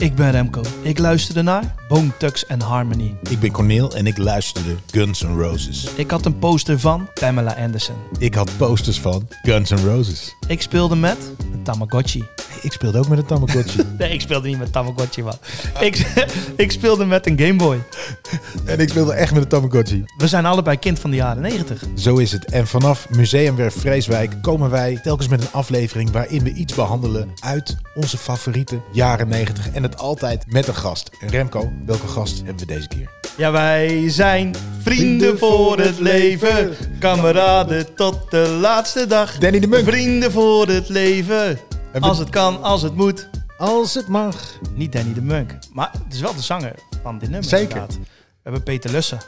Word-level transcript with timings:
Ik 0.00 0.14
ben 0.14 0.30
Remco. 0.30 0.62
Ik 0.82 0.98
luisterde 0.98 1.42
naar 1.42 1.74
Bone 1.88 2.16
Thugs 2.18 2.48
and 2.48 2.62
Harmony. 2.62 3.16
Ik 3.28 3.40
ben 3.40 3.50
Corneel 3.50 3.94
en 3.94 4.06
ik 4.06 4.18
luisterde 4.18 4.76
Guns 4.92 5.22
N' 5.22 5.38
Roses. 5.38 5.94
Ik 5.94 6.10
had 6.10 6.24
een 6.24 6.38
poster 6.38 6.78
van 6.78 7.08
Pamela 7.14 7.54
Anderson. 7.56 7.96
Ik 8.18 8.34
had 8.34 8.50
posters 8.56 9.00
van 9.00 9.28
Guns 9.42 9.70
N' 9.70 9.84
Roses. 9.84 10.36
Ik 10.46 10.62
speelde 10.62 10.96
met 10.96 11.32
een 11.52 11.62
Tamagotchi. 11.62 12.24
Ik 12.62 12.72
speelde 12.72 12.98
ook 12.98 13.08
met 13.08 13.18
een 13.18 13.26
Tamagotchi. 13.26 13.80
Nee, 13.98 14.10
ik 14.12 14.20
speelde 14.20 14.48
niet 14.48 14.58
met 14.58 14.72
Tamagotchi, 14.72 15.22
man. 15.22 15.38
ik, 15.80 16.06
ik 16.56 16.70
speelde 16.70 17.04
met 17.04 17.26
een 17.26 17.38
Game 17.38 17.56
Boy. 17.56 17.82
en 18.64 18.78
ik 18.80 18.88
speelde 18.88 19.12
echt 19.12 19.32
met 19.32 19.42
een 19.42 19.48
Tamagotchi. 19.48 20.04
We 20.16 20.28
zijn 20.28 20.46
allebei 20.46 20.78
kind 20.78 20.98
van 20.98 21.10
de 21.10 21.16
jaren 21.16 21.42
90. 21.42 21.82
Zo 21.94 22.16
is 22.16 22.32
het. 22.32 22.44
En 22.44 22.66
vanaf 22.66 23.08
Museumwerf 23.10 23.74
Vreeswijk 23.74 24.42
komen 24.42 24.70
wij 24.70 25.00
telkens 25.02 25.28
met 25.28 25.40
een 25.40 25.52
aflevering 25.52 26.10
waarin 26.10 26.42
we 26.44 26.52
iets 26.52 26.74
behandelen 26.74 27.30
uit 27.40 27.76
onze 27.94 28.18
favoriete 28.18 28.80
jaren 28.92 29.28
90. 29.28 29.70
En 29.72 29.82
het 29.82 29.98
altijd 29.98 30.44
met 30.52 30.68
een 30.68 30.74
gast. 30.74 31.10
En 31.20 31.28
Remco, 31.28 31.72
welke 31.86 32.06
gast 32.06 32.36
hebben 32.36 32.66
we 32.66 32.74
deze 32.74 32.88
keer? 32.88 33.10
Ja, 33.36 33.50
wij 33.52 34.10
zijn 34.10 34.54
vrienden 34.82 35.38
voor 35.38 35.78
het 35.78 35.98
leven. 35.98 36.76
Kameraden 36.98 37.94
tot 37.94 38.30
de 38.30 38.56
laatste 38.60 39.06
dag. 39.06 39.38
Danny 39.38 39.60
de 39.60 39.66
Munk. 39.66 39.84
Vrienden 39.88 40.32
voor 40.32 40.66
het 40.68 40.88
leven. 40.88 41.58
En 41.92 42.00
we- 42.00 42.06
Als 42.06 42.18
het 42.18 42.30
kan, 42.30 42.62
als 42.62 42.82
het 42.82 42.94
moet. 42.94 43.28
Als 43.58 43.94
het 43.94 44.08
mag. 44.08 44.58
Niet 44.74 44.92
Danny 44.92 45.12
de 45.14 45.22
Munk. 45.22 45.58
Maar 45.72 45.90
het 46.04 46.14
is 46.14 46.20
wel 46.20 46.34
de 46.34 46.42
zanger 46.42 46.74
van 47.02 47.18
dit 47.18 47.30
nummer. 47.30 47.48
Zeker. 47.48 47.76
inderdaad. 47.76 47.96
We 47.98 48.06
hebben 48.42 48.62
Peter 48.62 48.90
Lussen. 48.90 49.18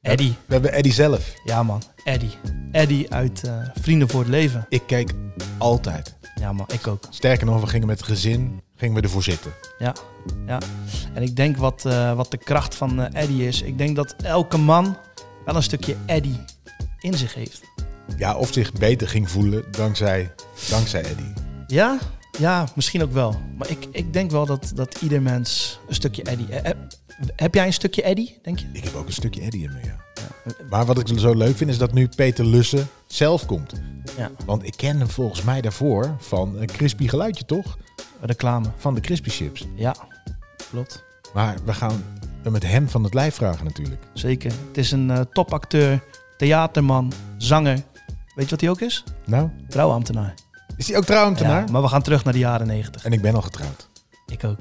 Eddie. 0.00 0.34
We 0.46 0.52
hebben 0.52 0.72
Eddie 0.72 0.92
zelf. 0.92 1.32
Ja 1.44 1.62
man, 1.62 1.82
Eddie. 2.04 2.30
Eddie 2.72 3.12
uit 3.14 3.44
eh, 3.44 3.52
Vrienden 3.80 4.08
voor 4.08 4.20
het 4.20 4.28
Leven. 4.28 4.66
Ik 4.68 4.82
keek 4.86 5.12
altijd. 5.58 6.16
Ja 6.34 6.52
man, 6.52 6.66
ik 6.72 6.86
ook. 6.86 7.04
Sterker 7.10 7.46
nog, 7.46 7.60
we 7.60 7.66
gingen 7.66 7.86
met 7.86 7.98
het 7.98 8.08
gezin 8.08 8.62
gingen 8.76 8.94
we 8.94 9.00
ervoor 9.02 9.22
zitten. 9.22 9.52
Ja, 9.78 9.94
ja. 10.46 10.58
En 11.14 11.22
ik 11.22 11.36
denk 11.36 11.56
wat, 11.56 11.84
eh, 11.84 12.14
wat 12.14 12.30
de 12.30 12.36
kracht 12.36 12.74
van 12.74 13.00
eh, 13.00 13.22
Eddie 13.22 13.46
is. 13.46 13.62
Ik 13.62 13.78
denk 13.78 13.96
dat 13.96 14.14
elke 14.22 14.56
man 14.56 14.96
wel 15.44 15.56
een 15.56 15.62
stukje 15.62 15.96
Eddie 16.06 16.40
in 16.98 17.14
zich 17.14 17.34
heeft. 17.34 17.60
Ja, 18.16 18.34
of 18.36 18.52
zich 18.52 18.72
beter 18.72 19.08
ging 19.08 19.30
voelen 19.30 19.64
dankzij, 19.70 20.34
dankzij 20.70 21.02
Eddie. 21.04 21.32
Ja? 21.70 21.98
Ja, 22.38 22.66
misschien 22.74 23.02
ook 23.02 23.12
wel. 23.12 23.36
Maar 23.58 23.70
ik, 23.70 23.86
ik 23.92 24.12
denk 24.12 24.30
wel 24.30 24.46
dat, 24.46 24.72
dat 24.74 24.98
ieder 25.00 25.22
mens 25.22 25.80
een 25.88 25.94
stukje 25.94 26.22
Eddie... 26.22 26.46
eh, 26.48 26.62
Heb, 26.62 26.76
heb 27.36 27.54
jij 27.54 27.66
een 27.66 27.72
stukje 27.72 28.02
Eddie, 28.02 28.38
denk 28.42 28.58
je? 28.58 28.66
Ik 28.72 28.84
heb 28.84 28.94
ook 28.94 29.06
een 29.06 29.12
stukje 29.12 29.40
Eddie 29.40 29.62
in 29.64 29.72
me, 29.72 29.80
ja. 29.84 29.96
Maar 30.70 30.86
wat 30.86 30.98
ik 30.98 31.18
zo 31.18 31.34
leuk 31.34 31.56
vind, 31.56 31.70
is 31.70 31.78
dat 31.78 31.92
nu 31.92 32.08
Peter 32.16 32.44
Lussen 32.46 32.88
zelf 33.06 33.46
komt. 33.46 33.72
Ja, 34.16 34.30
Want 34.44 34.66
ik 34.66 34.76
ken 34.76 34.98
hem 34.98 35.08
volgens 35.08 35.42
mij 35.42 35.60
daarvoor 35.60 36.14
van 36.18 36.56
een 36.56 36.66
crispy 36.66 37.08
geluidje, 37.08 37.44
toch? 37.44 37.78
reclame. 38.20 38.66
Van 38.76 38.94
de 38.94 39.00
crispy 39.00 39.28
chips. 39.30 39.66
Ja, 39.74 39.94
klopt. 40.70 41.04
Maar 41.34 41.56
we 41.64 41.72
gaan 41.74 42.04
het 42.42 42.52
met 42.52 42.66
hem 42.66 42.88
van 42.88 43.04
het 43.04 43.14
lijf 43.14 43.34
vragen 43.34 43.64
natuurlijk. 43.64 44.02
Zeker. 44.12 44.52
Het 44.68 44.76
is 44.78 44.92
een 44.92 45.10
eh, 45.10 45.20
topacteur, 45.32 46.02
theaterman, 46.36 47.12
zanger. 47.36 47.82
Weet 48.34 48.44
je 48.44 48.50
wat 48.50 48.60
hij 48.60 48.70
ook 48.70 48.80
is? 48.80 49.04
Nou, 49.26 49.48
Trouwambtenaar. 49.68 50.34
Is 50.80 50.88
hij 50.88 50.96
ook 50.96 51.04
trouwambtenaar? 51.04 51.64
Ja, 51.66 51.72
maar 51.72 51.82
we 51.82 51.88
gaan 51.88 52.02
terug 52.02 52.24
naar 52.24 52.32
de 52.32 52.38
jaren 52.38 52.66
90. 52.66 53.04
En 53.04 53.12
ik 53.12 53.20
ben 53.20 53.34
al 53.34 53.42
getrouwd. 53.42 53.88
Ik 54.26 54.44
ook. 54.44 54.58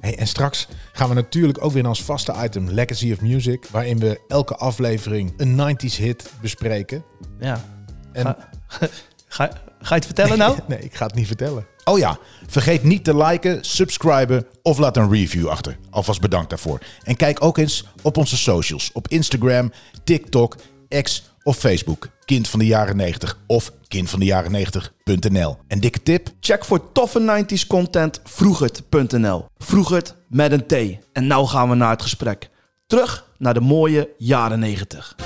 Hey, 0.00 0.18
en 0.18 0.26
straks 0.26 0.68
gaan 0.92 1.08
we 1.08 1.14
natuurlijk 1.14 1.64
ook 1.64 1.72
weer 1.72 1.82
naar 1.82 1.90
ons 1.90 2.02
vaste 2.02 2.34
item 2.42 2.70
Legacy 2.70 3.12
of 3.12 3.20
Music. 3.20 3.66
Waarin 3.70 3.98
we 3.98 4.20
elke 4.28 4.56
aflevering 4.56 5.32
een 5.36 5.76
90s 5.76 5.96
hit 5.96 6.30
bespreken. 6.40 7.04
Ja. 7.40 7.64
En 8.12 8.24
Ga, 8.24 8.36
ga, 9.28 9.50
ga 9.80 9.88
je 9.88 9.94
het 9.94 10.04
vertellen 10.04 10.38
nou? 10.38 10.58
Nee, 10.68 10.78
ik 10.78 10.94
ga 10.94 11.06
het 11.06 11.14
niet 11.14 11.26
vertellen. 11.26 11.66
Oh 11.84 11.98
ja, 11.98 12.18
vergeet 12.46 12.82
niet 12.82 13.04
te 13.04 13.16
liken, 13.16 13.64
subscriben 13.64 14.46
of 14.62 14.78
laat 14.78 14.96
een 14.96 15.10
review 15.10 15.48
achter. 15.48 15.76
Alvast 15.90 16.20
bedankt 16.20 16.50
daarvoor. 16.50 16.78
En 17.02 17.16
kijk 17.16 17.44
ook 17.44 17.58
eens 17.58 17.84
op 18.02 18.16
onze 18.16 18.36
socials. 18.36 18.90
Op 18.92 19.08
Instagram, 19.08 19.72
TikTok, 20.04 20.56
X 21.02 21.29
of 21.42 21.56
Facebook. 21.56 22.08
Kind 22.24 22.48
van 22.48 22.58
de 22.58 22.66
jaren 22.66 22.96
90 22.96 23.38
of 23.46 23.72
kindvandejaren90.nl. 23.96 25.56
En 25.66 25.80
dikke 25.80 26.02
tip, 26.02 26.28
Check 26.40 26.64
voor 26.64 26.92
toffe 26.92 27.44
90s 27.44 27.66
content 27.66 28.20
vroegert.nl. 28.24 29.44
Vroegert 29.58 30.14
met 30.28 30.52
een 30.52 30.66
T. 30.66 30.72
En 31.12 31.26
nou 31.26 31.46
gaan 31.46 31.68
we 31.68 31.74
naar 31.74 31.90
het 31.90 32.02
gesprek. 32.02 32.50
Terug 32.86 33.28
naar 33.38 33.54
de 33.54 33.60
mooie 33.60 34.10
jaren 34.16 34.58
90. 34.58 35.16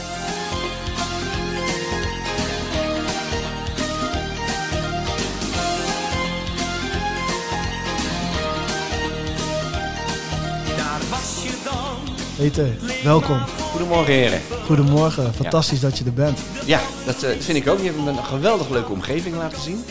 Daar 10.77 11.01
was 11.11 11.43
je 11.43 11.61
dan. 11.65 12.15
Peter, 12.37 12.77
welkom. 13.05 13.64
Goedemorgen 13.75 14.13
heren. 14.15 14.41
Goedemorgen. 14.67 15.35
Fantastisch 15.35 15.81
dat 15.81 15.99
je 15.99 16.05
er 16.05 16.13
bent. 16.13 16.39
Ja, 16.67 16.81
dat 17.07 17.23
eh, 17.23 17.31
vind 17.39 17.59
ik 17.59 17.69
ook. 17.69 17.79
Je 17.79 17.85
hebt 17.85 18.01
me 18.05 18.11
een 18.11 18.25
geweldig 18.25 18.69
leuke 18.69 18.93
omgeving 18.93 19.37
laten 19.37 19.61
zien. 19.61 19.85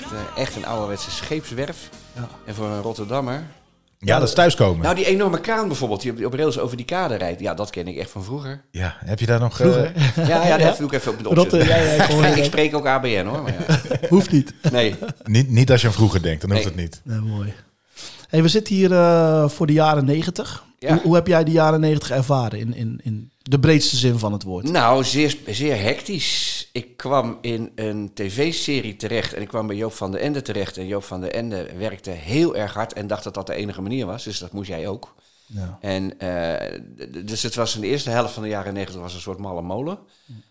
Echt, 0.00 0.12
eh, 0.12 0.42
echt 0.42 0.56
een 0.56 0.66
ouderwetse 0.66 1.10
scheepswerf. 1.10 1.88
Ja. 2.14 2.28
En 2.46 2.54
voor 2.54 2.66
een 2.66 2.80
Rotterdammer. 2.82 3.42
ja, 3.98 4.18
dat 4.18 4.28
is 4.28 4.34
thuiskomen. 4.34 4.82
Nou, 4.82 4.94
die 4.94 5.04
enorme 5.06 5.40
kraan 5.40 5.66
bijvoorbeeld, 5.68 6.00
die 6.00 6.26
op, 6.26 6.34
rails 6.34 6.58
over 6.58 6.76
die 6.76 6.86
kade 6.86 7.14
rijdt. 7.14 7.40
Ja, 7.40 7.54
dat 7.54 7.70
ken 7.70 7.88
ik 7.88 7.96
echt 7.96 8.10
van 8.10 8.24
vroeger. 8.24 8.64
Ja, 8.70 8.96
heb 9.04 9.20
je 9.20 9.26
daar 9.26 9.40
nog... 9.40 9.56
Vroeger. 9.56 9.92
eh, 9.94 10.28
Ja, 10.28 10.46
ja, 10.46 10.58
dat 10.58 10.76
doe 10.78 10.86
ik 10.86 10.92
even 10.92 11.12
op 11.12 11.22
de 11.22 11.28
opzet. 11.40 11.66
ja, 11.66 11.76
ja, 11.76 12.26
ik 12.36 12.44
spreek 12.44 12.76
ook 12.76 12.86
ABN 12.86 13.24
hoor. 13.26 13.42
Maar 13.42 13.54
ja. 13.68 13.80
Hoeft 14.08 14.30
niet. 14.30 14.54
Nee, 14.72 14.94
niet, 15.24 15.50
niet 15.50 15.70
als 15.70 15.80
je 15.80 15.86
aan 15.86 15.92
vroeger 15.92 16.22
denkt, 16.22 16.40
dan 16.40 16.50
hoeft 16.52 16.64
Nee. 16.64 16.72
het 16.74 16.82
niet. 16.82 17.00
Nee, 17.04 17.18
mooi. 17.36 17.52
Hey, 18.28 18.42
we 18.42 18.48
zitten 18.48 18.74
hier 18.74 18.92
eh, 18.92 19.48
voor 19.48 19.66
de 19.66 19.72
jaren 19.72 20.04
90. 20.04 20.66
Ja. 20.78 20.92
Hoe, 20.92 21.02
hoe 21.02 21.14
heb 21.14 21.26
jij 21.26 21.44
de 21.44 21.50
jaren 21.50 21.80
90 21.80 22.10
ervaren 22.10 22.58
in, 22.58 22.74
in, 22.74 23.00
in 23.02 23.30
de 23.42 23.58
breedste 23.58 23.96
zin 23.96 24.18
van 24.18 24.32
het 24.32 24.42
woord? 24.42 24.70
nou, 24.70 25.04
zeer, 25.04 25.38
zeer 25.46 25.80
hectisch. 25.80 26.68
Ik 26.72 26.96
kwam 26.96 27.38
in 27.40 27.72
een 27.74 28.10
tv-serie 28.14 28.96
terecht 28.96 29.34
en 29.34 29.42
ik 29.42 29.48
kwam 29.48 29.66
bij 29.66 29.76
Joop 29.76 29.92
van 29.92 30.10
den 30.10 30.20
Ende 30.20 30.42
terecht. 30.42 30.76
En 30.76 30.86
Joop 30.86 31.04
van 31.04 31.20
den 31.20 31.32
Ende 31.32 31.68
werkte 31.78 32.10
heel 32.10 32.56
erg 32.56 32.74
hard 32.74 32.92
en 32.92 33.06
dacht 33.06 33.24
dat 33.24 33.34
dat 33.34 33.46
de 33.46 33.54
enige 33.54 33.82
manier 33.82 34.06
was. 34.06 34.24
Dus 34.24 34.38
dat 34.38 34.52
moest 34.52 34.68
jij 34.68 34.88
ook. 34.88 35.14
Ja. 35.46 35.78
En 35.80 36.18
eh, 36.18 36.80
dus 37.24 37.42
het 37.42 37.54
was 37.54 37.74
in 37.74 37.80
de 37.80 37.86
eerste 37.86 38.10
helft 38.10 38.34
van 38.34 38.42
de 38.42 38.48
jaren 38.48 38.74
negentig 38.74 39.00
was 39.00 39.14
een 39.14 39.20
soort 39.20 39.38
malle 39.38 39.62
molen. 39.62 39.98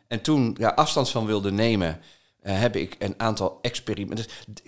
En 0.07 0.21
toen 0.21 0.55
ja, 0.59 0.69
afstand 0.69 1.09
van 1.09 1.25
wilde 1.25 1.51
nemen, 1.51 1.99
eh, 2.41 2.59
heb 2.59 2.75
ik 2.75 2.95
een 2.99 3.13
aantal 3.17 3.59
experimenten. 3.61 4.25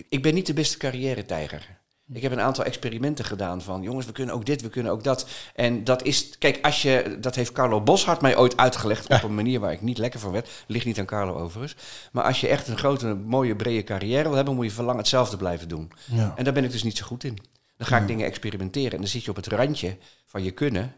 Ik 0.08 0.22
ben 0.22 0.34
niet 0.34 0.46
de 0.46 0.52
beste 0.52 0.78
carrière-tijger. 0.78 1.79
Ik 2.12 2.22
heb 2.22 2.32
een 2.32 2.40
aantal 2.40 2.64
experimenten 2.64 3.24
gedaan 3.24 3.62
van 3.62 3.82
jongens, 3.82 4.06
we 4.06 4.12
kunnen 4.12 4.34
ook 4.34 4.46
dit, 4.46 4.62
we 4.62 4.68
kunnen 4.68 4.92
ook 4.92 5.04
dat. 5.04 5.28
En 5.54 5.84
dat 5.84 6.02
is, 6.02 6.38
kijk, 6.38 6.58
als 6.62 6.82
je, 6.82 7.16
dat 7.20 7.34
heeft 7.34 7.52
Carlo 7.52 7.80
Boshart 7.80 8.20
mij 8.20 8.36
ooit 8.36 8.56
uitgelegd 8.56 9.08
op 9.08 9.22
een 9.22 9.34
manier 9.34 9.60
waar 9.60 9.72
ik 9.72 9.80
niet 9.80 9.98
lekker 9.98 10.20
van 10.20 10.32
werd. 10.32 10.48
Ligt 10.66 10.84
niet 10.84 10.98
aan 10.98 11.06
Carlo 11.06 11.34
overigens. 11.34 11.76
Maar 12.12 12.24
als 12.24 12.40
je 12.40 12.48
echt 12.48 12.68
een 12.68 12.78
grote, 12.78 13.14
mooie, 13.14 13.56
brede 13.56 13.84
carrière 13.84 14.22
wil 14.22 14.34
hebben, 14.34 14.54
moet 14.54 14.64
je 14.64 14.70
verlang 14.70 14.98
hetzelfde 14.98 15.36
blijven 15.36 15.68
doen. 15.68 15.92
Ja. 16.04 16.32
En 16.36 16.44
daar 16.44 16.52
ben 16.52 16.64
ik 16.64 16.70
dus 16.70 16.82
niet 16.82 16.96
zo 16.96 17.06
goed 17.06 17.24
in. 17.24 17.38
Dan 17.76 17.86
ga 17.86 17.98
ik 17.98 18.06
dingen 18.06 18.26
experimenteren 18.26 18.92
en 18.92 18.98
dan 18.98 19.06
zit 19.06 19.24
je 19.24 19.30
op 19.30 19.36
het 19.36 19.46
randje 19.46 19.96
van 20.26 20.42
je 20.42 20.50
kunnen. 20.50 20.94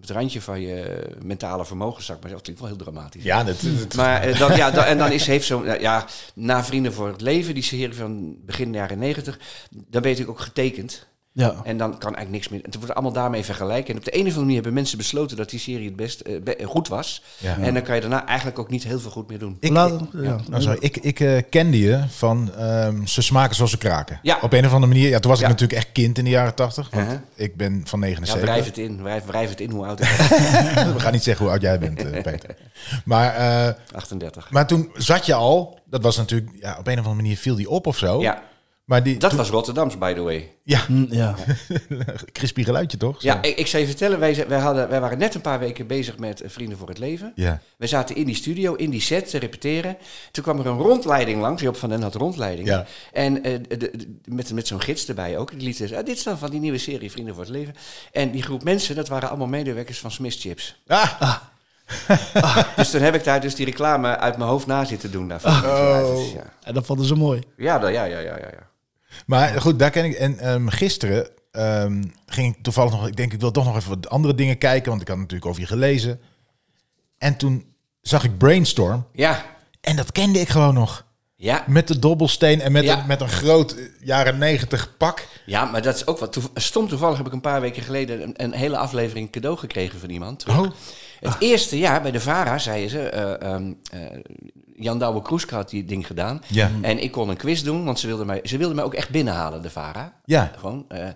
Het 0.00 0.10
randje 0.10 0.40
van 0.40 0.60
je 0.60 1.06
mentale 1.22 1.64
vermogen, 1.64 2.02
ik 2.16 2.22
maar. 2.22 2.32
Dat 2.32 2.42
klinkt 2.42 2.60
wel 2.60 2.70
heel 2.70 2.78
dramatisch. 2.78 3.22
Ja, 3.22 3.44
dat, 3.44 3.56
dat- 3.78 3.94
Maar 3.94 4.22
eh, 4.22 4.38
dan, 4.38 4.56
ja, 4.56 4.70
dan, 4.70 4.84
en 4.84 4.98
dan 4.98 5.12
is, 5.12 5.26
heeft 5.26 5.46
zo'n, 5.46 5.64
ja, 5.80 6.06
na 6.34 6.64
Vrienden 6.64 6.92
voor 6.92 7.08
het 7.08 7.20
Leven, 7.20 7.54
die 7.54 7.62
serie 7.62 7.94
van 7.94 8.36
begin 8.44 8.72
jaren 8.72 8.98
negentig, 8.98 9.38
dan 9.70 10.02
ben 10.02 10.02
je 10.02 10.08
natuurlijk 10.08 10.38
ook 10.38 10.40
getekend. 10.44 11.06
Ja. 11.38 11.54
En 11.64 11.76
dan 11.76 11.90
kan 11.98 12.14
eigenlijk 12.14 12.30
niks 12.30 12.48
meer. 12.48 12.60
Het 12.62 12.74
wordt 12.76 12.94
allemaal 12.94 13.12
daarmee 13.12 13.44
vergelijken. 13.44 13.90
En 13.92 13.98
op 13.98 14.04
de 14.04 14.10
een 14.14 14.18
of 14.20 14.24
andere 14.26 14.40
manier 14.40 14.54
hebben 14.54 14.72
mensen 14.72 14.98
besloten 14.98 15.36
dat 15.36 15.50
die 15.50 15.58
serie 15.60 15.84
het 15.86 15.96
best 15.96 16.20
eh, 16.20 16.40
be- 16.42 16.58
goed 16.64 16.88
was. 16.88 17.22
Ja. 17.38 17.56
En 17.58 17.74
dan 17.74 17.82
kan 17.82 17.94
je 17.94 18.00
daarna 18.00 18.26
eigenlijk 18.26 18.58
ook 18.58 18.70
niet 18.70 18.84
heel 18.84 19.00
veel 19.00 19.10
goed 19.10 19.28
meer 19.28 19.38
doen. 19.38 19.56
Ik, 19.60 19.70
Laat- 19.70 20.00
ik- 20.00 20.22
ja. 20.22 20.38
nou, 20.48 20.62
sorry, 20.62 20.78
ik, 20.80 20.96
ik 20.96 21.20
eh, 21.20 21.42
kende 21.50 21.78
je 21.78 22.04
van 22.08 22.50
ehm, 22.54 23.04
ze 23.06 23.22
smaken 23.22 23.54
zoals 23.56 23.70
ze 23.70 23.78
kraken. 23.78 24.18
Ja. 24.22 24.38
Op 24.42 24.52
een 24.52 24.66
of 24.66 24.72
andere 24.72 24.92
manier. 24.92 25.08
Ja, 25.08 25.18
toen 25.18 25.30
was 25.30 25.40
ik 25.40 25.46
Ja. 25.46 25.50
natuurlijk 25.52 25.78
echt 25.80 25.92
kind 25.92 26.18
in 26.18 26.24
de 26.24 26.30
jaren 26.30 26.54
tachtig. 26.54 26.90
Want 26.90 27.04
Uh-huh. 27.04 27.20
ik 27.34 27.56
ben 27.56 27.80
van 27.84 27.98
Ja, 28.00 28.04
79. 28.06 28.48
wrijf 28.48 28.64
het 28.64 28.78
in. 28.78 29.02
Wrijf, 29.02 29.24
wrijf 29.24 29.48
het 29.50 29.60
in 29.60 29.70
hoe 29.70 29.86
oud 29.86 30.00
ik 30.00 30.14
ben. 30.18 30.28
We 30.94 31.00
gaan 31.00 31.12
niet 31.12 31.22
zeggen 31.22 31.44
hoe 31.44 31.52
oud 31.52 31.62
jij 31.62 31.78
bent, 31.78 32.04
eh, 32.04 32.22
Peter. 32.32 32.56
Maar, 33.04 33.34
eh, 33.34 33.74
38. 33.94 34.50
maar 34.50 34.66
toen 34.66 34.90
zat 34.94 35.26
je 35.26 35.34
al. 35.34 35.78
Dat 35.90 36.02
was 36.02 36.16
natuurlijk, 36.16 36.50
ja, 36.60 36.70
op 36.78 36.86
een 36.86 36.92
of 36.92 36.98
andere 36.98 37.14
manier 37.14 37.36
viel 37.36 37.54
die 37.56 37.70
op 37.70 37.86
of 37.86 37.96
zo. 37.96 38.20
Ja, 38.20 38.42
Maar 38.86 39.02
die, 39.02 39.16
dat 39.16 39.30
toen- 39.30 39.38
was 39.38 39.50
Rotterdams, 39.50 39.98
by 39.98 40.12
the 40.14 40.20
way. 40.20 40.52
Ja, 40.62 40.80
Hm, 40.86 41.06
ja. 41.14 41.34
crispy 42.32 42.64
geluidje 42.64 42.96
toch? 42.96 43.20
Zo. 43.20 43.28
Ja, 43.28 43.42
ik, 43.42 43.56
ik 43.56 43.66
zou 43.66 43.82
je 43.82 43.88
vertellen, 43.88 44.18
wij, 44.18 44.44
wij, 44.48 44.58
hadden, 44.58 44.88
wij 44.88 45.00
waren 45.00 45.18
net 45.18 45.34
een 45.34 45.40
paar 45.40 45.58
weken 45.58 45.86
bezig 45.86 46.18
met 46.18 46.40
eh, 46.40 46.50
Vrienden 46.50 46.78
voor 46.78 46.88
het 46.88 46.98
Leven. 46.98 47.32
Ja. 47.34 47.60
We 47.76 47.86
zaten 47.86 48.16
in 48.16 48.24
die 48.24 48.34
studio, 48.34 48.74
in 48.74 48.90
die 48.90 49.00
set 49.00 49.30
te 49.30 49.38
repeteren. 49.38 49.96
Toen 50.30 50.42
kwam 50.44 50.58
er 50.58 50.66
een 50.66 50.78
rondleiding 50.78 51.40
langs. 51.40 51.62
Joop 51.62 51.76
van 51.76 51.88
den 51.88 52.02
had 52.02 52.14
rondleiding. 52.14 52.68
Ja. 52.68 52.86
En 53.12 53.42
eh, 53.42 53.58
de- 53.68 53.76
de- 53.76 54.18
met, 54.24 54.52
met 54.52 54.66
zo'n 54.66 54.80
gids 54.80 55.08
erbij 55.08 55.38
ook. 55.38 55.50
Die 55.50 55.60
liet 55.62 55.78
dus, 55.78 55.92
ah, 55.92 56.04
dit 56.04 56.16
is 56.16 56.22
dan 56.22 56.38
van 56.38 56.50
die 56.50 56.60
nieuwe 56.60 56.78
serie 56.78 57.10
Vrienden 57.10 57.34
voor 57.34 57.44
het 57.44 57.52
Leven. 57.52 57.74
En 58.12 58.30
die 58.30 58.42
groep 58.42 58.64
mensen, 58.64 58.94
dat 58.94 59.08
waren 59.08 59.28
allemaal 59.28 59.46
medewerkers 59.46 59.98
van 59.98 60.10
Smith 60.10 60.36
Chips. 60.40 60.82
Ah, 60.86 61.36
Dus 62.76 62.90
toen 62.90 63.00
heb 63.00 63.14
ik 63.14 63.24
daar 63.24 63.40
dus 63.40 63.54
die 63.54 63.64
reclame 63.66 64.16
uit 64.18 64.36
mijn 64.36 64.50
hoofd 64.50 64.66
na 64.66 64.84
zitten 64.84 65.10
doen. 65.10 65.28
Daarvan. 65.28 65.52
Oh. 65.52 66.16
Dus 66.16 66.32
ja, 66.32 66.52
En 66.62 66.74
dat 66.74 66.86
vonden 66.86 67.06
ze 67.06 67.14
mooi. 67.14 67.42
ja, 67.56 67.78
dat- 67.78 67.92
ja, 67.92 68.04
ja, 68.04 68.18
ja, 68.18 68.36
ja, 68.38 68.48
ja. 68.52 68.68
Maar 69.26 69.60
goed, 69.60 69.78
daar 69.78 69.90
ken 69.90 70.04
ik. 70.04 70.12
En 70.14 70.38
ehm, 70.38 70.68
gisteren 70.68 71.28
ehm, 71.50 72.02
ging 72.26 72.56
ik 72.56 72.62
toevallig 72.62 72.92
nog, 72.92 73.06
ik 73.08 73.16
denk 73.16 73.32
ik 73.32 73.40
wil 73.40 73.50
toch 73.50 73.64
nog 73.64 73.76
even 73.76 73.88
wat 73.88 74.08
andere 74.08 74.34
dingen 74.34 74.58
kijken, 74.58 74.88
want 74.90 75.02
ik 75.02 75.08
had 75.08 75.16
natuurlijk 75.16 75.46
over 75.46 75.60
je 75.60 75.66
gelezen. 75.66 76.20
En 77.18 77.36
toen 77.36 77.66
zag 78.00 78.24
ik 78.24 78.38
Brainstorm 78.38 79.06
Ja, 79.12 79.44
en 79.80 79.96
dat 79.96 80.12
kende 80.12 80.38
ik 80.40 80.48
gewoon 80.48 80.74
nog. 80.74 81.04
ja. 81.36 81.64
Met 81.66 81.88
de 81.88 81.98
dobbelsteen 81.98 82.60
en 82.60 82.72
met, 82.72 82.84
Ja. 82.84 82.98
een, 83.00 83.06
met 83.06 83.20
een 83.20 83.28
groot 83.28 83.72
eh, 83.72 83.84
jaren 84.00 84.38
negentig 84.38 84.96
pak. 84.96 85.26
Ja, 85.46 85.64
maar 85.64 85.82
dat 85.82 85.94
is 85.94 86.06
ook 86.06 86.18
wat. 86.18 86.32
toev- 86.32 86.46
Stom 86.54 86.88
toevallig 86.88 87.16
heb 87.16 87.26
ik 87.26 87.32
een 87.32 87.40
paar 87.40 87.60
weken 87.60 87.82
geleden 87.82 88.22
een, 88.22 88.42
een 88.42 88.52
hele 88.52 88.76
aflevering 88.76 89.30
cadeau 89.32 89.56
gekregen 89.58 90.00
van 90.00 90.10
iemand. 90.10 90.38
terug. 90.38 90.58
Oh. 90.58 90.70
Het 91.20 91.36
eerste 91.38 91.78
jaar 91.78 92.02
bij 92.02 92.10
de 92.10 92.20
VARA 92.20 92.58
zeiden 92.58 92.90
ze. 92.90 93.08
eh, 93.08 93.52
ehm, 93.52 93.72
eh, 93.90 94.00
Jan 94.78 94.98
Douwe 94.98 95.22
Kroeska 95.22 95.56
had 95.56 95.70
die 95.70 95.84
ding 95.84 96.06
gedaan. 96.06 96.42
Ja. 96.46 96.70
En 96.82 96.98
ik 97.02 97.10
kon 97.12 97.28
een 97.28 97.36
quiz 97.36 97.62
doen, 97.62 97.84
want 97.84 97.98
ze 97.98 98.06
wilden 98.06 98.26
mij, 98.26 98.40
ze 98.44 98.56
wilden 98.56 98.76
mij 98.76 98.84
ook 98.84 98.94
echt 98.94 99.10
binnenhalen, 99.10 99.62
de 99.62 99.70
VARA. 99.70 100.12
Ja. 100.24 100.52
Gewoon. 100.58 100.84
eh, 100.88 101.08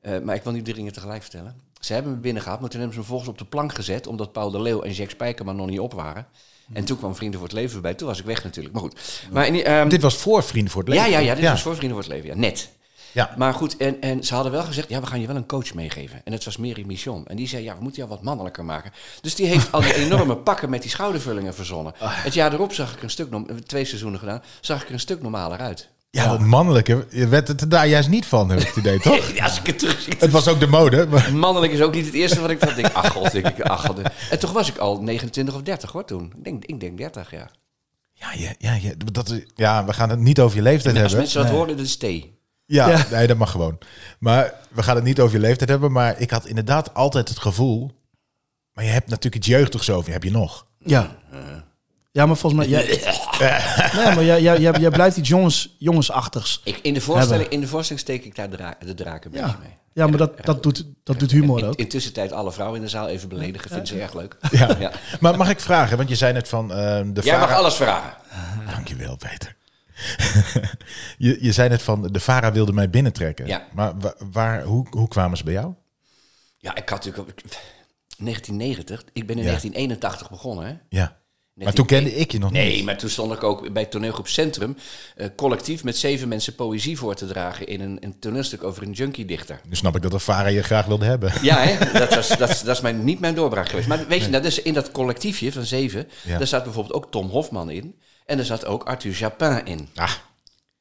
eh, 0.00 0.22
maar 0.22 0.34
ik 0.34 0.42
wil 0.42 0.52
niet 0.52 0.64
drie 0.64 0.76
dingen 0.76 0.92
tegelijk 0.92 1.22
vertellen. 1.22 1.54
Ze 1.80 1.92
hebben 1.92 2.12
me 2.12 2.18
binnengehaald, 2.18 2.60
maar 2.60 2.70
toen 2.70 2.80
hebben 2.80 2.96
ze 2.96 3.02
me 3.02 3.06
vervolgens 3.08 3.40
op 3.40 3.46
de 3.48 3.56
plank 3.56 3.74
gezet. 3.74 4.06
Omdat 4.06 4.32
Paul 4.32 4.50
de 4.50 4.62
Leeuw 4.62 4.80
en 4.82 4.92
Jack 4.92 5.10
Spijkerman 5.10 5.56
nog 5.56 5.66
niet 5.66 5.80
op 5.80 5.92
waren. 5.94 6.26
En 6.72 6.84
toen 6.84 6.98
kwam 6.98 7.14
Vrienden 7.14 7.38
voor 7.40 7.48
het 7.48 7.56
Leven 7.56 7.72
voorbij. 7.72 7.94
Toen 7.94 8.08
was 8.08 8.18
ik 8.18 8.24
weg 8.24 8.44
natuurlijk. 8.44 8.74
Maar 8.74 8.82
goed. 8.82 9.00
Maar, 9.30 9.46
ehm, 9.46 9.88
Dit 9.88 10.02
was 10.02 10.16
voor 10.16 10.42
Vrienden 10.42 10.72
voor 10.72 10.82
het 10.82 10.90
Leven. 10.90 11.10
ja, 11.10 11.18
ja, 11.18 11.24
ja, 11.24 11.34
dit 11.34 11.48
was 11.48 11.62
voor 11.62 11.76
Vrienden 11.76 12.02
voor 12.02 12.08
het 12.08 12.16
Leven. 12.22 12.34
Ja, 12.34 12.40
net. 12.46 12.70
Ja. 13.12 13.34
Maar 13.36 13.54
goed, 13.54 13.76
en, 13.76 14.00
en 14.00 14.24
ze 14.24 14.34
hadden 14.34 14.52
wel 14.52 14.62
gezegd, 14.62 14.88
ja, 14.88 15.00
we 15.00 15.06
gaan 15.06 15.20
je 15.20 15.26
wel 15.26 15.36
een 15.36 15.46
coach 15.46 15.74
meegeven. 15.74 16.20
En 16.24 16.32
dat 16.32 16.44
was 16.44 16.56
Mary 16.56 16.84
Michon. 16.86 17.26
En 17.26 17.36
die 17.36 17.48
zei, 17.48 17.64
ja, 17.64 17.74
we 17.76 17.82
moeten 17.82 17.98
jou 18.02 18.14
wat 18.14 18.22
mannelijker 18.22 18.64
maken. 18.64 18.92
Dus 19.20 19.34
die 19.34 19.46
heeft 19.46 19.72
al 19.72 19.80
die 19.80 19.94
enorme 20.04 20.36
pakken 20.36 20.70
met 20.70 20.82
die 20.82 20.90
schoudervullingen 20.90 21.54
verzonnen. 21.54 21.92
Het 21.98 22.34
jaar 22.34 22.52
erop 22.52 22.72
zag 22.72 22.94
ik 22.94 23.02
een 23.02 23.10
stuk, 23.10 23.28
twee 23.66 23.84
seizoenen 23.84 24.18
gedaan, 24.18 24.42
zag 24.60 24.80
ik 24.82 24.86
er 24.86 24.92
een 24.92 25.00
stuk 25.00 25.22
normaler 25.22 25.58
uit. 25.58 25.88
Ja, 26.10 26.28
wat 26.28 26.40
mannelijke. 26.40 27.06
Je 27.10 27.28
werd 27.28 27.48
het 27.48 27.60
er 27.60 27.68
daar 27.68 27.86
juist 27.86 28.08
niet 28.08 28.26
van, 28.26 28.48
heb 28.50 28.60
ik 28.60 28.66
het 28.66 28.76
idee, 28.76 29.00
toch? 29.00 29.30
Ja, 29.34 29.44
als 29.44 29.58
ik 29.58 29.66
het 29.66 29.78
terugzie. 29.78 30.12
het 30.18 30.30
was 30.30 30.48
ook 30.48 30.60
de 30.60 30.66
mode. 30.66 31.06
Maar... 31.06 31.34
Mannelijk 31.34 31.72
is 31.72 31.80
ook 31.80 31.94
niet 31.94 32.06
het 32.06 32.14
eerste 32.14 32.40
wat 32.40 32.50
ik 32.50 32.60
dacht. 32.60 32.76
Denk, 32.76 32.92
ach 32.92 33.12
god, 33.12 33.32
denk 33.32 33.46
ik, 33.46 33.60
ach 33.60 33.86
god. 33.86 34.00
En 34.30 34.38
toch 34.38 34.52
was 34.52 34.68
ik 34.68 34.78
al 34.78 35.02
29 35.02 35.54
of 35.54 35.62
30 35.62 35.92
hoor 35.92 36.04
toen. 36.04 36.32
Ik 36.36 36.44
denk, 36.44 36.64
ik 36.64 36.80
denk 36.80 36.98
30, 36.98 37.30
ja. 37.30 37.50
Ja, 38.12 38.32
ja, 38.36 38.52
ja, 38.58 38.74
ja, 38.74 38.92
dat, 39.12 39.40
ja, 39.54 39.84
we 39.84 39.92
gaan 39.92 40.10
het 40.10 40.18
niet 40.18 40.40
over 40.40 40.56
je 40.56 40.62
leeftijd 40.62 40.94
Als 40.94 41.02
hebben. 41.02 41.18
mensen 41.20 41.42
dat 41.42 41.50
horen, 41.50 41.76
dat 41.76 41.86
is 41.86 41.96
thee. 41.96 42.40
Ja, 42.72 42.88
Ja. 42.88 43.06
nee, 43.10 43.26
dat 43.26 43.36
mag 43.36 43.50
gewoon. 43.50 43.78
Maar 44.18 44.54
we 44.70 44.82
gaan 44.82 44.94
het 44.94 45.04
niet 45.04 45.20
over 45.20 45.34
je 45.34 45.40
leeftijd 45.40 45.70
hebben. 45.70 45.92
Maar 45.92 46.20
ik 46.20 46.30
had 46.30 46.46
inderdaad 46.46 46.94
altijd 46.94 47.28
het 47.28 47.38
gevoel... 47.38 48.00
Maar 48.72 48.84
je 48.84 48.90
hebt 48.90 49.08
natuurlijk 49.08 49.34
iets 49.34 49.46
jeugdigs 49.46 49.90
over. 49.90 50.12
Heb 50.12 50.22
je 50.24 50.30
nog? 50.30 50.66
Ja. 50.78 51.16
Ja, 52.12 52.26
maar 52.26 52.36
volgens 52.36 52.66
mij... 52.66 52.70
Jij, 52.70 52.86
nee, 54.04 54.14
maar 54.14 54.24
jij, 54.24 54.42
jij, 54.42 54.58
jij, 54.60 54.72
jij 54.80 54.90
blijft 54.90 55.16
iets 55.16 55.28
jongens, 55.28 55.76
jongensachtigs. 55.78 56.60
Ik, 56.64 56.78
in, 56.82 56.94
de 56.94 57.00
voorstelling, 57.00 57.48
in 57.48 57.60
de 57.60 57.66
voorstelling 57.66 58.04
steek 58.04 58.24
ik 58.24 58.34
daar 58.34 58.48
dra 58.48 58.74
de 58.84 58.94
draak 58.94 59.24
een 59.24 59.30
beetje 59.30 59.46
Ja, 59.46 59.56
mee. 59.60 59.70
ja 59.92 60.06
maar 60.06 60.18
dat, 60.18 60.44
dat, 60.44 60.62
doet, 60.62 60.84
dat 61.04 61.18
doet 61.18 61.30
humor 61.30 61.58
In, 61.58 61.64
ook. 61.64 61.74
intussen 61.76 62.12
tijd 62.12 62.32
alle 62.32 62.52
vrouwen 62.52 62.76
in 62.78 62.84
de 62.84 62.90
zaal 62.90 63.08
even 63.08 63.28
beledigen. 63.28 63.68
Vinden 63.68 63.86
ze 63.86 64.00
erg 64.00 64.14
leuk. 64.14 64.36
Ja. 64.50 64.76
Ja. 64.78 64.92
Maar 65.20 65.36
mag 65.36 65.50
ik 65.50 65.60
vragen? 65.60 65.96
Want 65.96 66.08
je 66.08 66.16
zei 66.16 66.32
net 66.32 66.48
van... 66.48 66.72
ehm 66.72 67.12
de 67.12 67.20
Jij 67.22 67.38
mag 67.38 67.52
alles 67.52 67.74
vragen. 67.74 68.12
Dankjewel, 68.70 69.16
Peter. 69.16 69.56
je, 71.18 71.38
je 71.40 71.52
zei 71.52 71.68
net 71.68 71.82
van... 71.82 72.02
De 72.02 72.20
VARA 72.20 72.52
wilde 72.52 72.72
mij 72.72 72.90
binnentrekken. 72.90 73.46
Ja. 73.46 73.66
Maar 73.74 73.98
wa- 73.98 74.14
waar, 74.32 74.62
hoe, 74.62 74.86
hoe 74.90 75.08
kwamen 75.08 75.36
ze 75.36 75.44
bij 75.44 75.52
jou? 75.52 75.72
Ja, 76.58 76.74
ik 76.74 76.88
had 76.88 77.04
natuurlijk... 77.04 77.30
ook- 77.30 77.50
1990, 78.18 79.04
ik 79.12 79.26
ben 79.26 79.36
in 79.36 79.42
Ja. 79.42 79.48
1981 79.48 80.30
begonnen. 80.30 80.66
Hè? 80.66 80.74
Ja. 80.88 81.20
Maar 81.54 81.72
toen 81.72 81.86
kende 81.86 82.14
ik 82.14 82.32
je 82.32 82.38
nog 82.38 82.50
Nee, 82.50 82.74
niet. 82.76 82.84
maar 82.84 82.96
toen 82.98 83.08
stond 83.10 83.32
ik 83.32 83.42
ook 83.42 83.72
bij 83.72 83.84
toneelgroep 83.84 84.28
Centrum... 84.28 84.76
eh, 85.16 85.26
collectief 85.36 85.84
met 85.84 85.96
zeven 85.96 86.28
mensen 86.28 86.54
poëzie 86.54 86.98
voor 86.98 87.14
te 87.14 87.26
dragen... 87.26 87.66
in 87.66 87.80
een, 87.80 87.96
een 88.00 88.18
toneelstuk 88.18 88.64
over 88.64 88.82
een 88.82 88.90
junkie-dichter. 88.92 89.60
Nu 89.68 89.74
snap 89.76 89.96
ik 89.96 90.02
dat 90.02 90.10
de 90.10 90.18
VARA 90.18 90.48
je 90.48 90.62
graag 90.62 90.86
wilde 90.86 91.04
hebben. 91.04 91.32
Ja, 91.42 91.56
hè? 91.62 91.78
Dat, 91.98 92.14
was, 92.14 92.28
dat, 92.28 92.48
is- 92.50 92.60
dat 92.62 92.76
is 92.76 92.80
mijn, 92.82 93.04
niet 93.04 93.20
mijn 93.20 93.34
doorbraak 93.34 93.68
geweest. 93.68 93.88
Maar 93.88 94.06
weet 94.06 94.24
je, 94.24 94.30
dat 94.30 94.44
is 94.44 94.62
in 94.62 94.74
dat 94.74 94.90
collectiefje 94.90 95.52
van 95.52 95.64
zeven... 95.64 96.08
Ja. 96.24 96.38
daar 96.38 96.46
zat 96.46 96.64
bijvoorbeeld 96.64 96.94
ook 96.94 97.10
Tom 97.10 97.28
Hofman 97.28 97.70
in... 97.70 97.98
en 98.26 98.38
er 98.38 98.44
zat 98.44 98.64
ook 98.64 98.84
Arthur 98.84 99.12
Japin 99.12 99.64
in. 99.64 99.88
Ah, 99.94 100.12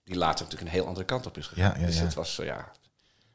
Die 0.04 0.16
later 0.16 0.44
natuurlijk 0.44 0.72
een 0.72 0.78
heel 0.78 0.88
andere 0.88 1.06
kant 1.06 1.26
op 1.26 1.38
is 1.38 1.48
gegaan. 1.48 1.80
Ja, 1.80 1.86
dus 1.86 2.00
het 2.00 2.14
was, 2.14 2.40
eh, 2.40 2.46
ja... 2.46 2.72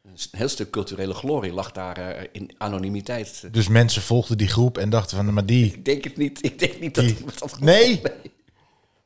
Een 0.03 0.17
heel 0.31 0.49
stuk 0.49 0.71
culturele 0.71 1.15
glorie 1.15 1.53
lag 1.53 1.73
daar 1.73 1.97
eh, 1.97 2.29
in 2.33 2.51
anonimiteit. 2.59 3.49
dus 3.53 3.69
mensen 3.69 4.03
volgden 4.03 4.39
die 4.39 4.49
groep 4.49 4.79
en 4.79 4.91
dachten 4.91 5.17
van... 5.17 5.35
Maar 5.35 5.47
die... 5.47 5.65
Ik 5.65 5.85
denk 5.85 6.05
het 6.05 6.17
niet. 6.17 6.45
Ik 6.45 6.59
denk 6.59 6.81
niet 6.81 6.95
dat 6.95 7.05
iemand 7.05 7.39
dat... 7.39 7.61
Nee? 7.61 8.03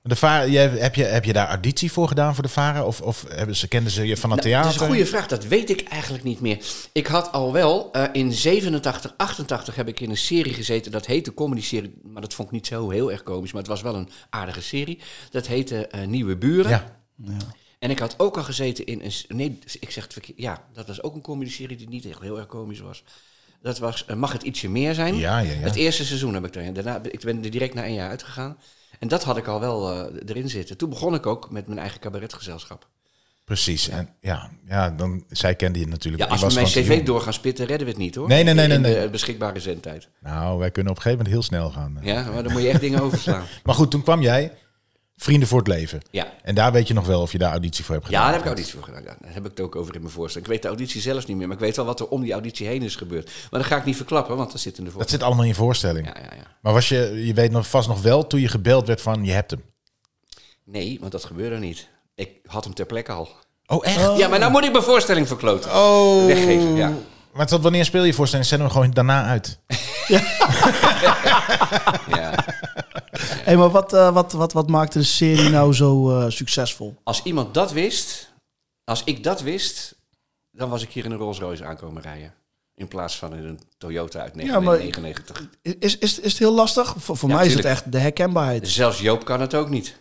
De 0.02 0.17
VARA, 0.17 0.47
jij, 0.47 0.69
heb, 0.69 0.94
je, 0.94 1.05
heb 1.05 1.25
je 1.25 1.32
daar 1.32 1.49
auditie 1.49 1.93
voor 1.93 2.08
gedaan 2.08 2.35
voor 2.35 2.43
de 2.43 2.49
VARA? 2.49 2.85
Of, 2.85 3.00
of 3.00 3.25
hebben 3.29 3.56
ze, 3.56 3.69
kenden 3.69 3.93
ze 3.93 4.06
je 4.06 4.17
van 4.17 4.31
het 4.31 4.41
Nou, 4.41 4.50
theater? 4.50 4.70
dat 4.73 4.81
is 4.81 4.87
een 4.87 4.94
goede 4.94 5.11
vraag. 5.11 5.26
Dat 5.26 5.44
weet 5.44 5.70
ik 5.70 5.88
eigenlijk 5.88 6.25
niet 6.25 6.41
meer. 6.41 6.58
Ik 6.93 7.06
had 7.06 7.32
al 7.32 7.52
wel 7.52 7.93
eh, 7.93 8.05
in 8.12 8.32
87, 8.32 9.14
88 9.17 9.75
heb 9.75 9.88
ik 9.88 10.00
in 10.00 10.11
een 10.11 10.17
serie 10.17 10.55
gezeten. 10.55 10.93
Dat 10.93 11.06
heette 11.06 11.35
comedy 11.35 11.62
serie, 11.62 11.94
maar 12.02 12.23
dat 12.23 12.35
vond 12.35 12.49
ik 12.49 12.55
niet 12.55 12.67
zo 12.67 12.91
heel 12.91 13.12
erg 13.12 13.23
komisch. 13.23 13.52
Maar 13.52 13.61
het 13.61 13.70
was 13.70 13.82
wel 13.82 13.94
een 13.94 14.08
aardige 14.31 14.62
serie. 14.62 14.99
Dat 15.31 15.47
heette 15.47 15.87
eh, 15.87 16.06
Nieuwe 16.06 16.37
Buren. 16.37 16.70
Ja. 16.70 17.37
En 17.79 17.91
ik 17.91 17.99
had 17.99 18.14
ook 18.19 18.37
al 18.37 18.43
gezeten 18.43 18.87
in 18.87 19.02
een... 19.02 19.37
Nee, 19.37 19.58
ik 19.81 19.91
zeg 19.91 20.05
het 20.05 20.12
verkeerd. 20.12 20.38
Ja, 20.38 20.64
dat 20.73 20.87
was 20.87 21.02
ook 21.02 21.14
een 21.14 21.20
comedy-serie 21.23 21.76
die 21.76 21.88
niet 21.88 22.06
echt 22.06 22.20
heel 22.20 22.37
erg 22.38 22.47
komisch 22.47 22.81
was. 22.81 23.05
Dat 23.62 23.79
was 23.79 24.05
eh, 24.05 24.17
Mag 24.17 24.32
het 24.32 24.43
ietsje 24.43 24.69
meer 24.69 24.94
zijn? 24.94 25.17
Ja, 25.17 25.38
ja, 25.38 25.52
ja. 25.52 25.58
Het 25.58 25.76
eerste 25.76 26.05
seizoen 26.05 26.35
heb 26.35 26.44
ik 26.44 26.52
daarin. 26.52 26.73
Daarna, 26.75 27.00
ik 27.11 27.20
ben 27.20 27.44
er 27.44 27.50
direct 27.50 27.75
na 27.75 27.85
een 27.85 27.94
jaar 27.94 28.08
uitgegaan. 28.11 28.56
En 29.00 29.08
dat 29.08 29.25
had 29.25 29.37
ik 29.37 29.47
al 29.47 29.61
wel 29.61 29.93
eh, 29.93 30.20
erin 30.26 30.49
zitten. 30.49 30.76
Toen 30.76 30.88
begon 30.88 31.14
ik 31.14 31.26
ook 31.26 31.50
met 31.50 31.67
mijn 31.67 31.79
eigen 31.79 32.00
cabaretgezelschap. 32.00 32.88
Precies. 33.44 33.88
En 33.88 34.08
ja, 34.20 34.50
ja, 34.64 34.91
dan, 34.91 35.25
zij 35.29 35.55
kende 35.55 35.79
je 35.79 35.87
natuurlijk. 35.87 36.23
Ja, 36.23 36.29
als 36.29 36.41
we 36.41 36.55
mijn 36.55 36.67
cv 36.67 37.05
door 37.05 37.20
gaan 37.20 37.32
spitten, 37.32 37.67
redden 37.67 37.87
we 37.87 37.93
het 37.93 38.02
niet 38.02 38.14
hoor. 38.14 38.29
Nee, 38.29 38.44
nee, 38.44 38.55
nee, 38.55 38.69
In 38.69 38.81
nee, 38.81 38.93
de 38.93 38.99
nee. 38.99 39.11
beschikbare 39.11 39.61
zendtijd. 39.61 40.08
Nou, 40.20 40.58
wij 40.58 40.70
kunnen 40.70 40.93
op 40.93 40.99
een 40.99 41.02
gegeven 41.02 41.25
moment 41.25 41.29
heel 41.29 41.58
snel 41.58 41.70
gaan. 41.70 41.99
Ja, 42.02 42.31
maar 42.31 42.43
dan 42.43 42.52
moet 42.52 42.62
je 42.62 42.69
echt 42.69 42.81
dingen 42.81 43.00
overslaan. 43.00 43.44
Maar 43.64 43.75
goed, 43.75 43.91
toen 43.91 44.02
kwam 44.02 44.23
jij 44.23 44.52
Vrienden 45.22 45.49
voor 45.49 45.58
het 45.58 45.69
Leven. 45.69 46.00
Ja. 46.11 46.32
En 46.43 46.55
daar 46.55 46.72
weet 46.72 46.88
je 46.88 46.94
nog 46.94 47.06
wel 47.06 47.20
of 47.20 47.32
je 47.32 47.38
daar 47.38 47.50
auditie 47.50 47.84
voor 47.84 47.94
hebt 47.94 48.06
gedaan. 48.06 48.20
Ja, 48.20 48.26
daar 48.26 48.37
heb 48.37 48.46
ik 48.46 48.52
auditie 48.55 48.75
voor 48.78 48.82
gedaan. 48.82 49.02
Ja, 49.02 49.17
daar 49.20 49.32
heb 49.32 49.44
ik 49.44 49.50
het 49.50 49.61
ook 49.61 49.76
over 49.76 49.94
in 49.94 50.00
mijn 50.00 50.12
voorstelling. 50.12 50.46
Ik 50.49 50.52
weet 50.52 50.62
de 50.62 50.69
auditie 50.69 51.00
zelfs 51.00 51.26
niet 51.26 51.37
meer, 51.37 51.46
maar 51.46 51.56
ik 51.56 51.62
weet 51.62 51.76
wel 51.76 51.84
wat 51.84 52.00
er 52.00 52.08
om 52.08 52.22
die 52.22 52.32
auditie 52.32 52.67
heen 52.67 52.82
is 52.82 52.96
gebeurd. 52.96 53.31
Maar 53.50 53.61
dat 53.61 53.69
ga 53.69 53.76
ik 53.76 53.84
niet 53.84 53.96
verklappen, 53.96 54.37
want 54.37 54.52
dat 54.52 54.61
zit 54.61 54.78
in 54.78 54.84
de 54.84 54.90
Dat 54.90 54.93
voorstelling. 54.93 55.11
zit 55.20 55.22
allemaal 55.22 55.43
in 55.44 55.49
je 55.50 55.56
voorstelling. 55.56 56.06
Ja, 56.06 56.14
ja, 56.17 56.37
ja. 56.37 56.56
Maar 56.61 56.72
was 56.72 56.88
je, 56.88 57.22
je 57.26 57.34
weet 57.34 57.50
nog 57.50 57.69
vast 57.69 57.88
nog 57.88 58.02
wel 58.02 58.26
toen 58.26 58.40
je 58.40 58.49
gebeld 58.49 58.87
werd 58.87 59.00
van 59.00 59.25
je 59.25 59.32
hebt 59.32 59.50
hem. 59.50 59.62
Nee, 60.64 60.96
want 61.00 61.12
dat 61.12 61.25
gebeurde 61.25 61.56
niet. 61.58 61.88
Ik 62.14 62.31
had 62.46 62.64
hem 62.64 62.75
ter 62.75 62.87
plekke 62.87 63.12
al. 63.12 63.28
Oh, 63.66 63.87
echt? 63.87 64.16
Ja, 64.16 64.28
maar 64.28 64.38
nou 64.38 64.50
moet 64.52 64.64
ik 64.64 64.73
mijn 64.73 64.84
voorstelling 64.84 65.26
verkloten. 65.26 65.70
Oh. 65.70 66.26
Weggeven, 66.26 66.75
ja. 66.75 66.93
Maar 67.32 67.46
tot 67.46 67.62
wanneer 67.62 67.84
speel 67.84 68.05
je 68.05 68.12
voorstelling? 68.14 68.49
Zend 68.49 68.61
hem 68.61 68.71
gewoon 68.71 68.90
daarna 68.90 69.25
uit. 69.25 69.59
ja. 72.09 72.39
Hey, 73.50 73.59
maar 73.59 73.71
wat, 73.71 73.92
eh, 73.92 74.12
wat, 74.12 74.33
wat, 74.33 74.52
wat 74.52 74.69
maakte 74.69 74.99
de 74.99 75.04
serie 75.04 75.49
nou 75.49 75.75
zo 75.75 76.19
eh, 76.21 76.30
succesvol? 76.30 76.97
Als 77.02 77.23
iemand 77.23 77.54
dat 77.54 77.73
wist, 77.73 78.33
als 78.85 79.04
ik 79.04 79.23
dat 79.25 79.40
wist, 79.40 79.95
dan 80.50 80.69
was 80.69 80.83
ik 80.83 80.90
hier 80.90 81.04
in 81.04 81.11
een 81.11 81.19
Rolls 81.19 81.38
Royce 81.38 81.64
aankomen 81.64 82.02
rijden. 82.02 82.35
In 82.75 82.88
plaats 82.88 83.19
van 83.19 83.35
in 83.37 83.45
een 83.45 83.61
Toyota 83.78 84.21
uit 84.21 84.33
Ja, 84.35 84.61
maar- 84.61 84.78
1999. 84.78 85.49
Is, 85.78 85.99
is, 85.99 86.19
is 86.21 86.30
het 86.30 86.38
heel 86.38 86.54
lastig? 86.54 86.95
Voor, 86.99 87.16
voor 87.16 87.28
Ja, 87.28 87.35
mij 87.35 87.47
is 87.47 87.54
het 87.54 87.64
echt 87.64 87.92
de 87.92 87.99
herkenbaarheid. 87.99 88.69
Zelfs 88.69 89.00
Joop 89.00 89.25
kan 89.25 89.40
het 89.40 89.54
ook 89.54 89.69
niet. 89.69 89.99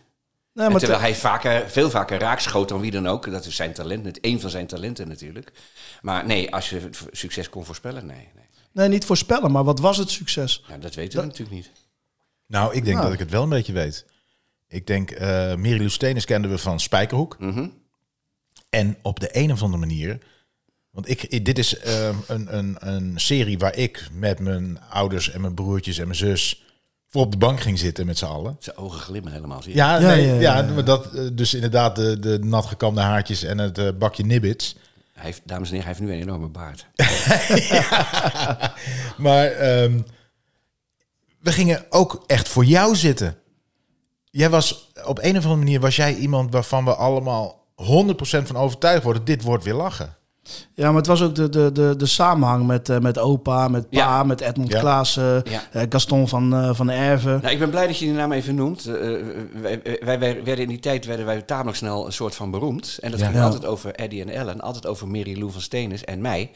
Nee, 0.53 0.65
En 0.65 0.71
maar 0.71 0.79
terwijl 0.79 0.99
te- 1.01 1.05
hij 1.05 1.15
vaker, 1.15 1.69
veel 1.69 1.89
vaker 1.89 2.19
raakschoot 2.19 2.69
dan 2.69 2.79
wie 2.79 2.91
dan 2.91 3.07
ook. 3.07 3.31
Dat 3.31 3.45
is 3.45 3.55
zijn 3.55 3.73
talent, 3.73 4.05
het 4.05 4.19
één 4.19 4.39
van 4.39 4.49
zijn 4.49 4.67
talenten 4.67 5.07
natuurlijk. 5.07 5.51
Maar 6.01 6.25
nee, 6.25 6.53
als 6.53 6.69
je 6.69 6.89
succes 7.11 7.49
kon 7.49 7.65
voorspellen, 7.65 8.05
nee. 8.05 8.29
nee. 8.35 8.45
nee, 8.71 8.87
niet 8.87 9.05
voorspellen, 9.05 9.51
maar 9.51 9.63
wat 9.63 9.79
was 9.79 9.97
het 9.97 10.09
succes? 10.09 10.63
Ja, 10.67 10.77
dat 10.77 10.95
weten 10.95 11.19
we 11.19 11.25
natuurlijk 11.25 11.55
niet. 11.55 11.71
Nou, 12.49 12.75
ik 12.75 12.83
denk 12.83 12.95
Nou. 12.95 13.03
dat 13.03 13.13
ik 13.13 13.19
het 13.19 13.29
wel 13.29 13.43
een 13.43 13.49
beetje 13.49 13.73
weet. 13.73 14.05
Ik 14.67 14.87
denk, 14.87 15.11
eh 15.11 15.27
Mary 15.55 15.77
Lou 15.77 15.89
Steenis 15.89 16.25
kenden 16.25 16.51
we 16.51 16.57
van 16.57 16.79
Spijkerhoek. 16.79 17.39
Mhm. 17.39 17.67
En 18.69 18.97
op 19.01 19.19
de 19.19 19.29
een 19.37 19.51
of 19.51 19.61
andere 19.61 19.79
manier... 19.79 20.17
Want 20.91 21.09
ik, 21.09 21.45
dit 21.45 21.57
is 21.57 21.77
ehm, 21.77 22.15
een, 22.27 22.57
een, 22.57 22.75
een 22.79 23.19
serie 23.19 23.57
waar 23.57 23.75
ik 23.75 24.07
met 24.11 24.39
mijn 24.39 24.79
ouders 24.89 25.31
en 25.31 25.41
mijn 25.41 25.53
broertjes 25.53 25.97
en 25.97 26.03
mijn 26.03 26.17
zus... 26.17 26.63
voor 27.07 27.21
op 27.21 27.31
de 27.31 27.37
bank 27.37 27.59
ging 27.61 27.79
zitten 27.79 28.05
met 28.05 28.17
z'n 28.17 28.25
allen. 28.25 28.55
Zijn 28.59 28.77
ogen 28.77 28.99
glimmen 28.99 29.31
helemaal. 29.31 29.61
Zie 29.61 29.71
je? 29.71 29.77
Ja, 29.77 29.99
Ja, 29.99 30.07
nee, 30.07 30.27
ja, 30.27 30.33
ja, 30.33 30.39
ja, 30.39 30.57
ja. 30.57 30.73
maar 30.73 30.85
dat, 30.85 31.13
eh, 31.13 31.27
dus 31.33 31.53
inderdaad 31.53 31.95
de, 31.95 32.19
de 32.19 32.39
natgekamde 32.39 33.01
haartjes 33.01 33.43
en 33.43 33.57
het 33.57 33.77
eh, 33.77 33.87
bakje 33.97 34.25
nibbits. 34.25 34.75
Hij 35.13 35.23
heeft, 35.25 35.41
dames 35.45 35.69
en 35.71 35.75
heren, 35.75 35.89
hij 35.89 35.97
heeft 35.97 36.11
nu 36.11 36.17
een 36.17 36.21
enorme 36.27 36.47
baard. 36.47 36.85
Maar 39.17 39.45
ehm, 39.45 39.99
we 41.41 41.51
gingen 41.51 41.85
ook 41.89 42.23
echt 42.25 42.47
voor 42.49 42.65
jou 42.65 42.95
zitten. 42.95 43.37
Jij 44.31 44.49
was 44.49 44.91
op 45.05 45.17
een 45.17 45.29
of 45.37 45.43
andere 45.43 45.55
manier 45.55 45.79
was 45.79 45.95
jij 45.95 46.15
iemand 46.15 46.51
waarvan 46.53 46.85
we 46.85 46.95
allemaal 46.95 47.65
100% 47.75 47.83
van 48.21 48.55
overtuigd 48.57 49.03
worden. 49.03 49.25
Dit 49.25 49.41
wordt 49.43 49.63
weer 49.63 49.73
lachen. 49.73 50.17
Ja, 50.73 50.87
maar 50.87 50.95
het 50.97 51.07
was 51.07 51.21
ook 51.21 51.35
de, 51.35 51.49
de, 51.49 51.71
de, 51.71 51.93
de 51.97 52.05
samenhang 52.05 52.65
met, 52.67 52.89
eh, 52.89 52.99
met 52.99 53.17
opa, 53.17 53.67
met 53.67 53.89
pa, 53.89 53.97
Ja. 53.97 54.23
met 54.23 54.41
Edmond 54.41 54.71
Ja. 54.71 54.79
Klaassen, 54.79 55.43
Ja. 55.49 55.61
eh, 55.71 55.83
Gaston 55.89 56.27
van, 56.27 56.53
eh, 56.53 56.69
van 56.73 56.89
Erven. 56.89 57.39
Nou, 57.41 57.53
ik 57.53 57.59
ben 57.59 57.69
blij 57.69 57.87
dat 57.87 57.97
je 57.99 58.05
die 58.05 58.13
naam 58.13 58.31
even 58.31 58.55
noemt. 58.55 58.85
Eh, 58.85 58.93
wij, 59.61 59.81
wij, 59.99 60.19
wij 60.19 60.43
werden 60.43 60.57
in 60.63 60.67
die 60.67 60.79
tijd 60.79 61.05
werden 61.05 61.25
wij 61.25 61.41
tamelijk 61.41 61.77
snel 61.77 62.05
een 62.05 62.13
soort 62.13 62.35
van 62.35 62.51
beroemd. 62.51 62.97
En 63.01 63.11
dat 63.11 63.19
Ja. 63.19 63.25
ging 63.25 63.37
Ja. 63.37 63.43
altijd 63.43 63.65
over 63.65 63.95
Eddie 63.95 64.21
en 64.21 64.29
Ellen, 64.29 64.61
altijd 64.61 64.85
over 64.87 65.07
Mary 65.07 65.37
Lou 65.39 65.51
van 65.51 65.61
Steenis 65.61 66.03
en 66.05 66.21
mij. 66.21 66.51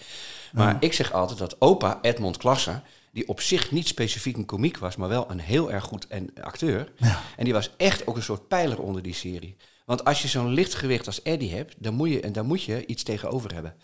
Maar 0.53 0.77
ik 0.79 0.93
zeg 0.93 1.13
altijd 1.13 1.39
dat 1.39 1.55
opa 1.59 1.99
Edmond 2.01 2.37
Klasse, 2.37 2.81
die 3.13 3.27
op 3.27 3.41
zich 3.41 3.71
niet 3.71 3.87
specifiek 3.87 4.37
een 4.37 4.45
komiek 4.45 4.77
was, 4.77 4.95
maar 4.95 5.09
wel 5.09 5.31
een 5.31 5.39
heel 5.39 5.71
erg 5.71 5.83
goed 5.83 6.07
en 6.07 6.29
acteur. 6.41 6.91
En 7.37 7.43
die 7.43 7.53
was 7.53 7.69
echt 7.77 8.07
ook 8.07 8.15
een 8.15 8.23
soort 8.23 8.47
pijler 8.47 8.81
onder 8.81 9.01
die 9.01 9.13
serie. 9.13 9.55
Want 9.85 10.05
als 10.05 10.21
je 10.21 10.27
zo'n 10.27 10.49
lichtgewicht 10.53 11.07
als 11.07 11.21
Eddie 11.21 11.53
hebt, 11.53 11.75
dan 11.77 11.93
moet 11.93 12.09
je, 12.09 12.21
en 12.21 12.31
dan 12.33 12.45
moet 12.45 12.63
je 12.63 12.85
iets 12.85 13.03
tegenover 13.03 13.53
hebben. 13.53 13.75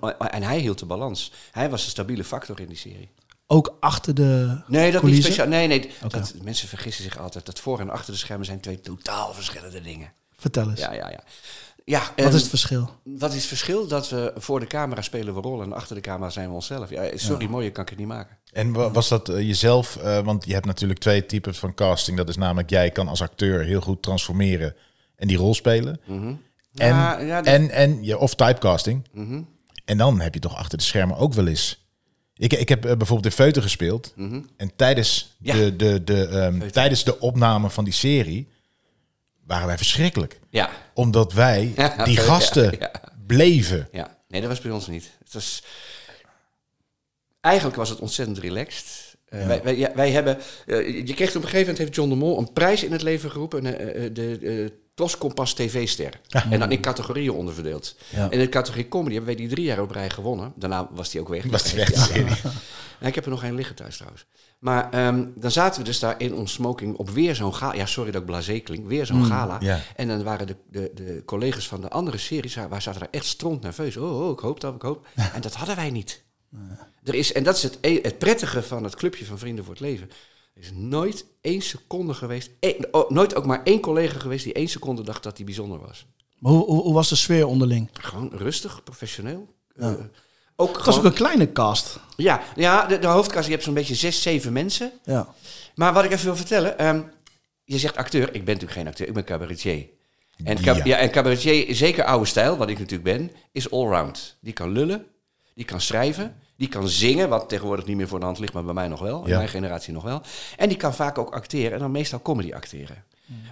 Dan- 0.00 0.18
En 0.30 0.42
hij 0.42 0.58
hield 0.58 0.78
de 0.78 0.86
balans. 0.86 1.32
Hij 1.50 1.70
was 1.70 1.84
een 1.84 1.90
stabiele 1.90 2.24
factor 2.24 2.60
in 2.60 2.66
die 2.68 2.76
serie. 2.76 3.10
Ook 3.46 3.76
achter 3.80 4.14
de 4.14 4.60
Nee, 4.66 4.92
dat 4.92 5.02
niet 5.02 5.22
speciaal. 5.24 5.48
Nee, 5.48 5.66
nee. 5.66 5.90
Dat, 6.08 6.34
mensen 6.42 6.68
vergissen 6.68 7.04
zich 7.04 7.18
altijd. 7.18 7.46
Dat 7.46 7.60
voor 7.60 7.80
en 7.80 7.90
achter 7.90 8.12
de 8.12 8.18
schermen 8.18 8.46
zijn 8.46 8.60
twee 8.60 8.80
totaal 8.80 9.34
verschillende 9.34 9.80
dingen. 9.80 10.12
Vertel 10.36 10.70
eens. 10.70 10.80
Ja, 10.80 10.92
ja, 10.92 11.10
ja. 11.10 11.20
Ja, 11.88 11.98
Wat 12.00 12.12
en 12.16 12.26
is 12.26 12.40
het 12.40 12.48
verschil? 12.48 12.90
Wat 13.04 13.30
is 13.30 13.36
het 13.36 13.46
verschil? 13.46 13.86
Dat 13.86 14.08
we 14.08 14.32
voor 14.36 14.60
de 14.60 14.66
camera 14.66 15.02
spelen 15.02 15.34
we 15.34 15.40
rollen 15.40 15.66
en 15.66 15.72
achter 15.72 15.94
de 15.94 16.00
camera 16.00 16.30
zijn 16.30 16.48
we 16.48 16.54
onszelf. 16.54 16.90
Ja, 16.90 17.10
sorry, 17.14 17.46
mooier 17.46 17.72
kan 17.72 17.82
ik 17.82 17.88
het 17.88 17.98
niet 17.98 18.08
maken. 18.08 18.36
En 18.52 18.72
wa- 18.72 18.90
was 18.90 19.08
dat 19.08 19.28
eh, 19.28 19.36
jezelf, 19.40 19.96
eh, 19.96 20.18
want 20.24 20.44
je 20.46 20.52
hebt 20.52 20.66
natuurlijk 20.66 21.00
twee 21.00 21.26
types 21.26 21.58
van 21.58 21.74
casting. 21.74 22.16
Dat 22.16 22.28
is 22.28 22.36
namelijk, 22.36 22.70
jij 22.70 22.90
kan 22.90 23.08
als 23.08 23.22
acteur 23.22 23.64
heel 23.64 23.80
goed 23.80 24.02
transformeren 24.02 24.74
en 25.16 25.28
die 25.28 25.36
rol 25.36 25.54
spelen. 25.54 26.00
En, 26.06 26.14
Mhm. 26.18 26.34
Ja, 26.72 27.18
ja, 27.20 27.42
die- 27.42 27.52
en, 27.52 27.70
en 27.70 28.04
je, 28.04 28.18
of 28.18 28.34
typecasting. 28.34 29.08
Mhm. 29.12 29.42
En 29.84 29.98
dan 29.98 30.20
heb 30.20 30.34
je 30.34 30.40
toch 30.40 30.54
achter 30.56 30.78
de 30.78 30.84
schermen 30.84 31.16
ook 31.16 31.32
wel 31.34 31.46
eens. 31.46 31.86
Ik, 32.34 32.52
ik 32.52 32.68
heb 32.68 32.84
eh, 32.84 32.96
bijvoorbeeld 32.96 33.24
in 33.32 33.38
Feuten 33.42 33.62
gespeeld. 33.62 34.14
En 34.56 34.70
tijdens, 34.76 35.36
Mhm. 35.38 35.56
Ja. 35.56 35.64
de, 35.64 35.76
de, 35.76 36.04
de, 36.04 36.26
ehm, 36.26 36.68
tijdens 36.70 37.04
de 37.04 37.20
opname 37.20 37.70
van 37.70 37.84
die 37.84 37.92
serie 37.92 38.48
waren 39.48 39.66
wij 39.66 39.76
verschrikkelijk. 39.76 40.40
Ja, 40.50 40.70
Omdat 40.94 41.32
wij 41.32 41.72
Ja, 41.76 42.04
die 42.04 42.16
gasten 42.16 42.76
ja. 42.78 42.90
bleven. 43.26 43.88
ja. 43.92 44.16
Nee, 44.28 44.40
dat 44.40 44.50
was 44.50 44.60
bij 44.60 44.70
ons 44.70 44.86
niet. 44.86 45.10
Het 45.24 45.32
was... 45.32 45.62
Eigenlijk 47.40 47.76
was 47.76 47.88
het 47.90 47.98
ontzettend 47.98 48.38
relaxed. 48.38 49.16
Eh, 49.24 49.46
wij, 49.46 49.62
wij, 49.62 49.92
wij 49.94 50.10
hebben... 50.10 50.38
eh, 50.66 51.06
je 51.06 51.14
kreeg 51.14 51.28
op 51.28 51.34
een 51.34 51.42
gegeven 51.42 51.58
moment 51.60 51.78
heeft 51.78 51.94
John 51.94 52.08
de 52.08 52.14
Mol 52.14 52.38
een 52.38 52.52
prijs 52.52 52.84
in 52.84 52.92
het 52.92 53.02
leven 53.02 53.30
geroepen. 53.30 53.64
eh, 53.64 54.10
de 54.12 54.72
Tos 54.98 55.18
Kompas 55.18 55.52
TV-ster. 55.52 56.20
En 56.50 56.58
dan 56.58 56.70
in 56.72 56.80
categorieën 56.80 57.32
onderverdeeld. 57.32 57.94
Ja. 58.08 58.24
En 58.24 58.30
in 58.30 58.38
de 58.38 58.48
categorie 58.48 58.88
comedy 58.88 59.14
hebben 59.14 59.34
wij 59.34 59.44
die 59.44 59.48
drie 59.54 59.64
jaar 59.64 59.80
op 59.82 59.90
rij 59.90 60.10
gewonnen. 60.10 60.52
Daarna 60.56 60.88
was 60.90 61.10
die 61.10 61.20
ook 61.20 61.28
weg. 61.28 61.44
Was 61.44 61.62
die 61.62 61.74
weg. 61.74 62.12
Ja, 63.00 63.06
ik 63.06 63.14
heb 63.14 63.24
er 63.24 63.30
nog 63.30 63.40
geen 63.40 63.54
liggen 63.54 63.76
thuis 63.76 63.96
trouwens. 63.96 64.26
Maar 64.58 64.90
ehm, 64.90 65.26
dan 65.34 65.50
zaten 65.50 65.80
we 65.80 65.86
dus 65.86 65.98
daar 65.98 66.14
in 66.20 66.34
ons 66.34 66.52
smoking 66.52 66.96
op 66.96 67.10
weer 67.10 67.34
zo'n 67.34 67.54
gala. 67.54 67.74
Ja, 67.74 67.86
sorry 67.86 68.10
dat 68.10 68.20
ik 68.20 68.26
blasé 68.26 68.58
klink. 68.58 68.86
Weer 68.86 69.06
zo'n 69.06 69.24
gala. 69.24 69.56
ja. 69.60 69.80
En 69.96 70.08
dan 70.08 70.22
waren 70.22 70.46
de, 70.46 70.56
de, 70.70 70.90
de 70.94 71.22
collega's 71.24 71.68
van 71.68 71.80
de 71.80 71.88
andere 71.90 72.18
series, 72.18 72.54
wij 72.54 72.80
zaten 72.80 73.00
daar 73.00 73.08
echt 73.10 73.26
stront 73.26 73.62
nerveus. 73.62 73.96
Oh, 73.96 74.20
oh, 74.20 74.30
ik 74.32 74.38
hoop 74.38 74.60
dat, 74.60 74.74
ik 74.74 74.82
hoop. 74.82 75.06
En 75.34 75.40
dat 75.40 75.54
hadden 75.54 75.76
wij 75.76 75.90
niet. 75.90 76.22
Er 77.04 77.14
is, 77.14 77.32
en 77.32 77.42
dat 77.42 77.56
is 77.56 77.62
het, 77.62 77.78
e- 77.80 78.00
het 78.02 78.18
prettige 78.18 78.62
van 78.62 78.84
het 78.84 78.96
clubje 78.96 79.24
van 79.24 79.38
Vrienden 79.38 79.64
voor 79.64 79.74
het 79.74 79.82
Leven. 79.82 80.10
Er 80.58 80.64
is 80.64 80.72
nooit 80.74 81.24
één 81.40 81.60
seconde 81.62 82.14
geweest, 82.14 82.50
één- 82.60 82.86
oh, 82.90 83.10
nooit 83.10 83.34
ook 83.34 83.46
maar 83.46 83.60
één 83.64 83.80
collega 83.80 84.18
geweest 84.18 84.44
die 84.44 84.52
één 84.52 84.68
seconde 84.68 85.02
dacht 85.02 85.22
dat 85.22 85.36
hij 85.36 85.44
bijzonder 85.46 85.78
was. 85.80 86.06
Maar 86.38 86.52
hoe, 86.52 86.64
hoe, 86.64 86.82
hoe 86.82 86.94
was 86.94 87.08
de 87.08 87.14
sfeer 87.16 87.46
onderling? 87.46 87.88
Gewoon 87.92 88.30
rustig, 88.34 88.84
professioneel. 88.84 89.54
Eh, 89.76 89.92
ook 90.56 90.76
Het 90.76 90.76
was 90.76 90.84
gewoon, 90.84 90.98
ook 90.98 91.04
een 91.04 91.12
kleine 91.24 91.52
cast. 91.52 91.98
ja, 92.16 92.42
ja, 92.56 92.86
de, 92.86 92.98
de 92.98 93.06
hoofdkast, 93.06 93.44
je 93.46 93.52
hebt 93.52 93.64
zo'n 93.64 93.74
beetje 93.74 93.94
zes, 93.94 94.22
zeven 94.22 94.52
mensen. 94.52 94.92
Ja. 95.04 95.34
Maar 95.74 95.92
wat 95.92 96.04
ik 96.04 96.10
even 96.12 96.24
wil 96.24 96.36
vertellen. 96.36 96.78
ehm, 96.78 97.02
je 97.64 97.78
zegt 97.78 97.96
acteur. 97.96 98.22
Ik 98.26 98.44
ben 98.44 98.54
natuurlijk 98.54 98.72
geen 98.72 98.86
acteur. 98.86 99.06
Ik 99.08 99.14
ben 99.14 99.24
cabaretier. 99.24 99.86
En, 100.44 100.62
cab- 100.62 100.76
Ja. 100.76 100.84
ja. 100.84 100.96
en 100.96 101.10
cabaretier, 101.10 101.74
zeker 101.74 102.04
oude 102.04 102.24
stijl, 102.26 102.56
wat 102.56 102.68
ik 102.68 102.78
natuurlijk 102.78 103.04
ben, 103.18 103.30
is 103.52 103.70
allround. 103.70 104.36
Die 104.40 104.52
kan 104.52 104.72
lullen. 104.72 105.06
Die 105.54 105.64
kan 105.64 105.80
schrijven. 105.80 106.36
Die 106.58 106.68
kan 106.68 106.88
zingen, 106.88 107.28
wat 107.28 107.48
tegenwoordig 107.48 107.84
niet 107.86 107.96
meer 107.96 108.08
voor 108.08 108.18
de 108.18 108.24
hand 108.24 108.38
ligt, 108.38 108.52
maar 108.52 108.64
bij 108.64 108.74
mij 108.74 108.88
nog 108.88 109.00
wel. 109.00 109.22
In 109.22 109.28
Ja. 109.28 109.36
mijn 109.36 109.48
generatie 109.48 109.92
nog 109.92 110.02
wel. 110.02 110.20
En 110.56 110.68
die 110.68 110.76
kan 110.78 110.94
vaak 110.94 111.18
ook 111.18 111.34
acteren. 111.34 111.72
En 111.72 111.78
dan 111.78 111.90
meestal 111.90 112.22
comedy 112.22 112.52
acteren. 112.52 113.04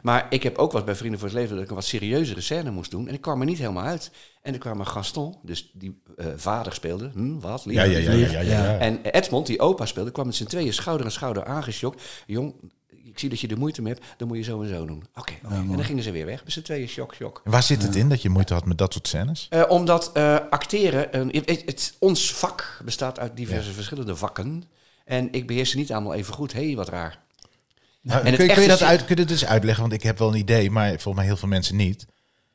Maar 0.03 0.27
ik 0.31 0.43
heb 0.43 0.59
ook 0.59 0.73
wat 0.73 0.85
bij 0.85 0.95
Vrienden 0.95 1.19
voor 1.21 1.29
het 1.29 1.37
Leven 1.37 1.55
dat 1.55 1.65
ik 1.65 1.69
een 1.71 1.75
wat 1.77 1.85
serieuzere 1.85 2.41
scène 2.41 2.71
moest 2.71 2.91
doen. 2.91 3.09
En 3.09 3.15
ik 3.15 3.21
kwam 3.21 3.41
er 3.41 3.47
niet 3.47 3.59
helemaal 3.59 3.85
uit. 3.85 4.11
En 4.43 4.53
er 4.53 4.59
kwam 4.59 4.81
een 4.81 4.87
Gaston, 4.87 5.35
dus 5.43 5.71
die 5.75 6.03
eh, 6.17 6.27
vader 6.37 6.73
speelde. 6.73 7.11
Hm, 7.15 7.39
wat? 7.39 7.63
Ja, 7.65 7.83
ja, 7.83 7.99
ja, 7.99 8.13
ja, 8.13 8.27
ja, 8.27 8.41
ja, 8.41 8.63
ja. 8.63 8.79
En 8.79 9.03
Edmond, 9.03 9.47
die 9.47 9.61
opa 9.61 9.87
speelde, 9.87 10.11
kwam 10.11 10.27
met 10.27 10.35
z'n 10.35 10.45
tweeën 10.45 10.73
schouder 10.73 11.07
aan 11.07 11.13
schouder 11.13 11.45
aangeschokt. 11.45 12.03
Jong, 12.27 12.55
ik 13.17 13.23
zie 13.23 13.31
dat 13.31 13.41
je 13.41 13.49
er 13.49 13.59
moeite 13.59 13.83
mee 13.83 13.93
hebt, 13.93 14.07
dan 14.17 14.29
moet 14.29 14.37
je 14.37 14.43
zo 14.43 14.63
en 14.63 14.69
zo 14.69 14.87
doen. 14.87 15.05
Oké, 15.15 15.33
en 15.49 15.67
dan 15.69 15.85
gingen 15.85 16.03
ze 16.03 16.11
weer 16.11 16.27
weg. 16.27 16.45
Met 16.45 16.53
z'n 16.53 16.63
tweeën 16.63 16.89
shock, 16.89 17.15
shock. 17.15 17.41
En 17.45 17.51
waar 17.51 17.63
zit 17.63 17.83
het 17.83 17.97
in 17.97 18.09
dat 18.09 18.23
je 18.23 18.29
moeite 18.29 18.55
had 18.55 18.65
met 18.65 18.79
dat 18.79 18.93
soort 18.93 19.09
scènes? 19.09 19.47
Eh, 19.51 19.63
omdat 19.69 20.11
eh, 20.13 20.37
acteren, 20.51 21.19
een- 21.19 21.29
het, 21.45 21.63
het- 21.67 21.97
ons 21.99 22.33
vak 22.35 22.81
bestaat 22.85 23.19
uit 23.19 23.37
diverse 23.37 23.73
verschillende 23.73 24.17
vakken. 24.17 24.65
En 25.05 25.33
ik 25.33 25.47
beheers 25.47 25.71
ze 25.71 25.77
niet 25.77 25.93
allemaal 25.93 26.15
even 26.15 26.35
goed. 26.35 26.53
Hé, 26.53 26.65
hey, 26.67 26.77
wat 26.77 26.89
raar. 26.89 27.19
Nou, 28.01 28.23
kun, 28.23 28.31
je- 28.31 28.53
kun, 28.53 28.63
je 28.63 28.69
dat 28.69 28.83
uit, 28.83 29.05
kun 29.05 29.17
je 29.17 29.23
dat 29.23 29.31
eens 29.31 29.45
uitleggen? 29.47 29.83
Want 29.83 29.95
ik 29.95 30.03
heb 30.03 30.19
wel 30.19 30.29
een 30.29 30.39
idee, 30.39 30.71
maar 30.71 30.89
volgens 30.89 31.15
mij 31.15 31.25
heel 31.25 31.37
veel 31.37 31.49
mensen 31.49 31.77
niet. 31.77 32.07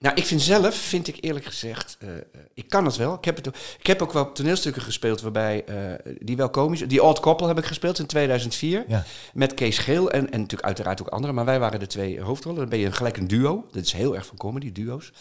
Nou, 0.01 0.15
ik 0.15 0.25
vind 0.25 0.41
zelf, 0.41 0.75
vind 0.75 1.08
ik 1.08 1.17
eerlijk 1.20 1.46
gezegd, 1.46 1.98
eh, 2.00 2.17
eh, 2.17 2.22
ik 2.53 2.70
kan 2.70 2.86
het 2.86 2.96
wel. 2.96 3.13
Ik 3.13 3.25
heb, 3.25 3.36
het, 3.36 3.48
ook- 3.48 3.55
ik 3.79 3.88
heb 3.88 4.01
ook 4.01 4.13
wel 4.13 4.31
toneelstukken 4.31 4.81
gespeeld 4.81 5.22
waarbij, 5.22 5.65
eh, 5.65 6.13
die 6.20 6.38
wel 6.38 6.50
komisch... 6.50 6.79
Die 6.88 7.03
Odd 7.03 7.20
Couple 7.20 7.48
heb 7.48 7.58
ik 7.58 7.65
gespeeld 7.65 8.00
in 8.00 8.05
2004. 8.05 8.84
Ja. 8.88 9.03
Met 9.34 9.53
Kees 9.53 9.77
Geel 9.77 10.12
en, 10.12 10.31
en 10.31 10.39
natuurlijk 10.39 10.67
uiteraard 10.67 11.01
ook 11.01 11.08
anderen. 11.08 11.36
Maar 11.36 11.46
wij 11.46 11.60
waren 11.60 11.79
de 11.79 11.88
twee 11.88 12.22
hoofdrollen. 12.22 12.60
Dan 12.60 12.70
ben 12.70 12.79
je 12.79 12.91
gelijk 12.91 13.17
een 13.17 13.27
duo. 13.27 13.65
Dat 13.72 13.84
is 13.84 13.91
heel 13.93 14.15
erg 14.15 14.25
van 14.25 14.38
comedy, 14.38 14.72
duo's. 14.72 15.12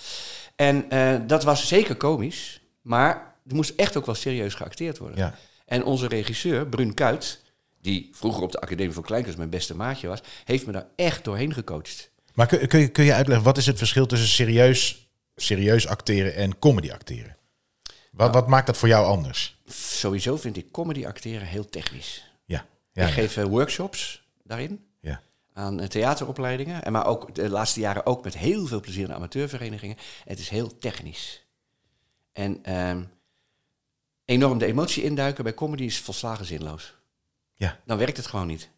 En 0.57 0.89
dat 1.27 1.45
was 1.45 1.69
zeker 1.69 1.97
komisch. 1.97 2.63
Maar 2.83 3.35
er 3.49 3.55
moest 3.55 3.73
echt 3.77 3.97
ook 3.97 4.07
wel 4.07 4.15
serieus 4.15 4.55
geacteerd 4.55 4.99
worden. 4.99 5.19
Ja. 5.19 5.35
En 5.67 5.85
onze 5.85 6.09
regisseur, 6.09 6.67
Brun 6.67 6.95
Kuit... 6.95 7.43
die 7.81 8.09
vroeger 8.13 8.43
op 8.43 8.53
de 8.53 8.61
Academie 8.61 8.93
voor 8.95 9.03
Kleinkunst 9.05 9.39
mijn 9.39 9.51
beste 9.51 9.77
maatje 9.77 10.09
was... 10.09 10.21
heeft 10.45 10.67
me 10.67 10.73
daar 10.73 10.87
echt 10.97 11.25
doorheen 11.25 11.53
gecoacht. 11.55 12.10
Maar 12.35 12.47
kun, 12.47 12.67
kun, 12.67 12.81
je, 12.81 12.89
kun 12.89 13.05
je 13.05 13.15
uitleggen, 13.15 13.45
wat 13.45 13.57
is 13.57 13.67
het 13.67 13.79
verschil 13.79 14.07
tussen 14.07 14.29
serieus, 14.29 15.09
serieus 15.37 15.87
acteren 15.87 16.35
en 16.35 16.59
comedy 16.59 16.91
acteren? 16.91 17.37
Wat, 18.13 18.35
wat 18.35 18.49
maakt 18.49 18.67
dat 18.67 18.77
voor 18.77 18.89
jou 18.89 19.07
anders? 19.07 19.57
Sowieso 19.67 20.37
vind 20.37 20.57
ik 20.57 20.71
comedy 20.71 21.07
acteren 21.07 21.47
heel 21.47 21.69
technisch. 21.69 22.31
Ja, 22.45 22.67
ja, 22.93 23.07
ik 23.07 23.13
geef 23.13 23.37
eh, 23.37 23.45
workshops 23.45 24.23
daarin 24.43 24.85
ja. 25.01 25.23
aan 25.53 25.81
eh, 25.81 25.89
theateropleidingen. 25.89 26.83
En 26.83 26.93
maar 26.93 27.07
ook 27.07 27.35
de 27.35 27.51
laatste 27.51 27.81
jaren 27.81 28.07
ook 28.07 28.25
met 28.25 28.37
heel 28.37 28.67
veel 28.67 28.81
plezier 28.81 29.05
in 29.05 29.15
amateurverenigingen. 29.15 29.97
Het 30.25 30.39
is 30.39 30.49
heel 30.49 30.79
technisch. 30.79 31.45
En 32.33 32.59
ehm, 32.63 33.03
enorm 34.25 34.59
de 34.59 34.67
emotie 34.67 35.03
induiken 35.03 35.45
bij 35.45 35.55
comedy 35.55 35.83
is 35.83 36.01
volslagen 36.01 36.45
zinloos. 36.45 36.95
Ja. 37.55 37.79
Dan 37.85 37.99
werkt 37.99 38.17
het 38.17 38.27
gewoon 38.27 38.47
niet. 38.47 38.69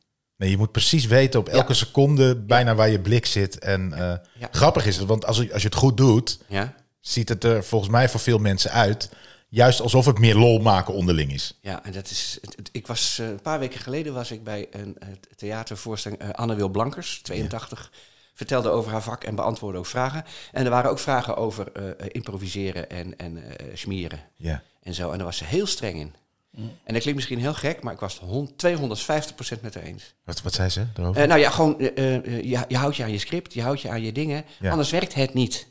Nee, 0.43 0.51
je 0.51 0.57
moet 0.59 0.73
precies 0.73 1.07
weten 1.07 1.41
op 1.41 1.49
elke 1.49 1.75
seconde 1.75 2.37
bijna 2.37 2.75
waar 2.75 2.89
je 2.91 3.01
blik 3.01 3.27
zit. 3.27 3.59
En 3.59 3.93
eh, 3.93 4.49
grappig 4.51 4.87
is 4.87 4.97
het, 4.97 5.07
want 5.07 5.27
als, 5.27 5.37
je- 5.37 5.53
als 5.53 5.63
je 5.63 5.69
het 5.69 5.77
goed 5.77 5.97
doet, 5.97 6.39
Ja? 6.49 6.75
ziet 7.01 7.29
het 7.29 7.45
er 7.45 7.65
volgens 7.65 7.91
mij 7.91 8.09
voor 8.09 8.21
veel 8.21 8.39
mensen 8.39 8.71
uit. 8.71 9.11
Juist 9.49 9.81
alsof 9.81 10.07
het 10.07 10.19
meer 10.19 10.35
lol 10.37 10.59
maken 10.61 10.95
onderling 10.95 11.33
is. 11.33 11.59
Ja, 11.61 11.85
en 11.85 11.93
dat 11.93 12.11
is. 12.11 12.39
Ik 12.73 12.87
was 12.87 13.19
eh, 13.19 13.27
een 13.29 13.41
paar 13.43 13.59
weken 13.59 13.81
geleden 13.81 14.15
was 14.15 14.31
ik 14.31 14.45
bij 14.45 14.67
een 14.71 14.97
eh, 14.99 15.09
theatervoorstelling 15.37 16.33
Anne 16.35 16.55
Wil 16.55 16.69
Blankers, 16.69 17.21
82. 17.23 17.93
Vertelde 18.35 18.69
over 18.71 18.93
haar 18.93 19.03
vak 19.03 19.25
en 19.25 19.35
beantwoordde 19.35 19.79
ook 19.79 19.87
vragen. 19.87 20.25
En 20.53 20.65
er 20.65 20.71
waren 20.71 20.91
ook 20.91 20.99
vragen 20.99 21.37
over 21.37 21.73
improviseren 22.13 22.91
en, 22.91 23.17
en 23.17 23.45
smieren 23.75 24.21
Ja. 24.37 24.63
en 24.83 24.95
zo. 24.95 25.11
En 25.11 25.17
daar 25.17 25.27
was 25.27 25.37
ze 25.37 25.45
heel 25.45 25.67
streng 25.67 25.99
in. 25.99 26.15
En 26.57 26.93
dat 26.93 27.01
klinkt 27.01 27.15
misschien 27.15 27.39
heel 27.39 27.55
gek, 27.55 27.83
maar 27.83 27.93
ik 27.93 28.01
was 28.01 28.13
het 28.13 28.23
hond- 28.23 28.59
250% 28.59 29.61
met 29.63 29.75
haar 29.75 29.83
eens. 29.83 30.15
Wat, 30.25 30.43
wat 30.43 30.55
zei 30.55 30.69
ze 30.69 30.87
erover? 30.97 31.23
Eh, 31.23 31.29
nou 31.29 31.41
ja, 31.41 31.51
gewoon, 31.51 31.81
eh, 31.81 32.17
eh, 32.17 32.25
je, 32.25 32.65
je 32.69 32.77
houdt 32.77 32.97
je 32.97 33.03
aan 33.03 33.13
je 33.13 33.19
script, 33.19 33.55
je 33.55 33.63
houdt 33.63 33.81
je 33.81 33.89
aan 33.91 34.03
je 34.03 34.13
dingen. 34.13 34.45
Ja. 34.61 34.71
Anders 34.71 34.91
werkt 34.91 35.15
het 35.15 35.35
niet. 35.35 35.71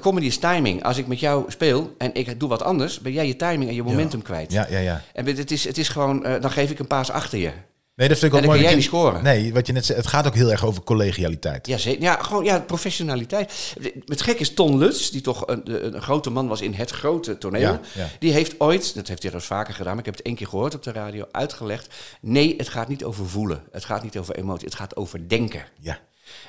Comedy 0.00 0.26
is 0.26 0.38
timing. 0.38 0.82
Als 0.84 0.96
ik 0.98 1.06
met 1.06 1.20
jou 1.20 1.50
speel 1.50 1.94
en 1.98 2.14
ik 2.14 2.40
doe 2.40 2.48
wat 2.48 2.62
anders, 2.62 3.00
ben 3.00 3.12
jij 3.12 3.26
je 3.26 3.36
timing 3.36 3.68
en 3.70 3.74
je 3.74 3.82
momentum 3.82 4.22
kwijt. 4.22 4.52
ja, 4.52 4.66
ja, 4.70 4.78
ja. 4.78 5.02
En 5.12 5.26
het 5.26 5.50
is, 5.50 5.64
het 5.64 5.78
is 5.78 5.88
gewoon, 5.88 6.22
dan 6.22 6.50
geef 6.50 6.70
ik 6.70 6.78
een 6.78 6.86
paas 6.86 7.10
achter 7.10 7.38
je. 7.38 7.52
Nee, 7.94 8.08
dat 8.08 8.18
vind 8.18 8.32
ik 8.32 8.38
ook 8.38 8.44
mooi. 8.44 8.52
kun 8.58 8.60
jij 8.62 8.70
je- 8.70 8.76
niet 8.76 8.86
scoren. 8.86 9.22
Nee, 9.22 9.52
wat 9.52 9.66
je 9.66 9.72
net 9.72 9.84
zei, 9.84 9.98
het 9.98 10.06
gaat 10.06 10.26
ook 10.26 10.34
heel 10.34 10.50
erg 10.50 10.64
over 10.64 10.82
collegialiteit. 10.82 11.66
Ja, 11.66 11.76
zeker. 11.76 12.02
ja, 12.02 12.22
gewoon 12.22 12.44
ja, 12.44 12.60
professionaliteit. 12.60 13.74
Het 14.04 14.22
gek 14.22 14.40
is 14.40 14.54
Ton 14.54 14.78
Lutz, 14.78 15.10
die 15.10 15.20
toch 15.20 15.46
een, 15.46 15.94
een 15.94 16.02
grote 16.02 16.30
man 16.30 16.48
was 16.48 16.60
in 16.60 16.72
het 16.74 16.90
grote 16.90 17.38
toneel. 17.38 17.60
Ja, 17.60 17.80
ja. 17.94 18.08
Die 18.18 18.32
heeft 18.32 18.60
ooit, 18.60 18.94
dat 18.94 19.08
heeft 19.08 19.22
hij 19.22 19.32
eens 19.32 19.44
vaker 19.44 19.74
gedaan, 19.74 19.90
maar 19.90 19.98
ik 20.00 20.04
heb 20.04 20.16
het 20.16 20.24
één 20.26 20.34
keer 20.34 20.46
gehoord 20.46 20.74
op 20.74 20.82
de 20.82 20.92
radio, 20.92 21.24
uitgelegd. 21.32 21.94
Nee, 22.20 22.54
het 22.56 22.68
gaat 22.68 22.88
niet 22.88 23.04
over 23.04 23.28
voelen. 23.28 23.62
Het 23.70 23.84
gaat 23.84 24.02
niet 24.02 24.18
over 24.18 24.36
emotie. 24.36 24.64
Het 24.66 24.74
gaat 24.74 24.96
over 24.96 25.28
denken. 25.28 25.64
Ja. 25.80 25.98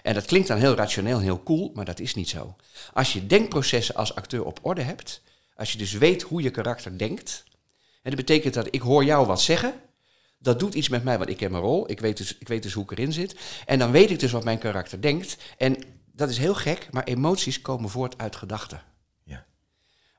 En 0.04 0.14
dat 0.14 0.26
klinkt 0.26 0.48
dan 0.48 0.58
heel 0.58 0.76
rationeel, 0.76 1.20
heel 1.20 1.44
cool, 1.44 1.72
maar 1.74 1.86
dat 1.86 2.00
is 2.00 2.16
niet 2.16 2.30
zo. 2.30 2.56
Als 2.94 3.14
je 3.14 3.28
denkprocessen 3.28 3.96
als 3.96 4.16
acteur 4.16 4.44
op 4.46 4.60
orde 4.62 4.82
hebt, 4.82 5.22
Als 5.56 5.72
je 5.72 5.78
dus 5.78 5.92
weet 5.92 6.22
hoe 6.22 6.42
je 6.42 6.50
karakter 6.50 6.98
denkt. 6.98 7.44
En 8.02 8.12
dat 8.12 8.16
betekent 8.16 8.54
dat 8.54 8.68
ik 8.72 8.82
hoor 8.82 9.04
jou 9.04 9.28
wat 9.28 9.42
zeggen. 9.42 9.74
Dat 10.44 10.60
doet 10.60 10.74
iets 10.74 10.90
met 10.90 11.04
mij, 11.04 11.18
want 11.18 11.30
ik 11.30 11.40
heb 11.40 11.52
mijn 11.52 11.64
rol. 11.64 11.90
Ik 11.90 12.00
weet, 12.00 12.18
dus, 12.18 12.38
ik 12.38 12.48
weet 12.48 12.64
dus 12.64 12.74
hoe 12.74 12.84
ik 12.84 12.92
erin 12.92 13.14
zit. 13.14 13.36
En 13.66 13.80
dan 13.80 13.92
weet 13.92 14.10
ik 14.10 14.20
dus 14.20 14.32
wat 14.32 14.44
mijn 14.44 14.58
karakter 14.58 15.02
denkt. 15.02 15.38
En 15.58 15.78
dat 16.12 16.30
is 16.30 16.38
heel 16.38 16.56
gek, 16.56 16.88
maar 16.92 17.04
emoties 17.04 17.62
komen 17.62 17.90
voort 17.90 18.18
uit 18.18 18.36
gedachten. 18.36 18.82
Ja. 19.24 19.46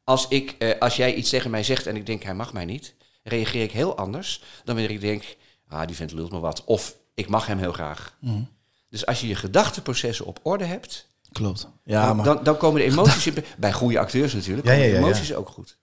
Als, 0.04 0.28
ik, 0.28 0.54
eh, 0.58 0.78
als 0.78 0.96
jij 0.96 1.14
iets 1.14 1.30
tegen 1.30 1.50
mij 1.50 1.62
zegt 1.62 1.86
en 1.86 1.96
ik 1.96 2.06
denk 2.06 2.22
hij 2.22 2.34
mag 2.34 2.52
mij 2.52 2.64
niet, 2.64 2.94
reageer 3.22 3.62
ik 3.62 3.72
heel 3.72 3.96
anders 3.96 4.42
dan 4.64 4.74
wanneer 4.74 4.94
ik 4.94 5.00
denk, 5.00 5.36
ah, 5.68 5.86
die 5.86 5.96
vent 5.96 6.12
lult 6.12 6.32
me 6.32 6.40
wat. 6.40 6.64
Of 6.64 6.96
ik 7.14 7.28
mag 7.28 7.46
hem 7.46 7.58
heel 7.58 7.72
graag. 7.72 8.16
Mhm. 8.20 8.42
Dus 8.88 9.06
als 9.06 9.20
je 9.20 9.26
je 9.28 9.34
gedachteprocessen 9.34 10.26
op 10.26 10.40
orde 10.42 10.64
hebt, 10.64 11.12
Klopt. 11.32 11.68
Ja, 11.84 12.06
dan, 12.06 12.16
maar... 12.16 12.24
dan, 12.24 12.44
dan 12.44 12.56
komen 12.56 12.80
de 12.80 12.86
emoties 12.92 13.26
in, 13.26 13.44
bij 13.58 13.72
goede 13.72 13.98
acteurs 13.98 14.34
natuurlijk, 14.34 14.66
Ja, 14.66 14.72
komen 14.72 14.86
ja, 14.86 14.92
de 14.92 14.98
ja, 14.98 15.06
ja. 15.06 15.12
emoties 15.12 15.34
ook 15.34 15.48
goed. 15.48 15.76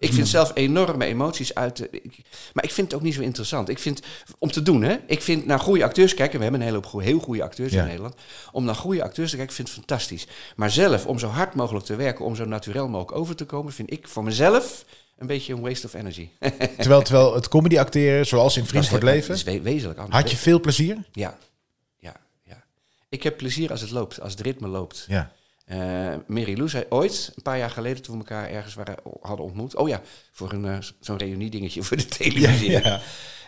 Ik 0.00 0.12
vind 0.12 0.28
zelf 0.28 0.50
enorme 0.54 1.04
emoties 1.04 1.54
uit. 1.54 1.76
de- 1.76 1.88
ik- 1.90 2.18
maar 2.52 2.64
ik 2.64 2.70
vind 2.70 2.86
het 2.86 2.96
ook 2.96 3.02
niet 3.04 3.14
zo 3.14 3.20
interessant. 3.20 3.68
Ik 3.68 3.78
vind, 3.78 4.00
om 4.38 4.50
te 4.50 4.62
doen, 4.62 4.82
hè. 4.82 4.96
Ik 5.06 5.22
vind 5.22 5.46
naar 5.46 5.60
goede 5.60 5.84
acteurs 5.84 6.14
kijken. 6.14 6.36
We 6.36 6.42
hebben 6.42 6.60
een 6.60 6.66
hele 6.72 6.80
hoop 6.86 7.00
heel 7.02 7.18
goede 7.18 7.42
acteurs 7.42 7.72
Ja. 7.72 7.80
in 7.80 7.86
Nederland. 7.86 8.14
Om 8.52 8.64
naar 8.64 8.74
goede 8.74 9.02
acteurs 9.02 9.30
te 9.30 9.36
kijken, 9.36 9.54
vind 9.54 9.68
ik 9.68 9.74
fantastisch. 9.74 10.26
Maar 10.56 10.70
zelf, 10.70 11.06
om 11.06 11.18
zo 11.18 11.26
hard 11.28 11.54
mogelijk 11.54 11.84
te 11.84 11.96
werken, 11.96 12.24
om 12.24 12.34
zo 12.36 12.44
natuurlijk 12.44 12.88
mogelijk 12.88 13.18
over 13.18 13.36
te 13.36 13.44
komen, 13.44 13.72
vind 13.72 13.92
ik 13.92 14.08
voor 14.08 14.24
mezelf 14.24 14.84
een 15.18 15.26
beetje 15.26 15.52
een 15.52 15.60
waste 15.60 15.86
of 15.86 15.94
energy. 15.94 16.28
Terwijl, 16.78 17.02
terwijl 17.02 17.34
het 17.34 17.48
comedy 17.48 17.78
acteren, 17.78 18.26
zoals 18.26 18.56
in 18.56 18.66
Vriend 18.66 18.84
voor 18.88 18.94
het 18.98 19.04
Leven, 19.06 19.34
is 19.34 19.42
we- 19.42 19.60
wezenlijk 19.60 19.98
anders. 19.98 20.22
had 20.22 20.30
je 20.30 20.36
veel 20.36 20.60
plezier? 20.60 20.96
Ja, 21.12 21.38
ja, 21.98 22.16
ja. 22.42 22.62
Ik 23.08 23.22
heb 23.22 23.36
plezier 23.36 23.70
als 23.70 23.80
het 23.80 23.90
loopt, 23.90 24.20
als 24.20 24.32
het 24.32 24.40
ritme 24.40 24.68
loopt. 24.68 25.04
Ja. 25.08 25.32
Eh 25.70 26.14
Mary 26.26 26.56
Lou 26.56 26.68
zei 26.68 26.84
ooit, 26.88 27.32
een 27.36 27.42
paar 27.42 27.58
jaar 27.58 27.70
geleden, 27.70 28.02
toen 28.02 28.18
we 28.18 28.24
elkaar 28.28 28.50
ergens 28.50 28.74
waren, 28.74 28.96
hadden 29.20 29.46
ontmoet. 29.46 29.76
Oh 29.76 29.88
ja, 29.88 30.00
voor 30.32 30.52
een, 30.52 30.64
eh, 30.64 30.78
zo'n 31.00 31.16
reunie-dingetje 31.16 31.82
voor 31.82 31.96
de 31.96 32.06
televisie. 32.06 32.70
Ja. 32.70 33.00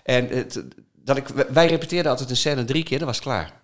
En 0.03 0.29
het, 0.29 0.65
dat 0.95 1.17
ik, 1.17 1.29
wij 1.29 1.67
repeteerden 1.67 2.11
altijd 2.11 2.31
een 2.31 2.37
scène 2.37 2.65
drie 2.65 2.83
keer, 2.83 2.99
dat 2.99 3.07
was 3.07 3.21
klaar. 3.21 3.61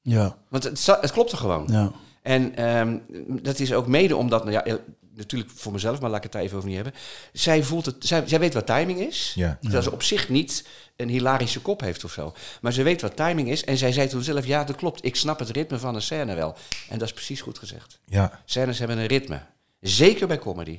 Ja, 0.00 0.36
Want 0.48 0.64
het, 0.64 0.86
het 0.86 1.12
klopte 1.12 1.36
gewoon. 1.36 1.68
ja. 1.70 1.92
En 2.22 2.56
ehm, 2.56 2.98
dat 3.42 3.58
is 3.58 3.72
ook 3.72 3.86
mede 3.86 4.16
omdat, 4.16 4.44
nou 4.44 4.62
ja, 4.64 4.78
natuurlijk 5.14 5.50
voor 5.54 5.72
mezelf, 5.72 6.00
maar 6.00 6.08
laat 6.08 6.16
ik 6.18 6.22
het 6.22 6.32
daar 6.32 6.42
even 6.42 6.56
over 6.56 6.68
niet 6.68 6.78
hebben. 6.82 6.94
Zij, 7.32 7.62
voelt 7.62 7.86
het, 7.86 7.96
zij, 7.98 8.22
zij 8.26 8.38
weet 8.38 8.54
wat 8.54 8.66
timing 8.66 8.98
is. 9.00 9.32
Ja. 9.34 9.58
Terwijl 9.60 9.82
ze 9.82 9.92
op 9.92 10.02
zich 10.02 10.28
niet 10.28 10.66
een 10.96 11.08
hilarische 11.08 11.60
kop 11.60 11.80
heeft 11.80 12.04
of 12.04 12.12
zo. 12.12 12.34
Maar 12.60 12.72
ze 12.72 12.82
weet 12.82 13.00
wat 13.02 13.16
timing 13.16 13.48
is. 13.48 13.64
En 13.64 13.76
zij 13.76 13.92
zei 13.92 14.08
toen 14.08 14.22
zelf, 14.22 14.46
ja, 14.46 14.64
dat 14.64 14.76
klopt. 14.76 15.04
Ik 15.04 15.16
snap 15.16 15.38
het 15.38 15.50
ritme 15.50 15.78
van 15.78 15.94
een 15.94 16.02
scène 16.02 16.34
wel. 16.34 16.54
En 16.88 16.98
dat 16.98 17.08
is 17.08 17.14
precies 17.14 17.40
goed 17.40 17.58
gezegd. 17.58 17.98
ja. 18.06 18.40
Scènes 18.44 18.78
hebben 18.78 18.98
een 18.98 19.06
ritme. 19.06 19.40
Zeker 19.80 20.26
bij 20.26 20.38
comedy. 20.38 20.78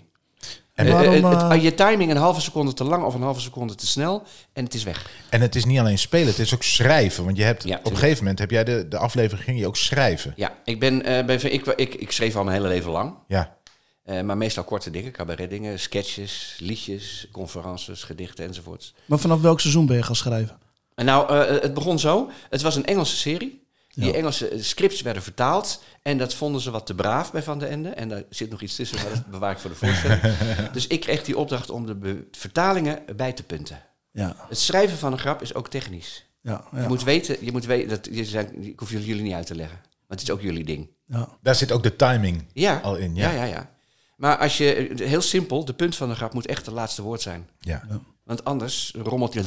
En 0.74 0.86
Eh, 0.88 0.94
waarom... 0.94 1.14
eh, 1.26 1.30
het- 1.42 1.52
eh, 1.52 1.64
je 1.64 1.74
timing 1.74 2.12
een 2.12 2.18
halve 2.18 2.42
seconde 2.42 2.74
te 2.74 2.84
lang 2.84 3.04
of 3.04 3.14
een 3.14 3.22
halve 3.22 3.40
seconde 3.42 3.76
te 3.76 3.88
snel 3.88 4.24
en 4.54 4.64
het 4.64 4.74
is 4.74 4.84
weg. 4.84 5.10
En 5.30 5.42
het 5.42 5.56
is 5.56 5.66
niet 5.66 5.80
alleen 5.80 5.98
spelen, 6.00 6.28
het 6.28 6.40
is 6.40 6.54
ook 6.54 6.64
schrijven. 6.64 7.26
Want 7.26 7.38
je 7.38 7.44
hebt, 7.44 7.64
Ja, 7.64 7.78
op 7.84 7.92
een 7.92 7.98
gegeven 7.98 8.18
moment 8.18 8.40
heb 8.40 8.52
jij 8.52 8.64
de, 8.64 8.88
de 8.88 8.98
aflevering 8.98 9.44
ging 9.46 9.60
je 9.60 9.68
ook 9.68 9.78
schrijven. 9.78 10.34
Ja, 10.36 10.52
ik, 10.64 10.80
ben, 10.80 11.06
eh, 11.06 11.26
bij, 11.26 11.36
ik, 11.36 11.66
ik, 11.66 11.94
ik 11.96 12.12
schreef 12.12 12.36
al 12.36 12.44
mijn 12.44 12.56
hele 12.58 12.68
leven 12.68 12.92
lang. 12.92 13.14
Ja. 13.28 13.58
Eh, 14.04 14.22
maar 14.22 14.38
meestal 14.38 14.64
korte 14.64 14.90
dingen, 14.92 15.12
cabaretdingen, 15.12 15.80
sketches, 15.80 16.56
liedjes, 16.60 17.28
conferences, 17.32 18.04
gedichten 18.04 18.46
enzovoorts. 18.46 18.94
Maar 19.06 19.20
vanaf 19.20 19.42
welk 19.42 19.60
seizoen 19.60 19.86
ben 19.86 19.98
je 19.98 20.04
gaan 20.04 20.16
schrijven? 20.16 20.58
En 20.96 21.06
nou, 21.06 21.30
eh, 21.38 21.62
het 21.62 21.74
begon 21.74 22.00
zo. 22.00 22.30
Het 22.50 22.62
was 22.62 22.76
een 22.76 22.86
Engelse 22.86 23.16
serie. 23.18 23.62
Die 23.90 24.06
Ja. 24.06 24.14
Engelse 24.14 24.48
eh, 24.48 24.62
scripts 24.62 25.02
werden 25.02 25.24
vertaald. 25.24 25.84
En 26.02 26.18
dat 26.18 26.34
vonden 26.34 26.62
ze 26.62 26.72
wat 26.72 26.86
te 26.86 26.94
braaf 26.96 27.32
bij 27.32 27.44
Van 27.44 27.60
de 27.60 27.66
Ende. 27.66 27.90
En 27.90 28.10
daar 28.10 28.24
zit 28.30 28.50
nog 28.50 28.62
iets 28.62 28.76
tussen, 28.76 28.98
maar 29.04 29.10
dat 29.14 29.26
bewaar 29.26 29.52
ik 29.52 29.58
voor 29.58 29.70
de 29.70 29.76
voorstelling. 29.76 30.22
dus 30.74 30.88
ik 30.88 31.00
kreeg 31.00 31.24
die 31.24 31.38
opdracht 31.38 31.70
om 31.70 31.86
de 31.86 32.28
vertalingen 32.32 33.04
bij 33.16 33.34
te 33.34 33.44
punten. 33.44 33.82
Ja, 34.12 34.36
Het 34.50 34.60
schrijven 34.60 34.98
van 34.98 35.12
een 35.12 35.20
grap 35.20 35.42
is 35.42 35.54
ook 35.54 35.68
technisch. 35.68 36.26
ja, 36.42 36.64
Je 36.72 36.80
ja. 36.80 36.88
moet 36.88 37.04
weten, 37.04 37.38
je 37.46 37.52
moet 37.52 37.66
weten 37.66 37.90
dat, 37.90 38.08
je 38.12 38.26
zijn, 38.26 38.64
ik 38.64 38.80
hoef 38.80 38.92
jullie 38.92 39.08
jullie 39.08 39.24
niet 39.24 39.34
uit 39.34 39.46
te 39.48 39.56
leggen. 39.56 39.80
Want 40.08 40.20
het 40.20 40.22
is 40.22 40.32
ook 40.32 40.42
jullie 40.42 40.64
ding. 40.64 40.90
ja. 41.08 41.30
Daar 41.42 41.56
zit 41.56 41.72
ook 41.72 41.84
de 41.84 41.96
timing 41.96 42.46
Ja, 42.54 42.80
al 42.84 42.96
in. 42.96 43.16
Ja. 43.16 43.32
ja, 43.32 43.36
ja, 43.38 43.44
ja. 43.44 43.72
Maar 44.16 44.38
als 44.38 44.58
je, 44.58 44.94
heel 44.96 45.22
simpel, 45.22 45.66
de 45.66 45.74
punt 45.74 45.96
van 45.96 46.10
de 46.10 46.16
grap 46.16 46.34
moet 46.34 46.48
echt 46.48 46.66
het 46.66 46.76
laatste 46.76 47.02
woord 47.02 47.22
zijn. 47.22 47.50
Ja. 47.60 47.84
Want 48.24 48.44
anders 48.46 48.94
rommelt 48.98 49.34
hij, 49.34 49.44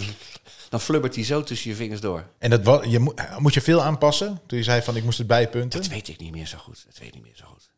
dan 0.69 0.81
flubbert 0.81 1.15
hij 1.15 1.25
zo 1.25 1.43
tussen 1.43 1.71
je 1.71 1.77
vingers 1.77 2.01
door. 2.01 2.27
En 2.39 2.51
dat, 2.51 2.85
je 2.91 2.99
moet, 2.99 3.39
moet 3.39 3.55
je 3.55 3.61
veel 3.61 3.83
aanpassen? 3.83 4.41
Toen 4.47 4.59
je 4.59 4.65
zei 4.65 4.83
van 4.83 4.97
ik 4.97 5.05
moest 5.05 5.19
het 5.19 5.27
bijpunten. 5.27 5.81
Dat 5.81 5.89
weet 5.89 6.09
ik 6.09 6.21
niet 6.21 6.33
meer 6.33 6.47
zo 6.47 6.59
goed. 6.59 6.85
Dat 6.87 6.99
weet 6.99 7.09
ik 7.09 7.15
niet 7.15 7.23
meer 7.23 7.37
zo 7.37 7.45
goed. 7.47 7.71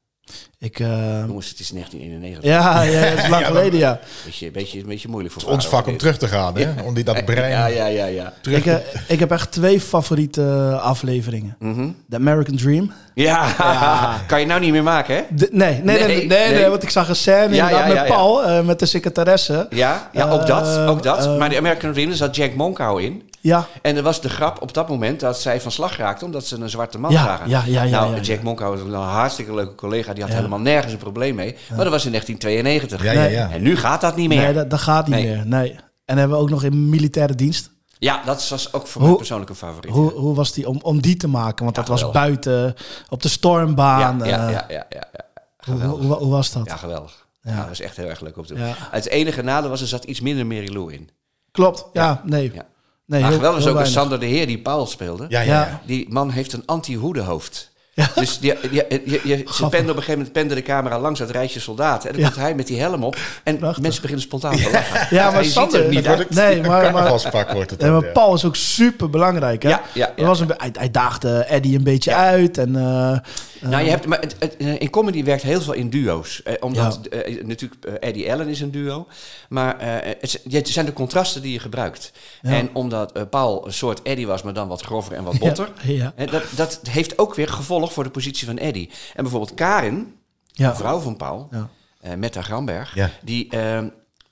Ik, 0.60 0.80
eh, 0.80 1.24
Jongens, 1.26 1.48
het 1.48 1.58
is 1.60 1.70
1991. 1.70 2.50
ja, 2.50 2.82
ja, 2.82 3.10
dat 3.14 3.24
is 3.24 3.28
lang 3.38 3.46
geleden, 3.46 3.78
ja. 3.78 4.00
Beetje, 4.24 4.50
beetje, 4.50 4.84
beetje 4.84 5.08
moeilijk 5.08 5.34
voor 5.34 5.42
Het 5.42 5.50
ons 5.52 5.68
vak 5.68 5.86
om 5.86 5.96
terug 5.96 6.18
te 6.18 6.28
gaan, 6.28 6.56
hè? 6.58 6.82
Om 6.84 6.94
die, 6.94 7.04
dat 7.04 7.24
brein 7.24 7.50
Ja, 7.50 7.66
ja, 7.66 7.86
ja, 7.86 8.04
ja. 8.06 8.32
terug 8.40 8.58
Ik, 8.58 8.64
te... 8.64 8.70
eh, 8.74 9.00
ik 9.06 9.18
heb 9.18 9.30
echt 9.30 9.52
twee 9.52 9.80
favoriete 9.80 10.78
afleveringen. 10.82 11.56
Mhm. 11.58 11.88
The 12.10 12.16
American 12.16 12.56
Dream. 12.56 12.92
Ja, 13.14 13.54
kan 14.26 14.40
je 14.40 14.46
nou 14.46 14.60
niet 14.60 14.72
meer 14.72 14.82
maken, 14.82 15.14
hè? 15.16 15.22
De- 15.30 15.48
nee, 15.52 15.72
nee, 15.72 15.82
nee, 15.82 16.06
nee, 16.06 16.16
Nee, 16.26 16.26
nee, 16.26 16.52
nee. 16.60 16.68
want 16.68 16.82
ik 16.82 16.90
zag 16.90 17.08
een 17.08 17.16
scène 17.16 17.54
ja, 17.54 17.68
ja, 17.70 17.86
met 17.86 17.96
ja. 17.96 18.04
Paul, 18.04 18.44
eh, 18.44 18.60
met 18.64 18.78
de 18.78 18.86
secretaresse. 18.86 19.66
Ja, 19.70 20.08
ja 20.12 20.28
ook 20.30 20.46
dat. 20.46 20.78
Ook 20.88 21.02
dat. 21.02 21.38
maar 21.38 21.48
de 21.48 21.56
American 21.56 21.92
Dream, 21.92 22.08
daar 22.08 22.16
zat 22.16 22.36
Jack 22.36 22.54
Monkhouse 22.54 23.04
in. 23.04 23.22
Ja, 23.40 23.66
En 23.82 23.96
er 23.96 24.02
was 24.02 24.20
de 24.20 24.28
grap 24.28 24.62
op 24.62 24.74
dat 24.74 24.88
moment 24.88 25.20
dat 25.20 25.40
zij 25.40 25.60
van 25.60 25.70
slag 25.70 25.96
raakte 25.96 26.24
omdat 26.24 26.46
ze 26.46 26.56
een 26.60 26.70
zwarte 26.70 26.98
man 26.98 27.10
Ja, 27.10 27.24
zagen. 27.24 27.48
ja, 27.48 27.62
ja, 27.66 27.82
ja, 27.82 27.90
nou, 27.90 28.10
ja, 28.10 28.16
ja. 28.16 28.22
Jack 28.22 28.42
Monkhouse 28.42 28.84
was 28.84 28.92
een 28.92 29.00
hartstikke 29.08 29.54
leuke 29.54 29.74
collega. 29.74 30.12
Die 30.12 30.22
had 30.24 30.32
helemaal 30.32 30.58
nergens 30.60 30.92
een 30.92 30.98
probleem 30.98 31.34
mee. 31.34 31.56
Maar 31.68 31.84
dat 31.84 31.92
was 31.92 32.04
in 32.04 32.10
1992. 32.10 33.02
Ja, 33.02 33.12
ja, 33.12 33.20
Nee. 33.20 33.32
ja. 33.32 33.50
En 33.50 33.62
nu 33.62 33.76
gaat 33.76 34.00
dat 34.00 34.16
niet 34.16 34.28
meer. 34.28 34.42
nee, 34.42 34.52
dat, 34.52 34.70
dat 34.70 34.80
gaat 34.80 35.06
niet 35.06 35.14
Nee. 35.16 35.26
meer. 35.36 35.46
Nee. 35.46 35.76
En 36.04 36.18
hebben 36.18 36.36
we 36.36 36.42
ook 36.42 36.50
nog 36.50 36.64
in 36.64 36.88
militaire 36.88 37.34
dienst. 37.34 37.70
Ja, 37.98 38.22
dat 38.24 38.48
was 38.48 38.72
ook 38.72 38.86
voor 38.86 39.00
Hoe- 39.00 39.08
mij 39.10 39.18
persoonlijk 39.18 39.50
een 39.50 39.56
favoriet. 39.56 39.92
Hoe, 39.92 40.10
hoe 40.12 40.34
was 40.34 40.52
die 40.52 40.68
om, 40.68 40.78
om 40.82 41.00
die 41.00 41.16
te 41.16 41.28
maken? 41.28 41.64
Want 41.64 41.76
dat 41.76 41.88
was 41.88 42.10
buiten 42.10 42.74
op 43.08 43.22
de 43.22 43.28
stormbaan. 43.28 44.18
ja, 44.18 44.24
ja, 44.24 44.46
eh, 44.46 44.52
ja, 44.52 44.64
ja, 44.68 44.86
ja, 44.88 45.04
ja. 45.12 45.24
hoe, 45.64 45.74
Geweldig. 45.74 46.04
hoe, 46.06 46.14
hoe 46.16 46.30
was 46.30 46.52
dat? 46.52 46.66
Ja, 46.66 46.76
geweldig. 46.76 47.26
Ja. 47.42 47.56
Dat 47.56 47.68
was 47.68 47.80
echt 47.80 47.96
heel 47.96 48.08
erg 48.08 48.20
leuk 48.20 48.36
om 48.36 48.46
te 48.46 48.54
doen. 48.54 48.64
Het 48.90 49.08
enige 49.08 49.42
nadeel 49.42 49.70
was, 49.70 49.80
er 49.80 49.86
zat 49.86 50.04
iets 50.04 50.20
minder 50.20 50.46
Mary 50.46 50.72
Lou 50.72 50.92
in. 50.92 51.08
Klopt, 51.50 51.84
ja, 51.92 52.20
nee. 52.24 52.50
Ja. 52.54 52.66
Nee 53.08 53.20
maar 53.20 53.28
heel- 53.30 53.38
geweldig 53.38 53.64
heel 53.64 53.72
ook. 53.72 53.78
Sander 53.86 54.20
de 54.20 54.26
Heer 54.26 54.46
die 54.46 54.58
Paul 54.58 54.86
speelde. 54.86 55.26
Ja. 55.28 55.40
ja. 55.40 55.80
Die 55.86 56.06
man 56.08 56.30
heeft 56.30 56.52
een 56.52 56.62
anti-hoedenhoofd. 56.66 57.67
Ja. 57.98 58.10
Dus 58.20 58.38
die, 58.38 58.54
die, 58.70 58.82
je, 59.04 59.20
je, 59.24 59.44
ze 59.52 59.64
op 59.64 59.72
een 59.72 59.86
gegeven 59.88 60.12
moment 60.12 60.32
pende 60.32 60.54
de 60.54 60.62
camera 60.62 60.98
langs 61.00 61.20
het 61.20 61.30
rijtje 61.30 61.60
soldaten. 61.60 62.08
En 62.08 62.14
dan 62.14 62.22
Ja. 62.24 62.28
komt 62.30 62.40
hij 62.40 62.54
met 62.54 62.66
die 62.66 62.80
helm 62.80 63.04
op. 63.04 63.16
En 63.44 63.58
Prachtig. 63.58 63.82
mensen 63.82 64.00
beginnen 64.00 64.24
spontaan 64.26 64.56
te 64.56 64.70
lachen. 64.70 65.16
Ja, 65.16 65.30
maar 65.30 65.44
Sander- 65.44 65.82
er 65.84 65.88
niet 65.88 66.04
dat 66.04 66.14
wordt- 66.16 66.34
Nee, 66.34 66.60
maar- 66.60 66.92
maar- 66.92 67.08
wordt 67.52 67.70
het 67.70 67.80
Nee, 67.80 67.90
maar. 67.90 68.04
Paul 68.04 68.34
is 68.34 68.44
ook 68.44 68.56
super 68.56 69.10
belangrijk. 69.10 69.62
Hè? 69.62 69.68
Ja, 69.68 69.82
ja, 69.94 70.06
Er 70.08 70.12
ja. 70.16 70.26
Was 70.26 70.40
een, 70.40 70.50
hij, 70.56 70.70
hij 70.72 70.90
daagde 70.90 71.38
Eddie 71.38 71.76
een 71.76 71.84
beetje 71.84 72.14
uit. 72.14 72.58
En, 72.58 72.76
eh, 72.76 73.18
Nou, 73.60 73.84
je 73.84 73.90
hebt, 73.90 74.06
maar 74.06 74.20
het, 74.20 74.36
het, 74.38 74.56
eh, 74.56 74.80
in 74.80 74.90
comedy 74.90 75.24
werkt 75.24 75.42
heel 75.42 75.60
veel 75.60 75.72
in 75.72 75.90
duo's. 75.90 76.42
Eh, 76.42 76.54
omdat 76.60 77.00
eh, 77.06 77.44
natuurlijk 77.44 77.84
eh, 77.84 78.08
Eddie 78.08 78.32
Allen 78.32 78.48
is 78.48 78.60
een 78.60 78.70
duo. 78.70 79.06
Maar 79.48 79.78
eh, 79.78 79.88
het, 80.20 80.40
het 80.50 80.68
zijn 80.68 80.86
de 80.86 80.92
contrasten 80.92 81.42
die 81.42 81.52
je 81.52 81.58
gebruikt. 81.58 82.12
Ja. 82.42 82.50
En 82.50 82.70
omdat 82.72 83.12
eh, 83.12 83.22
Paul 83.30 83.66
een 83.66 83.72
soort 83.72 84.02
Eddie 84.02 84.26
was, 84.26 84.42
maar 84.42 84.52
dan 84.52 84.68
wat 84.68 84.82
grover 84.82 85.12
en 85.12 85.24
wat 85.24 85.38
botter. 85.38 85.68
Ja, 85.82 85.92
ja. 85.92 86.12
hè, 86.16 86.26
dat, 86.26 86.42
dat 86.56 86.80
heeft 86.90 87.18
ook 87.18 87.34
weer 87.34 87.48
gevolg 87.48 87.87
voor 87.92 88.04
de 88.04 88.10
positie 88.10 88.46
van 88.46 88.58
Eddie. 88.58 88.90
En 89.14 89.22
bijvoorbeeld 89.22 89.54
Karin, 89.54 90.16
Ja. 90.46 90.70
de 90.70 90.76
vrouw 90.76 90.98
van 90.98 91.16
Paul, 91.16 91.48
Ja. 91.50 91.68
eh 92.00 92.14
Metta 92.14 92.42
Gramberg, 92.42 92.94
Ja. 92.94 93.10
die 93.22 93.48
eh, 93.50 93.84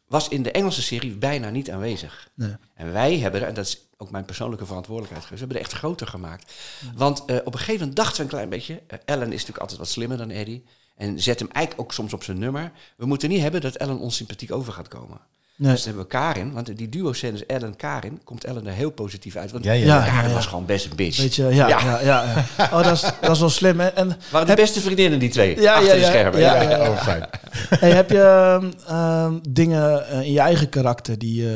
was 0.08 0.28
in 0.28 0.42
de 0.42 0.50
Engelse 0.50 0.82
serie 0.82 1.12
bijna 1.16 1.50
niet 1.50 1.70
aanwezig. 1.70 2.30
Nee. 2.34 2.54
En 2.74 2.92
wij 2.92 3.18
hebben 3.18 3.40
er, 3.40 3.46
en 3.46 3.54
dat 3.54 3.66
is 3.66 3.80
ook 3.96 4.10
mijn 4.10 4.24
persoonlijke 4.24 4.66
verantwoordelijkheid 4.66 5.24
geweest, 5.24 5.42
we 5.42 5.46
hebben 5.52 5.64
er 5.66 5.70
echt 5.72 5.80
groter 5.82 6.06
gemaakt. 6.06 6.52
Want 6.94 7.24
eh, 7.24 7.36
op 7.44 7.52
een 7.52 7.58
gegeven 7.58 7.78
moment 7.78 7.96
dachten 7.96 8.16
we 8.16 8.22
een 8.22 8.28
klein 8.28 8.48
beetje, 8.48 8.82
eh, 8.86 8.98
Ellen 9.04 9.26
is 9.26 9.32
natuurlijk 9.32 9.58
altijd 9.58 9.78
wat 9.78 9.88
slimmer 9.88 10.18
dan 10.18 10.30
Eddie. 10.30 10.64
En 10.96 11.20
zet 11.20 11.38
hem 11.38 11.48
eigenlijk 11.50 11.86
ook 11.86 11.92
soms 11.94 12.12
op 12.12 12.22
zijn 12.22 12.38
nummer. 12.38 12.72
We 12.96 13.06
moeten 13.06 13.28
niet 13.28 13.40
hebben 13.40 13.60
dat 13.60 13.74
Ellen 13.74 13.98
ons 13.98 14.16
sympathiek 14.16 14.52
over 14.52 14.72
gaat 14.72 14.88
komen. 14.88 15.20
Nee. 15.58 15.70
Dus 15.70 15.82
dan 15.84 15.94
hebben 15.94 16.02
we 16.10 16.18
Karin, 16.18 16.52
want 16.52 16.76
die 16.76 16.88
duo-scènes 16.88 17.46
Ellen-Karin, 17.46 18.20
komt 18.24 18.44
Ellen 18.44 18.66
er 18.66 18.72
heel 18.72 18.90
positief 18.90 19.36
uit. 19.36 19.50
Want 19.52 19.64
Ja, 19.64 19.72
ja, 19.72 19.84
ja. 19.84 20.04
Karin 20.04 20.28
ja. 20.28 20.34
was 20.34 20.46
gewoon 20.46 20.66
best 20.66 20.84
een 20.90 20.96
bitch. 20.96 21.18
Weet 21.18 21.34
je, 21.34 21.42
ja, 21.42 21.50
ja. 21.50 21.68
Ja. 21.68 22.00
ja, 22.00 22.44
ja, 22.58 22.64
Oh, 22.72 22.82
dat 22.82 22.92
is, 22.92 23.00
dat 23.00 23.30
is 23.30 23.38
wel 23.40 23.48
slim. 23.50 23.80
hè. 23.80 23.86
En, 23.86 24.16
waren 24.30 24.46
de 24.46 24.54
beste 24.54 24.80
vriendinnen, 24.80 25.18
die 25.18 25.28
twee, 25.30 25.60
Ja, 25.60 25.72
achter 25.74 25.88
ja, 25.88 25.94
de 25.94 26.00
ja. 26.00 26.06
schermen. 26.06 26.40
Ja, 26.40 26.62
Ja, 26.62 26.70
ja. 26.70 26.90
Oh, 26.90 27.02
fijn. 27.02 27.28
hey, 27.68 27.90
heb 27.90 28.10
je 28.10 28.20
ehm, 28.22 28.70
ehm, 28.96 29.38
dingen 29.48 30.08
eh, 30.08 30.20
in 30.20 30.32
je 30.32 30.40
eigen 30.40 30.68
karakter 30.68 31.18
die, 31.18 31.42
eh, 31.48 31.54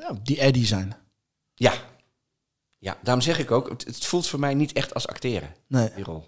ja, 0.00 0.12
die 0.22 0.38
Eddie 0.40 0.66
zijn? 0.66 0.96
ja. 1.54 1.72
Ja, 2.80 2.96
daarom 3.02 3.22
zeg 3.22 3.38
ik 3.38 3.50
ook, 3.50 3.68
het, 3.68 3.84
het 3.84 4.04
voelt 4.04 4.26
voor 4.26 4.38
mij 4.40 4.54
niet 4.54 4.72
echt 4.72 4.94
als 4.94 5.06
acteren, 5.08 5.48
Nee. 5.68 5.90
die 5.94 6.04
rol. 6.04 6.24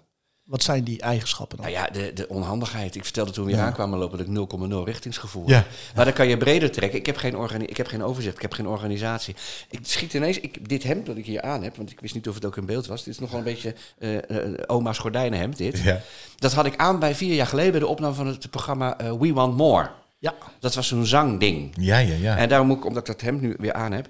Wat 0.51 0.63
zijn 0.63 0.83
die 0.83 1.01
eigenschappen 1.01 1.57
dan? 1.57 1.65
Nou 1.65 1.77
ja, 1.79 1.89
de, 1.91 2.13
de 2.13 2.27
onhandigheid. 2.29 2.95
Ik 2.95 3.03
vertelde 3.03 3.31
toen 3.31 3.45
we 3.45 3.51
Ja. 3.51 3.65
aankwamen 3.65 3.99
lopen 3.99 4.17
dat 4.17 4.27
ik 4.27 4.33
0,0 4.33 4.83
richtingsgevoel 4.85 5.49
Ja. 5.49 5.65
Maar 5.95 6.05
dan 6.05 6.13
kan 6.13 6.27
je 6.27 6.37
breder 6.37 6.71
trekken. 6.71 6.99
Ik 6.99 7.05
heb 7.05 7.17
geen, 7.17 7.69
ik 7.69 7.77
heb 7.77 7.87
geen 7.87 8.03
overzicht, 8.03 8.35
ik 8.35 8.41
heb 8.41 8.53
geen 8.53 8.67
organisatie. 8.67 9.35
Ik 9.69 9.79
schiet 9.81 10.13
ineens, 10.13 10.39
ik, 10.39 10.69
dit 10.69 10.83
hemd 10.83 11.05
dat 11.05 11.17
ik 11.17 11.25
hier 11.25 11.41
aan 11.41 11.63
heb, 11.63 11.75
want 11.75 11.91
ik 11.91 11.99
wist 11.99 12.13
niet 12.13 12.27
of 12.27 12.35
het 12.35 12.45
ook 12.45 12.57
in 12.57 12.65
beeld 12.65 12.87
was. 12.87 13.03
Dit 13.03 13.13
is 13.13 13.19
nogal 13.19 13.37
een 13.37 13.43
beetje 13.43 13.75
eh, 13.99 14.17
eh, 14.29 14.53
oma's 14.67 14.97
gordijnenhemd, 14.97 15.57
dit. 15.57 15.79
Ja. 15.79 16.01
Dat 16.35 16.53
had 16.53 16.65
ik 16.65 16.77
aan 16.77 16.99
bij 16.99 17.15
vier 17.15 17.35
jaar 17.35 17.47
geleden 17.47 17.71
bij 17.71 17.79
de 17.79 17.87
opname 17.87 18.13
van 18.13 18.27
het 18.27 18.49
programma 18.49 18.97
eh, 18.97 19.13
We 19.19 19.33
Want 19.33 19.57
More. 19.57 19.89
Ja. 20.21 20.33
Dat 20.59 20.75
was 20.75 20.87
zo'n 20.87 21.05
zangding. 21.05 21.73
Ja, 21.79 21.97
ja, 21.97 22.15
ja. 22.15 22.37
En 22.37 22.49
daarom 22.49 22.71
ook, 22.71 22.85
omdat 22.85 23.07
ik 23.07 23.13
dat 23.13 23.21
hemd 23.21 23.41
nu 23.41 23.55
weer 23.59 23.73
aan 23.73 23.91
heb. 23.91 24.07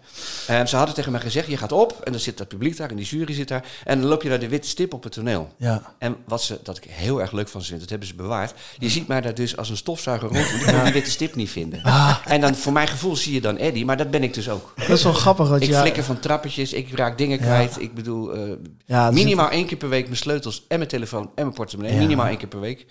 En 0.48 0.68
ze 0.68 0.76
hadden 0.76 0.96
tegen 0.96 1.12
mij 1.12 1.22
gezegd, 1.22 1.48
je 1.48 1.58
gaat 1.58 1.72
op 1.72 2.02
en 2.04 2.12
dan 2.12 2.22
zit 2.22 2.38
dat 2.38 2.48
publiek 2.48 2.78
daar 2.78 2.90
en 2.90 2.96
die 2.96 3.06
jury 3.06 3.34
zit 3.34 3.48
daar. 3.48 3.66
En 3.84 4.00
dan 4.00 4.10
loop 4.10 4.24
je 4.24 4.30
naar 4.30 4.40
de 4.40 4.48
witte 4.48 4.68
stip 4.68 4.94
op 4.94 5.04
het 5.04 5.12
toneel. 5.12 5.54
Ja. 5.58 5.94
En 6.00 6.16
wat 6.26 6.44
ze, 6.44 6.60
dat 6.64 6.78
ik 6.78 6.84
heel 6.90 7.22
erg 7.22 7.32
leuk 7.32 7.48
van 7.48 7.62
ze 7.62 7.68
vind, 7.68 7.80
dat 7.80 7.90
hebben 7.90 8.08
ze 8.08 8.16
bewaard. 8.16 8.54
Je 8.78 8.90
ziet 8.90 9.08
mij 9.08 9.22
daar 9.22 9.34
dus 9.34 9.58
als 9.58 9.70
een 9.70 9.78
stofzuiger 9.78 10.30
rond, 10.30 10.52
want 10.52 10.62
ik 10.62 10.68
kan 10.74 10.84
die 10.84 10.94
witte 11.00 11.12
stip 11.12 11.36
niet 11.36 11.50
vinden. 11.50 11.84
En 12.26 12.42
dan 12.42 12.56
voor 12.56 12.74
mijn 12.74 12.88
gevoel 12.88 13.16
zie 13.16 13.34
je 13.34 13.42
dan 13.42 13.58
Eddie, 13.58 13.86
maar 13.86 13.98
dat 13.98 14.12
ben 14.12 14.24
ik 14.24 14.34
dus 14.34 14.50
ook. 14.50 14.74
Dat 14.76 14.90
is 14.90 15.04
wel 15.04 15.14
grappig. 15.14 15.50
Want 15.50 15.62
Ik 15.62 15.70
ja, 15.70 15.82
flikker 15.82 16.04
van 16.04 16.20
trappetjes, 16.20 16.74
ik 16.74 16.96
raak 16.96 17.18
dingen 17.18 17.40
kwijt. 17.40 17.82
Ik 17.82 17.94
bedoel, 17.94 18.34
eh, 18.34 18.52
Ja, 18.86 19.12
minimaal 19.12 19.50
één 19.50 19.66
keer 19.66 19.78
per 19.78 19.90
week 19.90 20.06
mijn 20.06 20.18
sleutels 20.18 20.66
en 20.68 20.78
mijn 20.78 20.90
telefoon 20.90 21.24
en 21.24 21.44
mijn 21.44 21.54
portemonnee. 21.54 21.94
Ja. 21.96 22.02
Minimaal 22.02 22.28
één 22.28 22.38
keer 22.38 22.48
per 22.48 22.60
week. 22.60 22.86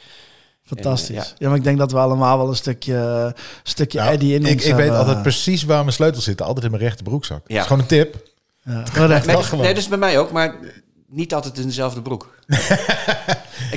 Fantastisch. 0.74 1.16
En, 1.16 1.22
ja. 1.24 1.34
eh, 1.38 1.48
maar 1.48 1.56
ik 1.56 1.64
denk 1.64 1.78
dat 1.78 1.92
we 1.92 1.98
allemaal 1.98 2.38
wel 2.38 2.48
een 2.48 2.56
stukje, 2.56 3.34
stukje 3.62 3.98
Nou, 3.98 4.12
Eddie 4.12 4.34
in 4.34 4.44
ik, 4.46 4.52
ons 4.54 4.64
ik 4.64 4.74
weet 4.74 4.80
hebben. 4.80 4.98
altijd 4.98 5.22
precies 5.22 5.62
waar 5.64 5.80
mijn 5.82 5.92
sleutels 5.92 6.24
zitten. 6.24 6.46
Altijd 6.46 6.64
in 6.64 6.70
mijn 6.70 6.82
rechterbroekzak. 6.82 7.38
Dat 7.40 7.52
Ja. 7.52 7.60
is 7.60 7.66
gewoon 7.66 7.82
een 7.82 7.88
tip. 7.88 8.28
Ja, 8.64 8.84
correct. 8.94 9.26
Nee, 9.26 9.36
dat, 9.36 9.44
gewoon. 9.44 9.64
nee, 9.64 9.74
dat 9.74 9.82
is 9.82 9.88
bij 9.88 9.98
mij 9.98 10.18
ook, 10.18 10.30
maar 10.32 10.54
niet 11.08 11.34
altijd 11.34 11.58
in 11.58 11.66
dezelfde 11.66 12.02
broek. 12.02 12.34
ik 12.46 12.56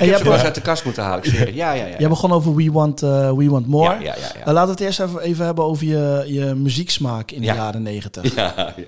heb 0.02 0.16
ze 0.18 0.24
wel 0.24 0.32
eens 0.32 0.42
uit 0.42 0.54
de 0.54 0.60
kast 0.60 0.84
moeten 0.84 1.02
halen. 1.02 1.24
Ik 1.24 1.30
het. 1.32 1.54
Ja, 1.54 1.72
ja, 1.72 1.84
ja. 1.86 1.98
Jij 1.98 2.08
begon 2.08 2.32
over 2.32 2.54
We 2.54 2.70
Want, 2.72 3.02
eh, 3.02 3.32
We 3.32 3.48
Want 3.48 3.66
More. 3.66 3.94
Ja, 3.94 4.00
ja, 4.00 4.14
ja, 4.14 4.30
ja. 4.34 4.40
Eh, 4.40 4.52
laten 4.52 4.64
we 4.64 4.70
het 4.70 4.80
eerst 4.80 5.00
even, 5.00 5.20
even 5.20 5.44
hebben 5.44 5.64
over 5.64 5.86
je, 5.86 6.24
je 6.26 6.44
muzieksmaak 6.54 7.30
in 7.30 7.42
Ja. 7.42 7.52
de 7.52 7.58
jaren 7.58 7.82
negentig. 7.82 8.34
Ja, 8.34 8.54
ja. 8.76 8.84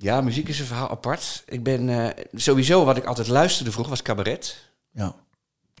Ja, 0.00 0.20
muziek 0.20 0.48
is 0.48 0.60
een 0.60 0.66
verhaal 0.66 0.90
apart. 0.90 1.42
Ik 1.46 1.62
ben 1.62 1.88
eh, 1.88 2.24
sowieso 2.34 2.84
wat 2.84 2.96
ik 2.96 3.04
altijd 3.04 3.28
luisterde 3.28 3.70
vroeger 3.70 3.92
was 3.92 4.02
cabaret. 4.02 4.56
Ja. 4.92 5.14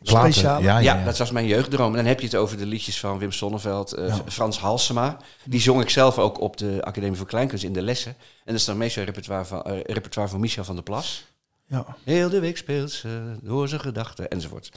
Platen. 0.02 0.32
Speciale. 0.32 0.62
Ja, 0.62 0.78
Ja, 0.78 0.92
ja, 0.92 0.98
ja. 0.98 1.04
dat 1.04 1.18
was 1.18 1.30
mijn 1.30 1.46
jeugddroom. 1.46 1.90
En 1.90 1.96
dan 1.96 2.06
heb 2.06 2.20
je 2.20 2.26
het 2.26 2.36
over 2.36 2.56
de 2.56 2.66
liedjes 2.66 3.00
van 3.00 3.18
Wim 3.18 3.32
Sonneveld, 3.32 3.92
eh, 3.92 4.16
Frans 4.28 4.58
Halsema. 4.58 5.16
Die 5.44 5.60
zong 5.60 5.82
ik 5.82 5.90
zelf 5.90 6.18
ook 6.18 6.40
op 6.40 6.56
de 6.56 6.78
Academie 6.80 7.16
voor 7.16 7.26
Kleinkunst 7.26 7.64
in 7.64 7.72
de 7.72 7.82
lessen. 7.82 8.10
En 8.20 8.52
dat 8.52 8.54
is 8.54 8.64
dan 8.64 8.76
meestal 8.76 9.04
repertoire 9.04 9.44
van, 9.44 9.62
eh, 9.62 9.80
repertoire 9.82 10.30
van 10.30 10.40
Michel 10.40 10.64
van 10.64 10.74
der 10.74 10.84
Plas. 10.84 11.26
Ja. 11.66 11.96
Heel 12.04 12.28
de 12.28 12.40
week 12.40 12.56
speelt 12.56 12.90
ze 12.90 13.36
door 13.42 13.68
zijn 13.68 13.80
gedachten 13.80 14.28
enzovoort. 14.28 14.70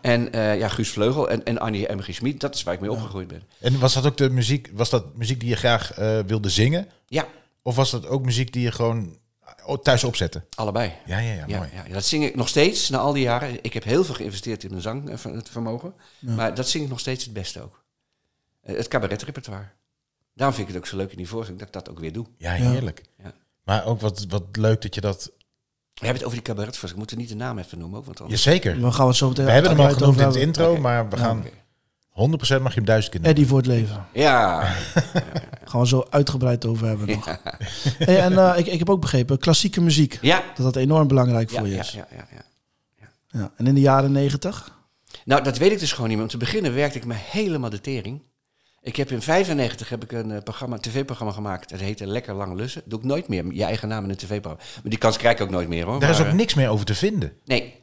En 0.00 0.32
eh, 0.32 0.58
ja, 0.58 0.68
Guus 0.68 0.90
Vleugel 0.90 1.30
en, 1.30 1.44
en 1.44 1.58
Annie 1.58 1.92
M. 1.92 2.00
G. 2.00 2.14
Schmid, 2.14 2.40
dat 2.40 2.54
is 2.54 2.62
waar 2.62 2.74
ik 2.74 2.80
mee 2.80 2.90
opgegroeid 2.92 3.28
ben. 3.28 3.42
En 3.60 3.78
was 3.78 3.94
dat 3.94 4.06
ook 4.06 4.16
de 4.16 4.30
muziek, 4.30 4.70
was 4.74 4.90
dat 4.90 5.16
muziek 5.16 5.40
die 5.40 5.48
je 5.48 5.56
graag 5.56 5.92
eh, 5.92 6.18
wilde 6.26 6.48
zingen? 6.48 6.88
Ja, 7.06 7.26
Of 7.62 7.76
was 7.76 7.90
dat 7.90 8.06
ook 8.06 8.24
muziek 8.24 8.52
die 8.52 8.62
je 8.62 8.72
gewoon 8.72 9.16
thuis 9.82 10.04
opzette? 10.04 10.42
allebei. 10.54 10.92
Ja, 11.06 11.18
ja, 11.18 11.32
ja, 11.32 11.44
Ja, 11.46 11.58
mooi. 11.58 11.70
ja, 11.74 11.92
dat 11.92 12.04
zing 12.04 12.24
ik 12.24 12.34
nog 12.36 12.48
steeds 12.48 12.88
na 12.88 12.98
al 12.98 13.12
die 13.12 13.22
jaren. 13.22 13.58
Ik 13.64 13.72
heb 13.72 13.84
heel 13.84 14.04
veel 14.04 14.14
geïnvesteerd 14.14 14.64
in 14.64 14.70
mijn 14.70 14.82
zangvermogen. 14.82 15.94
Maar 16.18 16.54
dat 16.54 16.68
zing 16.68 16.84
ik 16.84 16.90
nog 16.90 17.00
steeds 17.00 17.24
het 17.24 17.32
beste 17.32 17.62
ook. 17.62 17.84
Eh, 18.62 18.76
Het 18.76 18.88
cabaretrepertoire. 18.88 19.68
Daarom 20.34 20.56
vind 20.56 20.68
ik 20.68 20.74
het 20.74 20.82
ook 20.82 20.88
zo 20.90 20.96
leuk 20.96 21.10
in 21.10 21.16
die 21.16 21.28
voorstelling 21.28 21.58
dat 21.58 21.68
ik 21.68 21.74
dat 21.84 21.90
ook 21.90 22.00
weer 22.00 22.12
doe. 22.12 22.26
Ja, 22.36 22.52
heerlijk. 22.52 23.02
Ja. 23.22 23.32
Maar 23.64 23.84
ook 23.86 24.00
wat, 24.00 24.26
wat 24.28 24.44
leuk 24.52 24.82
dat 24.82 24.94
je 24.94 25.00
dat... 25.00 25.24
We 25.94 26.04
hebben 26.04 26.14
het 26.14 26.24
over 26.24 26.36
die 26.44 26.46
cabaretvoorstelling. 26.54 26.92
Ik 26.92 26.98
moet 26.98 27.10
er 27.10 27.16
niet 27.16 27.38
de 27.38 27.44
naam 27.44 27.58
even 27.58 27.78
noemen 27.78 27.98
ook. 27.98 28.04
Want 28.04 28.20
anders... 28.20 28.44
Jazeker. 28.44 28.80
We 28.80 28.92
gaan 28.92 29.06
het 29.06 29.16
zo 29.16 29.28
meteen 29.28 29.44
We 29.44 29.50
hebben 29.50 29.70
hem 29.70 29.80
al 29.80 29.90
genoemd 29.92 30.16
in 30.18 30.24
het 30.24 30.34
hebben. 30.34 30.42
intro, 30.42 30.76
maar 30.76 31.08
we 31.08 31.16
gaan... 31.16 31.44
100% 32.18 32.62
mag 32.62 32.68
je 32.68 32.74
hem 32.74 32.84
duizend 32.84 33.14
keer. 33.14 33.24
Eddie 33.24 33.46
voor 33.46 33.56
het 33.56 33.66
leven. 33.66 34.06
Ja, 34.12 34.62
gaan 35.64 35.80
we 35.80 35.86
zo 35.86 36.06
uitgebreid 36.10 36.66
over 36.66 36.86
hebben 36.86 37.06
nog. 37.08 37.38
Hey, 37.98 38.20
en 38.20 38.38
eh, 38.38 38.58
ik, 38.58 38.66
ik 38.66 38.78
heb 38.78 38.90
ook 38.90 39.00
begrepen, 39.00 39.38
klassieke 39.38 39.80
muziek. 39.80 40.18
ja. 40.20 40.42
Dat 40.54 40.64
dat 40.64 40.76
enorm 40.76 41.08
belangrijk 41.08 41.50
Ja, 41.50 41.58
voor 41.58 41.68
je 41.68 41.74
ja, 41.74 41.80
is. 41.80 41.90
ja, 41.92 42.06
ja, 42.10 42.26
ja. 42.30 42.42
Ja. 43.30 43.52
En 43.56 43.66
in 43.66 43.74
de 43.74 43.80
jaren 43.80 44.12
negentig? 44.12 44.76
Nou, 45.24 45.42
dat 45.42 45.58
weet 45.58 45.72
ik 45.72 45.78
dus 45.78 45.92
gewoon 45.92 46.06
niet. 46.08 46.16
Maar 46.16 46.26
om 46.26 46.32
te 46.32 46.36
beginnen 46.38 46.74
werkte 46.74 46.98
ik 46.98 47.04
me 47.04 47.14
helemaal 47.16 47.70
de 47.70 47.80
tering. 47.80 48.22
Ik 48.82 48.96
heb 48.96 49.10
in 49.10 49.22
95 49.22 49.88
heb 49.88 50.02
ik 50.04 50.12
een 50.12 50.30
eh, 50.30 50.42
programma, 50.42 50.74
een 50.74 50.80
tv-programma 50.82 51.32
gemaakt. 51.32 51.70
Dat 51.70 51.80
heette 51.80 52.06
Lekker 52.06 52.34
Lang 52.34 52.54
Lussen. 52.54 52.82
Doe 52.84 52.98
ik 52.98 53.04
nooit 53.04 53.28
meer. 53.28 53.52
Je 53.52 53.64
eigen 53.64 53.88
naam 53.88 54.04
in 54.04 54.10
een 54.10 54.16
tv-programma. 54.16 54.62
Maar 54.74 54.90
die 54.90 54.98
kans 54.98 55.16
krijg 55.16 55.36
ik 55.36 55.42
ook 55.42 55.50
nooit 55.50 55.68
meer 55.68 55.84
hoor. 55.84 56.00
Daar 56.00 56.10
is 56.10 56.20
ook 56.20 56.32
niks 56.32 56.54
meer 56.54 56.68
over 56.68 56.86
te 56.86 56.94
vinden. 56.94 57.32
Nee, 57.44 57.74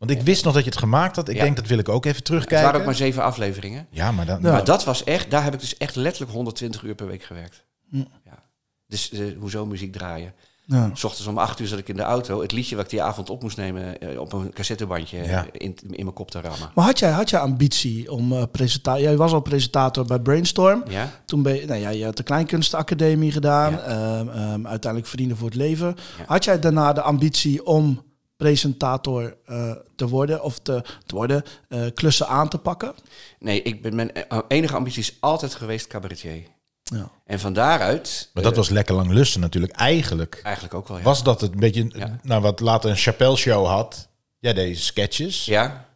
Want 0.00 0.12
ik 0.12 0.22
wist 0.22 0.44
nog 0.44 0.54
dat 0.54 0.64
je 0.64 0.70
het 0.70 0.78
gemaakt 0.78 1.16
had. 1.16 1.28
Ik 1.28 1.36
Ja. 1.36 1.42
denk, 1.42 1.56
dat 1.56 1.66
wil 1.66 1.78
ik 1.78 1.88
ook 1.88 2.04
even 2.04 2.16
het 2.16 2.24
terugkijken. 2.24 2.64
waren 2.64 2.80
ook 2.80 2.86
maar 2.86 2.94
zeven 2.94 3.22
afleveringen. 3.22 3.86
Ja, 3.90 4.12
maar 4.12 4.26
dan... 4.26 4.40
Maar 4.42 4.64
dat 4.64 4.84
was 4.84 5.04
echt, 5.04 5.30
daar 5.30 5.44
heb 5.44 5.54
ik 5.54 5.60
dus 5.60 5.76
echt 5.76 5.96
letterlijk 5.96 6.32
120 6.32 6.82
uur 6.82 6.94
per 6.94 7.06
week 7.06 7.22
gewerkt. 7.22 7.64
Hm. 7.90 7.96
Ja. 7.96 8.38
Dus 8.86 9.10
eh, 9.12 9.20
hoezo 9.38 9.66
muziek 9.66 9.92
draaien? 9.92 10.34
Ja. 10.66 10.90
S 10.94 11.04
ochtends 11.04 11.28
om 11.28 11.38
8 11.38 11.60
uur 11.60 11.66
zat 11.66 11.78
ik 11.78 11.88
in 11.88 11.96
de 11.96 12.02
auto. 12.02 12.40
Het 12.40 12.52
liedje 12.52 12.76
wat 12.76 12.84
ik 12.84 12.90
die 12.90 13.02
avond 13.02 13.30
op 13.30 13.42
moest 13.42 13.56
nemen 13.56 14.00
eh, 14.00 14.20
op 14.20 14.32
een 14.32 14.52
cassettebandje 14.52 15.18
eh, 15.18 15.30
Ja. 15.30 15.46
in, 15.52 15.76
in 15.90 16.04
mijn 16.04 16.12
kop 16.12 16.30
te 16.30 16.40
rammen. 16.40 16.70
Maar 16.74 16.84
had 16.84 16.98
jij, 16.98 17.10
had 17.10 17.30
jij 17.30 17.40
ambitie 17.40 18.12
om 18.12 18.32
uh, 18.32 18.42
presentator... 18.52 19.02
Jij 19.02 19.16
was 19.16 19.32
al 19.32 19.40
presentator 19.40 20.04
bij 20.06 20.18
Brainstorm. 20.18 20.82
Ja? 20.88 21.10
Toen 21.24 21.42
ben 21.42 21.54
je, 21.54 21.66
nou 21.66 21.80
ja, 21.80 21.88
je 21.88 22.04
had 22.04 22.16
de 22.16 22.22
Kleinkunstacademie 22.22 23.32
gedaan. 23.32 23.80
Ehm, 23.80 24.28
ehm, 24.28 24.66
uiteindelijk 24.66 25.06
Vrienden 25.12 25.36
voor 25.36 25.46
het 25.48 25.56
Leven. 25.56 25.96
Had 26.26 26.44
jij 26.44 26.58
daarna 26.58 26.92
de 26.92 27.02
ambitie 27.02 27.66
om 27.66 28.02
presentator 28.40 29.36
eh, 29.46 29.72
te 29.96 30.08
worden? 30.08 30.42
Of 30.42 30.58
te, 30.58 30.82
te 31.06 31.14
worden, 31.14 31.42
eh, 31.68 31.86
klussen 31.94 32.28
aan 32.28 32.48
te 32.48 32.58
pakken? 32.58 32.94
Nee, 33.38 33.62
ik 33.62 33.82
ben, 33.82 33.94
mijn 33.94 34.12
eh, 34.12 34.38
enige 34.48 34.74
ambitie 34.74 35.00
is 35.00 35.16
altijd 35.20 35.54
geweest 35.54 35.86
cabaretier. 35.86 36.42
Ja. 36.82 37.10
En 37.24 37.40
van 37.40 37.52
daaruit... 37.52 38.30
Maar 38.34 38.42
dat 38.42 38.56
was 38.56 38.68
lekker 38.68 38.94
lang 38.94 39.10
lusten 39.10 39.40
natuurlijk. 39.40 39.72
Eigenlijk 39.72 40.40
Eigenlijk 40.42 40.74
ook 40.74 40.88
wel, 40.88 40.96
ja. 40.96 41.02
was 41.02 41.22
dat 41.22 41.40
het 41.40 41.52
een 41.52 41.58
beetje... 41.58 41.90
Ja. 41.94 42.18
Nou, 42.22 42.42
wat 42.42 42.60
later 42.60 42.90
een 42.90 42.96
Chappelle 42.96 43.36
show 43.36 43.66
had. 43.66 44.08
Ja, 44.38 44.52
deze 44.52 44.82
sketches. 44.82 45.44
Ja. 45.44 45.88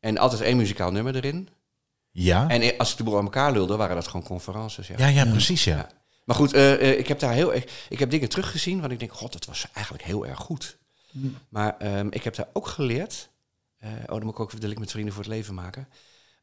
En 0.00 0.18
altijd 0.18 0.40
één 0.40 0.56
muzikaal 0.56 0.90
nummer 0.90 1.16
erin. 1.16 1.48
Ja. 2.10 2.48
En 2.48 2.78
als 2.78 2.90
ik 2.90 2.96
de 2.96 3.04
boel 3.04 3.18
aan 3.18 3.24
elkaar 3.24 3.52
lulde, 3.52 3.76
waren 3.76 3.94
dat 3.94 4.06
gewoon 4.08 4.26
conferences. 4.26 4.86
Ja. 4.86 4.94
Ja, 4.98 5.06
ja, 5.06 5.24
precies, 5.24 5.64
ja. 5.64 5.76
Ja. 5.76 5.88
Maar 6.24 6.36
goed, 6.36 6.54
ik 6.98 7.08
heb 7.08 7.18
daar 7.18 7.32
heel 7.32 7.54
erg. 7.54 7.64
Ik 7.88 7.98
heb 7.98 8.10
dingen 8.10 8.28
teruggezien 8.28 8.80
waar 8.80 8.90
ik 8.90 8.98
denk, 8.98 9.12
god, 9.12 9.32
dat 9.32 9.44
was 9.44 9.66
eigenlijk 9.72 10.04
heel 10.04 10.26
erg 10.26 10.38
goed. 10.38 10.78
Maar 11.48 11.76
ehm, 11.78 12.06
ik 12.10 12.22
heb 12.24 12.34
daar 12.34 12.48
ook 12.52 12.66
geleerd. 12.66 13.28
eh, 13.78 13.90
oh, 13.90 14.06
dan 14.06 14.24
moet 14.24 14.32
ik 14.34 14.40
ook 14.40 14.48
even 14.48 14.60
de 14.60 14.66
link 14.66 14.78
met 14.78 14.90
vrienden 14.90 15.14
voor 15.14 15.22
het 15.22 15.32
leven 15.32 15.54
maken. 15.54 15.88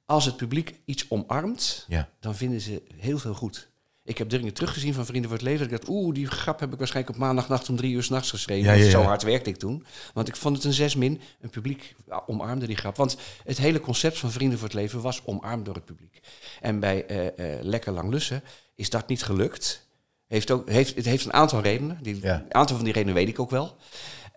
Als 0.05 0.25
het 0.25 0.37
publiek 0.37 0.79
iets 0.85 1.05
omarmt, 1.09 1.85
Ja. 1.87 2.09
dan 2.19 2.35
vinden 2.35 2.61
ze 2.61 2.81
heel 2.95 3.17
veel 3.17 3.33
goed. 3.33 3.69
Ik 4.03 4.17
heb 4.17 4.29
dingen 4.29 4.53
teruggezien 4.53 4.93
van 4.93 5.05
Vrienden 5.05 5.29
voor 5.29 5.37
het 5.39 5.47
Leven. 5.47 5.69
Dat 5.69 5.79
ik 5.79 5.85
dacht, 5.85 5.97
oeh, 5.97 6.13
die 6.13 6.27
grap 6.27 6.59
heb 6.59 6.71
ik 6.73 6.77
waarschijnlijk 6.77 7.15
op 7.15 7.21
maandagnacht 7.21 7.69
om 7.69 7.75
drie 7.75 7.93
uur 7.93 8.03
s'nachts 8.03 8.29
geschreven. 8.29 8.63
Ja, 8.65 8.71
Want 8.71 8.83
ja, 8.85 8.89
Zo 8.91 9.01
hard 9.01 9.23
werkte 9.23 9.49
ik 9.49 9.57
toen. 9.57 9.85
Want 10.13 10.27
ik 10.27 10.35
vond 10.35 10.55
het 10.55 10.65
een 10.65 10.73
zes 10.73 10.95
min. 10.95 11.21
Een 11.41 11.49
publiek 11.49 11.95
omarmde 12.25 12.67
die 12.67 12.75
grap. 12.75 12.95
Want 12.95 13.17
het 13.43 13.57
hele 13.57 13.79
concept 13.79 14.17
van 14.17 14.31
Vrienden 14.31 14.57
voor 14.57 14.67
het 14.67 14.77
Leven 14.77 15.01
was 15.01 15.21
omarmd 15.25 15.65
door 15.65 15.75
het 15.75 15.85
publiek. 15.85 16.19
En 16.61 16.79
bij 16.79 17.05
eh, 17.05 17.27
eh, 17.57 17.63
Lekker 17.63 17.91
Lang 17.93 18.09
Lussen 18.11 18.43
is 18.75 18.89
dat 18.89 19.07
niet 19.07 19.23
gelukt. 19.23 19.87
Heeft 20.27 20.51
ook, 20.51 20.69
heeft, 20.69 20.95
het 20.95 21.05
heeft 21.05 21.25
een 21.25 21.33
aantal 21.33 21.61
redenen. 21.61 21.99
Die. 22.01 22.25
Een 22.27 22.53
aantal 22.53 22.75
van 22.75 22.85
die 22.85 22.93
redenen 22.93 23.13
weet 23.15 23.27
ik 23.27 23.39
ook 23.39 23.49
wel. 23.49 23.75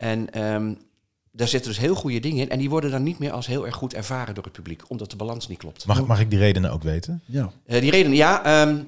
En 0.00 0.32
ehm, 0.32 0.74
daar 1.32 1.48
zitten 1.48 1.70
dus 1.70 1.80
heel 1.80 1.94
goede 1.94 2.20
dingen 2.20 2.42
in. 2.42 2.50
En 2.50 2.58
die 2.58 2.70
worden 2.70 2.90
dan 2.90 3.02
niet 3.02 3.18
meer 3.18 3.32
als 3.32 3.46
heel 3.46 3.66
erg 3.66 3.74
goed 3.74 3.94
ervaren 3.94 4.34
door 4.34 4.44
het 4.44 4.52
publiek. 4.52 4.82
Omdat 4.88 5.10
de 5.10 5.16
balans 5.16 5.48
niet 5.48 5.58
klopt. 5.58 5.86
Mag, 5.86 6.06
mag 6.06 6.20
ik 6.20 6.30
die 6.30 6.38
redenen 6.38 6.72
ook 6.72 6.82
weten? 6.82 7.22
Ja. 7.26 7.50
Eh, 7.66 7.80
die 7.80 7.90
reden, 7.90 8.14
ja. 8.14 8.44
ehm, 8.44 8.82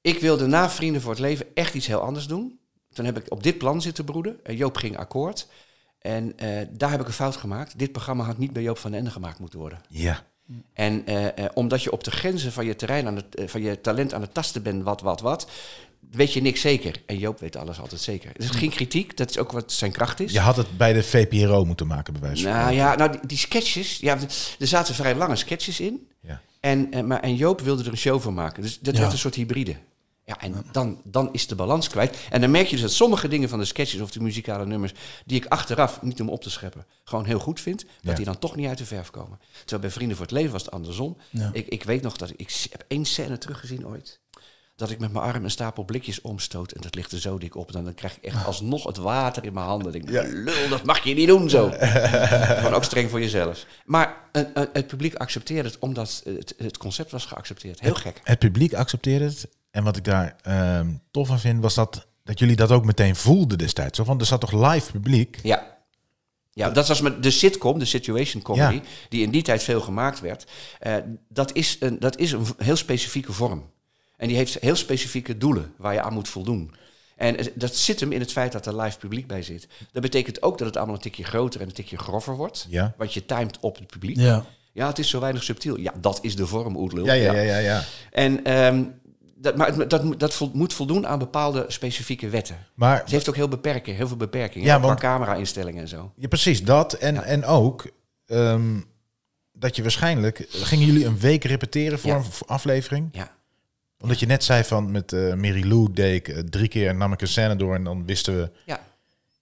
ik 0.00 0.18
wilde 0.18 0.46
na 0.46 0.70
Vrienden 0.70 1.02
voor 1.02 1.10
het 1.10 1.20
Leven 1.20 1.46
echt 1.54 1.74
iets 1.74 1.86
heel 1.86 2.00
anders 2.00 2.26
doen. 2.26 2.58
Toen 2.92 3.04
heb 3.04 3.18
ik 3.18 3.32
op 3.32 3.42
dit 3.42 3.58
plan 3.58 3.82
zitten 3.82 4.04
broeden. 4.04 4.44
Eh, 4.44 4.58
Joop 4.58 4.76
ging 4.76 4.96
akkoord. 4.96 5.48
En 5.98 6.38
eh, 6.38 6.66
daar 6.70 6.90
heb 6.90 7.00
ik 7.00 7.06
een 7.06 7.12
fout 7.12 7.36
gemaakt. 7.36 7.78
Dit 7.78 7.92
programma 7.92 8.24
had 8.24 8.38
niet 8.38 8.52
bij 8.52 8.62
Joop 8.62 8.78
van 8.78 8.90
den 8.90 9.00
Ende 9.00 9.12
gemaakt 9.12 9.38
moeten 9.38 9.58
worden. 9.58 9.80
Ja. 9.88 10.22
En 10.72 11.06
eh, 11.06 11.26
eh, 11.26 11.50
omdat 11.54 11.82
je 11.82 11.92
op 11.92 12.04
de 12.04 12.10
grenzen 12.10 12.52
van 12.52 12.64
je 12.64 12.76
terrein, 12.76 13.06
aan 13.06 13.16
het, 13.16 13.50
van 13.50 13.62
je 13.62 13.80
talent 13.80 14.14
aan 14.14 14.20
het 14.20 14.34
tasten 14.34 14.62
bent, 14.62 14.82
wat, 14.82 15.00
wat, 15.00 15.20
wat, 15.20 15.50
weet 16.10 16.32
je 16.32 16.42
niks 16.42 16.60
zeker. 16.60 17.02
En 17.06 17.18
Joop 17.18 17.40
weet 17.40 17.56
alles 17.56 17.80
altijd 17.80 18.00
zeker. 18.00 18.28
Het 18.32 18.42
is 18.42 18.50
geen 18.50 18.70
kritiek, 18.70 19.16
dat 19.16 19.30
is 19.30 19.38
ook 19.38 19.52
wat 19.52 19.72
zijn 19.72 19.92
kracht 19.92 20.20
is. 20.20 20.32
Je 20.32 20.40
had 20.40 20.56
het 20.56 20.76
bij 20.76 20.92
de 20.92 21.02
VPRO 21.02 21.64
moeten 21.64 21.86
maken, 21.86 22.12
bij 22.12 22.22
wijze 22.22 22.42
van 22.42 22.52
Nou 22.52 22.72
ja, 22.72 22.94
nou, 22.94 23.10
die, 23.10 23.20
die 23.26 23.38
sketches, 23.38 23.98
ja, 23.98 24.18
er 24.58 24.66
zaten 24.66 24.94
vrij 24.94 25.14
lange 25.14 25.36
sketches 25.36 25.80
in. 25.80 26.08
Ja. 26.20 26.40
En, 26.60 26.92
en, 26.92 27.06
maar, 27.06 27.20
en 27.20 27.36
Joop 27.36 27.60
wilde 27.60 27.82
er 27.84 27.90
een 27.90 27.96
show 27.96 28.20
van 28.20 28.34
maken. 28.34 28.62
Dus 28.62 28.78
dat 28.80 28.94
Ja. 28.94 29.00
werd 29.00 29.12
een 29.12 29.18
soort 29.18 29.34
hybride. 29.34 29.76
Ja, 30.24 30.40
en 30.40 30.64
dan, 30.72 31.00
dan 31.04 31.28
is 31.32 31.46
de 31.46 31.54
balans 31.54 31.88
kwijt. 31.88 32.16
En 32.30 32.40
dan 32.40 32.50
merk 32.50 32.66
je 32.66 32.72
dus 32.72 32.80
dat 32.80 32.92
sommige 32.92 33.28
dingen 33.28 33.48
van 33.48 33.58
de 33.58 33.64
sketches 33.64 34.00
of 34.00 34.10
de 34.10 34.20
muzikale 34.20 34.66
nummers... 34.66 34.92
die 35.24 35.36
ik 35.36 35.46
achteraf, 35.46 36.02
niet 36.02 36.20
om 36.20 36.28
op 36.28 36.42
te 36.42 36.50
scheppen, 36.50 36.86
gewoon 37.04 37.24
heel 37.24 37.38
goed 37.38 37.60
vind... 37.60 37.78
dat 37.80 37.88
Ja. 38.00 38.14
die 38.14 38.24
dan 38.24 38.38
toch 38.38 38.56
niet 38.56 38.66
uit 38.68 38.78
de 38.78 38.84
verf 38.84 39.10
komen. 39.10 39.38
Terwijl 39.58 39.80
bij 39.80 39.90
Vrienden 39.90 40.16
voor 40.16 40.26
het 40.26 40.34
Leven 40.34 40.52
was 40.52 40.64
het 40.64 40.70
andersom. 40.70 41.16
Ja. 41.30 41.50
Ik, 41.52 41.66
ik 41.66 41.82
weet 41.82 42.02
nog 42.02 42.16
dat 42.16 42.30
ik, 42.30 42.40
ik 42.40 42.66
heb 42.70 42.84
één 42.88 43.04
scène 43.04 43.38
teruggezien 43.38 43.86
ooit... 43.86 44.20
dat 44.76 44.90
ik 44.90 44.98
met 44.98 45.12
mijn 45.12 45.24
arm 45.24 45.44
een 45.44 45.50
stapel 45.50 45.84
blikjes 45.84 46.20
omstoot... 46.20 46.72
en 46.72 46.80
dat 46.80 46.94
ligt 46.94 47.12
er 47.12 47.20
zo 47.20 47.38
dik 47.38 47.54
op. 47.56 47.74
En 47.74 47.84
dan 47.84 47.94
krijg 47.94 48.16
ik 48.16 48.22
echt 48.22 48.46
alsnog 48.46 48.84
het 48.84 48.96
water 48.96 49.44
in 49.44 49.52
mijn 49.52 49.66
handen. 49.66 49.94
Ik 49.94 50.06
denk, 50.06 50.28
lul, 50.32 50.68
dat 50.68 50.84
mag 50.84 51.04
je 51.04 51.14
niet 51.14 51.28
doen 51.28 51.50
zo. 51.50 51.70
Gewoon 52.56 52.74
ook 52.74 52.84
streng 52.84 53.10
voor 53.10 53.20
jezelf. 53.20 53.66
Maar 53.84 54.16
eh, 54.32 54.42
eh, 54.54 54.62
het 54.72 54.86
publiek 54.86 55.14
accepteerde 55.14 55.68
het 55.68 55.78
omdat 55.78 56.22
het, 56.24 56.54
het 56.58 56.76
concept 56.76 57.10
was 57.10 57.24
geaccepteerd. 57.24 57.80
Heel 57.80 57.94
gek. 57.94 58.20
Het 58.22 58.38
publiek 58.38 58.74
accepteerde 58.74 59.24
het. 59.24 59.48
En 59.70 59.84
wat 59.84 59.96
ik 59.96 60.04
daar 60.04 60.36
ehm, 60.42 60.88
tof 61.10 61.30
aan 61.30 61.40
vind, 61.40 61.62
was 61.62 61.74
dat, 61.74 62.06
dat 62.24 62.38
jullie 62.38 62.56
dat 62.56 62.70
ook 62.70 62.84
meteen 62.84 63.16
voelden 63.16 63.58
destijds. 63.58 63.96
Zo 63.96 64.04
van, 64.04 64.20
er 64.20 64.26
zat 64.26 64.40
toch 64.40 64.72
live 64.72 64.92
publiek? 64.92 65.38
Ja, 65.42 65.76
Ja, 66.52 66.70
dat 66.70 66.88
was 66.88 67.00
met 67.00 67.22
de 67.22 67.30
sitcom, 67.30 67.78
de 67.78 67.84
situation 67.84 68.42
comedy, 68.42 68.74
Ja. 68.74 68.82
die 69.08 69.22
in 69.22 69.30
die 69.30 69.42
tijd 69.42 69.62
veel 69.62 69.80
gemaakt 69.80 70.20
werd. 70.20 70.46
Eh, 70.78 70.94
dat, 71.28 71.54
is 71.54 71.76
een, 71.80 71.98
dat 71.98 72.18
is 72.18 72.32
een 72.32 72.46
heel 72.56 72.76
specifieke 72.76 73.32
vorm. 73.32 73.74
En 74.16 74.28
die 74.28 74.36
heeft 74.36 74.54
heel 74.60 74.76
specifieke 74.76 75.36
doelen 75.38 75.72
waar 75.78 75.92
je 75.92 76.02
aan 76.02 76.12
moet 76.12 76.28
voldoen. 76.28 76.74
En 77.16 77.36
dat 77.54 77.76
zit 77.76 78.00
hem 78.00 78.12
in 78.12 78.20
het 78.20 78.32
feit 78.32 78.52
dat 78.52 78.66
er 78.66 78.80
live 78.80 78.98
publiek 78.98 79.26
bij 79.26 79.42
zit. 79.42 79.68
Dat 79.92 80.02
betekent 80.02 80.42
ook 80.42 80.58
dat 80.58 80.66
het 80.66 80.76
allemaal 80.76 80.94
een 80.94 81.00
tikje 81.00 81.24
groter 81.24 81.60
en 81.60 81.66
een 81.66 81.72
tikje 81.72 81.98
grover 81.98 82.36
wordt. 82.36 82.66
Ja. 82.68 82.94
Want 82.98 83.14
je 83.14 83.26
timed 83.26 83.58
op 83.60 83.76
het 83.76 83.86
publiek. 83.86 84.16
Ja. 84.16 84.44
Ja, 84.72 84.86
het 84.86 84.98
is 84.98 85.08
zo 85.08 85.20
weinig 85.20 85.42
subtiel. 85.42 85.78
Ja, 85.78 85.92
dat 86.00 86.18
is 86.22 86.36
de 86.36 86.46
vorm, 86.46 86.76
Oedlul. 86.76 87.04
Ja, 87.04 87.12
ja, 87.12 87.32
ja, 87.32 87.40
ja. 87.42 87.58
ja. 87.58 87.82
En, 88.10 88.44
ehm, 88.44 88.84
dat, 89.36 89.56
maar 89.56 89.88
dat, 89.88 90.04
moet- 90.04 90.20
dat 90.20 90.50
moet 90.52 90.72
voldoen 90.72 91.06
aan 91.06 91.18
bepaalde 91.18 91.64
specifieke 91.68 92.28
wetten. 92.28 92.66
Maar 92.74 93.00
Het 93.00 93.10
heeft 93.10 93.28
ook 93.28 93.34
heel, 93.36 93.48
beperken, 93.48 93.94
heel 93.94 94.08
veel 94.08 94.16
beperkingen. 94.16 94.66
Ja, 94.66 94.76
qua 94.78 94.86
want- 94.86 95.00
camera-instellingen 95.00 95.82
en 95.82 95.88
zo. 95.88 96.12
ja, 96.16 96.28
precies 96.28 96.62
dat. 96.64 96.92
En, 96.92 97.14
Ja. 97.14 97.22
en 97.22 97.44
ook 97.44 97.90
ehm, 98.26 98.80
dat 99.52 99.76
je 99.76 99.82
waarschijnlijk... 99.82 100.46
Gingen 100.50 100.86
jullie 100.86 101.04
een 101.06 101.18
week 101.18 101.44
repeteren 101.44 101.98
voor 101.98 102.10
Ja. 102.10 102.16
een 102.16 102.24
aflevering? 102.46 103.08
Ja. 103.12 103.35
Omdat 104.00 104.20
je 104.20 104.26
net 104.26 104.44
zei 104.44 104.64
van 104.64 104.90
met 104.90 105.12
eh 105.12 105.20
Mary 105.34 105.68
Lou 105.68 105.88
deed 105.92 106.14
ik 106.14 106.28
eh, 106.36 106.42
drie 106.42 106.68
keer 106.68 106.94
nam 106.94 107.12
ik 107.12 107.20
een 107.20 107.28
scène 107.28 107.56
door 107.56 107.74
en 107.74 107.84
dan 107.84 108.06
wisten 108.06 108.36
we 108.40 108.50
Ja. 108.64 108.80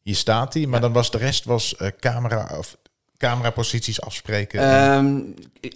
hier 0.02 0.16
staat 0.16 0.54
hij. 0.54 0.66
Maar 0.66 0.80
dan 0.80 0.92
was 0.92 1.10
de 1.10 1.18
rest 1.18 1.44
was 1.44 1.76
eh, 1.76 1.88
camera 2.00 2.58
of 2.58 2.76
cameraposities 3.16 4.00
afspreken. 4.00 4.60
Ehm, 4.60 5.20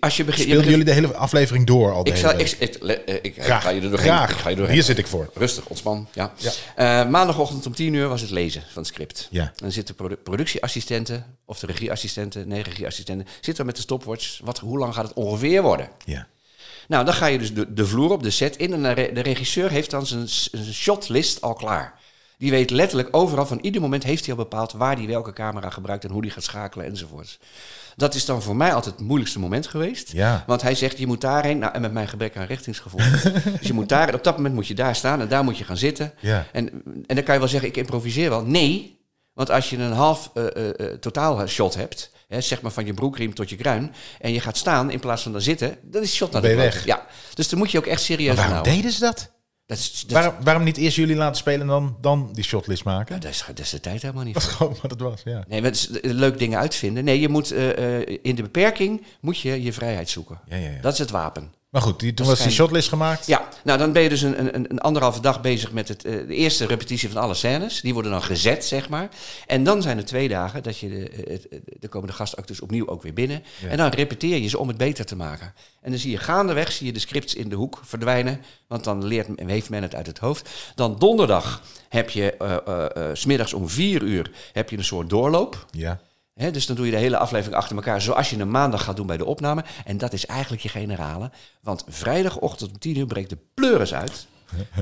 als 0.00 0.16
je 0.16 0.24
begint... 0.24 0.46
je 0.46 0.50
Speelden 0.52 0.56
begint- 0.56 0.66
jullie 0.66 0.84
de 0.84 0.92
hele 0.92 1.14
aflevering 1.14 1.66
door 1.66 1.92
al? 1.92 2.04
De 2.04 2.10
Ik, 2.10 2.16
hele 2.16 2.28
zal, 2.28 2.36
week? 2.36 3.04
ik, 3.06 3.22
ik, 3.22 3.42
Graag. 3.42 3.62
ga 3.62 3.70
je 3.70 3.80
er 3.80 3.90
doorheen. 3.90 4.06
Graag. 4.08 4.30
Ik 4.30 4.36
ga 4.36 4.48
je 4.48 4.56
doorheen. 4.56 4.74
Hier 4.74 4.82
zit 4.84 4.98
ik 4.98 5.06
voor. 5.06 5.30
Rustig, 5.34 5.66
ontspan. 5.66 6.08
Ja. 6.12 6.32
Ja. 6.76 7.04
Maandagochtend 7.04 7.66
om 7.66 7.74
10 7.74 7.94
uur 7.94 8.08
was 8.08 8.20
het 8.20 8.30
lezen 8.30 8.62
van 8.62 8.82
het 8.82 8.86
script. 8.86 9.28
Ja. 9.30 9.52
Dan 9.56 9.72
zitten 9.72 9.94
produ- 9.94 10.16
productieassistenten, 10.16 11.24
of 11.44 11.58
de 11.58 11.66
regieassistenten, 11.66 12.48
nee, 12.48 12.62
regieassistenten, 12.62 13.26
zitten 13.40 13.66
met 13.66 13.76
de 13.76 13.82
stopwatch. 13.82 14.40
Wat, 14.44 14.58
hoe 14.58 14.78
lang 14.78 14.94
gaat 14.94 15.04
het 15.04 15.12
ongeveer 15.16 15.62
worden? 15.62 15.88
Ja. 16.04 16.26
Nou, 16.88 17.04
dan 17.04 17.14
ga 17.14 17.26
je 17.26 17.38
dus 17.38 17.54
de, 17.54 17.72
de 17.72 17.86
vloer 17.86 18.10
op, 18.10 18.22
de 18.22 18.30
set 18.30 18.56
in. 18.56 18.72
En 18.72 18.82
de, 18.82 18.90
re- 18.90 19.12
de 19.12 19.20
regisseur 19.20 19.70
heeft 19.70 19.90
dan 19.90 20.06
zijn, 20.06 20.28
shotlist 20.72 21.40
al 21.40 21.54
klaar. 21.54 21.94
Die 22.38 22.50
weet 22.50 22.70
letterlijk 22.70 23.08
overal, 23.10 23.46
van 23.46 23.58
ieder 23.60 23.80
moment 23.80 24.02
heeft 24.02 24.26
hij 24.26 24.34
al 24.34 24.42
bepaald 24.42 24.72
waar 24.72 24.96
hij 24.96 25.06
welke 25.06 25.32
camera 25.32 25.70
gebruikt 25.70 26.04
en 26.04 26.10
hoe 26.10 26.20
hij 26.20 26.30
gaat 26.30 26.44
schakelen 26.44 26.86
enzovoorts. 26.86 27.38
Dat 27.96 28.14
is 28.14 28.24
dan 28.24 28.42
voor 28.42 28.56
mij 28.56 28.74
altijd 28.74 28.94
het 28.94 29.04
moeilijkste 29.04 29.38
moment 29.38 29.66
geweest. 29.66 30.12
Ja. 30.12 30.44
Want 30.46 30.62
hij 30.62 30.74
zegt, 30.74 30.98
je 30.98 31.06
moet 31.06 31.20
daarheen, 31.20 31.58
nou, 31.58 31.74
en 31.74 31.80
met 31.80 31.92
mijn 31.92 32.08
gebrek 32.08 32.36
aan 32.36 32.46
richtingsgevoel. 32.46 33.00
dus 33.58 33.66
je 33.66 33.72
moet 33.72 33.88
daar, 33.88 34.14
op 34.14 34.24
dat 34.24 34.36
moment 34.36 34.54
moet 34.54 34.66
je 34.66 34.74
daar 34.74 34.96
staan 34.96 35.20
en 35.20 35.28
daar 35.28 35.44
moet 35.44 35.58
je 35.58 35.64
gaan 35.64 35.76
zitten. 35.76 36.12
Ja. 36.20 36.46
En, 36.52 36.70
en 37.06 37.14
dan 37.14 37.24
kan 37.24 37.34
je 37.34 37.40
wel 37.40 37.48
zeggen, 37.48 37.68
ik 37.68 37.76
improviseer 37.76 38.30
wel. 38.30 38.42
Nee, 38.42 38.98
want 39.32 39.50
als 39.50 39.70
je 39.70 39.76
een 39.76 39.92
half 39.92 40.30
eh, 40.34 40.46
eh, 40.46 40.68
eh, 40.80 40.98
totaal 40.98 41.46
shot 41.46 41.74
hebt, 41.74 42.10
hè, 42.28 42.40
zeg 42.40 42.60
maar 42.60 42.70
van 42.70 42.86
je 42.86 42.94
broekriem 42.94 43.34
tot 43.34 43.50
je 43.50 43.56
kruin, 43.56 43.94
en 44.20 44.32
je 44.32 44.40
gaat 44.40 44.56
staan 44.56 44.90
in 44.90 45.00
plaats 45.00 45.22
van 45.22 45.32
dan 45.32 45.40
zitten, 45.40 45.78
dan 45.82 46.02
is 46.02 46.14
shot 46.14 46.32
naar 46.32 46.42
de 46.42 46.54
weg. 46.54 46.84
Ja, 46.84 47.06
dus 47.34 47.48
dan 47.48 47.58
moet 47.58 47.70
je 47.70 47.78
ook 47.78 47.86
echt 47.86 48.02
serieus 48.02 48.26
Maar 48.26 48.36
waarom 48.36 48.52
houden. 48.52 48.72
deden 48.74 48.92
ze 48.92 49.00
dat? 49.00 49.36
Dat 49.66 49.78
is, 49.78 50.04
dat, 50.06 50.10
Waarom, 50.12 50.44
waarom 50.44 50.64
niet 50.64 50.76
eerst 50.76 50.96
jullie 50.96 51.16
laten 51.16 51.36
spelen 51.36 51.60
en 51.60 51.66
dan, 51.66 51.96
dan 52.00 52.30
die 52.32 52.44
shotlist 52.44 52.84
maken? 52.84 53.20
dat, 53.20 53.30
is, 53.30 53.44
dat 53.46 53.58
is 53.58 53.70
de 53.70 53.80
tijd 53.80 54.02
helemaal 54.02 54.24
niet 54.24 54.34
Dat 54.34 54.42
gewoon 54.42 54.76
wat 54.82 54.90
het 54.90 55.00
was, 55.00 55.20
ja. 55.24 55.44
Nee, 55.48 55.60
is 55.60 55.88
leuk 56.02 56.38
dingen 56.38 56.58
uitvinden. 56.58 57.04
Nee, 57.04 57.20
je 57.20 57.28
moet 57.28 57.50
eh, 57.50 58.00
eh, 58.00 58.18
in 58.22 58.34
de 58.34 58.42
beperking 58.42 59.04
moet 59.20 59.38
je 59.38 59.62
je 59.62 59.72
vrijheid 59.72 60.08
zoeken. 60.10 60.40
Ja, 60.46 60.56
ja, 60.56 60.70
ja. 60.70 60.80
Dat 60.80 60.92
is 60.92 60.98
het 60.98 61.10
wapen. 61.10 61.52
Maar 61.68 61.82
goed, 61.82 62.00
die, 62.00 62.14
toen 62.14 62.26
was 62.26 62.38
die 62.42 62.50
shotlist 62.50 62.88
gemaakt. 62.88 63.26
Ja, 63.26 63.48
nou 63.64 63.78
dan 63.78 63.92
ben 63.92 64.02
je 64.02 64.08
dus 64.08 64.22
een, 64.22 64.54
een, 64.54 64.70
een 64.70 64.78
anderhalve 64.80 65.20
dag 65.20 65.40
bezig 65.40 65.72
met 65.72 65.88
het, 65.88 66.04
eh, 66.04 66.12
de 66.12 66.34
eerste 66.34 66.66
repetitie 66.66 67.08
van 67.10 67.22
alle 67.22 67.34
scènes. 67.34 67.80
Die 67.80 67.92
worden 67.94 68.10
dan 68.12 68.22
gezet, 68.22 68.64
zeg 68.64 68.88
maar. 68.88 69.08
En 69.46 69.64
dan 69.64 69.82
zijn 69.82 69.96
er 69.98 70.04
twee 70.04 70.28
dagen 70.28 70.62
dat 70.62 70.78
je 70.78 70.88
de, 70.88 71.10
het, 71.32 71.46
het- 71.50 71.62
de 71.80 71.88
komende 71.88 72.14
gastacteurs 72.14 72.60
opnieuw 72.60 72.88
ook 72.88 73.02
weer 73.02 73.12
binnen. 73.12 73.42
Ja. 73.62 73.68
En 73.68 73.76
dan 73.76 73.88
repeteer 73.90 74.38
je 74.38 74.48
ze 74.48 74.58
om 74.58 74.68
het 74.68 74.76
beter 74.76 75.04
te 75.06 75.16
maken. 75.16 75.54
En 75.80 75.90
dan 75.90 76.00
zie 76.00 76.10
je 76.10 76.18
gaandeweg 76.18 76.72
zie 76.72 76.86
je 76.86 76.92
de 76.92 76.98
scripts 76.98 77.34
in 77.34 77.48
de 77.48 77.56
hoek 77.56 77.80
verdwijnen. 77.84 78.40
Want 78.66 78.84
dan 78.84 79.04
leert 79.04 79.28
heeft 79.46 79.70
men 79.70 79.82
het 79.82 79.94
uit 79.94 80.06
het 80.06 80.18
hoofd. 80.18 80.48
Dan 80.74 80.96
donderdag 80.98 81.62
heb 81.88 82.10
je, 82.10 82.32
eh 82.32 82.56
eh, 82.66 82.84
eh, 83.10 83.14
's 83.14 83.20
smiddags 83.20 83.52
om 83.52 83.68
vier 83.68 84.02
uur, 84.02 84.30
heb 84.52 84.70
je 84.70 84.76
een 84.76 84.84
soort 84.84 85.10
doorloop. 85.10 85.66
Ja. 85.70 86.00
Dus 86.38 86.66
dan 86.66 86.76
doe 86.76 86.84
je 86.84 86.90
de 86.90 86.98
hele 86.98 87.16
aflevering 87.16 87.56
achter 87.56 87.76
elkaar, 87.76 88.02
zoals 88.02 88.30
je 88.30 88.38
een 88.38 88.50
maandag 88.50 88.84
gaat 88.84 88.96
doen 88.96 89.06
bij 89.06 89.16
de 89.16 89.24
opname. 89.24 89.64
En 89.84 89.98
dat 89.98 90.12
is 90.12 90.26
eigenlijk 90.26 90.62
je 90.62 90.68
generale. 90.68 91.30
Want 91.62 91.84
vrijdagochtend 91.88 92.70
om 92.70 92.78
10 92.78 92.98
uur 92.98 93.06
breekt 93.06 93.30
de 93.30 93.38
pleuris 93.54 93.94
uit. 93.94 94.26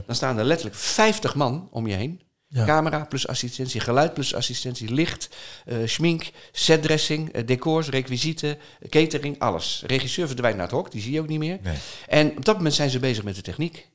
Dan 0.06 0.14
staan 0.14 0.38
er 0.38 0.44
letterlijk 0.44 0.78
50 0.78 1.34
man 1.34 1.68
om 1.70 1.86
je 1.86 1.94
heen. 1.94 2.20
Ja. 2.48 2.64
Camera 2.64 3.04
plus 3.04 3.26
assistentie, 3.26 3.80
geluid 3.80 4.14
plus 4.14 4.34
assistentie, 4.34 4.92
licht, 4.92 5.28
eh, 5.64 5.76
schmink, 5.84 6.30
setdressing, 6.52 7.32
eh, 7.32 7.46
decors, 7.46 7.88
requisieten, 7.88 8.58
catering, 8.88 9.38
alles. 9.38 9.82
Regisseur 9.86 10.26
verdwijnt 10.26 10.56
naar 10.56 10.66
het 10.66 10.74
hok, 10.74 10.90
die 10.90 11.02
zie 11.02 11.12
je 11.12 11.20
ook 11.20 11.28
niet 11.28 11.38
meer. 11.38 11.58
Nee. 11.62 11.76
En 12.06 12.36
op 12.36 12.44
dat 12.44 12.56
moment 12.56 12.74
zijn 12.74 12.90
ze 12.90 12.98
bezig 12.98 13.24
met 13.24 13.34
de 13.34 13.42
techniek. 13.42 13.88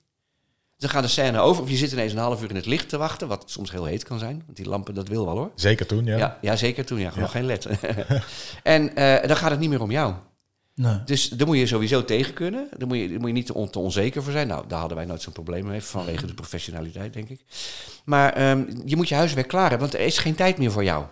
Dan 0.81 0.89
gaat 0.89 1.03
de 1.03 1.09
scène 1.09 1.39
over, 1.39 1.63
of 1.63 1.69
je 1.69 1.75
zit 1.75 1.91
ineens 1.91 2.11
een 2.13 2.17
half 2.17 2.41
uur 2.43 2.49
in 2.49 2.55
het 2.55 2.65
licht 2.65 2.89
te 2.89 2.97
wachten, 2.97 3.27
wat 3.27 3.43
soms 3.45 3.71
heel 3.71 3.85
heet 3.85 4.03
kan 4.03 4.19
zijn. 4.19 4.43
Want 4.45 4.57
die 4.57 4.67
lampen, 4.69 4.93
dat 4.93 5.07
wil 5.07 5.25
wel 5.25 5.35
hoor. 5.37 5.51
Zeker 5.55 5.85
toen, 5.85 6.05
ja. 6.05 6.17
Ja, 6.17 6.37
ja, 6.41 6.55
zeker 6.55 6.85
toen. 6.85 6.99
Ja, 6.99 7.11
nog 7.15 7.31
geen 7.31 7.45
led. 7.45 7.67
en 8.63 8.95
eh, 8.95 9.27
dan 9.27 9.37
gaat 9.37 9.51
het 9.51 9.59
niet 9.59 9.69
meer 9.69 9.81
om 9.81 9.91
jou. 9.91 10.13
Nee. 10.75 11.03
Dus 11.05 11.29
daar 11.29 11.47
moet 11.47 11.57
je 11.57 11.67
sowieso 11.67 12.05
tegen 12.05 12.33
kunnen. 12.33 12.67
Daar 12.77 12.87
moet 12.87 12.97
je, 12.97 13.09
daar 13.09 13.17
moet 13.19 13.27
je 13.27 13.33
niet 13.33 13.45
te, 13.45 13.53
on- 13.53 13.69
te 13.69 13.79
onzeker 13.79 14.23
voor 14.23 14.31
zijn. 14.31 14.47
Nou, 14.47 14.63
daar 14.67 14.79
hadden 14.79 14.97
wij 14.97 15.05
nooit 15.05 15.21
zo'n 15.21 15.33
probleem 15.33 15.65
mee, 15.65 15.81
vanwege 15.81 16.25
de 16.25 16.33
professionaliteit, 16.33 17.13
denk 17.13 17.29
ik. 17.29 17.41
Maar 18.05 18.33
ehm, 18.33 18.65
je 18.85 18.95
moet 18.95 19.09
je 19.09 19.15
huiswerk 19.15 19.47
klaar 19.47 19.69
hebben, 19.69 19.89
want 19.89 19.93
er 19.99 20.05
is 20.05 20.17
geen 20.17 20.35
tijd 20.35 20.57
meer 20.57 20.71
voor 20.71 20.83
jou. 20.83 21.05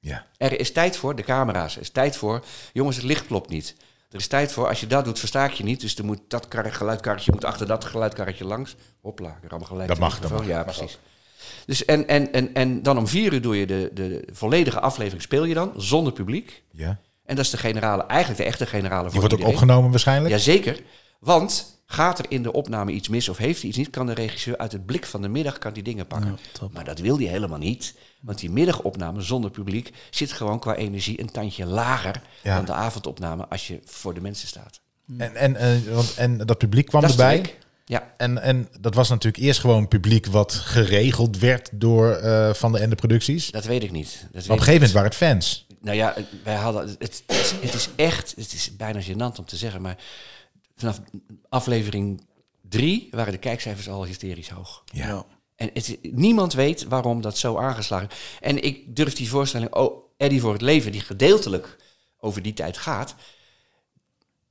Ja. 0.00 0.26
Er 0.36 0.60
is 0.60 0.72
tijd 0.72 0.96
voor 0.96 1.16
de 1.16 1.22
camera's. 1.22 1.74
Er 1.74 1.80
is 1.80 1.90
tijd 1.90 2.16
voor, 2.16 2.44
jongens, 2.72 2.96
het 2.96 3.04
licht 3.04 3.26
klopt 3.26 3.48
niet. 3.50 3.76
Er 4.10 4.18
is 4.18 4.26
tijd 4.26 4.52
voor, 4.52 4.68
als 4.68 4.80
je 4.80 4.86
dat 4.86 5.04
doet, 5.04 5.18
versta 5.18 5.44
ik 5.44 5.52
je 5.52 5.64
niet. 5.64 5.80
Dus 5.80 5.96
er 5.96 6.04
moet 6.04 6.20
dat 6.28 6.48
kar- 6.48 6.72
geluidkarretje 6.72 7.32
moet 7.32 7.44
achter 7.44 7.66
dat 7.66 7.84
geluidkarretje 7.84 8.44
langs. 8.44 8.76
Hopla, 9.00 9.38
gelijk. 9.48 9.88
Dat 9.88 9.98
mag, 9.98 10.20
dat 10.20 10.30
mag. 10.30 10.46
Ja, 10.46 10.62
precies. 10.62 10.98
Dus 11.66 11.84
en, 11.84 12.08
en, 12.08 12.32
en, 12.32 12.54
en 12.54 12.82
dan 12.82 12.98
om 12.98 13.06
vier 13.06 13.32
uur 13.32 13.42
doe 13.42 13.56
je 13.58 13.66
de, 13.66 13.90
de 13.94 14.28
volledige 14.32 14.80
aflevering, 14.80 15.22
speel 15.22 15.44
je 15.44 15.54
dan, 15.54 15.72
zonder 15.76 16.12
publiek. 16.12 16.62
ja. 16.72 16.98
En 17.24 17.36
dat 17.36 17.44
is 17.44 17.50
de 17.50 17.56
generale, 17.56 18.02
eigenlijk 18.06 18.40
de 18.40 18.46
echte 18.46 18.66
generale 18.66 19.02
voor 19.02 19.10
Die 19.10 19.20
wordt 19.20 19.34
ook 19.44 19.48
opgenomen 19.50 19.90
waarschijnlijk? 19.90 20.30
Jazeker, 20.30 20.80
want 21.20 21.78
gaat 21.86 22.18
er 22.18 22.24
in 22.28 22.42
de 22.42 22.52
opname 22.52 22.92
iets 22.92 23.08
mis 23.08 23.28
of 23.28 23.36
heeft 23.36 23.60
hij 23.60 23.68
iets 23.68 23.78
niet, 23.78 23.90
kan 23.90 24.06
de 24.06 24.14
regisseur 24.14 24.58
uit 24.58 24.72
het 24.72 24.86
blik 24.86 25.06
van 25.06 25.22
de 25.22 25.28
middag 25.28 25.58
kan 25.58 25.72
die 25.72 25.82
dingen 25.82 26.06
pakken. 26.06 26.38
Ja, 26.60 26.66
maar 26.72 26.84
dat 26.84 26.98
wil 26.98 27.16
hij 27.18 27.26
helemaal 27.26 27.58
niet, 27.58 27.94
want 28.20 28.38
die 28.38 28.50
middagopname 28.50 29.20
zonder 29.20 29.50
publiek 29.50 29.92
zit 30.10 30.32
gewoon 30.32 30.58
qua 30.58 30.74
energie 30.74 31.20
een 31.20 31.30
tandje 31.30 31.66
lager 31.66 32.22
Ja. 32.42 32.56
dan 32.56 32.64
de 32.64 32.72
avondopname 32.72 33.46
als 33.48 33.66
je 33.66 33.80
voor 33.84 34.14
de 34.14 34.20
mensen 34.20 34.48
staat. 34.48 34.80
En, 35.18 35.36
en, 35.36 35.56
eh, 35.56 35.94
want, 35.94 36.14
en 36.14 36.36
dat 36.38 36.58
publiek 36.58 36.86
kwam 36.86 37.00
dat 37.00 37.10
erbij. 37.10 37.54
Ja, 37.84 38.12
En, 38.16 38.42
en 38.42 38.68
dat 38.80 38.94
was 38.94 39.08
natuurlijk 39.08 39.42
eerst 39.44 39.60
gewoon 39.60 39.88
publiek 39.88 40.26
wat 40.26 40.52
geregeld 40.52 41.38
werd 41.38 41.68
door 41.72 42.12
eh, 42.12 42.54
Van 42.54 42.72
de 42.72 42.78
Ende 42.78 42.94
Producties. 42.96 43.50
dat 43.50 43.64
weet 43.64 43.82
ik 43.82 43.90
niet. 43.90 44.08
Dat 44.08 44.32
weet 44.32 44.44
op 44.44 44.50
een 44.50 44.56
gegeven 44.58 44.72
moment 44.72 44.92
waren 44.92 45.08
het 45.08 45.16
fans. 45.18 45.66
Nou 45.80 45.96
ja, 45.96 46.14
wij 46.44 46.54
hadden, 46.54 46.88
het, 46.88 46.98
het, 46.98 47.22
is, 47.26 47.50
het 47.60 47.74
is 47.74 47.88
echt, 47.96 48.30
het 48.36 48.52
is 48.52 48.76
bijna 48.76 49.00
gênant 49.02 49.38
om 49.38 49.44
te 49.44 49.56
zeggen, 49.56 49.82
maar 49.82 49.96
vanaf 50.80 51.00
aflevering 51.48 52.26
drie 52.68 53.08
waren 53.10 53.32
de 53.32 53.38
kijkcijfers 53.38 53.88
al 53.88 54.04
hysterisch 54.04 54.48
hoog. 54.48 54.84
Ja. 54.92 55.24
En 55.56 55.70
het, 55.72 55.98
niemand 56.02 56.52
weet 56.52 56.84
waarom 56.84 57.20
dat 57.20 57.38
zo 57.38 57.56
aangeslagen 57.56 58.08
is. 58.08 58.16
En 58.40 58.62
ik 58.62 58.96
durf 58.96 59.14
die 59.14 59.28
voorstelling, 59.28 59.74
oh, 59.74 60.04
Eddie 60.16 60.40
voor 60.40 60.52
het 60.52 60.62
leven, 60.62 60.92
die 60.92 61.00
gedeeltelijk 61.00 61.76
over 62.18 62.42
die 62.42 62.52
tijd 62.52 62.78
gaat. 62.78 63.14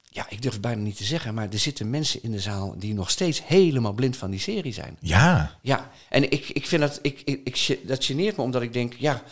Ja, 0.02 0.26
ik 0.30 0.42
durf 0.42 0.54
het 0.54 0.62
bijna 0.62 0.82
niet 0.82 0.98
te 0.98 1.04
zeggen, 1.04 1.34
maar 1.34 1.50
er 1.50 1.60
zitten 1.60 1.90
mensen 1.90 2.24
in 2.24 2.32
de 2.32 2.40
zaal 2.40 2.76
die 2.78 2.94
nog 2.94 3.10
steeds 3.10 3.48
helemaal 3.48 3.94
blind 3.94 4.18
van 4.18 4.32
die 4.32 4.40
serie 4.40 4.74
zijn. 4.74 4.98
Ja. 5.02 5.58
Ja, 5.62 5.92
en 6.10 6.32
ik, 6.32 6.50
ik 6.50 6.68
vind 6.68 6.82
dat, 6.82 7.00
ik, 7.02 7.22
ik, 7.26 7.42
ik, 7.44 7.88
dat 7.88 8.06
geneert 8.06 8.38
me 8.38 8.44
omdat 8.44 8.62
ik 8.62 8.74
denk, 8.74 8.94
ja, 8.94 9.24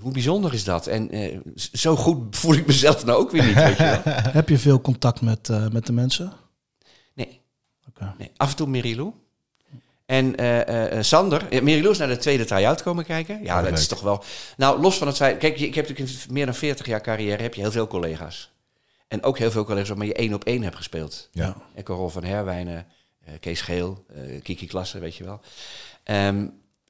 hoe 0.00 0.12
bijzonder 0.12 0.54
is 0.54 0.64
dat? 0.64 0.86
En 0.86 1.10
eh, 1.10 1.38
zo 1.54 1.96
goed 1.96 2.36
voel 2.36 2.54
ik 2.54 2.66
mezelf 2.66 3.04
nou 3.04 3.18
ook 3.18 3.30
weer 3.30 3.44
niet, 3.46 3.54
weet 3.54 3.76
je 3.76 3.82
wel. 3.82 4.00
Heb 4.40 4.48
je 4.48 4.58
veel 4.58 4.80
contact 4.80 5.20
met, 5.20 5.48
eh, 5.48 5.68
met 5.68 5.86
de 5.86 5.92
mensen? 5.92 6.32
Nee, 7.14 7.40
Oké. 7.88 8.14
Nee, 8.18 8.30
af 8.36 8.50
en 8.50 8.56
toe 8.56 8.66
Merilou. 8.68 9.12
En 10.06 10.36
eh, 10.36 11.02
Sander, 11.02 11.46
Merilou 11.62 11.90
is 11.90 11.98
naar 11.98 12.08
de 12.08 12.16
tweede 12.16 12.44
try-out 12.44 12.82
komen 12.82 13.04
kijken. 13.04 13.42
Ja, 13.42 13.56
Oh, 13.56 13.60
dat 13.62 13.70
leuk. 13.70 13.78
is 13.78 13.86
toch 13.86 14.00
wel... 14.00 14.24
Nou, 14.56 14.80
los 14.80 14.98
van 14.98 15.06
het 15.06 15.16
feit... 15.16 15.38
Kijk, 15.38 15.60
ik 15.60 15.74
heb 15.74 15.88
natuurlijk 15.88 16.18
in 16.26 16.32
meer 16.32 16.46
dan 16.46 16.54
40 16.54 16.86
jaar 16.86 17.00
carrière 17.00 17.42
heb 17.42 17.54
je 17.54 17.60
heel 17.60 17.70
veel 17.70 17.86
collega's. 17.86 18.50
En 19.08 19.22
ook 19.22 19.38
heel 19.38 19.50
veel 19.50 19.64
collega's 19.64 19.88
waarmee 19.88 20.08
je 20.08 20.14
één 20.14 20.34
op 20.34 20.44
één 20.44 20.62
hebt 20.62 20.76
gespeeld. 20.76 21.28
Ja. 21.32 21.56
En 21.74 21.82
Carol 21.82 22.08
van 22.08 22.24
Herwijnen, 22.24 22.86
eh, 23.24 23.32
Kees 23.40 23.60
Geel, 23.60 24.04
eh, 24.14 24.42
Kiki 24.42 24.66
Klasse, 24.66 24.98
weet 24.98 25.16
je 25.16 25.24
wel. 25.24 25.40
Ehm, 26.02 26.46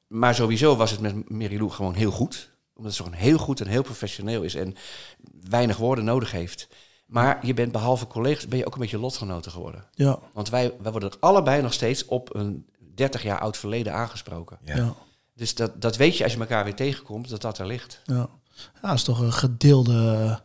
maar 0.07 0.35
sowieso 0.35 0.77
was 0.77 0.91
het 0.91 1.01
met 1.01 1.31
Merilou 1.31 1.71
gewoon 1.71 1.95
heel 1.95 2.11
goed. 2.11 2.51
Omdat 2.77 2.95
ze 2.95 3.03
gewoon 3.03 3.19
heel 3.19 3.39
goed 3.39 3.61
en 3.61 3.67
heel 3.67 3.83
professioneel 3.83 4.43
is. 4.43 4.55
En 4.55 4.75
weinig 5.49 5.77
woorden 5.77 6.05
nodig 6.05 6.31
heeft. 6.31 6.69
Maar 7.07 7.47
je 7.47 7.55
bent 7.55 7.73
behalve 7.73 8.07
collega's, 8.07 8.49
ben 8.49 8.59
je 8.59 8.67
ook 8.67 8.75
een 8.75 8.81
beetje 8.81 8.99
lotgenoten 8.99 9.51
geworden. 9.53 9.85
Ja, 9.95 10.19
Want 10.33 10.49
wij, 10.49 10.73
wij 10.81 10.91
worden 10.91 11.11
er 11.11 11.17
allebei 11.21 11.63
nog 11.63 11.73
steeds 11.73 12.05
op 12.05 12.35
een 12.35 12.67
30 12.95 13.23
jaar 13.23 13.39
oud 13.41 13.57
verleden 13.57 13.93
aangesproken. 13.93 14.59
Ja. 14.65 14.77
ja, 14.77 14.95
Dus 15.35 15.55
dat, 15.55 15.81
dat 15.81 15.97
weet 15.97 16.17
je 16.17 16.25
als 16.25 16.33
je 16.33 16.39
elkaar 16.39 16.65
weer 16.65 16.75
tegenkomt, 16.75 17.29
dat 17.29 17.41
dat 17.41 17.59
er 17.59 17.67
ligt. 17.67 18.01
ja. 18.05 18.29
Ja, 18.83 18.89
dat 18.89 18.95
is 18.95 19.03
toch 19.05 19.21
een 19.21 19.33
gedeelde... 19.33 20.41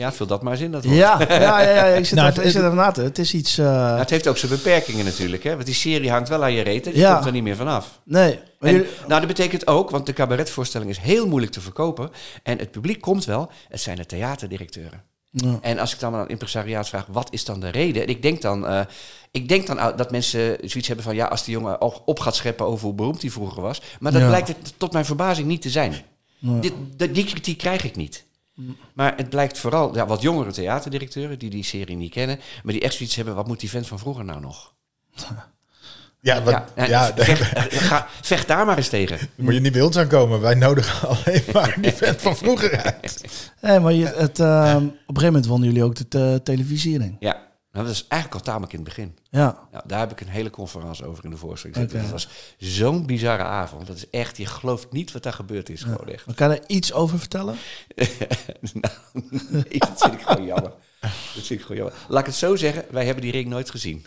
Ja, 0.00 0.12
vul 0.12 0.26
dat 0.26 0.42
maar 0.42 0.52
eens 0.52 0.62
in. 0.62 0.70
Dat. 0.70 0.84
Ja, 0.84 0.90
ja, 1.28 1.60
ja, 1.60 1.60
ja, 1.60 1.84
ik 1.84 2.04
zit 2.06 2.14
Nou, 2.14 2.28
even, 2.28 2.38
ik 2.40 2.44
het- 2.44 2.52
zit 2.56 2.62
even 2.64 2.74
na 2.76 2.90
te. 2.90 3.00
Het 3.02 3.18
is 3.18 3.34
iets... 3.34 3.58
eh, 3.58 3.64
Nou, 3.66 3.98
het 3.98 4.10
heeft 4.10 4.28
ook 4.28 4.36
zijn 4.36 4.50
beperkingen 4.52 5.04
natuurlijk. 5.04 5.42
Hè? 5.44 5.52
Want 5.54 5.66
die 5.66 5.74
serie 5.74 6.10
hangt 6.10 6.28
wel 6.28 6.42
aan 6.42 6.52
je 6.52 6.62
reet. 6.62 6.86
en 6.86 6.92
Die 6.92 7.00
Ja. 7.00 7.12
komt 7.14 7.26
er 7.26 7.32
niet 7.32 7.42
meer 7.42 7.56
vanaf. 7.56 8.00
nee. 8.04 8.38
maar 8.58 8.68
En, 8.68 8.74
jullie- 8.76 8.90
nou, 9.06 9.18
dat 9.20 9.26
betekent 9.26 9.66
ook, 9.66 9.90
want 9.90 10.06
de 10.06 10.12
cabaretvoorstelling 10.12 10.90
is 10.90 10.98
heel 10.98 11.26
moeilijk 11.26 11.52
te 11.52 11.60
verkopen. 11.60 12.10
En 12.42 12.58
het 12.58 12.70
publiek 12.70 13.00
komt 13.00 13.24
wel. 13.24 13.50
Het 13.68 13.80
zijn 13.80 13.96
de 13.96 14.06
theaterdirecteuren. 14.06 15.02
Ja. 15.30 15.58
En 15.60 15.78
als 15.78 15.92
ik 15.92 16.00
dan 16.00 16.14
aan 16.14 16.20
het 16.20 16.28
impresariaat 16.30 16.88
vraag, 16.88 17.06
wat 17.08 17.28
is 17.32 17.44
dan 17.44 17.60
de 17.60 17.68
reden? 17.68 18.02
En 18.02 18.08
ik 18.08 18.22
denk 18.22 18.42
dan, 18.42 18.66
eh, 18.66 18.80
ik 19.30 19.48
denk 19.48 19.66
dan 19.66 19.76
dat 19.96 20.10
mensen 20.10 20.56
zoiets 20.60 20.86
hebben 20.86 21.04
van... 21.04 21.14
ja, 21.14 21.26
als 21.26 21.44
die 21.44 21.54
jongen 21.54 21.78
al 21.78 22.02
op 22.04 22.20
gaat 22.20 22.36
scheppen 22.36 22.66
over 22.66 22.84
hoe 22.86 22.94
beroemd 22.94 23.22
hij 23.22 23.30
vroeger 23.30 23.62
was. 23.62 23.80
Maar 24.00 24.12
dat 24.12 24.20
Ja. 24.20 24.26
blijkt 24.28 24.48
het 24.48 24.74
tot 24.76 24.92
mijn 24.92 25.04
verbazing 25.04 25.46
niet 25.46 25.62
te 25.62 25.70
zijn. 25.70 25.94
Ja. 26.38 26.60
Dit, 26.60 26.72
dat- 26.96 27.14
die 27.14 27.24
kritiek 27.24 27.58
krijg 27.58 27.84
ik 27.84 27.96
niet. 27.96 28.24
Maar 28.92 29.16
het 29.16 29.30
blijkt 29.30 29.58
vooral 29.58 29.94
ja, 29.94 30.06
wat 30.06 30.20
jongere 30.22 30.52
theaterdirecteuren... 30.52 31.38
die 31.38 31.50
die 31.50 31.64
serie 31.64 31.96
niet 31.96 32.12
kennen... 32.12 32.38
maar 32.62 32.72
die 32.72 32.82
echt 32.82 32.94
zoiets 32.94 33.16
hebben, 33.16 33.34
wat 33.34 33.46
moet 33.46 33.60
die 33.60 33.70
vent 33.70 33.86
van 33.86 33.98
vroeger 33.98 34.24
nou 34.24 34.40
nog? 34.40 34.72
Ja, 36.22 36.42
wat, 36.42 36.52
Ja, 36.52 36.66
ja, 36.76 36.84
ja, 36.84 37.10
daar 37.12 37.24
vecht, 37.36 37.52
eh, 37.52 37.62
ga, 37.78 38.06
vecht 38.22 38.48
daar 38.48 38.66
maar 38.66 38.76
eens 38.76 38.88
tegen. 38.88 39.18
moet 39.34 39.54
je 39.54 39.60
niet 39.60 39.72
bij 39.72 39.82
ons 39.82 39.96
aankomen. 39.98 40.40
Wij 40.40 40.54
nodigen 40.54 41.08
alleen 41.08 41.42
maar 41.52 41.76
die 41.80 41.92
vent 41.92 42.20
van 42.22 42.36
vroeger 42.36 42.82
uit. 42.82 43.24
Nee, 43.60 43.78
maar 43.80 43.92
je, 43.92 44.06
het, 44.06 44.38
ehm, 44.40 44.76
op 44.76 44.82
een 44.82 44.94
gegeven 45.06 45.24
moment 45.26 45.46
wonnen 45.46 45.68
jullie 45.68 45.84
ook 45.84 45.94
de 45.94 46.08
te- 46.08 46.40
televisiering. 46.44 47.16
Ja, 47.20 47.42
nou, 47.72 47.86
dat 47.86 47.94
is 47.94 48.06
eigenlijk 48.08 48.40
al 48.40 48.46
tamelijk 48.46 48.72
in 48.72 48.78
het 48.78 48.88
begin. 48.88 49.18
Ja. 49.30 49.68
Nou, 49.72 49.84
daar 49.86 49.98
heb 49.98 50.10
ik 50.10 50.20
een 50.20 50.28
hele 50.28 50.50
conferentie 50.50 51.04
over 51.04 51.24
in 51.24 51.30
de 51.30 51.36
voorstelling. 51.36 51.78
Oké. 51.78 52.00
Dat 52.00 52.10
was 52.10 52.28
zo'n 52.58 53.06
bizarre 53.06 53.42
avond. 53.42 53.86
Dat 53.86 53.96
is 53.96 54.10
echt, 54.10 54.36
je 54.36 54.46
gelooft 54.46 54.92
niet 54.92 55.12
wat 55.12 55.22
daar 55.22 55.32
gebeurd 55.32 55.68
is. 55.68 55.82
Gewoon 55.82 56.08
echt. 56.08 56.26
Maar 56.26 56.34
Kan 56.34 56.50
je 56.50 56.58
er 56.58 56.68
iets 56.68 56.92
over 56.92 57.18
vertellen? 57.18 57.56
nou, 58.72 58.94
nee, 59.50 59.78
dat 59.78 60.00
vind 60.02 60.12
ik 60.12 60.20
gewoon 60.20 60.46
jammer. 60.46 60.72
Dat 61.00 61.10
vind 61.32 61.50
ik 61.50 61.60
gewoon 61.60 61.76
jammer. 61.76 61.98
Laat 62.08 62.20
ik 62.20 62.26
het 62.26 62.34
zo 62.34 62.56
zeggen, 62.56 62.84
wij 62.90 63.04
hebben 63.04 63.22
die 63.22 63.32
ring 63.32 63.48
nooit 63.48 63.70
gezien. 63.70 64.06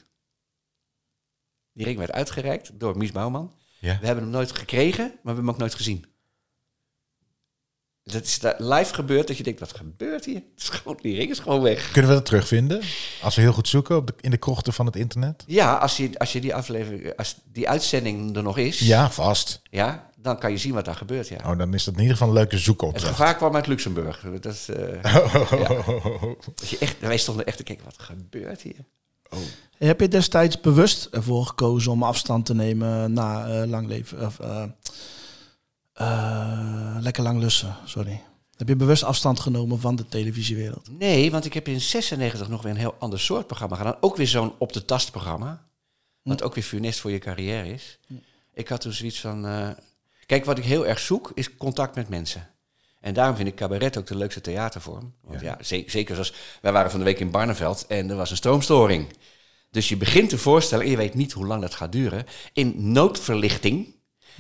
Die 1.74 1.86
ring 1.86 1.98
werd 1.98 2.12
uitgereikt 2.12 2.80
door 2.80 2.98
Mies 2.98 3.12
Bouwman. 3.12 3.54
Ja. 3.80 3.98
We 4.00 4.06
hebben 4.06 4.24
hem 4.24 4.34
nooit 4.34 4.52
gekregen, 4.52 5.04
maar 5.06 5.14
we 5.14 5.28
hebben 5.28 5.44
hem 5.44 5.50
ook 5.50 5.58
nooit 5.58 5.76
gezien. 5.76 6.06
Dat 8.06 8.24
is 8.24 8.40
daar 8.40 8.56
live 8.58 8.94
gebeurd 8.94 9.28
dat 9.28 9.38
je 9.38 9.44
denkt, 9.44 9.60
wat 9.60 9.76
gebeurt 9.76 10.26
hier? 10.26 10.36
Het 10.36 10.44
is 10.62 10.70
gewoon, 10.70 11.00
die 11.02 11.16
ring 11.16 11.32
is 11.32 11.40
gewoon 11.40 11.62
weg. 11.62 11.92
Kunnen 11.92 12.12
we 12.12 12.18
dat 12.18 12.26
terugvinden? 12.26 12.82
Als 13.22 13.36
we 13.36 13.42
heel 13.42 13.54
goed 13.54 13.68
zoeken 13.68 13.96
op 13.96 14.08
de, 14.08 14.14
in 14.22 14.32
de 14.32 14.38
krochten 14.38 14.74
van 14.74 14.86
het 14.86 14.96
internet? 14.96 15.44
Ja, 15.48 15.76
als 15.76 15.98
je, 15.98 16.20
als 16.20 16.32
je 16.34 16.42
die 16.42 16.56
aflevering, 16.56 17.16
als 17.18 17.36
die 17.52 17.70
uitzending 17.70 18.36
er 18.36 18.44
nog 18.44 18.58
is, 18.58 18.80
Ja, 18.80 19.12
vast. 19.12 19.62
ja, 19.70 20.10
dan 20.18 20.38
kan 20.40 20.52
je 20.52 20.58
zien 20.58 20.74
wat 20.74 20.86
daar 20.86 20.96
gebeurt. 20.96 21.28
Ja. 21.28 21.38
Oh, 21.52 21.58
dan 21.58 21.74
is 21.74 21.84
dat 21.84 21.94
in 21.94 22.00
ieder 22.00 22.16
geval 22.16 22.30
een 22.32 22.38
leuke 22.40 22.56
Het 22.56 22.64
zoekopdracht. 22.64 23.08
gevaar 23.08 23.36
kwam 23.36 23.56
uit 23.56 23.68
Luxemburg. 23.68 24.26
Dat 24.42 24.54
is, 24.54 24.70
eh, 24.70 25.04
ja. 25.64 25.84
Dat 26.56 26.70
je 26.70 26.78
echt, 26.80 27.00
wij 27.00 27.18
stonden 27.18 27.46
echt 27.46 27.58
te 27.58 27.64
kijken, 27.64 27.86
wat 27.86 27.96
gebeurt 28.00 28.62
hier? 28.62 28.86
Heb 29.78 30.00
je 30.00 30.08
destijds 30.08 30.62
bewust 30.62 31.08
ervoor 31.12 31.46
gekozen 31.46 31.92
om 31.92 32.04
afstand 32.04 32.46
te 32.46 32.54
nemen 32.56 33.14
na 33.14 33.48
eh, 33.62 33.68
lang 33.70 33.88
leven? 33.88 34.26
Of, 34.26 34.40
eh, 34.40 34.64
eh, 35.94 36.98
lekker 37.00 37.24
lang 37.24 37.40
lussen, 37.40 37.76
sorry. 37.86 38.22
Heb 38.58 38.68
je 38.68 38.76
bewust 38.76 39.04
afstand 39.04 39.40
genomen 39.40 39.80
van 39.80 39.96
de 39.96 40.06
televisiewereld? 40.08 40.90
Nee, 41.00 41.32
want 41.32 41.46
ik 41.46 41.54
heb 41.54 41.68
in 41.68 41.82
96 41.82 42.48
nog 42.50 42.62
weer 42.62 42.72
een 42.72 42.78
heel 42.78 42.96
ander 43.00 43.20
soort 43.20 43.48
programma 43.48 43.76
gedaan. 43.76 43.98
Ook 44.00 44.16
weer 44.16 44.28
zo'n 44.28 44.54
op 44.58 44.74
de 44.74 44.86
tast 44.86 45.12
programma. 45.12 45.66
Wat 46.22 46.44
ook 46.44 46.56
weer 46.56 46.64
funest 46.64 47.00
voor 47.00 47.12
je 47.12 47.18
carrière 47.20 47.74
is. 47.74 48.00
Ik 48.54 48.68
had 48.68 48.82
toen 48.82 48.92
zoiets 48.94 49.20
van... 49.20 49.46
eh, 49.46 49.70
kijk, 50.26 50.46
wat 50.46 50.58
ik 50.58 50.64
heel 50.64 50.88
erg 50.88 51.00
zoek 51.00 51.32
is 51.34 51.58
contact 51.58 51.96
met 51.96 52.10
mensen. 52.10 52.48
En 53.00 53.14
daarom 53.14 53.36
vind 53.36 53.48
ik 53.48 53.56
cabaret 53.56 53.98
ook 53.98 54.08
de 54.08 54.16
leukste 54.18 54.42
theatervorm. 54.42 55.14
Want 55.22 55.42
ja, 55.42 55.58
ze- 55.64 55.84
zeker 55.88 56.14
zoals... 56.16 56.34
Wij 56.62 56.72
waren 56.72 56.90
van 56.92 57.00
de 57.00 57.06
week 57.06 57.20
in 57.20 57.32
Barneveld 57.32 57.86
en 57.88 58.10
er 58.10 58.16
was 58.16 58.30
een 58.32 58.38
stroomstoring. 58.38 59.08
Dus 59.72 59.90
je 59.90 59.98
begint 59.98 60.30
te 60.30 60.38
voorstellen, 60.38 60.86
en 60.86 60.92
je 60.92 60.98
weet 60.98 61.14
niet 61.14 61.32
hoe 61.32 61.46
lang 61.46 61.62
dat 61.62 61.76
gaat 61.76 61.92
duren... 61.92 62.26
in 62.54 62.92
noodverlichting 62.92 63.96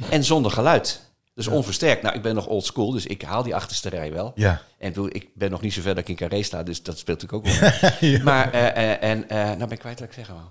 en 0.09 0.23
zonder 0.23 0.51
geluid. 0.51 1.11
Dus 1.35 1.47
onversterkt. 1.47 2.01
Nou, 2.01 2.15
ik 2.15 2.21
ben 2.21 2.35
nog 2.35 2.47
old 2.47 2.65
school, 2.65 2.91
dus 2.91 3.05
ik 3.05 3.21
haal 3.21 3.43
die 3.43 3.55
achterste 3.55 3.89
rij 3.89 4.11
wel. 4.11 4.31
Ja. 4.35 4.61
En 4.77 4.93
ik 5.09 5.29
ben 5.33 5.51
nog 5.51 5.61
niet 5.61 5.73
zo 5.73 5.81
ver 5.81 5.95
dat 5.95 6.03
ik 6.03 6.09
in 6.09 6.15
Carré 6.15 6.43
sta, 6.43 6.63
dus 6.63 6.83
dat 6.83 6.97
speelt 6.97 7.21
natuurlijk 7.21 7.47
ook 7.47 7.53
wel. 7.99 8.19
Maar, 8.23 8.51
eh, 8.51 8.67
eh, 8.67 9.03
en, 9.09 9.29
eh, 9.29 9.37
nou 9.37 9.57
ben 9.57 9.71
ik 9.71 9.79
kwijt 9.79 9.99
wat 9.99 10.07
ik 10.07 10.13
zeggen 10.13 10.33
wou. 10.35 10.47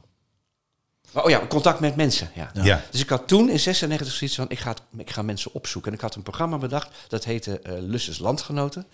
Maar, 1.13 1.25
oh 1.25 1.31
ja, 1.31 1.47
contact 1.47 1.81
met 1.81 1.97
mensen, 1.97 2.31
ja. 2.35 2.51
Ja. 2.63 2.83
Dus 2.91 3.01
ik 3.01 3.09
had 3.09 3.29
toen 3.29 3.51
in 3.51 3.61
96 3.61 4.15
zoiets 4.15 4.37
van, 4.37 4.47
ik 4.49 4.59
ga, 4.59 4.75
ik 4.97 5.11
ga 5.11 5.23
mensen 5.23 5.55
opzoeken. 5.55 5.91
En 5.91 5.97
ik 5.97 6.03
had 6.03 6.15
een 6.15 6.23
programma 6.23 6.59
bedacht, 6.59 6.89
dat 7.09 7.25
heette 7.25 7.61
eh 7.61 7.73
Lusses 7.79 8.19
Landgenoten. 8.19 8.87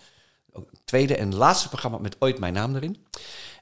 Tweede 0.85 1.17
en 1.17 1.35
laatste 1.35 1.69
programma 1.69 1.99
met 1.99 2.17
ooit 2.19 2.39
mijn 2.39 2.53
naam 2.53 2.77
erin. 2.77 3.07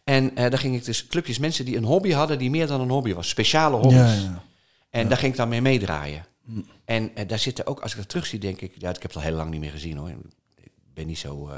En 0.05 0.37
eh, 0.37 0.51
daar 0.51 0.59
ging 0.59 0.75
ik 0.75 0.85
dus 0.85 1.07
clubjes 1.07 1.39
mensen 1.39 1.65
die 1.65 1.77
een 1.77 1.85
hobby 1.85 2.13
hadden, 2.13 2.39
die 2.39 2.51
meer 2.51 2.67
dan 2.67 2.81
een 2.81 2.91
hobby 2.91 3.15
was. 3.15 3.29
Speciale 3.29 3.77
hobby's. 3.77 3.93
Ja, 3.93 4.13
ja. 4.13 4.43
En 4.91 5.09
daar 5.09 5.19
ging 5.19 5.33
ik 5.33 5.39
dan 5.39 5.49
mee 5.49 5.63
meedraaien. 5.63 6.27
En 6.85 7.15
eh, 7.15 7.29
daar 7.29 7.39
zitten 7.39 7.67
ook, 7.67 7.81
als 7.81 7.93
ik 7.93 7.99
dat 7.99 8.09
terugzie, 8.09 8.39
denk 8.39 8.61
ik... 8.61 8.73
Ja, 8.79 8.89
ik 8.89 9.03
heb 9.03 9.03
het 9.03 9.17
al 9.17 9.23
heel 9.23 9.37
lang 9.37 9.51
niet 9.51 9.61
meer 9.61 9.71
gezien 9.71 9.97
hoor. 9.97 10.09
Ik 10.09 10.73
ben 10.95 11.07
niet 11.07 11.19
zo, 11.19 11.35
hoe 11.35 11.51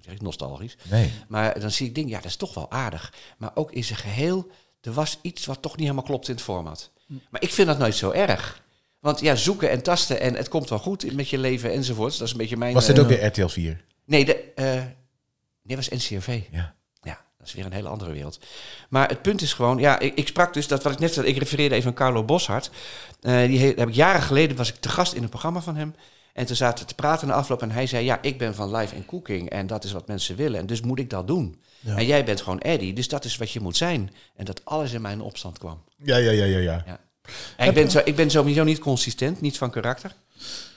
zeg 0.00 0.14
ik, 0.14 0.20
nostalgisch. 0.20 0.76
Nee. 0.90 1.10
Maar 1.28 1.60
dan 1.60 1.70
zie 1.70 1.86
ik 1.86 1.94
dingen, 1.94 2.10
ja, 2.10 2.16
dat 2.16 2.30
is 2.30 2.36
toch 2.36 2.54
wel 2.54 2.70
aardig. 2.70 3.14
Maar 3.38 3.50
ook 3.54 3.72
in 3.72 3.84
zijn 3.84 3.98
geheel, 3.98 4.50
er 4.80 4.92
was 4.92 5.18
iets 5.22 5.46
wat 5.46 5.62
toch 5.62 5.72
niet 5.72 5.80
helemaal 5.80 6.04
klopt 6.04 6.28
in 6.28 6.34
het 6.34 6.42
format. 6.42 6.90
Maar 7.30 7.42
ik 7.42 7.52
vind 7.52 7.68
dat 7.68 7.78
nooit 7.78 7.94
zo 7.94 8.10
erg. 8.10 8.62
Want 8.98 9.20
ja, 9.20 9.34
zoeken 9.34 9.70
en 9.70 9.82
tasten 9.82 10.20
en 10.20 10.34
het 10.34 10.48
komt 10.48 10.68
wel 10.68 10.78
goed 10.78 11.12
met 11.12 11.28
je 11.28 11.38
leven 11.38 11.72
enzovoorts. 11.72 12.18
Dat 12.18 12.26
is 12.26 12.32
een 12.32 12.38
beetje 12.38 12.56
mijn... 12.56 12.74
Was 12.74 12.86
dit 12.86 12.98
ook 12.98 13.08
weer 13.08 13.24
RTL 13.24 13.46
4? 13.46 13.84
Nee, 14.04 14.24
de, 14.24 14.52
nee, 15.62 15.76
was 15.76 15.88
NCRV. 15.88 16.42
Ja. 16.50 16.74
Dat 17.40 17.48
is 17.48 17.54
weer 17.54 17.64
een 17.64 17.72
hele 17.72 17.88
andere 17.88 18.12
wereld. 18.12 18.38
Maar 18.88 19.08
het 19.08 19.22
punt 19.22 19.42
is 19.42 19.52
gewoon, 19.52 19.78
ja, 19.78 19.98
ik, 19.98 20.14
ik 20.14 20.26
sprak 20.28 20.54
dus, 20.54 20.68
dat 20.68 20.82
wat 20.82 20.92
ik 20.92 20.98
net 20.98 21.14
zei, 21.14 21.26
ik 21.26 21.38
refereerde 21.38 21.74
even 21.74 21.88
aan 21.88 21.94
Carlo 21.94 22.24
Boshart. 22.24 22.70
Eh, 23.20 23.46
die 23.46 23.58
he- 23.58 23.72
heb 23.76 23.88
ik 23.88 23.94
jaren 23.94 24.22
geleden, 24.22 24.56
was 24.56 24.68
ik 24.68 24.74
te 24.80 24.88
gast 24.88 25.12
in 25.12 25.22
een 25.22 25.28
programma 25.28 25.60
van 25.60 25.76
hem. 25.76 25.94
En 26.32 26.46
toen 26.46 26.56
zaten 26.56 26.78
we 26.78 26.88
te 26.88 26.94
praten 26.94 27.28
na 27.28 27.34
afloop 27.34 27.62
en 27.62 27.70
hij 27.70 27.86
zei, 27.86 28.04
ja, 28.04 28.18
ik 28.22 28.38
ben 28.38 28.54
van 28.54 28.76
live 28.76 28.94
en 28.94 29.04
cooking 29.04 29.50
en 29.50 29.66
dat 29.66 29.84
is 29.84 29.92
wat 29.92 30.06
mensen 30.08 30.36
willen. 30.36 30.60
En 30.60 30.66
dus 30.66 30.80
moet 30.80 30.98
ik 30.98 31.10
dat 31.10 31.26
doen. 31.26 31.60
Ja. 31.80 31.96
En 31.96 32.06
jij 32.06 32.24
bent 32.24 32.40
gewoon 32.40 32.60
Eddie, 32.60 32.92
dus 32.92 33.08
dat 33.08 33.24
is 33.24 33.36
wat 33.36 33.50
je 33.50 33.60
moet 33.60 33.76
zijn. 33.76 34.12
En 34.36 34.44
dat 34.44 34.64
alles 34.64 34.92
in 34.92 35.00
mijn 35.00 35.20
opstand 35.20 35.58
kwam. 35.58 35.82
Ja, 36.02 36.16
ja, 36.16 36.30
ja, 36.30 36.44
ja. 36.44 36.58
ja. 36.58 36.82
Ja. 36.86 37.00
En 37.56 37.68
ik, 37.68 37.74
ben 37.74 37.90
zo, 37.90 38.00
ik 38.04 38.16
ben 38.16 38.30
sowieso 38.30 38.64
niet 38.64 38.78
consistent, 38.78 39.40
niet 39.40 39.58
van 39.58 39.70
karakter. 39.70 40.14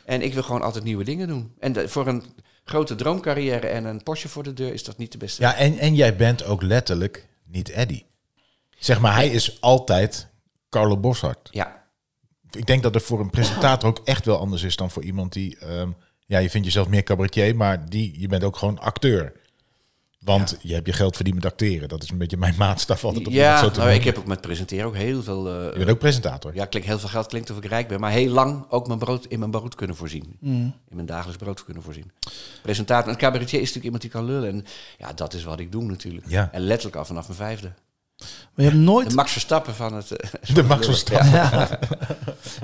En 0.05 0.21
ik 0.21 0.33
wil 0.33 0.43
gewoon 0.43 0.61
altijd 0.61 0.83
nieuwe 0.83 1.03
dingen 1.03 1.27
doen. 1.27 1.53
En 1.59 1.73
de- 1.73 1.89
voor 1.89 2.07
een 2.07 2.23
grote 2.63 2.95
droomcarrière 2.95 3.67
en 3.67 3.85
een 3.85 4.03
Porsche 4.03 4.29
voor 4.29 4.43
de 4.43 4.53
deur 4.53 4.73
is 4.73 4.83
dat 4.83 4.97
niet 4.97 5.11
de 5.11 5.17
beste. 5.17 5.41
Ja, 5.41 5.55
en, 5.55 5.77
en 5.77 5.95
jij 5.95 6.15
bent 6.15 6.43
ook 6.45 6.61
letterlijk 6.61 7.27
niet 7.45 7.69
Eddie. 7.69 8.05
Zeg 8.79 8.99
maar, 8.99 9.13
hij 9.15 9.27
is 9.27 9.61
altijd 9.61 10.27
Carlo 10.69 10.97
Boshart. 10.97 11.49
ja. 11.51 11.81
Ik 12.51 12.65
denk 12.65 12.83
dat 12.83 12.93
het 12.93 13.03
voor 13.03 13.19
een 13.19 13.29
presentator 13.29 13.89
ook 13.89 14.01
echt 14.03 14.25
wel 14.25 14.37
anders 14.37 14.63
is 14.63 14.75
dan 14.75 14.91
voor 14.91 15.03
iemand 15.03 15.33
die... 15.33 15.57
ehm, 15.57 15.89
ja, 16.25 16.37
je 16.39 16.49
vindt 16.49 16.65
jezelf 16.67 16.87
meer 16.87 17.03
cabaretier, 17.03 17.55
maar 17.55 17.89
die, 17.89 18.19
je 18.19 18.27
bent 18.27 18.43
ook 18.43 18.57
gewoon 18.57 18.79
acteur. 18.79 19.33
Want 20.25 20.57
je 20.61 20.73
hebt 20.73 20.87
je 20.87 20.93
geld 20.93 21.15
verdiend 21.15 21.35
met 21.35 21.45
acteren. 21.45 21.89
Dat 21.89 22.03
is 22.03 22.09
een 22.09 22.17
beetje 22.17 22.37
mijn 22.37 22.55
maatstaf 22.57 23.03
altijd. 23.03 23.25
Iemand 23.27 23.43
Ja, 23.43 23.59
zo 23.59 23.71
te 23.71 23.79
nou, 23.79 23.91
ik 23.91 24.03
heb 24.03 24.17
ook 24.17 24.25
met 24.25 24.41
presenteren 24.41 24.85
ook 24.85 24.95
heel 24.95 25.23
veel... 25.23 25.47
eh, 25.49 25.63
Je 25.71 25.77
bent 25.77 25.89
ook 25.89 25.99
presentator. 25.99 26.55
ja, 26.55 26.65
klinkt 26.65 26.87
heel 26.87 26.99
veel 26.99 27.09
geld, 27.09 27.27
klinkt 27.27 27.49
of 27.51 27.57
ik 27.57 27.65
rijk 27.65 27.87
ben. 27.87 27.99
Maar 27.99 28.11
heel 28.11 28.31
lang 28.31 28.65
ook 28.69 28.87
mijn 28.87 28.99
brood, 28.99 29.25
in 29.25 29.39
mijn 29.39 29.51
brood 29.51 29.75
kunnen 29.75 29.95
voorzien. 29.95 30.37
In 30.41 30.73
mijn 30.89 31.05
dagelijks 31.05 31.43
brood 31.43 31.63
kunnen 31.63 31.83
voorzien. 31.83 32.11
Presentator, 32.61 33.11
een 33.11 33.17
cabaretier 33.17 33.61
is 33.61 33.73
natuurlijk 33.73 33.83
iemand 33.85 34.01
die 34.01 34.11
kan 34.11 34.25
lullen. 34.25 34.49
En 34.49 34.65
ja, 34.97 35.13
dat 35.13 35.33
is 35.33 35.43
wat 35.43 35.59
ik 35.59 35.71
doe 35.71 35.83
natuurlijk. 35.83 36.25
Ja. 36.29 36.49
En 36.51 36.61
letterlijk 36.61 36.95
al 36.95 37.05
vanaf 37.05 37.25
mijn 37.27 37.39
vijfde. 37.39 37.71
Maar 38.55 38.65
je 38.65 38.71
hebt 38.71 38.83
nooit, 38.83 39.09
De 39.09 39.15
Max 39.15 39.31
Verstappen 39.31 39.75
van 39.75 39.93
het... 39.93 40.11
eh, 40.11 40.55
De 40.55 40.63
Max 40.63 40.85
Verstappen. 40.85 41.29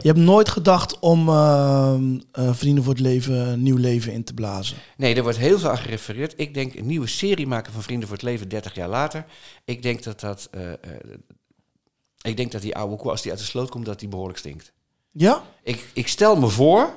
je 0.02 0.08
hebt 0.08 0.18
nooit 0.18 0.50
gedacht 0.50 1.00
om 1.00 1.30
ehm, 1.30 2.20
eh, 2.32 2.54
Vrienden 2.54 2.84
voor 2.84 2.94
het 2.94 3.02
Leven 3.02 3.34
een 3.36 3.64
nieuw 3.64 3.78
leven 3.78 4.14
in 4.14 4.24
te 4.24 4.34
blazen. 4.34 4.78
Nee, 4.98 5.16
er 5.16 5.24
wordt 5.24 5.38
heel 5.38 5.60
veel 5.60 5.70
aan 5.70 5.78
gerefereerd. 5.78 6.34
Ik 6.38 6.54
denk 6.54 6.74
een 6.76 6.86
nieuwe 6.86 7.08
serie 7.08 7.48
maken 7.48 7.74
van 7.74 7.84
Vrienden 7.84 8.08
voor 8.08 8.18
het 8.18 8.26
Leven 8.26 8.50
30 8.50 8.76
jaar 8.76 8.90
later. 8.90 9.26
Ik 9.66 9.82
denk 9.82 10.04
dat 10.04 10.20
dat... 10.20 10.48
eh, 10.52 10.72
eh, 10.72 10.78
ik 12.22 12.38
denk 12.38 12.52
dat 12.52 12.62
die 12.62 12.76
oude 12.76 12.96
koe, 12.96 13.12
als 13.12 13.22
die 13.22 13.32
uit 13.32 13.40
de 13.40 13.46
sloot 13.46 13.70
komt, 13.70 13.86
dat 13.86 14.00
die 14.00 14.10
behoorlijk 14.10 14.40
stinkt. 14.40 14.72
Ja? 15.12 15.44
Ik, 15.64 15.86
ik 15.94 16.08
stel 16.08 16.36
me 16.36 16.48
voor 16.48 16.94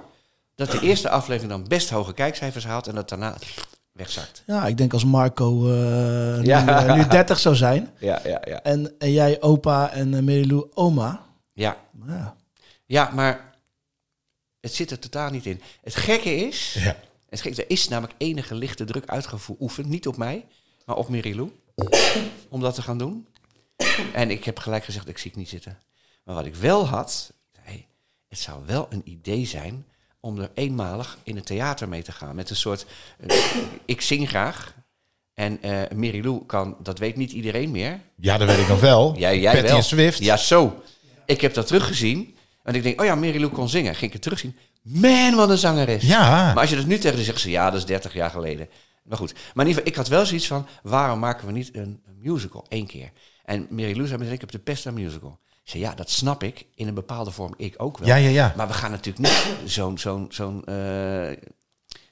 dat 0.55 0.71
de 0.71 0.81
eerste 0.81 1.09
aflevering 1.11 1.53
dan 1.53 1.69
best 1.69 1.91
hoge 1.91 2.13
kijkcijfers 2.15 2.65
haalt 2.65 2.87
en 2.87 2.95
dat 2.95 3.09
daarna 3.09 3.37
wegzakt. 3.93 4.43
Ja, 4.47 4.67
ik 4.67 4.77
denk 4.77 4.93
als 4.93 5.05
Marco 5.05 5.67
eh, 5.73 6.39
nu, 6.39 6.45
Ja. 6.47 6.87
eh, 6.87 6.95
nu 6.95 7.07
30 7.09 7.39
zou 7.39 7.55
zijn. 7.55 7.91
Ja, 7.99 8.21
ja, 8.25 8.43
ja. 8.45 8.63
En, 8.63 8.95
en 8.99 9.13
jij 9.13 9.41
opa 9.43 9.91
en 9.91 10.13
uh, 10.13 10.21
Merilou 10.21 10.67
oma. 10.75 11.27
Ja, 11.53 11.77
Ja. 12.07 12.37
ja, 12.87 13.11
maar 13.15 13.55
het 14.61 14.75
zit 14.75 14.91
er 14.91 14.99
totaal 14.99 15.31
niet 15.31 15.47
in. 15.47 15.61
Het 15.83 15.95
gekke 15.95 16.35
is, 16.37 16.75
Ja. 16.79 16.97
het 17.29 17.41
gekke, 17.41 17.63
er 17.63 17.71
is 17.71 17.89
namelijk 17.89 18.15
enige 18.19 18.55
lichte 18.55 18.85
druk 18.85 19.07
uitgeoefend, 19.07 19.87
niet 19.89 20.07
op 20.07 20.17
mij, 20.17 20.47
maar 20.87 20.97
op 20.97 21.09
Merilou, 21.09 21.53
om 22.49 22.61
dat 22.61 22.75
te 22.75 22.83
gaan 22.83 22.99
doen. 22.99 23.27
En 24.13 24.31
ik 24.31 24.45
heb 24.45 24.59
gelijk 24.59 24.85
gezegd, 24.85 25.09
ik 25.09 25.19
zie 25.19 25.31
het 25.31 25.39
niet 25.39 25.49
zitten. 25.49 25.79
Maar 26.25 26.35
wat 26.35 26.47
ik 26.47 26.55
wel 26.55 26.87
had, 26.87 27.33
hey, 27.61 27.87
het 28.29 28.39
zou 28.39 28.67
wel 28.67 28.87
een 28.91 29.03
idee 29.05 29.47
zijn 29.47 29.87
om 30.25 30.39
er 30.39 30.51
eenmalig 30.55 31.19
in 31.23 31.37
het 31.37 31.47
theater 31.47 31.89
mee 31.89 32.03
te 32.03 32.13
gaan. 32.13 32.35
Met 32.35 32.51
een 32.51 32.57
soort, 32.57 32.87
eh, 33.27 33.37
ik 33.85 34.01
zing 34.01 34.29
graag. 34.29 34.75
En 35.35 35.59
Mary 35.95 36.25
Lou 36.25 36.47
kan, 36.47 36.77
dat 36.83 36.99
weet 36.99 37.17
niet 37.17 37.33
iedereen 37.33 37.71
meer. 37.71 38.01
Ja, 38.17 38.39
dat 38.39 38.49
weet 38.49 38.59
ik 38.59 38.69
nog 38.69 38.81
wel. 38.81 39.15
Jij, 39.17 39.41
jij 39.41 39.53
Patty 39.53 39.67
wel. 39.69 39.77
en 39.77 39.85
Swift. 39.85 40.19
Ja, 40.19 40.37
zo. 40.37 40.83
Ik 41.27 41.41
heb 41.41 41.55
dat 41.55 41.67
teruggezien. 41.67 42.37
En 42.63 42.75
ik 42.75 42.83
denk, 42.83 43.01
oh 43.01 43.07
ja, 43.07 43.15
Mary 43.15 43.41
Lou 43.41 43.53
kon 43.53 43.69
zingen. 43.69 43.95
Ging 43.95 44.07
ik 44.07 44.13
het 44.13 44.23
terugzien. 44.23 44.57
Man, 44.83 45.35
wat 45.35 45.51
een 45.51 45.59
zangeres. 45.59 46.03
Ja. 46.03 46.47
Maar 46.53 46.61
als 46.61 46.71
je 46.71 46.77
dat 46.77 46.87
nu 46.87 46.99
tegen 46.99 47.19
ze 47.19 47.25
zegt, 47.25 47.41
ze 47.41 47.51
ja, 47.51 47.71
dat 47.71 47.79
is 47.79 47.87
30 47.87 48.15
jaar 48.15 48.31
geleden. 48.31 48.69
Maar 49.03 49.19
goed. 49.19 49.33
Maar 49.33 49.65
in 49.65 49.71
ieder 49.71 49.73
geval, 49.73 49.87
ik 49.87 49.95
had 49.97 50.09
wel 50.09 50.27
zoiets 50.27 50.47
van, 50.47 50.67
waarom 50.83 51.19
maken 51.19 51.47
we 51.47 51.53
niet 51.53 51.77
een, 51.77 52.03
musical? 52.21 52.67
Eén 52.69 52.87
keer. 52.87 53.11
En 53.45 53.67
Mary 53.71 53.97
Lou 53.97 54.07
zei 54.07 54.19
meteen, 54.19 54.35
ik 54.35 54.41
heb 54.41 54.65
de 54.65 54.83
aan 54.85 54.95
musical. 54.95 55.39
Zei, 55.63 55.83
ja, 55.83 55.95
dat 55.95 56.11
snap 56.11 56.43
ik. 56.43 56.67
In 56.75 56.89
een 56.89 56.95
bepaalde 56.95 57.31
vorm 57.31 57.55
ik 57.57 57.75
ook 57.77 57.99
wel. 57.99 58.09
Ja, 58.09 58.15
ja, 58.17 58.29
ja. 58.29 58.53
Maar 58.57 58.67
we 58.67 58.73
gaan 58.73 58.91
natuurlijk 58.91 59.19
niet 59.29 59.71
zo'n 59.71 59.99
zo'n 59.99 60.27
zo'n 60.31 60.65
eh, 60.65 61.31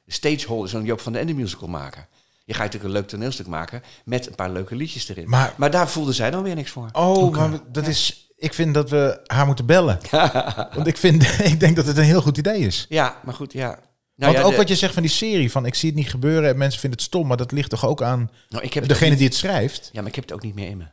stageholder, 0.06 0.68
zo'n 0.68 0.84
Joop 0.84 1.00
van 1.00 1.12
den 1.12 1.20
Ende 1.20 1.34
musical 1.34 1.68
maken. 1.68 2.06
Je 2.44 2.54
gaat 2.54 2.64
natuurlijk 2.64 2.94
een 2.94 3.00
leuk 3.00 3.08
toneelstuk 3.08 3.46
maken 3.46 3.82
met 4.04 4.26
een 4.26 4.34
paar 4.34 4.50
leuke 4.50 4.74
liedjes 4.76 5.08
erin. 5.08 5.28
Maar- 5.28 5.54
Maar, 5.56 5.70
daar 5.70 5.88
voelde 5.88 6.12
zij 6.12 6.30
dan 6.30 6.42
weer 6.42 6.54
niks 6.54 6.70
voor. 6.70 6.88
Oh, 6.92 7.36
maar 7.36 7.60
dat 7.72 7.86
is... 7.86 8.24
Ik 8.36 8.54
vind 8.54 8.74
dat 8.74 8.90
we 8.90 9.20
haar 9.26 9.46
moeten 9.46 9.66
bellen. 9.66 9.98
Want 10.74 10.86
ik, 10.86 10.96
vind, 10.96 11.22
ik 11.52 11.60
denk 11.60 11.76
dat 11.76 11.86
het 11.86 11.96
een 11.96 12.02
heel 12.04 12.22
goed 12.22 12.38
idee 12.38 12.58
is. 12.58 12.86
Ja, 12.88 13.20
maar 13.24 13.34
goed, 13.34 13.52
ja. 13.52 13.68
Nou 13.68 13.78
Want 14.16 14.36
ja, 14.36 14.42
ook 14.42 14.50
de- 14.50 14.56
wat 14.56 14.68
je 14.68 14.74
zegt 14.76 14.92
van 14.94 15.02
die 15.02 15.10
serie, 15.10 15.50
van 15.50 15.66
ik 15.66 15.74
zie 15.74 15.88
het 15.88 15.98
niet 15.98 16.10
gebeuren 16.10 16.50
en 16.50 16.58
mensen 16.58 16.80
vinden 16.80 16.98
het 16.98 17.08
stom, 17.08 17.26
maar 17.26 17.36
dat 17.36 17.52
ligt 17.52 17.70
toch 17.70 17.86
ook 17.86 18.02
aan 18.02 18.30
nou, 18.48 18.64
ik 18.64 18.74
heb 18.74 18.88
degene 18.88 19.08
niet- 19.10 19.18
die 19.18 19.26
het 19.28 19.36
schrijft, 19.36 19.88
Ja, 19.92 20.00
maar 20.00 20.08
ik 20.08 20.14
heb 20.14 20.24
het 20.24 20.32
ook 20.32 20.42
niet 20.42 20.54
meer 20.54 20.68
in 20.68 20.76
me. 20.76 20.84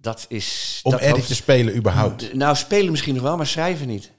Dat 0.00 0.24
is... 0.28 0.80
om 0.82 0.90
dat 0.90 1.26
te 1.26 1.34
spelen 1.34 1.76
überhaupt. 1.76 2.34
Nou, 2.34 2.56
spelen 2.56 2.90
misschien 2.90 3.14
nog 3.14 3.22
wel, 3.22 3.36
maar 3.36 3.46
schrijven 3.46 3.86
niet. 3.86 4.10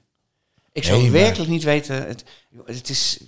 Ik 0.72 0.84
zou 0.84 1.00
Nee, 1.00 1.10
maar- 1.10 1.20
werkelijk 1.20 1.50
niet 1.50 1.62
weten... 1.62 2.06
Het, 2.06 2.24
het 2.64 2.88
is... 2.88 3.20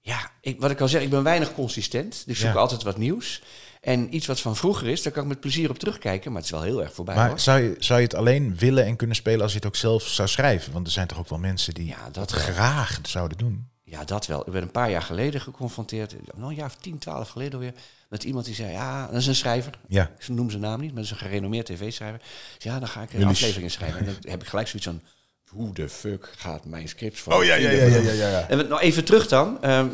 Ja, 0.00 0.30
ik, 0.40 0.60
wat 0.60 0.70
ik 0.70 0.80
al 0.80 0.88
zeg, 0.88 1.02
ik 1.02 1.10
ben 1.10 1.22
weinig 1.22 1.54
consistent. 1.54 2.22
Dus 2.26 2.40
ik 2.40 2.46
zoek 2.46 2.56
altijd 2.56 2.82
wat 2.82 2.98
nieuws. 2.98 3.42
En 3.80 4.14
iets 4.14 4.26
wat 4.26 4.40
van 4.40 4.56
vroeger 4.56 4.88
is, 4.88 5.02
daar 5.02 5.12
kan 5.12 5.22
ik 5.22 5.28
met 5.28 5.40
plezier 5.40 5.70
op 5.70 5.78
terugkijken. 5.78 6.32
Maar 6.32 6.40
het 6.42 6.50
is 6.50 6.56
wel 6.56 6.66
heel 6.66 6.82
erg 6.82 6.94
voorbij, 6.94 7.14
Maar 7.14 7.28
hoor. 7.28 7.40
zou 7.40 7.60
je, 7.60 7.74
zou 7.78 7.98
je 8.00 8.04
het 8.06 8.14
alleen 8.14 8.56
willen 8.56 8.84
en 8.84 8.96
kunnen 8.96 9.16
spelen 9.16 9.40
als 9.42 9.50
je 9.50 9.56
het 9.56 9.66
ook 9.66 9.76
zelf 9.76 10.02
zou 10.02 10.28
schrijven? 10.28 10.72
Want 10.72 10.86
er 10.86 10.92
zijn 10.92 11.06
toch 11.06 11.18
ook 11.18 11.28
wel 11.28 11.38
mensen 11.38 11.74
die 11.74 11.86
Ja, 11.86 12.10
dat 12.12 12.30
graag 12.30 12.98
zouden 13.02 13.38
doen. 13.38 13.68
Ja, 13.84 14.04
dat 14.04 14.26
wel. 14.26 14.46
Ik 14.46 14.52
ben 14.52 14.62
een 14.62 14.70
paar 14.70 14.90
jaar 14.90 15.02
geleden 15.02 15.40
geconfronteerd, 15.40 16.14
nou 16.34 16.48
een 16.50 16.56
jaar 16.56 16.66
of 16.66 16.76
10, 16.76 16.98
12 16.98 17.28
geleden 17.28 17.52
alweer, 17.52 17.74
met 18.08 18.24
iemand 18.24 18.44
die 18.44 18.54
zei, 18.54 18.72
ja, 18.72 19.06
dat 19.06 19.20
is 19.20 19.26
een 19.26 19.34
schrijver. 19.34 19.78
Ja. 19.88 20.10
Ik 20.18 20.28
noem 20.28 20.50
zijn 20.50 20.62
naam 20.62 20.80
niet, 20.80 20.88
maar 20.92 21.02
dat 21.02 21.04
is 21.04 21.10
een 21.10 21.26
gerenommeerd 21.26 21.66
tv-schrijver. 21.66 22.20
Ja, 22.58 22.78
dan 22.78 22.88
ga 22.88 23.02
ik 23.02 23.12
een 23.12 23.24
aflevering 23.24 23.70
schrijven. 23.70 23.98
En 23.98 24.04
dan 24.04 24.14
heb 24.20 24.42
ik 24.42 24.48
gelijk 24.48 24.68
zoiets 24.68 24.88
van, 24.88 25.00
hoe 25.48 25.74
de 25.74 25.88
fuck 25.88 26.32
gaat 26.36 26.64
mijn 26.64 26.88
script 26.88 27.20
van? 27.20 27.32
Oh 27.32 27.44
ja, 27.44 27.54
ja, 27.54 27.70
ja, 27.70 27.84
ja, 27.96 28.12
ja. 28.12 28.48
En 28.48 28.68
nou 28.68 28.80
even 28.80 29.04
terug 29.04 29.28
dan. 29.28 29.62
Ehm, 29.62 29.88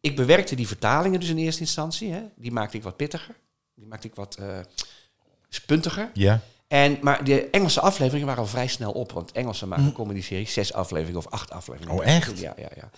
ik 0.00 0.16
bewerkte 0.16 0.56
die 0.56 0.66
vertalingen 0.66 1.20
dus 1.20 1.28
in 1.28 1.38
eerste 1.38 1.60
instantie. 1.60 2.12
Hè. 2.12 2.22
Die 2.36 2.52
maakte 2.52 2.76
ik 2.76 2.82
wat 2.82 2.96
pittiger. 2.96 3.34
Die 3.74 3.86
maakte 3.86 4.06
ik 4.06 4.14
wat 4.14 4.34
eh 4.34 4.58
spuntiger. 5.48 6.10
Ja. 6.12 6.40
En, 6.76 6.98
maar 7.00 7.24
de 7.24 7.50
Engelse 7.50 7.80
afleveringen 7.80 8.26
waren 8.26 8.42
al 8.42 8.48
vrij 8.48 8.66
snel 8.66 8.92
op. 8.92 9.12
Want 9.12 9.32
Engelsen 9.32 9.68
maken 9.68 9.84
een 9.84 9.92
comedy-serie, 9.92 10.48
zes 10.48 10.72
afleveringen 10.72 11.18
of 11.18 11.26
acht 11.30 11.50
afleveringen. 11.50 11.94
Oh, 11.98 12.06
echt? 12.06 12.38
Ja, 12.38 12.54
ja, 12.56 12.68
ja. 12.76 12.90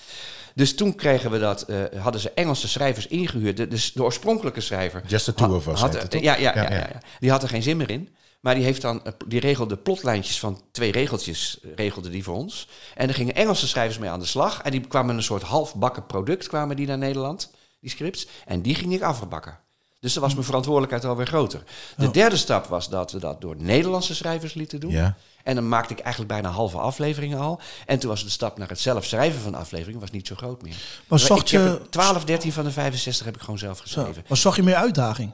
Dus 0.54 0.74
toen 0.74 0.94
kregen 0.94 1.30
we 1.30 1.38
dat, 1.38 1.62
eh, 1.62 1.76
hadden 1.98 2.20
ze 2.20 2.30
Engelse 2.30 2.68
schrijvers 2.68 3.06
ingehuurd. 3.06 3.56
De, 3.56 3.68
dus 3.68 3.92
de 3.92 4.02
oorspronkelijke 4.02 4.60
schrijver. 4.60 5.02
Just 5.06 5.24
the 5.24 5.34
two 5.34 5.54
of 5.56 5.66
us 5.66 5.80
had- 5.80 6.06
ja, 6.12 6.18
ja, 6.20 6.36
ja, 6.36 6.54
Ja, 6.54 6.62
ja, 6.62 6.70
ja. 6.70 6.76
ja. 6.92 7.00
Die 7.18 7.30
had 7.30 7.42
er 7.42 7.48
geen 7.48 7.62
zin 7.62 7.76
meer 7.76 7.90
in. 7.90 8.08
Maar 8.40 8.54
die, 8.54 8.64
heeft 8.64 8.82
dan, 8.82 9.04
eh, 9.04 9.12
die 9.26 9.40
regelde 9.40 9.76
plotlijntjes 9.76 10.38
van 10.38 10.62
twee 10.72 10.92
regeltjes, 10.92 11.58
eh, 11.62 11.70
regelde 11.74 12.10
die 12.10 12.22
voor 12.24 12.34
ons. 12.34 12.68
En 12.94 13.08
er 13.08 13.14
gingen 13.14 13.34
Engelse 13.34 13.68
schrijvers 13.68 13.98
mee 13.98 14.10
aan 14.10 14.20
de 14.20 14.26
slag. 14.26 14.62
En 14.62 14.70
die 14.70 14.80
kwamen 14.80 15.16
een 15.16 15.22
soort 15.22 15.42
halfbakken 15.42 16.06
product, 16.06 16.46
kwamen 16.48 16.76
die 16.76 16.86
naar 16.86 16.98
Nederland, 16.98 17.52
die 17.80 17.90
scripts. 17.90 18.26
En 18.46 18.62
die 18.62 18.74
ging 18.74 18.92
ik 18.92 19.02
afbakken. 19.02 19.58
Dus 20.00 20.12
dan 20.12 20.22
was 20.22 20.32
mijn 20.32 20.44
verantwoordelijkheid 20.44 21.04
alweer 21.04 21.26
groter. 21.26 21.62
De 21.96 22.10
derde 22.10 22.36
stap 22.36 22.66
was 22.66 22.88
dat 22.88 23.12
we 23.12 23.18
dat 23.18 23.40
door 23.40 23.56
Nederlandse 23.58 24.14
schrijvers 24.14 24.54
lieten 24.54 24.80
doen. 24.80 24.90
Ja. 24.90 25.16
En 25.42 25.54
dan 25.54 25.68
maakte 25.68 25.92
ik 25.92 25.98
eigenlijk 25.98 26.32
bijna 26.32 26.50
halve 26.50 26.78
afleveringen 26.78 27.38
al. 27.38 27.60
En 27.86 27.98
toen 27.98 28.10
was 28.10 28.24
de 28.24 28.30
stap 28.30 28.58
naar 28.58 28.68
het 28.68 28.80
zelf 28.80 29.04
schrijven 29.04 29.40
van 29.40 29.54
afleveringen 29.54 30.00
was 30.00 30.10
niet 30.10 30.26
zo 30.26 30.34
groot 30.34 30.62
meer. 30.62 30.76
Maar 31.08 31.20
ik 31.20 31.46
je, 31.46 31.58
er 31.58 31.90
12, 31.90 32.24
13 32.24 32.52
van 32.52 32.64
de 32.64 32.70
65 32.70 33.24
heb 33.24 33.34
ik 33.34 33.40
gewoon 33.40 33.58
zelf 33.58 33.78
geschreven. 33.78 34.24
maar 34.28 34.38
zag 34.38 34.56
je 34.56 34.62
meer 34.62 34.74
uitdaging? 34.74 35.32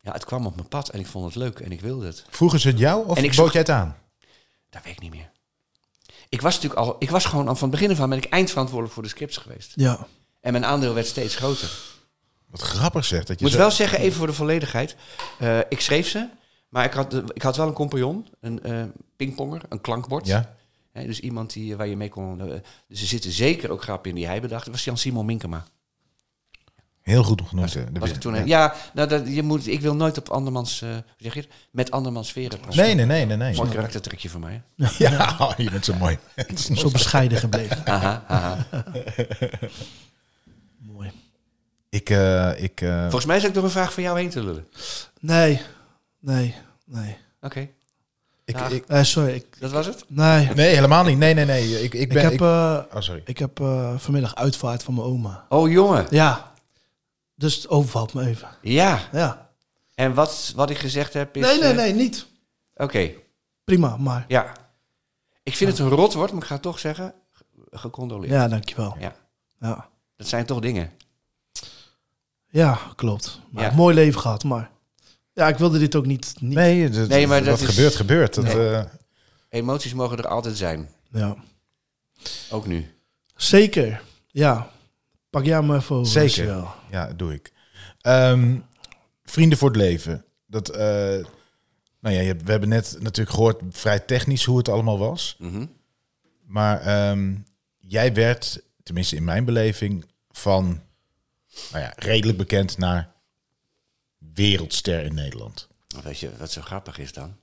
Ja, 0.00 0.12
het 0.12 0.24
kwam 0.24 0.46
op 0.46 0.54
mijn 0.54 0.68
pad 0.68 0.88
en 0.88 1.00
ik 1.00 1.06
vond 1.06 1.24
het 1.24 1.34
leuk 1.34 1.58
en 1.60 1.72
ik 1.72 1.80
wilde 1.80 2.06
het. 2.06 2.24
Vroegen 2.30 2.60
ze 2.60 2.68
het 2.68 2.78
jou 2.78 3.08
of 3.08 3.16
En 3.16 3.24
ik 3.24 3.36
bood 3.36 3.52
jij 3.52 3.60
het 3.60 3.70
aan? 3.70 3.96
Dat 4.70 4.82
weet 4.84 4.92
ik 4.92 5.00
niet 5.00 5.10
meer. 5.10 5.30
Ik 6.28 6.40
was 6.40 6.54
natuurlijk 6.54 6.80
al, 6.80 6.96
ik 6.98 7.10
was 7.10 7.24
gewoon 7.24 7.48
al 7.48 7.54
van 7.54 7.68
het 7.68 7.78
begin 7.78 7.94
af 7.94 8.00
aan 8.00 8.08
ben 8.08 8.18
ik 8.18 8.24
eindverantwoordelijk 8.24 8.94
voor 8.94 9.02
de 9.02 9.08
scripts 9.08 9.36
geweest. 9.36 9.72
Ja. 9.74 10.06
En 10.40 10.52
mijn 10.52 10.64
aandeel 10.64 10.94
werd 10.94 11.06
steeds 11.06 11.36
groter. 11.36 11.70
Wat 12.52 12.60
grappig 12.60 13.04
zeg. 13.04 13.18
Dat 13.18 13.26
je 13.28 13.34
Ik 13.34 13.40
moet 13.40 13.50
zo- 13.50 13.58
wel 13.58 13.70
zeggen, 13.70 13.98
even 13.98 14.18
voor 14.18 14.26
de 14.26 14.32
volledigheid. 14.32 14.96
eh, 15.38 15.58
ik 15.68 15.80
schreef 15.80 16.08
ze, 16.08 16.28
maar 16.68 16.84
ik 16.84 16.92
had, 16.92 17.14
ik 17.34 17.42
had 17.42 17.56
wel 17.56 17.66
een 17.66 17.72
compagnon, 17.72 18.26
een 18.40 18.62
eh, 18.62 18.82
pingponger, 19.16 19.62
een 19.68 19.80
klankbord. 19.80 20.26
Ja? 20.26 20.54
Hè, 20.92 21.06
dus 21.06 21.20
iemand 21.20 21.52
die, 21.52 21.76
waar 21.76 21.86
je 21.86 21.96
mee 21.96 22.08
kon... 22.08 22.40
eh, 22.40 22.46
dus 22.88 23.00
er 23.00 23.06
zitten 23.06 23.30
zeker 23.32 23.70
ook 23.70 23.82
grappen 23.82 24.10
in 24.10 24.16
die 24.16 24.26
hij 24.26 24.40
bedacht. 24.40 24.64
Dat 24.64 24.74
was 24.74 24.84
Jan-Simon 24.84 25.26
Minkema. 25.26 25.64
Heel 27.00 27.24
goed 27.24 27.42
genoemd. 27.48 27.74
Was, 27.74 27.84
was 27.92 28.10
het 28.10 28.20
toen, 28.20 28.34
ja. 28.34 28.42
ja, 28.44 28.74
nou, 28.94 29.08
dat, 29.08 29.28
je 29.34 29.42
moet, 29.42 29.66
ik 29.66 29.80
wil 29.80 29.94
nooit 29.94 30.18
op 30.18 30.28
andermans... 30.28 30.82
eh, 30.82 30.88
hoe 30.90 31.02
zeg 31.16 31.34
je 31.34 31.40
het? 31.40 31.48
Met 31.70 31.90
andermans 31.90 32.28
sferen 32.28 32.60
passen. 32.60 32.84
Nee, 32.84 32.94
nee, 32.94 33.06
nee, 33.06 33.26
nee. 33.26 33.36
nee. 33.36 33.54
Mooi 33.56 33.70
karaktertrekje 33.70 34.30
van 34.30 34.40
mij. 34.40 34.62
hè? 34.76 34.86
Ja, 35.08 35.36
oh, 35.38 35.52
je 35.56 35.70
bent 35.70 35.84
zo 35.84 35.94
mooi. 35.94 36.18
Zo 36.74 36.90
bescheiden 36.90 37.38
gebleven. 37.38 37.86
Aha, 37.86 38.24
aha. 38.28 38.66
Mooi. 40.78 41.10
Ik, 41.92 42.10
eh, 42.10 42.62
ik, 42.62 42.80
eh, 42.80 43.00
Volgens 43.02 43.24
mij 43.24 43.36
is 43.36 43.46
ook 43.46 43.54
door 43.54 43.64
een 43.64 43.70
vraag 43.70 43.92
van 43.92 44.02
jou 44.02 44.18
heen 44.18 44.30
te 44.30 44.42
lullen. 44.44 44.68
Nee, 45.20 45.60
nee, 46.20 46.54
nee. 46.84 47.16
Oké, 47.40 47.60
ik, 48.44 48.58
Ja. 48.58 48.66
ik, 48.68 48.88
Nee, 48.88 49.04
sorry. 49.04 49.32
Ik, 49.34 49.60
dat 49.60 49.70
was 49.70 49.86
het? 49.86 50.04
nee, 50.08 50.48
nee, 50.54 50.74
helemaal 50.74 51.04
niet. 51.04 51.18
Nee, 51.18 51.34
nee, 51.34 51.44
nee. 51.44 51.82
Ik, 51.82 51.94
ik 51.94 52.00
ik, 52.00 52.08
ben. 52.08 52.22
heb, 52.22 52.32
ik- 52.32 52.40
eh, 52.40 52.78
oh, 52.94 53.00
sorry. 53.00 53.22
ik 53.24 53.38
heb 53.38 53.60
eh, 53.60 53.98
vanmiddag 53.98 54.34
uitvaart 54.34 54.82
van 54.82 54.94
mijn 54.94 55.06
oma. 55.06 55.46
Oh, 55.48 55.70
jongen. 55.70 56.06
Ja. 56.10 56.52
Dus 57.34 57.54
het 57.56 57.68
overvalt 57.68 58.14
me 58.14 58.26
even. 58.26 58.48
Ja. 58.62 59.00
Ja. 59.12 59.50
En 59.94 60.14
wat, 60.14 60.52
wat 60.56 60.70
ik 60.70 60.78
gezegd 60.78 61.12
heb 61.12 61.36
is... 61.36 61.42
Nee, 61.42 61.58
nee, 61.60 61.70
eh, 61.70 61.76
nee, 61.76 61.92
niet. 61.92 62.26
Oké, 62.74 63.10
Prima, 63.64 63.96
maar... 63.96 64.24
ja. 64.28 64.52
Ik 65.42 65.56
vind 65.56 65.70
het 65.70 65.78
een 65.78 65.88
rot 65.88 66.12
woord, 66.14 66.32
maar 66.32 66.40
ik 66.42 66.46
ga 66.46 66.54
het 66.54 66.62
toch 66.62 66.78
zeggen. 66.78 67.14
ge- 67.32 67.44
Gecondoleerd. 67.70 68.32
Ja, 68.32 68.48
dankjewel. 68.48 68.96
Ja. 69.00 69.14
Ja, 69.60 69.88
Dat 70.16 70.26
zijn 70.28 70.46
toch 70.46 70.60
dingen. 70.60 70.90
Ja 72.52 72.78
klopt. 72.96 73.40
Maar 73.50 73.62
Ja. 73.64 73.70
een 73.70 73.76
mooi 73.76 73.94
leven 73.94 74.20
gehad, 74.20 74.44
maar... 74.44 74.70
Ja, 75.34 75.48
ik 75.48 75.56
wilde 75.56 75.78
dit 75.78 75.94
ook 75.96 76.06
niet... 76.06 76.34
niet 76.40 76.54
Nee, 76.54 76.88
dat, 76.90 77.08
Nee, 77.08 77.26
maar 77.26 77.38
wat 77.44 77.46
dat 77.58 77.60
is- 77.68 77.74
gebeurt, 77.74 77.96
gebeurt. 77.96 78.34
Dat, 78.34 78.44
Nee. 78.44 78.70
eh, 78.70 78.84
Emoties 79.48 79.94
mogen 79.94 80.18
er 80.18 80.26
altijd 80.28 80.56
zijn. 80.56 80.88
Ja. 81.10 81.36
Ook 82.50 82.66
nu. 82.66 82.94
Zeker. 83.36 84.02
Ja. 84.26 84.70
Pak 85.30 85.44
jij 85.44 85.62
me 85.62 85.76
even 85.76 85.96
over. 85.96 86.12
Zeker. 86.12 86.46
Marcel. 86.46 86.74
ja, 86.90 87.06
dat 87.06 87.18
doe 87.18 87.32
ik. 87.34 87.52
Ehm, 88.00 88.56
vrienden 89.24 89.58
voor 89.58 89.68
het 89.68 89.76
leven. 89.76 90.24
Dat, 90.46 90.68
eh, 90.68 90.80
nou 92.00 92.14
ja, 92.14 92.20
je 92.20 92.26
hebt- 92.26 92.42
we 92.44 92.50
hebben 92.50 92.68
net 92.68 92.96
natuurlijk 93.00 93.36
gehoord 93.36 93.62
vrij 93.70 93.98
technisch 94.00 94.44
hoe 94.44 94.58
het 94.58 94.68
allemaal 94.68 94.98
was. 94.98 95.36
Mhm. 95.38 95.66
Maar 96.46 96.80
ehm, 96.80 97.34
jij 97.78 98.12
werd, 98.14 98.62
tenminste 98.82 99.16
in 99.16 99.24
mijn 99.24 99.44
beleving, 99.44 100.04
van 100.30 100.80
nou 101.72 101.84
ja, 101.84 101.92
redelijk 101.96 102.38
bekend 102.38 102.78
naar 102.78 103.12
wereldster 104.34 105.04
in 105.04 105.14
Nederland. 105.14 105.68
Weet 106.02 106.18
je 106.18 106.30
wat 106.38 106.50
zo 106.50 106.60
grappig 106.60 106.98
is 106.98 107.12
dan? 107.12 107.36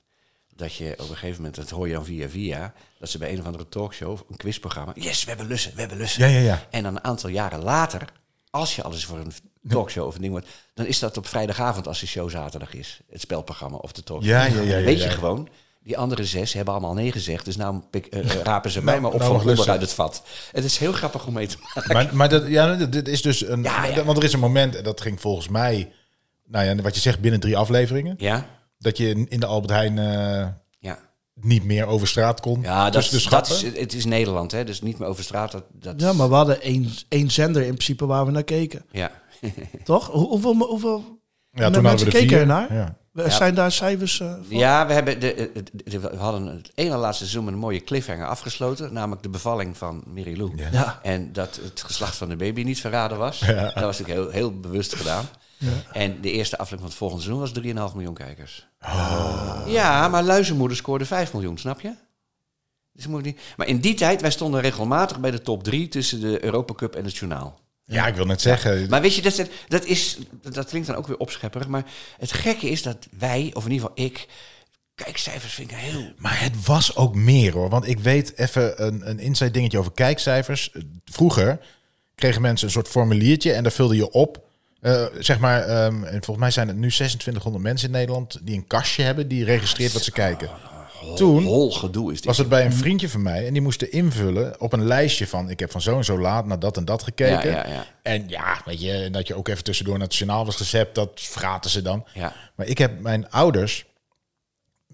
Dat 0.55 0.75
je 0.75 0.91
op 0.91 0.99
een 0.99 1.15
gegeven 1.15 1.35
moment, 1.35 1.55
dat 1.55 1.69
hoor 1.69 1.87
je 1.87 1.93
dan 1.93 2.05
via 2.05 2.29
via, 2.29 2.73
dat 2.99 3.09
ze 3.09 3.17
bij 3.17 3.31
een 3.31 3.39
of 3.39 3.45
andere 3.45 3.69
talkshow, 3.69 4.19
een 4.29 4.37
quizprogramma, 4.37 4.93
yes, 4.95 5.23
we 5.23 5.29
hebben 5.29 5.47
lussen, 5.47 5.73
we 5.73 5.79
hebben 5.79 5.97
lussen. 5.97 6.29
Ja, 6.29 6.37
ja, 6.37 6.39
ja. 6.39 6.67
En 6.69 6.83
dan 6.83 6.95
een 6.95 7.03
aantal 7.03 7.29
jaren 7.29 7.63
later, 7.63 8.13
als 8.49 8.75
je 8.75 8.83
alles 8.83 9.05
voor 9.05 9.17
een 9.17 9.33
talkshow 9.69 10.07
of 10.07 10.15
een 10.15 10.21
ding 10.21 10.33
wordt, 10.33 10.47
dan 10.73 10.85
is 10.85 10.99
dat 10.99 11.17
op 11.17 11.27
vrijdagavond 11.27 11.87
als 11.87 11.99
de 11.99 12.07
show 12.07 12.29
zaterdag 12.29 12.73
is. 12.73 12.99
Het 13.09 13.21
spelprogramma 13.21 13.77
of 13.77 13.91
de 13.91 14.03
talkshow. 14.03 14.31
Ja, 14.31 14.45
ja, 14.45 14.61
ja, 14.61 14.77
ja, 14.77 14.83
Weet 14.83 15.03
je 15.03 15.09
gewoon, 15.09 15.49
die 15.89 15.97
andere 15.97 16.25
zes 16.25 16.53
hebben 16.53 16.73
allemaal 16.73 16.93
nee 16.93 17.11
gezegd, 17.11 17.45
dus 17.45 17.55
nou 17.57 17.79
pik, 17.89 18.05
eh, 18.05 18.19
eh, 18.19 18.41
rapen 18.43 18.71
ze 18.71 18.83
mij 18.83 18.93
Nou, 18.99 19.01
maar 19.05 19.11
op 19.13 19.19
nou 19.19 19.31
van 19.31 19.39
lussen. 19.45 19.59
onderuit 19.59 19.81
het 19.81 19.93
vat. 19.93 20.23
Het 20.51 20.63
is 20.63 20.77
heel 20.77 20.91
grappig 20.91 21.27
om 21.27 21.33
mee 21.33 21.47
te 21.47 21.57
maken. 21.75 21.93
Maar, 21.93 22.09
maar 22.15 22.29
dat, 22.29 22.47
ja, 22.47 22.75
dit- 22.75 23.07
is 23.07 23.21
dus 23.21 23.47
een. 23.47 23.63
Ja, 23.63 23.85
ja. 23.85 24.03
Want 24.03 24.17
er 24.17 24.23
is 24.23 24.33
een 24.33 24.39
moment, 24.39 24.75
en 24.75 24.83
dat 24.83 25.01
ging 25.01 25.21
volgens 25.21 25.47
mij, 25.47 25.91
nou 26.45 26.65
ja, 26.65 26.75
wat 26.75 26.95
je 26.95 27.01
zegt, 27.01 27.19
binnen 27.19 27.39
drie 27.39 27.57
afleveringen. 27.57 28.15
Ja, 28.17 28.45
Dat 28.77 28.97
je 28.97 29.25
in 29.29 29.39
de 29.39 29.45
Albert 29.45 29.71
Heijn 29.73 29.97
eh, 29.97 30.47
ja. 30.79 30.99
niet 31.33 31.63
meer 31.63 31.85
over 31.85 32.07
straat 32.07 32.39
kon. 32.39 32.61
Ja, 32.61 32.89
dat, 32.89 33.03
de 33.03 33.25
dat 33.29 33.49
is, 33.49 33.61
het 33.61 33.93
is 33.93 34.05
Nederland, 34.05 34.51
hè, 34.51 34.63
dus 34.63 34.81
niet 34.81 34.99
meer 34.99 35.07
over 35.07 35.23
straat. 35.23 35.51
Dat, 35.51 35.63
dat, 35.71 36.01
Ja, 36.01 36.13
maar 36.13 36.29
we 36.29 36.35
hadden 36.35 36.61
één, 36.61 36.89
één 37.09 37.31
zender 37.31 37.61
in 37.61 37.73
principe 37.73 38.05
waar 38.05 38.25
we 38.25 38.31
naar 38.31 38.43
keken. 38.43 38.85
ja. 38.91 39.11
Toch? 39.83 40.07
Hoe- 40.07 40.27
Hoeveel, 40.27 40.55
hoeveel 40.55 41.19
ja, 41.51 41.69
mensen 41.81 42.09
keken 42.09 42.27
vier. 42.27 42.39
ernaar? 42.39 42.73
Ja. 42.73 42.97
Eh, 43.25 43.31
Zijn 43.31 43.55
daar 43.55 43.71
cijfers 43.71 44.19
eh, 44.19 44.33
voor? 44.33 44.57
Ja, 44.57 44.87
we, 44.87 44.93
hebben 44.93 45.19
de, 45.19 45.51
de- 45.53 45.63
de- 45.89 45.99
we 45.99 46.15
hadden 46.15 46.45
het 46.45 46.71
ene 46.75 46.95
laatste 46.95 47.23
seizoen 47.23 47.43
met 47.45 47.53
een 47.53 47.59
mooie 47.59 47.83
cliffhanger 47.83 48.27
afgesloten. 48.27 48.93
Namelijk 48.93 49.23
de 49.23 49.29
bevalling 49.29 49.77
van 49.77 50.03
Mary 50.13 50.37
Lou. 50.37 50.51
Ja. 50.55 50.67
Ja. 50.71 50.99
En 51.03 51.33
dat 51.33 51.59
het 51.63 51.81
geslacht 51.85 52.15
van 52.15 52.29
de 52.29 52.35
baby 52.35 52.63
niet 52.63 52.79
verraden 52.79 53.17
was. 53.17 53.39
Dat 53.39 53.73
was 53.73 53.99
natuurlijk 53.99 54.09
heel, 54.19 54.29
heel 54.29 54.59
bewust 54.59 54.95
gedaan. 54.95 55.25
En 55.91 56.21
de 56.21 56.31
eerste 56.31 56.57
aflevering 56.57 56.81
van 56.81 56.89
het 56.89 56.97
volgende 56.97 57.23
seizoen 57.23 57.73
was 57.77 57.89
3,5 57.91 57.95
miljoen 57.95 58.13
kijkers. 58.13 58.67
Ja, 59.67 60.07
maar 60.07 60.23
Luizenmoeder 60.23 60.77
scoorde 60.77 61.05
5 61.05 61.33
miljoen, 61.33 61.57
snap 61.57 61.81
je? 61.81 61.93
Dus 62.93 63.07
moet 63.07 63.23
niet... 63.23 63.39
Maar 63.57 63.67
in 63.67 63.79
die 63.79 63.93
tijd, 63.93 64.21
wij 64.21 64.31
stonden 64.31 64.61
regelmatig 64.61 65.19
bij 65.19 65.31
de 65.31 65.41
top 65.41 65.63
3 65.63 65.87
tussen 65.87 66.19
de 66.21 66.43
Europa 66.43 66.73
Cup 66.73 66.95
en 66.95 67.03
het 67.05 67.15
journaal. 67.17 67.59
Ja, 67.89 68.07
ik 68.07 68.15
wil 68.15 68.25
net 68.25 68.41
zeggen. 68.41 68.89
Maar 68.89 69.01
weet 69.01 69.15
je, 69.15 69.21
dat, 69.21 69.47
dat, 69.67 69.85
is, 69.85 70.17
dat 70.41 70.69
klinkt 70.69 70.87
dan 70.87 70.95
ook 70.95 71.07
weer 71.07 71.17
opschepperig. 71.17 71.67
Maar 71.67 71.83
het 72.17 72.31
gekke 72.31 72.69
is 72.69 72.83
dat 72.83 73.07
wij, 73.17 73.51
of 73.53 73.65
in 73.65 73.71
ieder 73.71 73.89
geval 73.89 74.05
ik, 74.05 74.27
kijkcijfers 74.95 75.53
vind 75.53 75.71
ik 75.71 75.77
heel... 75.77 76.11
Maar 76.17 76.41
het 76.41 76.65
was 76.65 76.95
ook 76.95 77.15
meer 77.15 77.53
hoor. 77.53 77.69
Want 77.69 77.87
ik 77.87 77.99
weet 77.99 78.37
even 78.37 78.85
een, 78.85 79.09
een 79.09 79.19
inside 79.19 79.51
dingetje 79.51 79.77
over 79.77 79.91
kijkcijfers. 79.91 80.71
Vroeger 81.05 81.59
kregen 82.15 82.41
mensen 82.41 82.67
een 82.67 82.73
soort 82.73 82.87
formuliertje 82.87 83.51
en 83.51 83.63
daar 83.63 83.71
vulde 83.71 83.95
je 83.95 84.11
op. 84.11 84.47
Eh, 84.81 85.05
zeg 85.19 85.39
maar, 85.39 85.61
ehm, 85.61 86.03
en 86.03 86.11
volgens 86.11 86.37
mij 86.37 86.51
zijn 86.51 86.67
het 86.67 86.77
nu 86.77 86.87
2600 86.87 87.63
mensen 87.63 87.87
in 87.87 87.93
Nederland 87.93 88.39
die 88.41 88.55
een 88.55 88.67
kastje 88.67 89.03
hebben 89.03 89.27
die 89.27 89.43
registreert 89.43 89.93
wat 89.93 90.03
ze 90.03 90.11
kijken. 90.11 90.49
Toen 91.15 91.43
Hol 91.43 91.71
gedoe 91.71 92.11
is 92.11 92.17
dit. 92.17 92.25
was 92.25 92.37
het 92.37 92.49
bij 92.49 92.65
een 92.65 92.73
vriendje 92.73 93.09
van 93.09 93.21
mij 93.21 93.47
en 93.47 93.53
die 93.53 93.61
moesten 93.61 93.91
invullen 93.91 94.61
op 94.61 94.73
een 94.73 94.85
lijstje 94.85 95.27
van 95.27 95.49
ik 95.49 95.59
heb 95.59 95.71
van 95.71 95.81
zo 95.81 95.97
en 95.97 96.03
zo 96.05 96.19
laat 96.19 96.45
naar 96.45 96.59
dat 96.59 96.77
en 96.77 96.85
dat 96.85 97.03
gekeken. 97.03 97.49
Ja, 97.51 97.65
ja, 97.67 97.73
ja. 97.73 97.85
En 98.01 98.23
ja, 98.27 98.61
weet 98.65 98.81
je, 98.81 99.09
dat 99.11 99.27
je 99.27 99.35
ook 99.35 99.47
even 99.47 99.63
tussendoor 99.63 99.97
naar 99.97 100.07
het 100.07 100.15
journaal 100.15 100.45
was 100.45 100.55
gezept, 100.55 100.95
dat 100.95 101.11
vraten 101.15 101.69
ze 101.69 101.81
dan. 101.81 102.05
Ja. 102.13 102.33
Maar 102.55 102.65
ik 102.65 102.77
heb 102.77 102.99
mijn 102.99 103.29
ouders. 103.29 103.85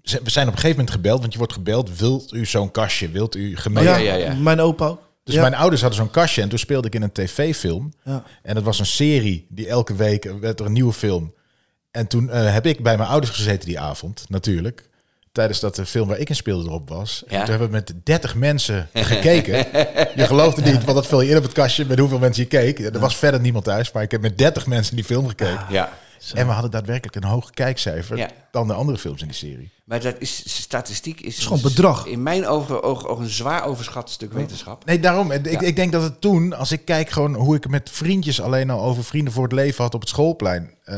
ze- 0.02 0.20
We 0.24 0.30
zijn 0.30 0.46
op 0.46 0.52
een 0.52 0.58
gegeven 0.58 0.78
moment 0.78 0.96
gebeld, 0.96 1.20
want 1.20 1.32
je 1.32 1.38
wordt 1.38 1.52
gebeld. 1.52 1.98
Wilt 1.98 2.32
u 2.32 2.46
zo'n 2.46 2.70
kastje? 2.70 3.08
Wilt 3.08 3.34
u 3.36 3.56
gemeen? 3.56 3.84
ja, 3.84 3.96
ja, 3.96 4.14
ja. 4.14 4.34
Mijn 4.34 4.60
opa. 4.60 4.96
Dus 5.24 5.34
Ja. 5.34 5.40
mijn 5.40 5.54
ouders 5.54 5.80
hadden 5.80 6.00
zo'n 6.00 6.10
kastje 6.10 6.42
en 6.42 6.48
toen 6.48 6.58
speelde 6.58 6.86
ik 6.86 6.94
in 6.94 7.02
een 7.02 7.12
tv-film. 7.12 7.92
Ja. 8.04 8.22
En 8.42 8.54
dat 8.54 8.64
was 8.64 8.78
een 8.78 8.86
serie 8.86 9.46
die 9.48 9.68
elke 9.68 9.94
week 9.94 10.24
werd 10.40 10.60
er 10.60 10.66
een 10.66 10.72
nieuwe 10.72 10.92
film. 10.92 11.34
En 11.90 12.06
toen 12.06 12.30
eh, 12.30 12.52
heb 12.52 12.66
ik 12.66 12.82
bij 12.82 12.96
mijn 12.96 13.08
ouders 13.08 13.32
gezeten 13.32 13.68
die 13.68 13.80
avond, 13.80 14.24
natuurlijk. 14.28 14.88
Tijdens 15.36 15.60
dat 15.60 15.74
de 15.74 15.86
film 15.86 16.08
waar 16.08 16.18
ik 16.18 16.28
in 16.28 16.36
speelde 16.36 16.68
erop 16.68 16.88
was. 16.88 17.22
En 17.26 17.38
toen 17.38 17.48
hebben 17.50 17.66
we 17.68 17.72
met 17.72 17.92
30 18.04 18.34
mensen 18.34 18.88
gekeken. 18.94 19.56
je 20.16 20.26
geloofde 20.26 20.62
niet, 20.62 20.84
want 20.84 20.96
dat 20.96 21.06
vul 21.06 21.20
je 21.20 21.30
in 21.30 21.36
op 21.36 21.42
het 21.42 21.52
kastje 21.52 21.84
met 21.84 21.98
hoeveel 21.98 22.18
mensen 22.18 22.42
je 22.42 22.48
keek. 22.48 22.78
Er 22.78 22.98
was 22.98 23.16
verder 23.16 23.40
niemand 23.40 23.64
thuis, 23.64 23.92
maar 23.92 24.02
ik 24.02 24.10
heb 24.10 24.20
met 24.20 24.38
30 24.38 24.66
mensen 24.66 24.96
die 24.96 25.04
film 25.04 25.28
gekeken. 25.28 25.66
Ja. 25.70 25.92
En 26.34 26.46
we 26.46 26.52
hadden 26.52 26.70
daadwerkelijk 26.70 27.16
een 27.16 27.24
hoger 27.24 27.50
kijkcijfer 27.54 28.16
Ja. 28.16 28.28
dan 28.50 28.66
de 28.66 28.72
andere 28.72 28.98
films 28.98 29.20
in 29.20 29.26
die 29.26 29.36
serie. 29.36 29.70
Maar 29.84 30.00
dat 30.00 30.14
is, 30.18 30.62
statistiek 30.62 31.20
is, 31.20 31.38
gewoon 31.38 31.60
bedrag. 31.62 32.06
in 32.06 32.22
mijn 32.22 32.46
ogen 32.46 32.82
ook, 32.82 33.08
ook 33.08 33.18
een 33.18 33.28
zwaar 33.28 33.64
overschat 33.64 34.10
stuk 34.10 34.32
wetenschap. 34.32 34.84
Nee, 34.84 35.00
daarom. 35.00 35.30
Ik, 35.30 35.50
Ja. 35.50 35.60
ik 35.60 35.76
denk 35.76 35.92
dat 35.92 36.02
het 36.02 36.20
toen, 36.20 36.52
als 36.52 36.72
ik 36.72 36.84
kijk 36.84 37.10
gewoon 37.10 37.34
hoe 37.34 37.56
ik 37.56 37.68
met 37.68 37.90
vriendjes 37.90 38.40
alleen 38.40 38.70
al 38.70 38.82
over 38.82 39.04
vrienden 39.04 39.32
voor 39.32 39.42
het 39.42 39.52
leven 39.52 39.84
had 39.84 39.94
op 39.94 40.00
het 40.00 40.08
schoolplein. 40.08 40.74
eh, 40.84 40.96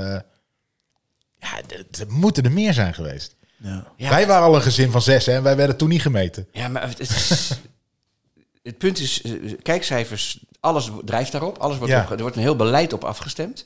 ja, 1.39 1.57
er 1.99 2.07
moeten 2.09 2.45
er 2.45 2.53
meer 2.53 2.72
zijn 2.72 2.95
geweest. 2.95 3.36
Ja. 3.59 3.92
Ja. 3.96 4.09
Wij 4.09 4.26
waren 4.26 4.46
al 4.46 4.54
een 4.54 4.62
gezin 4.62 4.90
van 4.90 5.02
zes 5.02 5.26
hè, 5.26 5.32
en 5.32 5.42
wij 5.42 5.56
werden 5.56 5.76
toen 5.76 5.88
niet 5.88 6.02
gemeten. 6.02 6.48
Ja, 6.52 6.68
maar 6.68 6.88
het, 6.88 7.00
is, 7.00 7.30
het 8.62 8.78
punt 8.78 8.98
is, 8.98 9.22
eh, 9.22 9.32
kijkcijfers, 9.62 10.44
alles 10.61 10.90
drijft 11.04 11.32
daarop. 11.32 11.59
Alles 11.59 11.76
wordt 11.78 11.92
Ja. 11.92 12.02
op, 12.02 12.11
er 12.11 12.20
wordt 12.20 12.36
een 12.36 12.42
heel 12.42 12.56
beleid 12.56 12.92
op 12.92 13.04
afgestemd. 13.04 13.64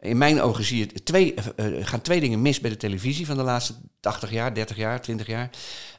In 0.00 0.18
mijn 0.18 0.40
ogen 0.42 0.64
zie 0.64 0.78
je 0.78 1.02
twee, 1.02 1.34
eh, 1.34 1.78
eh, 1.78 1.86
gaan 1.86 2.00
twee 2.00 2.20
dingen 2.20 2.42
mis 2.42 2.60
bij 2.60 2.70
de 2.70 2.76
televisie 2.76 3.26
van 3.26 3.36
de 3.36 3.42
laatste 3.42 3.74
80 4.00 4.30
jaar, 4.30 4.54
30 4.54 4.76
jaar, 4.76 5.00
20 5.00 5.26
jaar. 5.26 5.50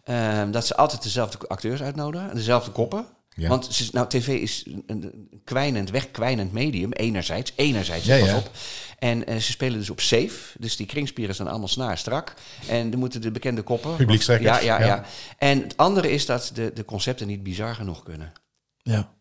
Ehm, 0.03 0.51
dat 0.51 0.67
ze 0.67 0.75
altijd 0.75 1.03
dezelfde 1.03 1.47
acteurs 1.47 1.81
uitnodigen, 1.81 2.29
en 2.29 2.35
dezelfde 2.35 2.71
koppen. 2.71 3.05
Ja. 3.35 3.49
Want 3.49 3.91
nou, 3.91 4.07
tv 4.09 4.27
is 4.27 4.65
een, 4.85 5.29
kwijnend, 5.43 5.89
wegkwijnend 5.89 6.51
medium, 6.51 6.91
enerzijds. 6.91 7.53
Enerzijds, 7.55 8.05
Ja, 8.05 8.37
op. 8.37 8.51
En 8.99 9.25
eh, 9.25 9.35
ze 9.37 9.51
spelen 9.51 9.79
dus 9.79 9.89
op 9.89 9.99
safe. 9.99 10.59
Dus 10.59 10.75
die 10.75 10.85
kringspieren 10.85 11.35
zijn 11.35 11.47
allemaal 11.47 11.67
snaar 11.67 11.97
strak. 11.97 12.33
En 12.67 12.91
er 12.91 12.97
moeten 12.97 13.21
de 13.21 13.31
bekende 13.31 13.61
koppen... 13.61 13.95
Publiekstrekkers, 13.95 14.61
Ja, 14.61 14.79
ja, 14.79 14.85
ja. 14.85 15.05
En 15.37 15.61
het 15.61 15.77
andere 15.77 16.11
is 16.11 16.25
dat 16.25 16.51
de, 16.53 16.71
de 16.73 16.85
concepten 16.85 17.27
niet 17.27 17.43
bizar 17.43 17.75
genoeg 17.75 18.03
kunnen. 18.03 18.31
Ja. 18.77 19.13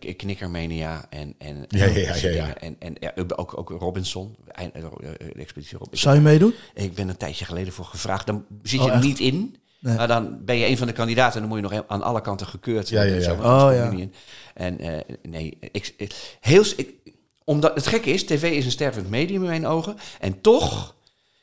Ik- 0.00 0.16
Knikkermania 0.16 1.06
en, 1.10 1.34
en, 1.38 1.64
Ja, 1.68 1.84
ja, 1.84 2.14
en 2.14 2.20
ja, 2.20 2.28
ja. 2.30 2.56
En, 2.56 2.76
en 2.78 2.94
ja, 3.00 3.12
ook, 3.36 3.58
ook 3.58 3.68
Robinson, 3.70 4.36
eh, 4.46 4.64
de 4.72 5.32
expeditie 5.36 5.78
Robinson. 5.78 5.98
Zou 5.98 6.14
je 6.14 6.20
meedoen? 6.20 6.54
Ik 6.74 6.94
ben 6.94 7.08
een 7.08 7.16
tijdje 7.16 7.44
geleden 7.44 7.72
voor 7.72 7.84
gevraagd. 7.84 8.26
Dan 8.26 8.44
zit 8.62 8.80
je 8.80 8.84
Oh, 8.86 8.86
er 8.86 8.92
echt? 8.94 9.04
niet 9.04 9.18
in. 9.18 9.56
Nee. 9.80 9.96
Maar 9.96 10.08
dan 10.08 10.44
ben 10.44 10.56
je 10.56 10.66
een 10.66 10.76
van 10.78 10.86
de 10.86 10.92
kandidaten 10.92 11.34
en 11.34 11.48
dan 11.48 11.48
moet 11.58 11.70
je 11.70 11.76
nog 11.76 11.88
aan 11.88 12.02
alle 12.02 12.20
kanten 12.20 12.46
gekeurd 12.46 12.88
Ja, 12.88 13.02
ja, 13.02 13.08
worden. 13.10 13.28
en 13.28 13.36
ja. 13.36 13.58
zo, 13.58 13.66
Oh, 13.68 13.98
ja. 13.98 14.06
En 14.54 14.78
eh, 14.78 15.16
nee, 15.22 15.58
ik, 15.60 15.94
ik- 15.96 16.36
heel, 16.40 16.64
ik, 16.76 16.94
omdat 17.44 17.74
het 17.74 17.86
gekke 17.86 18.10
is, 18.10 18.24
tv 18.24 18.42
is 18.56 18.64
een 18.64 18.70
stervend 18.70 19.08
medium 19.10 19.42
in 19.42 19.48
mijn 19.48 19.66
ogen. 19.66 19.96
En 20.20 20.40
toch 20.40 20.94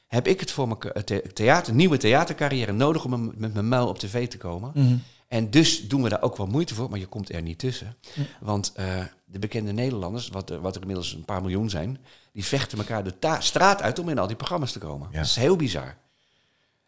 heb 0.08 0.28
ik 0.28 0.40
het 0.40 0.52
voor 0.52 0.68
mijn 0.68 1.04
theater, 1.34 1.74
nieuwe 1.74 1.98
theatercarrière 1.98 2.72
nodig 2.72 3.06
om 3.06 3.34
met 3.38 3.54
mijn 3.54 3.68
muil 3.68 3.88
op 3.88 4.00
tv 4.00 4.28
te 4.28 4.38
komen. 4.38 4.72
Mhm. 4.74 4.96
En 5.28 5.50
dus 5.50 5.88
doen 5.88 6.04
we 6.04 6.10
daar 6.10 6.22
ook 6.22 6.38
wel 6.38 6.48
moeite 6.48 6.76
voor, 6.76 6.90
maar 6.90 7.00
je 7.00 7.06
komt 7.06 7.34
er 7.34 7.42
niet 7.42 7.60
tussen. 7.60 7.96
Want 8.40 8.72
eh, 8.76 8.86
de 9.26 9.40
bekende 9.40 9.72
Nederlanders, 9.72 10.28
wat, 10.30 10.50
er- 10.50 10.62
wat 10.62 10.76
er 10.76 10.82
inmiddels 10.82 11.14
een 11.14 11.26
paar 11.26 11.42
miljoen 11.42 11.70
zijn, 11.70 11.98
die 12.34 12.46
vechten 12.46 12.78
elkaar 12.78 13.04
de 13.04 13.14
straat 13.40 13.82
uit 13.82 14.00
om 14.00 14.10
in 14.10 14.20
al 14.20 14.28
die 14.28 14.36
programma's 14.36 14.72
te 14.72 14.80
komen. 14.80 15.08
Ja. 15.12 15.18
Dat 15.18 15.26
is 15.26 15.36
heel 15.36 15.56
bizar. 15.56 15.96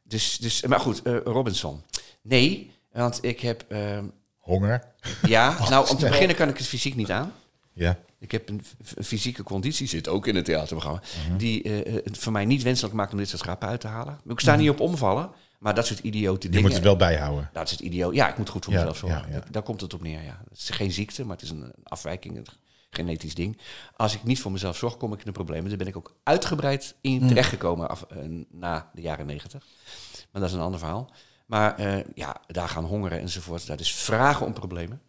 Dus, 0.07 0.37
dus, 0.37 0.61
maar 0.63 0.79
goed, 0.79 1.01
eh, 1.01 1.15
Robinson. 1.23 1.81
Nee, 2.21 2.71
want 2.91 3.19
ik 3.23 3.39
heb, 3.39 3.65
eh, 3.67 3.99
Honger. 4.37 4.83
ja, 5.27 5.57
nou 5.69 5.89
om 5.89 5.97
te 5.97 6.05
beginnen 6.07 6.35
kan 6.35 6.49
ik 6.49 6.57
het 6.57 6.67
fysiek 6.67 6.95
niet 6.95 7.11
aan. 7.11 7.33
Ja. 7.73 7.97
Ik 8.19 8.31
heb 8.31 8.49
een, 8.49 8.61
fysieke 9.03 9.43
conditie, 9.43 9.87
zit 9.87 10.07
ook 10.07 10.27
in 10.27 10.35
het 10.35 10.45
theaterprogramma, 10.45 11.01
die 11.37 11.63
eh, 11.63 11.79
eh, 11.97 12.03
het 12.03 12.17
voor 12.17 12.31
mij 12.31 12.45
niet 12.45 12.63
wenselijk 12.63 12.93
maakt 12.95 13.11
om 13.11 13.17
dit 13.17 13.29
soort 13.29 13.41
grappen 13.41 13.67
uit 13.67 13.79
te 13.81 13.87
halen. 13.87 14.19
Ik 14.27 14.39
sta 14.39 14.55
niet 14.55 14.69
op 14.69 14.79
omvallen, 14.79 15.29
maar 15.59 15.75
dat 15.75 15.87
soort 15.87 15.99
idiote 15.99 16.45
Je 16.45 16.51
dingen. 16.53 16.65
moet 16.65 16.75
het 16.75 16.83
wel 16.83 16.95
bijhouden. 16.95 17.49
Dat 17.53 17.65
is 17.65 17.71
het 17.71 17.79
idioot. 17.79 18.13
Ja, 18.15 18.29
ik 18.29 18.37
moet 18.37 18.49
goed 18.49 18.63
voor 18.63 18.73
Ja, 18.73 18.79
mezelf 18.79 18.97
zorgen. 18.97 19.19
ja, 19.19 19.25
ja. 19.27 19.31
Daar- 19.39 19.51
Daar 19.51 19.61
komt 19.63 19.81
het 19.81 19.93
op 19.93 20.01
neer, 20.01 20.23
ja. 20.23 20.41
Het 20.49 20.57
is 20.57 20.69
geen 20.69 20.91
ziekte, 20.91 21.23
maar 21.25 21.35
het 21.35 21.45
is 21.45 21.49
een 21.51 21.71
afwijking, 21.83 22.49
genetisch 22.97 23.35
ding. 23.35 23.57
Als 23.95 24.15
ik 24.15 24.23
niet 24.23 24.39
voor 24.39 24.51
mezelf 24.51 24.77
zorg, 24.77 24.97
kom 24.97 25.13
ik 25.13 25.19
in 25.19 25.25
de 25.25 25.31
problemen. 25.31 25.69
Daar 25.69 25.77
ben 25.77 25.87
ik 25.87 25.97
ook 25.97 26.15
uitgebreid 26.23 26.95
in 27.01 27.27
terechtgekomen 27.27 27.89
af, 27.89 28.01
eh, 28.01 28.17
na 28.51 28.89
de 28.93 29.01
jaren 29.01 29.25
negentig. 29.25 29.65
Maar 30.31 30.41
dat 30.41 30.49
is 30.49 30.55
een 30.55 30.63
ander 30.63 30.79
verhaal. 30.79 31.11
Maar 31.45 31.75
eh, 31.75 32.03
ja, 32.13 32.41
daar 32.47 32.69
gaan 32.69 32.85
hongeren 32.85 33.19
enzovoort. 33.19 33.67
Dat 33.67 33.79
is 33.79 33.93
vragen 33.93 34.45
om 34.45 34.53
problemen. 34.53 35.01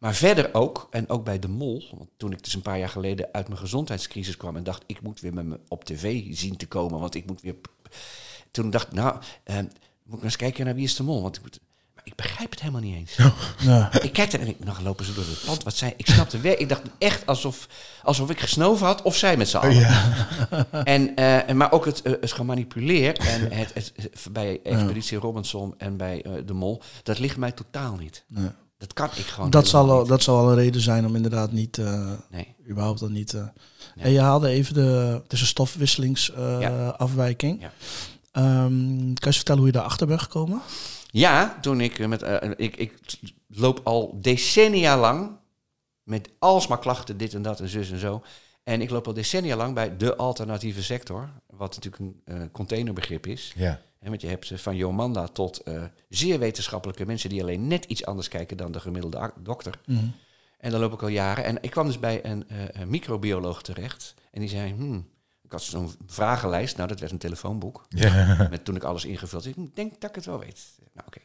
Maar 0.00 0.14
verder 0.14 0.54
ook, 0.54 0.86
en 0.90 1.08
ook 1.08 1.24
bij 1.24 1.38
De 1.38 1.48
Mol, 1.48 1.84
want 1.96 2.08
toen 2.16 2.32
ik 2.32 2.44
dus 2.44 2.54
een 2.54 2.62
paar 2.62 2.78
jaar 2.78 2.88
geleden 2.88 3.28
uit 3.32 3.48
mijn 3.48 3.60
gezondheidscrisis 3.60 4.36
kwam 4.36 4.56
en 4.56 4.64
dacht, 4.64 4.84
ik 4.86 5.02
moet 5.02 5.20
weer 5.20 5.34
met 5.34 5.44
me 5.44 5.60
op 5.68 5.84
tv 5.84 6.24
zien 6.30 6.56
te 6.56 6.66
komen, 6.66 7.00
want 7.00 7.14
ik 7.14 7.26
moet 7.26 7.40
weer... 7.40 7.54
Toen 8.50 8.70
dacht 8.70 8.86
ik, 8.86 8.92
nou, 8.92 9.20
eh, 9.44 9.56
moet 9.56 9.66
ik 10.04 10.10
maar 10.10 10.22
eens 10.22 10.36
kijken 10.36 10.64
naar 10.64 10.74
Wie 10.74 10.84
is 10.84 10.96
De 10.96 11.02
Mol, 11.02 11.22
want 11.22 11.36
ik 11.36 11.42
moet... 11.42 11.60
Ik 12.10 12.16
begrijp 12.16 12.50
het 12.50 12.60
helemaal 12.60 12.80
niet 12.80 12.94
eens. 12.96 13.16
Ja. 13.60 14.02
Ik 14.02 14.12
kijk 14.12 14.32
er 14.32 14.40
en 14.40 14.46
ik, 14.48 14.64
nog 14.64 14.80
lopen 14.80 15.04
ze 15.04 15.14
door 15.14 15.24
het 15.24 15.42
pand. 15.46 15.62
Wat 15.62 15.76
zij, 15.76 15.94
ik 15.96 16.06
snapte 16.06 16.40
weer. 16.40 16.58
Ik 16.60 16.68
dacht 16.68 16.82
echt 16.98 17.26
alsof, 17.26 17.68
alsof 18.02 18.30
ik 18.30 18.40
gesnoven 18.40 18.86
had 18.86 19.02
of 19.02 19.16
zij 19.16 19.36
met 19.36 19.48
z'n 19.48 19.56
allen. 19.56 19.86
En, 20.84 21.16
eh, 21.16 21.48
en, 21.48 21.56
maar 21.56 21.72
ook 21.72 21.84
het, 21.84 22.02
eh, 22.02 22.12
het 22.20 22.32
gemanipuleer 22.32 23.18
en 23.18 23.52
het, 23.52 23.74
het, 23.74 23.92
het- 23.96 24.26
bij 24.32 24.60
Expeditie 24.62 25.18
Robinson 25.18 25.74
en 25.78 25.96
bij 25.96 26.22
eh, 26.22 26.32
De 26.46 26.52
Mol, 26.52 26.82
dat 27.02 27.18
ligt 27.18 27.36
mij 27.36 27.52
totaal 27.52 27.96
niet. 27.96 28.24
Nee. 28.28 28.48
Dat 28.78 28.92
kan 28.92 29.08
ik 29.14 29.26
gewoon 29.26 29.50
Dat, 29.50 29.68
zal, 29.68 29.90
al- 29.90 30.06
dat 30.06 30.22
zal 30.22 30.38
al 30.38 30.48
een 30.48 30.54
reden 30.56 30.80
zijn 30.80 31.06
om 31.06 31.16
inderdaad 31.16 31.52
niet, 31.52 31.78
eh, 31.78 32.10
Nee. 32.30 32.54
überhaupt 32.70 33.00
dan 33.00 33.12
niet. 33.12 33.34
eh. 33.34 33.42
En 33.96 34.10
je 34.12 34.20
haalde 34.20 34.48
even 34.48 34.74
de, 34.74 35.22
is 35.28 35.40
een 35.40 35.46
stofwisselingsafwijking. 35.46 37.60
Ja. 37.60 37.70
Ehm, 38.32 38.86
kan 38.96 39.14
je 39.14 39.26
eens 39.26 39.36
vertellen 39.36 39.60
hoe 39.60 39.70
je 39.70 39.76
daarachter 39.76 40.06
bent 40.06 40.22
gekomen? 40.22 40.60
Ja, 41.10 41.58
toen 41.60 41.80
ik 41.80 41.98
eh, 41.98 42.06
met. 42.06 42.22
eh, 42.22 42.50
ik, 42.56 42.76
ik 42.76 42.98
loop 43.46 43.80
al 43.84 44.18
decennia 44.20 44.98
lang 44.98 45.38
met 46.02 46.30
alsmaar 46.38 46.78
klachten, 46.78 47.16
dit 47.16 47.34
en 47.34 47.42
dat 47.42 47.60
en 47.60 47.68
zus 47.68 47.90
en 47.90 47.98
zo. 47.98 48.22
En 48.62 48.80
ik 48.80 48.90
loop 48.90 49.06
al 49.06 49.12
decennia 49.12 49.56
lang 49.56 49.74
bij 49.74 49.96
de 49.96 50.16
alternatieve 50.16 50.82
sector, 50.82 51.30
wat 51.46 51.74
natuurlijk 51.74 52.02
een 52.02 52.20
eh, 52.24 52.46
containerbegrip 52.52 53.26
is. 53.26 53.52
Ja. 53.56 53.80
Hè, 53.98 54.08
want 54.08 54.20
je 54.20 54.28
hebt 54.28 54.52
van 54.54 54.76
Jomanda 54.76 55.26
tot 55.26 55.62
zeer 56.08 56.38
wetenschappelijke 56.38 57.06
mensen 57.06 57.28
die 57.28 57.42
alleen 57.42 57.66
net 57.66 57.84
iets 57.84 58.04
anders 58.04 58.28
kijken 58.28 58.56
dan 58.56 58.72
de 58.72 58.80
gemiddelde 58.80 59.32
dokter. 59.40 59.80
En 60.58 60.70
dan 60.70 60.80
loop 60.80 60.92
ik 60.92 61.02
al 61.02 61.08
jaren. 61.08 61.44
En 61.44 61.58
ik 61.60 61.70
kwam 61.70 61.86
dus 61.86 61.98
bij 61.98 62.24
een, 62.24 62.44
een 62.48 62.90
microbioloog 62.90 63.62
terecht. 63.62 64.14
En 64.30 64.40
die 64.40 64.48
zei, 64.48 64.72
hmm, 64.72 65.08
ik 65.50 65.58
had 65.58 65.62
zo'n 65.62 65.94
vragenlijst. 66.06 66.76
Nou, 66.76 66.88
dat 66.88 67.00
werd 67.00 67.12
een 67.12 67.18
telefoonboek. 67.18 67.86
ja. 67.88 68.46
Met 68.50 68.64
toen 68.64 68.76
ik 68.76 68.82
alles 68.82 69.04
ingevuld 69.04 69.44
had. 69.44 69.56
Ik 69.56 69.76
denk 69.76 70.00
dat 70.00 70.10
ik 70.10 70.16
het 70.16 70.24
wel 70.24 70.38
weet. 70.38 70.60
Nou, 70.94 71.06
oké. 71.06 71.18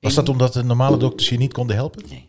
Was 0.00 0.14
dat 0.14 0.28
omdat 0.28 0.52
de 0.52 0.64
normale 0.64 0.96
dokters 0.96 1.28
je 1.28 1.38
niet 1.38 1.52
konden 1.52 1.76
helpen? 1.76 2.08
Nee. 2.08 2.28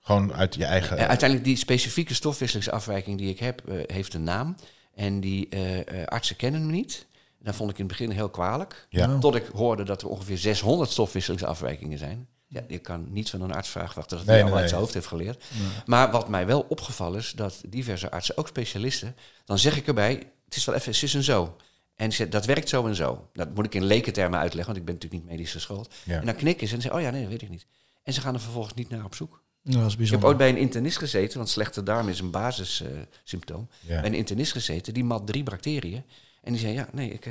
Gewoon 0.00 0.34
uit 0.34 0.54
je 0.54 0.64
eigen... 0.64 0.96
Eh, 0.96 1.08
uiteindelijk 1.08 1.48
die 1.48 1.56
specifieke 1.56 2.14
stofwisselingsafwijking 2.14 3.18
die 3.18 3.28
ik 3.28 3.38
heb, 3.38 3.68
eh, 3.68 3.76
heeft 3.86 4.14
een 4.14 4.22
naam. 4.22 4.56
En 4.94 5.20
die 5.20 5.48
eh, 5.48 5.80
eh, 5.80 6.06
artsen 6.06 6.36
kennen 6.36 6.60
hem 6.60 6.70
niet. 6.70 7.06
Dat 7.38 7.54
vond 7.54 7.70
ik 7.70 7.78
in 7.78 7.84
het 7.84 7.96
begin 7.96 8.10
heel 8.10 8.30
kwalijk. 8.30 8.86
Ja. 8.88 9.18
Tot 9.18 9.34
ik 9.34 9.46
hoorde 9.46 9.82
dat 9.82 10.02
er 10.02 10.08
ongeveer 10.08 10.38
600 10.38 10.90
stofwisselingsafwijkingen 10.90 11.98
zijn. 11.98 12.28
Ja, 12.46 12.62
je 12.68 12.78
kan 12.78 13.06
niet 13.12 13.30
van 13.30 13.40
een 13.40 13.52
arts 13.52 13.68
vragen 13.68 13.94
wachten 13.94 14.16
dat 14.16 14.26
hij 14.26 14.34
nee, 14.34 14.42
allemaal 14.42 14.60
uit 14.60 14.68
zijn 14.68 14.80
hoofd 14.80 14.94
heeft 14.94 15.06
geleerd. 15.06 15.44
Maar 15.86 16.10
wat 16.10 16.28
mij 16.28 16.46
wel 16.46 16.66
opgevallen 16.68 17.18
is, 17.18 17.32
dat 17.36 17.60
diverse 17.68 18.10
artsen, 18.10 18.36
ook 18.36 18.48
specialisten, 18.48 19.16
dan 19.44 19.58
zeg 19.58 19.76
ik 19.76 19.86
erbij, 19.86 20.32
het 20.54 20.62
is 20.62 20.64
wel 20.64 20.74
even 20.74 20.94
zus 20.94 21.14
en 21.14 21.22
zo. 21.22 21.56
En 21.96 22.12
ze- 22.12 22.28
dat 22.28 22.44
werkt 22.44 22.68
zo 22.68 22.86
en 22.86 22.94
zo. 22.94 23.28
Dat 23.32 23.54
moet 23.54 23.64
ik 23.64 23.74
in 23.74 23.84
lekentermen 23.84 24.38
uitleggen, 24.38 24.66
want 24.74 24.76
ik 24.78 24.84
ben 24.84 24.94
natuurlijk 24.94 25.22
niet 25.22 25.30
medisch 25.32 25.52
geschoold. 25.52 25.94
Ja. 26.04 26.20
En 26.20 26.26
dan 26.26 26.34
knikken 26.34 26.68
ze 26.68 26.74
en 26.74 26.80
zeggen, 26.80 27.00
oh 27.00 27.06
ja, 27.06 27.12
nee, 27.12 27.20
dat 27.22 27.30
weet 27.30 27.42
ik 27.42 27.48
niet. 27.50 27.66
En 28.02 28.12
ze 28.12 28.20
gaan 28.20 28.34
er 28.34 28.40
vervolgens 28.40 28.74
niet 28.74 28.88
naar 28.88 29.04
op 29.04 29.14
zoek. 29.14 29.42
Dat 29.62 29.74
is 29.74 29.80
Ik 29.82 29.88
heb 29.88 29.98
bijzonder. 29.98 30.28
ooit 30.28 30.36
bij 30.38 30.48
een 30.48 30.56
internist 30.56 30.98
gezeten, 30.98 31.36
want 31.38 31.48
slechte 31.48 31.82
darm 31.82 32.08
is 32.08 32.18
een 32.20 32.30
basissymptoom. 32.30 33.68
Ja. 33.80 34.00
Bij 34.00 34.10
een 34.10 34.16
internist 34.16 34.52
gezeten, 34.52 34.94
die 34.94 35.04
mat 35.04 35.26
drie 35.26 35.42
bacteriën. 35.42 36.02
En 36.42 36.52
die 36.52 36.60
zei, 36.60 36.72
ja, 36.72 36.88
nee, 36.92 37.10
ik, 37.10 37.24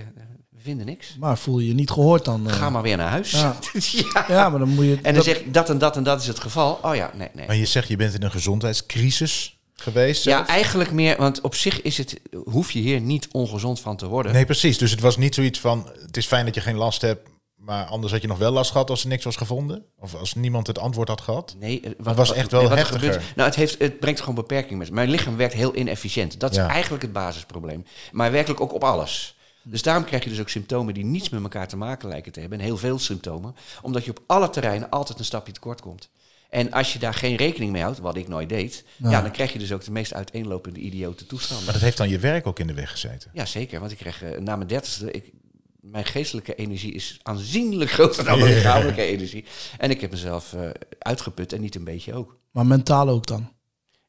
we 0.50 0.60
vinden 0.62 0.86
niks. 0.86 1.16
Maar 1.20 1.38
voel 1.38 1.60
je 1.60 1.68
je 1.68 1.74
niet 1.74 1.90
gehoord 1.92 2.26
dan? 2.26 2.48
eh? 2.50 2.54
Ga 2.54 2.70
maar 2.70 2.82
weer 2.82 2.98
naar 2.98 3.10
huis. 3.10 3.32
Ja. 3.32 3.60
Ja. 4.14 4.26
Ja, 4.28 4.50
maar 4.50 4.60
dan 4.60 4.70
moet 4.70 4.86
je... 4.86 4.96
En 4.96 5.02
dan 5.04 5.14
dat- 5.14 5.24
zeg 5.24 5.40
ik, 5.40 5.54
dat 5.54 5.70
en 5.70 5.78
dat 5.78 5.98
en 5.98 6.04
dat 6.04 6.22
is 6.22 6.28
het 6.28 6.40
geval. 6.40 6.80
Oh 6.82 6.96
ja, 6.96 7.12
nee, 7.16 7.30
nee. 7.34 7.48
Maar 7.48 7.56
je 7.56 7.66
zegt, 7.66 7.88
je 7.88 7.96
bent 7.96 8.14
in 8.14 8.24
een 8.24 8.32
gezondheidscrisis 8.32 9.58
geweest. 9.84 10.24
Ja, 10.24 10.48
eigenlijk 10.48 10.92
meer, 10.92 11.18
want 11.18 11.42
op 11.42 11.56
zich 11.56 11.82
is 11.82 11.98
het, 11.98 12.20
hoef 12.46 12.72
je 12.72 12.80
hier 12.80 13.02
niet 13.02 13.28
ongezond 13.32 13.80
van 13.80 13.96
te 13.98 14.08
worden. 14.08 14.34
Nee, 14.34 14.46
precies. 14.46 14.78
Dus 14.78 14.92
het 14.92 15.00
was 15.02 15.18
niet 15.18 15.36
zoiets 15.36 15.60
van, 15.60 15.90
het 16.06 16.18
is 16.18 16.26
fijn 16.26 16.46
dat 16.46 16.56
je 16.56 16.62
geen 16.62 16.76
last 16.76 17.02
hebt, 17.02 17.30
maar 17.56 17.86
anders 17.86 18.12
had 18.14 18.22
je 18.22 18.28
nog 18.28 18.38
wel 18.38 18.52
last 18.52 18.72
gehad 18.72 18.90
als 18.90 19.02
er 19.04 19.08
niks 19.10 19.24
was 19.24 19.36
gevonden? 19.36 19.86
Of 20.00 20.16
als 20.16 20.34
niemand 20.34 20.68
het 20.68 20.80
antwoord 20.80 21.08
had 21.08 21.22
gehad? 21.22 21.56
Nee, 21.60 21.80
eh, 21.82 21.92
Het 22.06 22.16
was 22.16 22.34
echt 22.34 22.52
wel 22.52 22.60
nee, 22.60 22.70
wat 22.70 22.78
er 22.80 22.84
heftiger. 22.86 23.12
gebeurt- 23.14 23.36
nou, 23.36 23.48
het, 23.50 23.58
heeft, 23.58 23.80
het 23.80 24.00
brengt 24.00 24.20
gewoon 24.20 24.36
beperking 24.36 24.78
met 24.78 24.88
zich. 24.88 24.96
Mijn 24.96 25.10
lichaam 25.10 25.36
werkt 25.38 25.54
heel 25.54 25.76
inefficiënt. 25.76 26.40
Dat 26.40 26.52
is 26.52 26.58
eigenlijk 26.58 27.04
het 27.04 27.14
basisprobleem. 27.14 27.86
Maar 28.12 28.32
werkelijk 28.32 28.62
ook 28.62 28.74
op 28.74 28.84
alles. 28.84 29.36
Dus 29.66 29.82
daarom 29.82 30.04
krijg 30.06 30.24
je 30.24 30.30
dus 30.30 30.40
ook 30.40 30.50
symptomen 30.50 30.94
die 30.94 31.06
niets 31.06 31.30
met 31.30 31.42
elkaar 31.44 31.68
te 31.68 31.78
maken 31.78 32.10
lijken 32.10 32.32
te 32.32 32.40
hebben. 32.40 32.60
En 32.60 32.66
heel 32.66 32.78
veel 32.78 33.00
symptomen. 33.00 33.56
Omdat 33.82 34.06
je 34.06 34.12
op 34.12 34.20
alle 34.28 34.50
terreinen 34.50 34.90
altijd 34.90 35.20
een 35.20 35.26
stapje 35.26 35.54
tekort 35.54 35.82
komt. 35.82 36.10
En 36.54 36.72
als 36.72 36.94
je 36.94 37.00
daar 37.00 37.14
geen 37.14 37.36
rekening 37.36 37.72
mee 37.72 37.82
houdt, 37.82 38.00
wat 38.00 38.16
ik 38.16 38.28
nooit 38.28 38.50
deed, 38.50 38.86
ja. 38.98 39.22
dan 39.22 39.32
krijg 39.32 39.54
je 39.54 39.60
dus 39.60 39.72
ook 39.72 39.84
de 39.84 39.92
meest 39.92 40.14
uiteenlopende 40.14 40.80
idiote 40.80 41.26
toestanden. 41.26 41.66
Maar 41.66 41.74
dat 41.74 41.84
heeft 41.84 41.98
dan 41.98 42.10
je 42.10 42.20
werk 42.20 42.48
ook 42.48 42.60
in 42.60 42.68
de 42.68 42.74
weg 42.74 42.92
gezeten. 42.92 43.32
Ja, 43.34 43.46
zeker. 43.46 43.80
Want 43.80 43.92
ik 43.92 43.98
kreeg 43.98 44.24
eh, 44.24 44.40
na 44.40 44.56
mijn 44.56 44.68
dertigste... 44.68 45.12
Ik, 45.12 45.32
mijn 45.80 46.06
geestelijke 46.06 46.56
energie 46.56 46.94
is 46.94 47.20
aanzienlijk 47.24 47.92
groter 47.98 48.24
dan 48.26 48.40
mijn 48.40 48.54
lichamelijke 48.54 49.02
energie. 49.02 49.46
En 49.78 49.90
ik 49.90 50.02
heb 50.02 50.12
mezelf 50.12 50.54
eh, 50.54 50.70
uitgeput 51.00 51.54
en 51.54 51.62
niet 51.62 51.76
een 51.76 51.84
beetje 51.84 52.14
ook. 52.14 52.38
Maar 52.52 52.66
mentaal 52.66 53.10
ook 53.10 53.26
dan? 53.28 53.52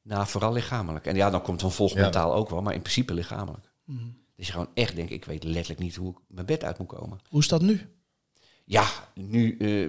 Nou, 0.03 0.27
vooral 0.27 0.53
lichamelijk. 0.53 1.07
En 1.07 1.17
ja, 1.17 1.31
dan 1.31 1.43
komt 1.43 1.61
dan 1.61 1.73
volgens 1.73 1.99
Ja. 1.99 2.05
mentaal 2.05 2.35
ook 2.35 2.51
wel, 2.51 2.63
maar 2.63 2.75
in 2.75 2.81
principe 2.83 3.15
lichamelijk. 3.15 3.67
Dus 4.37 4.47
je 4.47 4.53
gewoon 4.53 4.71
echt 4.75 4.97
denkt, 4.97 5.11
ik 5.13 5.25
weet 5.25 5.45
letterlijk 5.45 5.81
niet 5.81 5.97
hoe 5.97 6.11
ik 6.11 6.17
mijn 6.29 6.47
bed 6.47 6.65
uit 6.65 6.79
moet 6.79 6.89
komen. 6.89 7.21
Hoe 7.29 7.41
is 7.41 7.49
dat 7.49 7.63
nu? 7.63 7.81
Ja, 8.65 8.87
nu... 9.15 9.57
eh, 9.57 9.89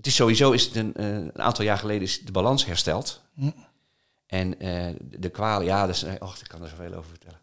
het 0.00 0.08
is 0.08 0.14
sowieso, 0.14 0.50
is 0.50 0.64
het 0.64 0.76
een, 0.76 0.94
eh, 0.94 1.06
een 1.06 1.38
aantal 1.38 1.64
jaar 1.64 1.78
geleden 1.78 2.02
is 2.02 2.20
de 2.20 2.32
balans 2.32 2.66
hersteld. 2.66 3.22
En 4.30 4.60
eh, 4.60 4.94
de 5.18 5.28
kwalen, 5.28 5.66
ja, 5.66 5.88
eh, 5.88 6.12
och, 6.18 6.36
ik 6.40 6.48
kan 6.48 6.62
er 6.62 6.68
zoveel 6.68 6.94
over 6.94 7.10
vertellen. 7.10 7.38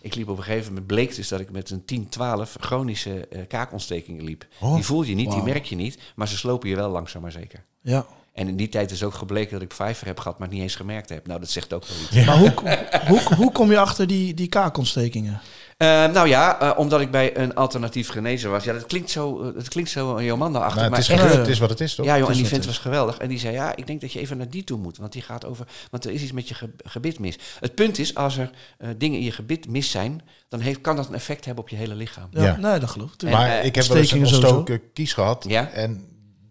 Ik 0.00 0.14
liep 0.14 0.28
op 0.28 0.36
een 0.36 0.42
gegeven 0.42 0.68
moment, 0.68 0.86
bleek 0.86 1.14
dus 1.14 1.28
dat 1.28 1.40
ik 1.40 1.50
met 1.50 1.70
een 1.70 1.84
10, 1.84 2.08
12 2.08 2.56
chronische 2.60 3.28
eh, 3.28 3.46
kaakontstekingen 3.46 4.24
liep. 4.24 4.46
Oh, 4.60 4.74
die 4.74 4.84
voel 4.84 5.02
je 5.02 5.14
niet, 5.14 5.30
die 5.30 5.42
merk 5.42 5.64
je 5.64 5.76
niet, 5.76 5.98
maar 6.14 6.28
ze 6.28 6.36
slopen 6.36 6.68
je 6.68 6.76
wel 6.76 6.90
langzaam 6.90 7.22
maar 7.22 7.32
zeker. 7.32 7.64
Ja. 7.80 8.06
En 8.32 8.48
in 8.48 8.56
die 8.56 8.68
tijd 8.68 8.90
is 8.90 9.02
ook 9.02 9.14
gebleken 9.14 9.52
dat 9.52 9.62
ik 9.62 9.72
vijver 9.72 10.06
heb 10.06 10.18
gehad, 10.18 10.38
maar 10.38 10.48
het 10.48 10.56
niet 10.56 10.64
eens 10.66 10.76
gemerkt 10.76 11.08
heb. 11.08 11.26
Nou, 11.26 11.40
dat 11.40 11.50
zegt 11.50 11.72
ook 11.72 11.84
wel 11.86 11.96
iets. 11.96 12.26
Maar 12.26 12.38
hoe, 12.38 12.52
hoe, 13.08 13.34
hoe 13.34 13.52
kom 13.52 13.70
je 13.70 13.78
achter 13.78 14.06
die, 14.06 14.34
die 14.34 14.48
kaakontstekingen? 14.48 15.40
Eh, 15.80 15.86
nou 15.88 16.28
ja, 16.28 16.60
eh, 16.60 16.78
omdat 16.78 17.00
ik 17.00 17.10
bij 17.10 17.36
een 17.36 17.54
alternatief 17.54 18.08
genezer 18.08 18.50
was. 18.50 18.64
Ja, 18.64 18.72
dat 18.72 18.86
klinkt 18.86 19.10
zo, 19.10 19.42
uh, 19.44 19.54
dat 19.54 19.68
klinkt 19.68 19.90
zo 19.90 20.16
een 20.16 20.24
Jomanda 20.24 20.58
achter. 20.58 20.74
Maar 20.74 20.82
het 20.84 20.90
maar 20.90 21.00
is, 21.00 21.08
echt- 21.08 21.20
gebeurd, 21.20 21.38
het 21.38 21.48
is 21.48 21.58
wat 21.58 21.70
het 21.70 21.80
is, 21.80 21.94
toch? 21.94 22.06
ja, 22.06 22.12
joh, 22.18 22.26
Het 22.26 22.36
en 22.36 22.42
die 22.42 22.46
vent 22.50 22.64
het 22.64 22.70
was 22.74 22.78
geweldig. 22.82 23.18
En 23.18 23.28
die 23.28 23.38
zei, 23.38 23.52
ja, 23.54 23.76
ik 23.76 23.86
denk 23.86 24.00
dat 24.00 24.12
je 24.12 24.18
even 24.20 24.36
naar 24.36 24.48
die 24.50 24.64
toe 24.64 24.78
moet. 24.78 24.96
Want 24.98 25.12
die 25.12 25.22
gaat 25.22 25.46
over, 25.46 25.66
want 25.90 26.04
er 26.04 26.10
is 26.10 26.22
iets 26.22 26.32
met 26.32 26.48
je 26.48 26.54
ge- 26.54 26.70
gebit 26.84 27.18
mis. 27.18 27.38
Het 27.60 27.74
punt 27.74 27.98
is, 27.98 28.14
als 28.14 28.36
er 28.38 28.50
eh, 28.78 28.88
dingen 28.96 29.18
in 29.18 29.24
je 29.24 29.32
gebit 29.32 29.68
mis 29.68 29.90
zijn, 29.90 30.22
dan 30.48 30.60
heeft, 30.60 30.80
kan 30.80 30.96
dat 30.96 31.08
een 31.08 31.14
effect 31.14 31.44
hebben 31.44 31.64
op 31.64 31.70
je 31.70 31.76
hele 31.76 31.94
lichaam. 31.94 32.28
Ja, 32.30 32.42
Ja. 32.44 32.56
Nee, 32.56 32.78
dat 32.78 32.90
geloof 32.90 33.10
ik. 33.18 33.30
Maar 33.30 33.48
eh, 33.58 33.64
ik 33.64 33.74
heb 33.74 33.84
wel 33.84 33.96
eens 33.96 34.10
een 34.12 34.18
ontstoken 34.18 34.80
kies 34.92 35.12
gehad. 35.12 35.44
Ja? 35.48 35.70
En 35.70 36.04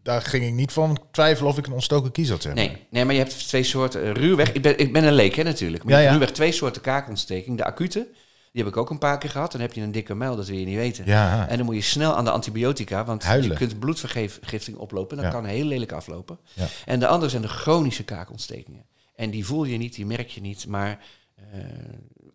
daar 0.04 0.22
ging 0.22 0.46
ik 0.46 0.54
niet 0.54 0.72
van 0.72 0.98
twijfelen 1.12 1.52
of 1.52 1.58
ik 1.58 1.66
een 1.68 1.74
ontstoken 1.74 2.12
kies 2.12 2.30
had. 2.30 2.42
Zeg 2.42 2.54
maar. 2.56 2.64
Nee, 2.64 2.86
nee, 2.90 3.06
maar 3.06 3.14
je 3.14 3.20
hebt 3.20 3.48
twee 3.48 3.64
soorten. 3.64 4.04
eh, 4.04 4.12
ruwweg, 4.12 4.52
ik 4.52 4.62
ben, 4.62 4.78
ik 4.80 4.94
ben 4.94 5.04
een 5.04 5.14
leek 5.14 5.36
hè, 5.36 5.44
natuurlijk. 5.44 5.84
Maar 5.84 6.02
ja. 6.02 6.12
ruwweg 6.12 6.32
twee 6.32 6.52
soorten 6.52 6.82
kaakontsteking. 6.82 7.58
De 7.58 7.64
acute, 7.66 8.08
die 8.52 8.64
heb 8.64 8.72
ik 8.72 8.78
ook 8.78 8.90
een 8.90 8.98
paar 8.98 9.18
keer 9.18 9.30
gehad. 9.30 9.52
Dan 9.52 9.62
heb 9.62 9.74
je 9.74 9.82
een 9.82 9.92
dikke 9.92 10.14
muil, 10.16 10.36
dat 10.36 10.48
wil 10.48 10.58
je 10.58 10.66
niet 10.66 10.76
weten. 10.76 11.06
Ja. 11.06 11.48
En 11.48 11.58
dan 11.58 11.66
moet 11.66 11.76
je 11.76 11.82
snel 11.82 12.16
aan 12.16 12.26
de 12.26 12.32
antibiotica, 12.32 13.06
want 13.06 13.24
Huilen. 13.24 13.50
je 13.50 13.56
kunt 13.56 13.80
bloedvergiftiging 13.80 14.78
oplopen. 14.78 15.16
Dat 15.18 15.26
Ja. 15.26 15.32
kan 15.32 15.46
heel 15.46 15.66
lelijk 15.66 15.92
aflopen. 15.92 16.40
Ja. 16.54 16.68
En 16.86 17.00
de 17.00 17.08
andere 17.08 17.30
zijn 17.30 17.42
de 17.42 17.48
chronische 17.48 18.04
kaakontstekingen. 18.04 18.86
En 19.16 19.30
die 19.30 19.46
voel 19.46 19.64
je 19.64 19.78
niet, 19.78 19.96
die 19.96 20.06
merk 20.06 20.30
je 20.30 20.42
niet, 20.42 20.68
maar 20.68 21.00
eh, 21.36 21.60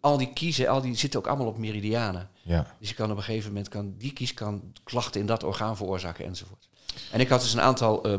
al 0.01 0.19
die 0.19 0.33
kiezen, 0.33 0.69
al 0.69 0.81
die 0.81 0.95
zitten 0.97 1.21
ook 1.21 1.27
allemaal 1.27 1.47
op 1.47 1.59
meridianen. 1.59 2.31
Ja. 2.43 2.67
Dus 2.79 2.89
je 2.89 2.95
kan 2.95 3.11
op 3.11 3.17
een 3.17 3.23
gegeven 3.23 3.49
moment, 3.49 3.69
kan, 3.69 3.95
die 3.99 4.13
kies 4.13 4.35
kan 4.35 4.63
klachten 4.85 5.21
in 5.21 5.27
dat 5.27 5.43
orgaan 5.45 5.77
veroorzaken 5.77 6.25
enzovoort. 6.25 6.69
En 7.13 7.21
ik 7.21 7.29
had 7.29 7.41
dus 7.41 7.53
een 7.53 7.61
aantal 7.61 8.03
eh, 8.03 8.15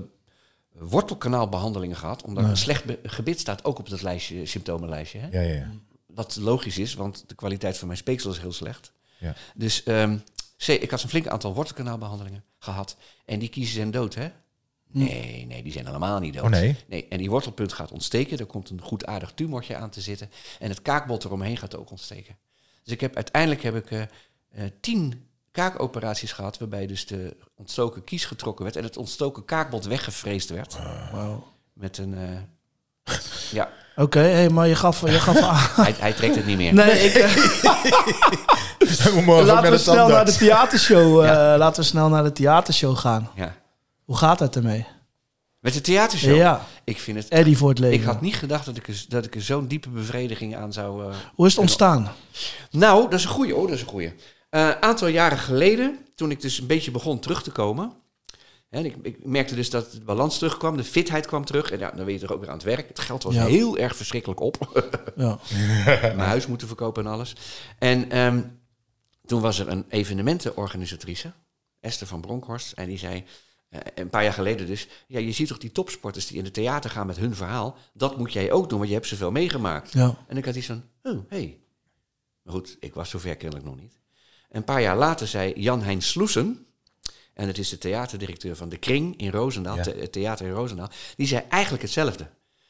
wortelkanaalbehandelingen 0.79 1.95
gehad, 1.95 2.23
omdat 2.23 2.43
een 2.43 2.57
slecht 2.57 2.83
gebit 3.03 3.39
staat 3.39 3.65
ook 3.65 3.79
op 3.79 3.89
dat 3.89 4.01
lijstje, 4.01 4.45
symptomenlijstje. 4.45 5.19
Hè? 5.19 5.27
Ja, 5.31 5.41
ja, 5.41 5.53
ja. 5.53 5.69
Wat 6.16 6.36
logisch 6.36 6.78
is, 6.78 6.93
want 6.93 7.24
de 7.28 7.36
kwaliteit 7.36 7.78
van 7.78 7.88
mijn 7.88 7.99
speeksel 7.99 8.32
is 8.32 8.39
heel 8.39 8.51
slecht. 8.53 8.91
Ja. 9.18 9.36
Dus 9.55 9.84
ehm, 9.84 10.18
zee- 10.57 10.78
ik 10.78 10.91
had 10.91 11.03
een 11.03 11.09
flink 11.09 11.28
aantal 11.28 11.53
wortelkanaalbehandelingen 11.53 12.43
gehad. 12.59 12.97
En 13.26 13.39
die 13.39 13.49
kiezen 13.49 13.74
zijn 13.76 13.91
dood, 13.91 14.16
hè? 14.16 14.32
Nee, 14.88 15.45
nee, 15.45 15.63
die 15.63 15.72
zijn 15.72 15.86
helemaal 15.86 16.20
niet 16.20 16.34
dood. 16.34 16.43
Oh, 16.43 16.49
nee? 16.49 16.76
nee. 16.88 17.07
En 17.07 17.18
die 17.18 17.30
wortelpunt 17.30 17.74
gaat 17.74 17.91
ontsteken. 17.91 18.38
Er 18.38 18.45
komt 18.45 18.70
een 18.70 18.82
goed 18.82 19.05
aardig 19.05 19.32
tumortje 19.36 19.76
aan 19.76 19.89
te 19.89 20.01
zitten. 20.01 20.30
En 20.59 20.70
het 20.70 20.82
kaakbot 20.82 21.24
eromheen 21.24 21.57
gaat 21.57 21.76
ook 21.76 21.89
ontsteken. 21.91 22.38
Dus 22.84 22.93
ik 22.93 23.01
heb, 23.01 23.16
uiteindelijk 23.16 23.63
heb 23.63 23.76
ik 23.76 23.91
eh, 23.91 24.01
eh, 24.01 24.72
tien 24.80 25.28
kaakoperaties 25.51 26.32
gehad... 26.32 26.57
waarbij 26.57 26.88
dus 26.88 27.05
de 27.07 27.38
ontstoken 27.55 28.03
kies 28.03 28.26
getrokken 28.26 28.63
werd... 28.63 28.76
en 28.78 28.84
het 28.84 28.97
ontstoken 28.97 29.45
kaakbot 29.45 29.86
weggevreesd 29.86 30.49
werd. 30.49 30.76
Met 31.74 31.97
een... 31.97 32.13
eh, 32.18 32.39
ja, 33.51 33.69
Oké, 33.95 34.19
hey, 34.19 34.49
maar 34.49 34.67
je 34.67 34.75
gaf, 34.75 35.01
je 35.01 35.19
gaf 35.19 35.37
aan. 35.49 35.85
hij, 35.85 35.95
hij 35.99 36.13
trekt 36.13 36.35
het 36.35 36.45
niet 36.45 36.57
meer. 36.57 36.73
Nee, 36.73 36.99
ik, 37.03 37.15
ook 39.27 39.45
laten 39.45 39.71
we 39.71 39.77
snel 39.77 40.07
naar 40.07 40.25
de 40.25 40.35
theatershow, 40.35 41.23
eh, 41.25 41.55
laten 41.57 41.81
we 41.81 41.87
snel 41.87 42.09
naar 42.09 42.23
de 42.23 42.31
theatershow 42.31 42.97
gaan. 42.97 43.29
Ja. 43.35 43.55
Hoe 44.05 44.17
gaat 44.17 44.39
het 44.39 44.55
ermee? 44.55 44.85
Met 45.59 45.73
de 45.73 45.81
theatershow? 45.81 46.35
Ja, 46.35 46.61
Ik 46.83 46.99
vind 46.99 47.17
het 47.17 47.27
Eddie 47.27 47.57
voor 47.57 47.69
het 47.69 47.79
leven. 47.79 47.99
Ik 47.99 48.03
had 48.05 48.21
niet 48.21 48.35
gedacht 48.35 48.65
dat 48.65 48.77
ik 48.77 48.87
er, 48.87 49.05
dat 49.07 49.25
ik 49.25 49.35
er 49.35 49.41
zo'n 49.41 49.67
diepe 49.67 49.89
bevrediging 49.89 50.55
aan 50.55 50.73
zou. 50.73 51.03
eh, 51.09 51.15
Hoe 51.35 51.45
is 51.45 51.51
het 51.51 51.61
ontstaan? 51.61 52.11
Nou, 52.71 53.01
dat 53.09 53.13
is 53.19 53.23
een 53.25 53.31
goeie. 53.31 53.55
Oh, 53.55 53.61
dat 53.67 53.71
is 53.75 53.81
een 53.81 53.87
goeie. 53.87 54.13
Een 54.49 54.81
aantal 54.81 55.07
jaren 55.07 55.37
geleden, 55.37 55.97
toen 56.15 56.31
ik 56.31 56.41
dus 56.41 56.59
een 56.59 56.67
beetje 56.67 56.91
begon 56.91 57.19
terug 57.19 57.43
te 57.43 57.51
komen. 57.51 57.91
En 58.76 58.86
ik, 58.86 58.95
ik 59.01 59.26
merkte 59.26 59.55
dus 59.55 59.69
dat 59.69 59.91
de 59.91 60.01
balans 60.01 60.38
terugkwam, 60.38 60.78
de 60.78 60.84
fitheid 60.84 61.26
kwam 61.26 61.45
terug. 61.45 61.71
En 61.71 61.80
ja, 61.80 61.91
dan 61.91 62.05
ben 62.05 62.13
je 62.13 62.19
er 62.19 62.34
ook 62.34 62.39
weer 62.39 62.49
aan 62.49 62.55
het 62.55 62.63
werk. 62.65 62.88
Het 62.88 62.99
geld 62.99 63.23
was 63.23 63.34
Ja. 63.34 63.45
heel 63.45 63.78
erg 63.78 63.95
verschrikkelijk 63.95 64.39
op. 64.39 64.55
Ja. 65.15 65.39
Mijn 66.01 66.19
huis 66.19 66.47
moeten 66.47 66.67
verkopen 66.67 67.05
en 67.05 67.11
alles. 67.11 67.36
En 67.80 68.09
ehm, 68.11 68.41
toen 69.26 69.41
was 69.41 69.59
er 69.59 69.67
een 69.67 69.86
evenementenorganisatrice, 69.89 71.32
Esther 71.80 72.07
van 72.07 72.21
Bronkhorst. 72.21 72.71
En 72.71 72.88
die 72.88 72.97
zei, 72.97 73.23
eh, 73.69 73.80
een 73.95 74.09
paar 74.09 74.23
jaar 74.23 74.34
geleden 74.34 74.67
dus... 74.67 74.88
Ja, 75.07 75.19
je 75.19 75.32
ziet 75.32 75.47
toch 75.47 75.57
die 75.57 75.71
topsporters 75.71 76.28
die 76.28 76.38
in 76.38 76.43
het 76.43 76.53
theater 76.53 76.89
gaan 76.89 77.07
met 77.07 77.17
hun 77.17 77.36
verhaal. 77.36 77.78
Dat 77.93 78.17
moet 78.17 78.34
jij 78.34 78.51
ook 78.51 78.69
doen, 78.69 78.78
want 78.78 78.89
je 78.89 78.95
hebt 78.95 79.07
zoveel 79.07 79.32
meegemaakt. 79.32 79.91
ja. 79.93 80.15
En 80.28 80.38
ik 80.38 80.45
had 80.45 80.55
iets 80.55 80.67
van, 80.67 80.84
oh, 81.03 81.11
hé. 81.30 81.38
Hey. 81.38 81.59
Maar 82.41 82.53
goed, 82.53 82.78
ik 82.80 82.93
was 82.93 83.09
zover 83.09 83.36
kennelijk 83.36 83.67
nog 83.67 83.80
niet. 83.80 83.97
Een 84.49 84.63
paar 84.63 84.82
jaar 84.82 84.97
later 84.97 85.28
zei 85.28 85.53
Jan-Hein 85.55 86.01
Sloesen... 86.01 86.65
en 87.36 87.47
het 87.47 87.57
is 87.57 87.69
de 87.69 87.77
theaterdirecteur 87.77 88.55
van 88.55 88.69
De 88.69 88.77
Kring 88.77 89.17
in 89.17 89.31
Roosendaal... 89.31 89.75
Ja. 89.75 89.83
het 89.83 90.11
theater 90.11 90.45
in 90.45 90.51
Roosendaal... 90.51 90.89
die 91.15 91.27
zei 91.27 91.43
eigenlijk 91.49 91.83
hetzelfde. 91.83 92.27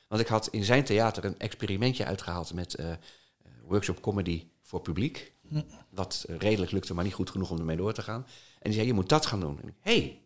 Want 0.07 0.21
ik 0.21 0.27
had 0.27 0.47
in 0.47 0.63
zijn 0.63 0.83
theater 0.83 1.25
een 1.25 1.39
experimentje 1.39 2.05
uitgehaald... 2.05 2.53
met 2.53 2.73
eh, 2.75 2.91
workshop 3.63 4.01
comedy 4.01 4.47
voor 4.61 4.81
publiek. 4.81 5.33
Wat 5.89 6.25
eh, 6.27 6.37
redelijk 6.37 6.71
lukte, 6.71 6.93
maar 6.93 7.03
niet 7.03 7.13
goed 7.13 7.29
genoeg 7.29 7.49
om 7.49 7.57
ermee 7.59 7.77
door 7.77 7.93
te 7.93 8.01
gaan. 8.01 8.25
En 8.53 8.61
die 8.69 8.73
zei, 8.73 8.85
je 8.85 8.93
moet 8.93 9.09
dat 9.09 9.25
gaan 9.25 9.39
doen. 9.39 9.59
En 9.61 9.67
ik, 9.67 9.73
hey. 9.79 10.21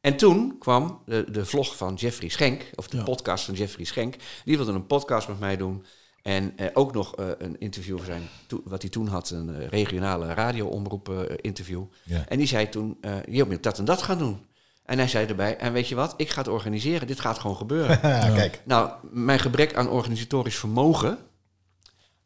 En 0.00 0.16
toen 0.16 0.58
kwam 0.58 1.02
de, 1.06 1.30
de 1.30 1.46
vlog 1.46 1.76
van 1.76 1.94
Jeffrey 1.94 2.28
Schenk, 2.28 2.70
of 2.74 2.88
de 2.88 2.96
Ja. 2.96 3.02
podcast 3.02 3.44
van 3.44 3.54
Jeffrey 3.54 3.84
Schenk. 3.84 4.16
Die 4.44 4.56
wilde 4.56 4.72
een 4.72 4.86
podcast 4.86 5.28
met 5.28 5.40
mij 5.40 5.56
doen. 5.56 5.84
En 6.22 6.56
eh, 6.56 6.66
ook 6.72 6.92
nog 6.92 7.16
eh, 7.16 7.28
een 7.38 7.60
interview 7.60 7.96
voor 7.96 8.06
zijn, 8.06 8.22
to- 8.46 8.62
wat 8.64 8.82
hij 8.82 8.90
toen 8.90 9.06
had, 9.06 9.30
een 9.30 9.54
eh, 9.54 9.66
regionale 9.68 10.34
radioomroep 10.34 11.08
eh, 11.08 11.36
interview. 11.40 11.84
Ja. 12.04 12.24
En 12.28 12.38
die 12.38 12.46
zei 12.46 12.68
toen, 12.68 12.98
eh 13.00 13.16
je 13.30 13.44
moet 13.44 13.62
dat 13.62 13.78
en 13.78 13.84
dat 13.84 14.02
gaan 14.02 14.18
doen. 14.18 14.46
En 14.84 14.98
hij 14.98 15.08
zei 15.08 15.26
erbij, 15.26 15.56
en 15.56 15.72
weet 15.72 15.88
je 15.88 15.94
wat, 15.94 16.14
ik 16.16 16.30
ga 16.30 16.38
het 16.38 16.48
organiseren, 16.48 17.06
dit 17.06 17.20
gaat 17.20 17.38
gewoon 17.38 17.56
gebeuren. 17.56 17.98
Ja, 18.08 18.30
kijk. 18.34 18.62
nou, 18.64 18.92
mijn 19.10 19.38
gebrek 19.38 19.74
aan 19.74 19.88
organisatorisch 19.88 20.56
vermogen 20.58 21.18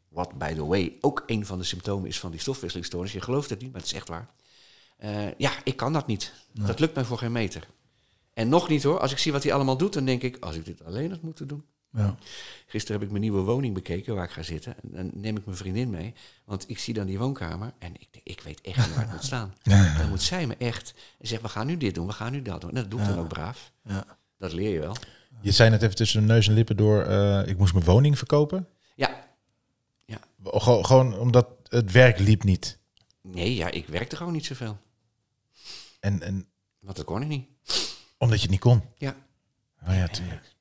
Wat, 0.09 0.37
by 0.37 0.53
the 0.53 0.65
way, 0.65 0.97
ook 1.01 1.23
een 1.25 1.45
van 1.45 1.57
de 1.57 1.63
symptomen 1.63 2.07
is 2.09 2.19
van 2.19 2.31
die 2.31 2.39
stofwisselingsstoornis. 2.39 3.11
Je 3.13 3.21
gelooft 3.21 3.49
het 3.49 3.61
niet, 3.61 3.71
maar 3.71 3.81
het 3.81 3.89
is 3.89 3.95
echt 3.95 4.07
waar. 4.07 4.29
Eh, 4.97 5.33
ja, 5.37 5.51
ik 5.63 5.75
kan 5.75 5.93
dat 5.93 6.07
niet. 6.07 6.33
Dat 6.53 6.79
lukt 6.79 6.95
mij 6.95 7.03
voor 7.03 7.17
geen 7.17 7.31
meter. 7.31 7.67
En 8.33 8.49
nog 8.49 8.69
niet 8.69 8.83
hoor. 8.83 8.99
Als 8.99 9.11
ik 9.11 9.17
zie 9.17 9.31
wat 9.31 9.43
hij 9.43 9.53
allemaal 9.53 9.77
doet, 9.77 9.93
dan 9.93 10.05
denk 10.05 10.21
ik, 10.21 10.37
als 10.39 10.55
ik 10.55 10.65
dit 10.65 10.83
alleen 10.85 11.09
had 11.11 11.21
moeten 11.21 11.47
doen. 11.47 11.65
Ja. 11.91 12.15
Gisteren 12.67 12.95
heb 12.95 13.05
ik 13.05 13.09
mijn 13.11 13.23
nieuwe 13.23 13.41
woning 13.41 13.73
bekeken 13.73 14.15
waar 14.15 14.23
ik 14.23 14.31
ga 14.31 14.43
zitten. 14.43 14.75
En 14.81 14.89
dan 14.91 15.11
neem 15.13 15.37
ik 15.37 15.45
mijn 15.45 15.57
vriendin 15.57 15.89
mee. 15.89 16.13
Want 16.45 16.69
ik 16.69 16.79
zie 16.79 16.93
dan 16.93 17.05
die 17.05 17.17
woonkamer 17.19 17.73
en 17.79 17.93
ik, 17.93 18.07
ik 18.23 18.41
weet 18.41 18.61
echt 18.61 18.77
niet 18.77 18.95
waar 18.95 19.03
het 19.03 19.11
moet 19.11 19.23
staan. 19.33 19.53
Dan 19.97 20.09
moet 20.09 20.21
zij 20.21 20.47
me 20.47 20.55
echt 20.57 20.93
en 21.19 21.27
zegt, 21.27 21.41
we 21.41 21.49
gaan 21.49 21.67
nu 21.67 21.77
dit 21.77 21.95
doen, 21.95 22.07
we 22.07 22.13
gaan 22.13 22.31
nu 22.31 22.41
dat 22.41 22.61
doen. 22.61 22.69
En 22.69 22.75
dat 22.75 22.91
doe 22.91 22.99
ik 23.01 23.07
dan 23.07 23.19
ook 23.19 23.27
braaf. 23.27 23.71
Ja. 23.83 24.05
Dat 24.37 24.53
leer 24.53 24.73
je 24.73 24.79
wel. 24.79 24.95
Je 25.41 25.51
zei 25.51 25.69
net 25.69 25.81
even 25.81 25.95
tussen 25.95 26.25
neus 26.25 26.47
en 26.47 26.53
lippen 26.53 26.77
door, 26.77 27.01
eh, 27.03 27.47
ik 27.47 27.57
moest 27.57 27.73
mijn 27.73 27.85
woning 27.85 28.17
verkopen. 28.17 28.67
Ja, 28.95 29.25
Gewoon, 30.43 30.85
gewoon 30.85 31.17
omdat 31.17 31.47
het 31.67 31.91
werk 31.91 32.19
liep 32.19 32.43
niet. 32.43 32.79
nee, 33.21 33.55
ja, 33.55 33.71
ik 33.71 33.87
werkte 33.87 34.15
gewoon 34.15 34.33
niet 34.33 34.45
zoveel. 34.45 34.77
En, 35.99 36.21
en 36.21 36.47
Want 36.79 36.95
dat 36.97 37.05
kon 37.05 37.21
ik 37.21 37.27
niet. 37.27 37.47
omdat 38.17 38.37
je 38.37 38.41
het 38.43 38.51
niet 38.51 38.59
kon. 38.59 38.81
Ja, 38.97 39.15
Oh 39.87 39.93
ja, 39.95 40.07
tuurlijk. 40.07 40.55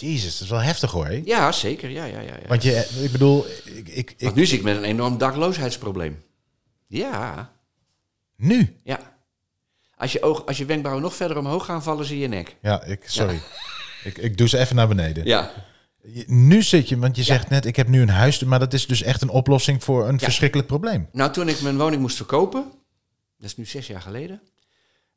Jezus, 0.00 0.32
dat 0.32 0.40
is 0.42 0.48
wel 0.48 0.60
heftig 0.60 0.90
hoor. 0.90 1.06
hè? 1.06 1.22
ja 1.24 1.52
zeker. 1.52 1.90
Ja, 1.90 2.04
ja, 2.04 2.20
ja, 2.20 2.34
ja. 2.42 2.48
Want 2.48 2.62
je, 2.62 2.88
ik 3.02 3.12
bedoel, 3.12 3.46
ik, 3.64 3.88
ik, 3.88 4.14
Want 4.18 4.34
nu 4.34 4.46
zit 4.46 4.58
ik 4.58 4.64
met 4.64 4.76
een 4.76 4.84
enorm 4.84 5.18
dakloosheidsprobleem. 5.18 6.22
Ja, 6.86 7.50
nu. 8.36 8.76
ja. 8.84 9.16
Als 9.96 10.12
je, 10.12 10.22
oog, 10.22 10.46
als 10.46 10.58
je 10.58 10.64
wenkbrauwen 10.64 11.04
nog 11.04 11.14
verder 11.14 11.36
omhoog 11.38 11.64
gaan, 11.64 11.82
vallen 11.82 12.04
ze 12.04 12.12
in 12.12 12.18
je 12.18 12.28
nek. 12.28 12.56
Ja, 12.62 12.82
ik, 12.82 13.02
sorry. 13.06 13.40
Ik, 14.04 14.18
ik 14.18 14.36
doe 14.38 14.48
ze 14.48 14.58
even 14.58 14.76
naar 14.76 14.88
beneden. 14.88 15.24
Ja, 15.26 15.50
Je- 16.02 16.24
Nu 16.26 16.62
zit 16.62 16.88
je, 16.88 16.98
want 16.98 17.16
je 17.16 17.22
zegt 17.22 17.48
net, 17.48 17.64
ik 17.66 17.76
heb 17.76 17.88
nu 17.88 18.00
een 18.02 18.08
huis, 18.08 18.44
maar 18.44 18.58
dat 18.58 18.72
is 18.74 18.86
dus 18.86 19.02
echt 19.02 19.22
een 19.22 19.28
oplossing 19.28 19.84
voor 19.84 20.08
een 20.08 20.18
verschrikkelijk 20.18 20.68
probleem. 20.68 21.08
Nou, 21.12 21.32
toen 21.32 21.48
ik 21.48 21.60
mijn 21.60 21.76
woning 21.78 22.00
moest 22.00 22.16
verkopen, 22.16 22.62
dat 23.38 23.46
is 23.50 23.56
nu 23.56 23.64
zes 23.64 23.86
jaar 23.86 24.00
geleden, 24.02 24.40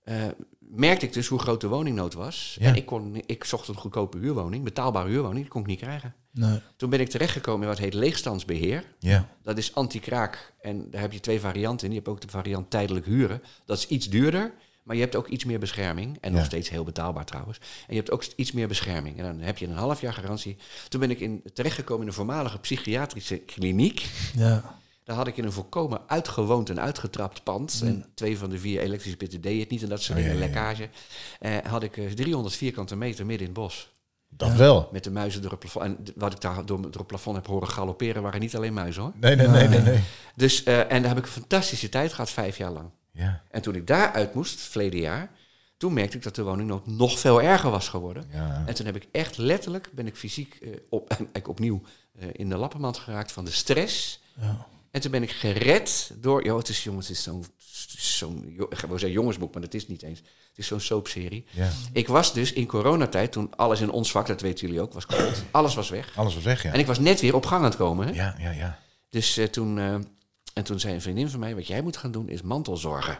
eh, 0.03 0.15
merkte 0.59 1.05
ik 1.05 1.13
dus 1.13 1.27
hoe 1.27 1.39
groot 1.39 1.61
de 1.61 1.67
woningnood 1.67 2.13
was. 2.13 2.57
Ja. 2.59 2.67
En 2.67 2.75
ik, 2.75 2.85
kon, 2.85 3.21
ik 3.25 3.43
zocht 3.43 3.67
een 3.67 3.75
goedkope 3.75 4.17
huurwoning, 4.17 4.63
betaalbare 4.63 5.09
huurwoning, 5.09 5.41
die 5.41 5.51
kon 5.51 5.61
ik 5.61 5.67
niet 5.67 5.79
krijgen. 5.79 6.13
Nee. 6.31 6.59
Toen 6.75 6.89
ben 6.89 6.99
ik 6.99 7.09
terechtgekomen 7.09 7.61
in 7.61 7.67
wat 7.67 7.77
heet 7.77 7.93
leegstandsbeheer. 7.93 8.83
Ja. 8.99 9.27
Dat 9.43 9.57
is 9.57 9.75
anti-kraak 9.75 10.53
en 10.61 10.91
daar 10.91 11.01
heb 11.01 11.13
je 11.13 11.19
twee 11.19 11.39
varianten 11.39 11.87
in. 11.87 11.93
Je 11.93 11.99
hebt 11.99 12.09
ook 12.09 12.21
de 12.21 12.27
variant 12.27 12.69
tijdelijk 12.69 13.05
huren. 13.05 13.41
Dat 13.65 13.77
is 13.77 13.87
iets 13.87 14.09
duurder, 14.09 14.53
maar 14.83 14.95
je 14.95 15.01
hebt 15.01 15.15
ook 15.15 15.27
iets 15.27 15.45
meer 15.45 15.59
bescherming. 15.59 16.17
En 16.21 16.33
nog 16.33 16.45
steeds 16.45 16.69
heel 16.69 16.83
betaalbaar 16.83 17.25
trouwens. 17.25 17.57
En 17.57 17.93
je 17.93 17.95
hebt 17.95 18.11
ook 18.11 18.23
iets 18.35 18.51
meer 18.51 18.67
bescherming. 18.67 19.17
En 19.17 19.23
dan 19.23 19.39
heb 19.39 19.57
je 19.57 19.67
een 19.67 19.73
half 19.73 20.01
jaar 20.01 20.13
garantie. 20.13 20.57
Toen 20.89 20.99
ben 20.99 21.11
ik 21.11 21.19
in, 21.19 21.43
terechtgekomen 21.53 22.01
in 22.01 22.07
een 22.07 22.13
voormalige 22.13 22.59
psychiatrische 22.59 23.37
kliniek. 23.37 24.05
Ja. 24.35 24.79
Daar 25.11 25.19
had 25.19 25.29
ik 25.29 25.37
in 25.37 25.45
een 25.45 25.51
volkomen 25.51 26.01
uitgewoond 26.07 26.69
en 26.69 26.79
uitgetrapt 26.79 27.43
pand. 27.43 27.81
En 27.85 28.05
twee 28.13 28.37
van 28.37 28.49
de 28.49 28.59
vier 28.59 28.81
elektrische 28.81 29.17
pitten 29.17 29.41
deed 29.41 29.59
het 29.59 29.69
niet. 29.69 29.83
En 29.83 29.89
dat 29.89 30.01
soort 30.01 30.17
Oh, 30.17 30.23
dingen, 30.23 30.39
ja, 30.39 30.45
ja. 30.45 30.51
lekkage. 30.51 30.89
Eh, 31.39 31.55
had 31.71 31.83
ik 31.83 31.97
eh, 31.97 32.11
300 32.11 32.55
vierkante 32.55 32.95
meter 32.95 33.25
midden 33.25 33.47
in 33.47 33.53
het 33.53 33.61
bos. 33.61 33.91
Dat 34.29 34.53
wel. 34.53 34.89
Met 34.91 35.03
de 35.03 35.11
muizen 35.11 35.41
door 35.41 35.51
het 35.51 35.59
plafond. 35.59 35.85
En 35.85 35.97
wat 36.15 36.33
ik 36.33 36.41
daar 36.41 36.65
door, 36.65 36.81
door 36.81 36.91
het 36.93 37.07
plafond 37.07 37.35
heb 37.35 37.47
horen 37.47 37.67
galopperen... 37.67 38.21
waren 38.21 38.39
niet 38.39 38.55
alleen 38.55 38.73
muizen 38.73 39.01
hoor. 39.01 39.11
Nee, 39.15 39.35
nee, 39.35 39.47
nee, 39.47 39.67
nee. 39.67 39.79
nee. 39.81 39.99
Dus, 40.35 40.63
eh, 40.63 40.79
en 40.91 41.01
daar 41.01 41.09
heb 41.09 41.17
ik 41.17 41.25
een 41.25 41.31
fantastische 41.31 41.89
tijd 41.89 42.13
gehad, 42.13 42.29
vijf 42.29 42.57
jaar 42.57 42.71
lang. 42.71 42.89
Ja, 43.11 43.43
En 43.49 43.61
toen 43.61 43.75
ik 43.75 43.87
daaruit 43.87 44.33
moest, 44.33 44.59
verleden 44.59 44.99
jaar... 44.99 45.31
toen 45.77 45.93
merkte 45.93 46.17
ik 46.17 46.23
dat 46.23 46.35
de 46.35 46.43
woningnood 46.43 46.87
nog 46.87 47.19
veel 47.19 47.41
erger 47.41 47.69
was 47.69 47.87
geworden. 47.89 48.23
ja. 48.33 48.63
En 48.65 48.73
toen 48.73 48.85
heb 48.85 48.95
ik 48.95 49.07
echt 49.11 49.37
letterlijk, 49.37 49.89
ben 49.93 50.07
ik 50.07 50.15
fysiek 50.15 50.55
eh, 50.61 50.69
op, 50.89 51.09
eigenlijk 51.09 51.47
opnieuw 51.47 51.81
eh, 52.19 52.27
in 52.31 52.49
de 52.49 52.57
lappenmand 52.57 52.97
geraakt 52.97 53.31
van 53.31 53.45
de 53.45 53.51
stress. 53.51 54.19
Ja. 54.39 54.67
En 54.91 55.01
toen 55.01 55.11
ben 55.11 55.23
ik 55.23 55.31
gered 55.31 56.11
door, 56.17 56.45
joh, 56.45 56.57
het 56.57 56.69
is 56.69 56.83
jongens, 56.83 57.07
het 57.07 57.17
is 57.17 57.23
zo'n, 57.23 57.45
zo'n, 57.97 58.55
ik 58.69 58.79
wou 58.79 58.99
zeggen 58.99 59.11
jongensboek, 59.11 59.53
maar 59.53 59.61
dat 59.61 59.73
is 59.73 59.87
niet 59.87 60.01
eens. 60.03 60.19
Het 60.19 60.57
is 60.57 60.67
zo'n 60.67 60.79
soapserie. 60.79 61.45
ja. 61.51 61.69
Ik 61.93 62.07
was 62.07 62.33
dus 62.33 62.53
in 62.53 62.65
coronatijd, 62.65 63.31
toen 63.31 63.55
alles 63.55 63.81
in 63.81 63.91
ons 63.91 64.11
vak, 64.11 64.27
dat 64.27 64.41
weten 64.41 64.67
jullie 64.67 64.81
ook, 64.81 64.93
was 64.93 65.05
kapot. 65.05 65.43
Alles 65.51 65.75
was 65.75 65.89
weg. 65.89 66.17
Alles 66.17 66.33
was 66.33 66.43
weg, 66.43 66.63
ja. 66.63 66.73
En 66.73 66.79
ik 66.79 66.85
was 66.85 66.99
net 66.99 67.21
weer 67.21 67.35
op 67.35 67.45
gang 67.45 67.63
aan 67.63 67.69
het 67.69 67.77
komen. 67.77 68.07
Hè? 68.07 68.13
Ja, 68.13 68.35
ja, 68.39 68.51
ja. 68.51 68.79
Dus 69.09 69.37
eh, 69.37 69.45
toen, 69.45 69.79
eh, 69.79 69.93
en 70.53 70.63
toen 70.63 70.79
zei 70.79 70.93
een 70.93 71.01
vriendin 71.01 71.29
van 71.29 71.39
mij, 71.39 71.55
wat 71.55 71.67
jij 71.67 71.81
moet 71.81 71.97
gaan 71.97 72.11
doen 72.11 72.29
is 72.29 72.41
mantelzorgen. 72.41 73.19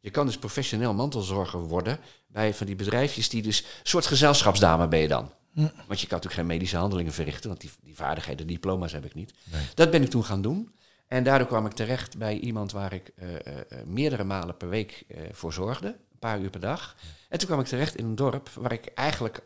Je 0.00 0.10
kan 0.10 0.26
dus 0.26 0.38
professioneel 0.38 0.94
mantelzorger 0.94 1.60
worden 1.60 1.98
bij 2.26 2.54
van 2.54 2.66
die 2.66 2.76
bedrijfjes 2.76 3.28
die 3.28 3.42
dus, 3.42 3.64
soort 3.82 4.06
gezelschapsdame 4.06 4.88
ben 4.88 4.98
je 4.98 5.08
dan. 5.08 5.32
Want 5.54 6.00
je 6.00 6.06
kan 6.06 6.18
natuurlijk 6.18 6.34
geen 6.34 6.46
medische 6.46 6.76
handelingen 6.76 7.12
verrichten, 7.12 7.48
want 7.48 7.60
die, 7.60 7.70
die 7.82 7.94
vaardigheden, 7.94 8.46
diploma's 8.46 8.92
heb 8.92 9.04
ik 9.04 9.14
niet. 9.14 9.34
Dat 9.74 9.90
ben 9.90 10.02
ik 10.02 10.10
toen 10.10 10.24
gaan 10.24 10.42
doen. 10.42 10.72
En 11.12 11.22
daardoor 11.22 11.46
kwam 11.46 11.66
ik 11.66 11.72
terecht 11.72 12.18
bij 12.18 12.38
iemand 12.38 12.72
waar 12.72 12.92
ik 12.92 13.12
eh, 13.16 13.34
eh, 13.34 13.58
eh, 13.58 13.78
meerdere 13.86 14.24
malen 14.24 14.56
per 14.56 14.68
week 14.68 15.04
voor 15.32 15.52
zorgde. 15.52 15.86
Een 15.86 16.18
paar 16.18 16.40
uur 16.40 16.50
per 16.50 16.60
dag. 16.60 16.96
En 17.28 17.38
toen 17.38 17.48
kwam 17.48 17.60
ik 17.60 17.66
terecht 17.66 17.96
in 17.96 18.04
een 18.04 18.14
dorp 18.14 18.48
waar 18.48 18.72
ik 18.72 18.86
eigenlijk 18.94 19.42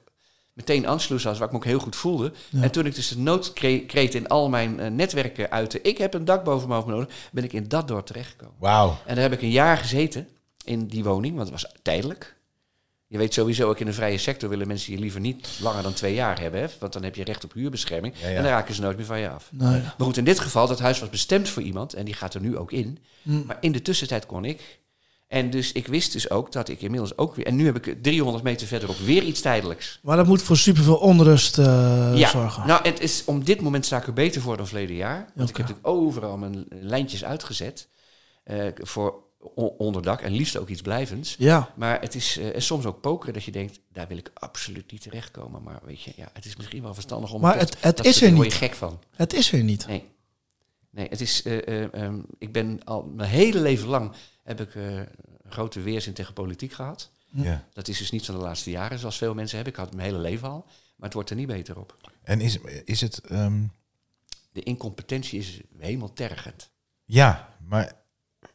meteen 0.52 0.86
aansluis 0.86 1.24
was, 1.24 1.38
waar 1.38 1.46
ik 1.46 1.52
me 1.52 1.58
ook 1.58 1.64
heel 1.64 1.78
goed 1.78 1.96
voelde. 1.96 2.32
En 2.60 2.70
toen 2.70 2.86
ik 2.86 2.94
dus 2.94 3.08
de 3.08 3.18
noodkreet 3.18 4.14
in 4.14 4.28
al 4.28 4.48
mijn 4.48 4.96
netwerken 4.96 5.50
uitte, 5.50 5.80
ik 5.80 5.98
heb 5.98 6.14
een 6.14 6.24
dak 6.24 6.44
boven 6.44 6.68
mijn 6.68 6.80
hoofd 6.80 6.92
nodig, 6.92 7.14
ben 7.32 7.44
ik 7.44 7.52
in 7.52 7.68
dat 7.68 7.88
dorp 7.88 8.06
terechtgekomen. 8.06 8.56
Wauw. 8.58 8.96
En 9.04 9.14
daar 9.14 9.24
heb 9.24 9.32
ik 9.32 9.42
een 9.42 9.50
jaar 9.50 9.76
gezeten 9.76 10.28
in 10.64 10.86
die 10.86 11.04
woning, 11.04 11.36
want 11.36 11.50
het 11.50 11.62
was 11.62 11.72
tijdelijk. 11.82 12.36
Je 13.08 13.18
weet 13.18 13.34
sowieso 13.34 13.68
ook 13.68 13.78
in 13.78 13.86
de 13.86 13.92
vrije 13.92 14.18
sector 14.18 14.48
willen 14.48 14.66
mensen 14.66 14.92
je 14.92 14.98
liever 14.98 15.20
niet 15.20 15.48
langer 15.60 15.82
dan 15.82 15.92
twee 15.92 16.14
jaar 16.14 16.40
hebben, 16.40 16.60
hè? 16.60 16.66
want 16.80 16.92
dan 16.92 17.02
heb 17.02 17.14
je 17.14 17.24
recht 17.24 17.44
op 17.44 17.52
huurbescherming 17.52 18.14
Ja, 18.16 18.28
ja. 18.28 18.36
en 18.36 18.42
dan 18.42 18.52
raken 18.52 18.74
ze 18.74 18.80
nooit 18.80 18.96
meer 18.96 19.06
van 19.06 19.20
je 19.20 19.28
af. 19.28 19.48
Nee. 19.52 19.80
Maar 19.80 19.94
goed, 19.98 20.16
in 20.16 20.24
dit 20.24 20.38
geval, 20.38 20.66
dat 20.66 20.80
huis 20.80 20.98
was 21.00 21.10
bestemd 21.10 21.48
voor 21.48 21.62
iemand 21.62 21.94
en 21.94 22.04
die 22.04 22.14
gaat 22.14 22.34
er 22.34 22.40
nu 22.40 22.56
ook 22.56 22.72
in. 22.72 22.98
Maar 23.22 23.56
in 23.60 23.72
de 23.72 23.82
tussentijd 23.82 24.26
kon 24.26 24.44
ik. 24.44 24.78
En 25.28 25.50
dus 25.50 25.72
ik 25.72 25.86
wist 25.86 26.12
dus 26.12 26.30
ook 26.30 26.52
dat 26.52 26.68
ik 26.68 26.82
inmiddels 26.82 27.18
ook 27.18 27.34
weer... 27.34 27.46
En 27.46 27.56
nu 27.56 27.64
heb 27.64 27.86
ik 27.86 28.02
300 28.02 28.44
meter 28.44 28.66
verderop 28.66 28.96
weer 28.98 29.22
iets 29.22 29.40
tijdelijks. 29.40 29.98
Maar 30.02 30.16
dat 30.16 30.26
moet 30.26 30.42
voor 30.42 30.56
superveel 30.56 30.96
onrust 30.96 31.58
eh, 31.58 32.12
ja, 32.14 32.28
zorgen. 32.28 32.66
nou, 32.66 32.82
het 32.82 33.00
is, 33.00 33.24
om 33.24 33.44
dit 33.44 33.60
moment 33.60 33.84
sta 33.84 33.96
ik 33.96 34.06
er 34.06 34.12
beter 34.12 34.40
voor 34.40 34.56
dan 34.56 34.66
verleden 34.66 34.96
jaar. 34.96 35.30
Want 35.34 35.48
ik 35.48 35.56
heb 35.56 35.66
natuurlijk 35.68 35.96
overal 35.96 36.36
mijn 36.36 36.66
lijntjes 36.70 37.24
uitgezet 37.24 37.88
eh, 38.44 38.66
voor 38.74 39.14
onderdak 39.54 40.20
en 40.20 40.32
liefst 40.32 40.56
ook 40.56 40.68
iets 40.68 40.82
blijvends. 40.82 41.34
Ja, 41.38 41.72
Maar 41.76 42.00
het 42.00 42.14
is 42.14 42.36
eh, 42.38 42.54
en 42.54 42.62
soms 42.62 42.84
ook 42.84 43.00
pokeren 43.00 43.34
dat 43.34 43.44
je 43.44 43.50
denkt, 43.52 43.80
daar 43.92 44.08
wil 44.08 44.16
ik 44.16 44.30
absoluut 44.34 44.92
niet 44.92 45.00
terechtkomen. 45.02 45.62
Maar 45.62 45.80
weet 45.84 46.02
je, 46.02 46.12
ja, 46.16 46.28
het 46.32 46.44
is 46.44 46.56
misschien 46.56 46.82
wel 46.82 46.94
verstandig 46.94 47.32
om... 47.32 47.40
Maar 47.40 47.58
het- 47.58 47.82
het 47.82 48.04
is 48.04 48.22
er 48.22 48.30
word 48.34 48.42
niet. 48.42 48.52
je 48.52 48.58
gek 48.58 48.74
van. 48.74 49.00
het 49.10 49.32
is 49.32 49.52
er 49.52 49.62
niet. 49.62 49.86
Nee. 49.86 50.04
Nee, 50.90 51.08
het 51.08 51.20
is. 51.20 51.42
eh, 51.42 51.82
eh, 51.84 51.94
ehm, 51.94 52.20
ik 52.38 52.52
ben 52.52 52.84
al 52.84 53.02
mijn 53.02 53.30
hele 53.30 53.60
leven 53.60 53.88
lang 53.88 54.12
heb 54.42 54.60
ik 54.60 54.74
eh, 54.74 54.96
een 54.96 55.06
grote 55.48 55.80
weerzin 55.80 56.12
tegen 56.12 56.32
politiek 56.34 56.72
gehad. 56.72 57.10
Ja. 57.32 57.64
Dat 57.72 57.88
is 57.88 57.98
dus 57.98 58.10
niet 58.10 58.24
van 58.24 58.34
de 58.34 58.40
laatste 58.40 58.70
jaren, 58.70 58.98
zoals 58.98 59.16
veel 59.16 59.34
mensen 59.34 59.56
hebben. 59.56 59.72
Ik 59.74 59.78
had 59.78 59.88
het 59.88 59.96
mijn 59.98 60.08
hele 60.08 60.20
leven 60.22 60.48
al. 60.48 60.64
Maar 60.66 61.04
het 61.04 61.12
wordt 61.12 61.30
er 61.30 61.36
niet 61.36 61.46
beter 61.46 61.78
op. 61.78 61.96
En 62.22 62.40
is, 62.40 62.58
is 62.84 63.00
het... 63.00 63.18
ehm, 63.20 63.62
De 64.52 64.62
incompetentie 64.62 65.38
is 65.38 65.60
hemeltergend. 65.78 66.70
ja, 67.04 67.56
maar... 67.68 68.04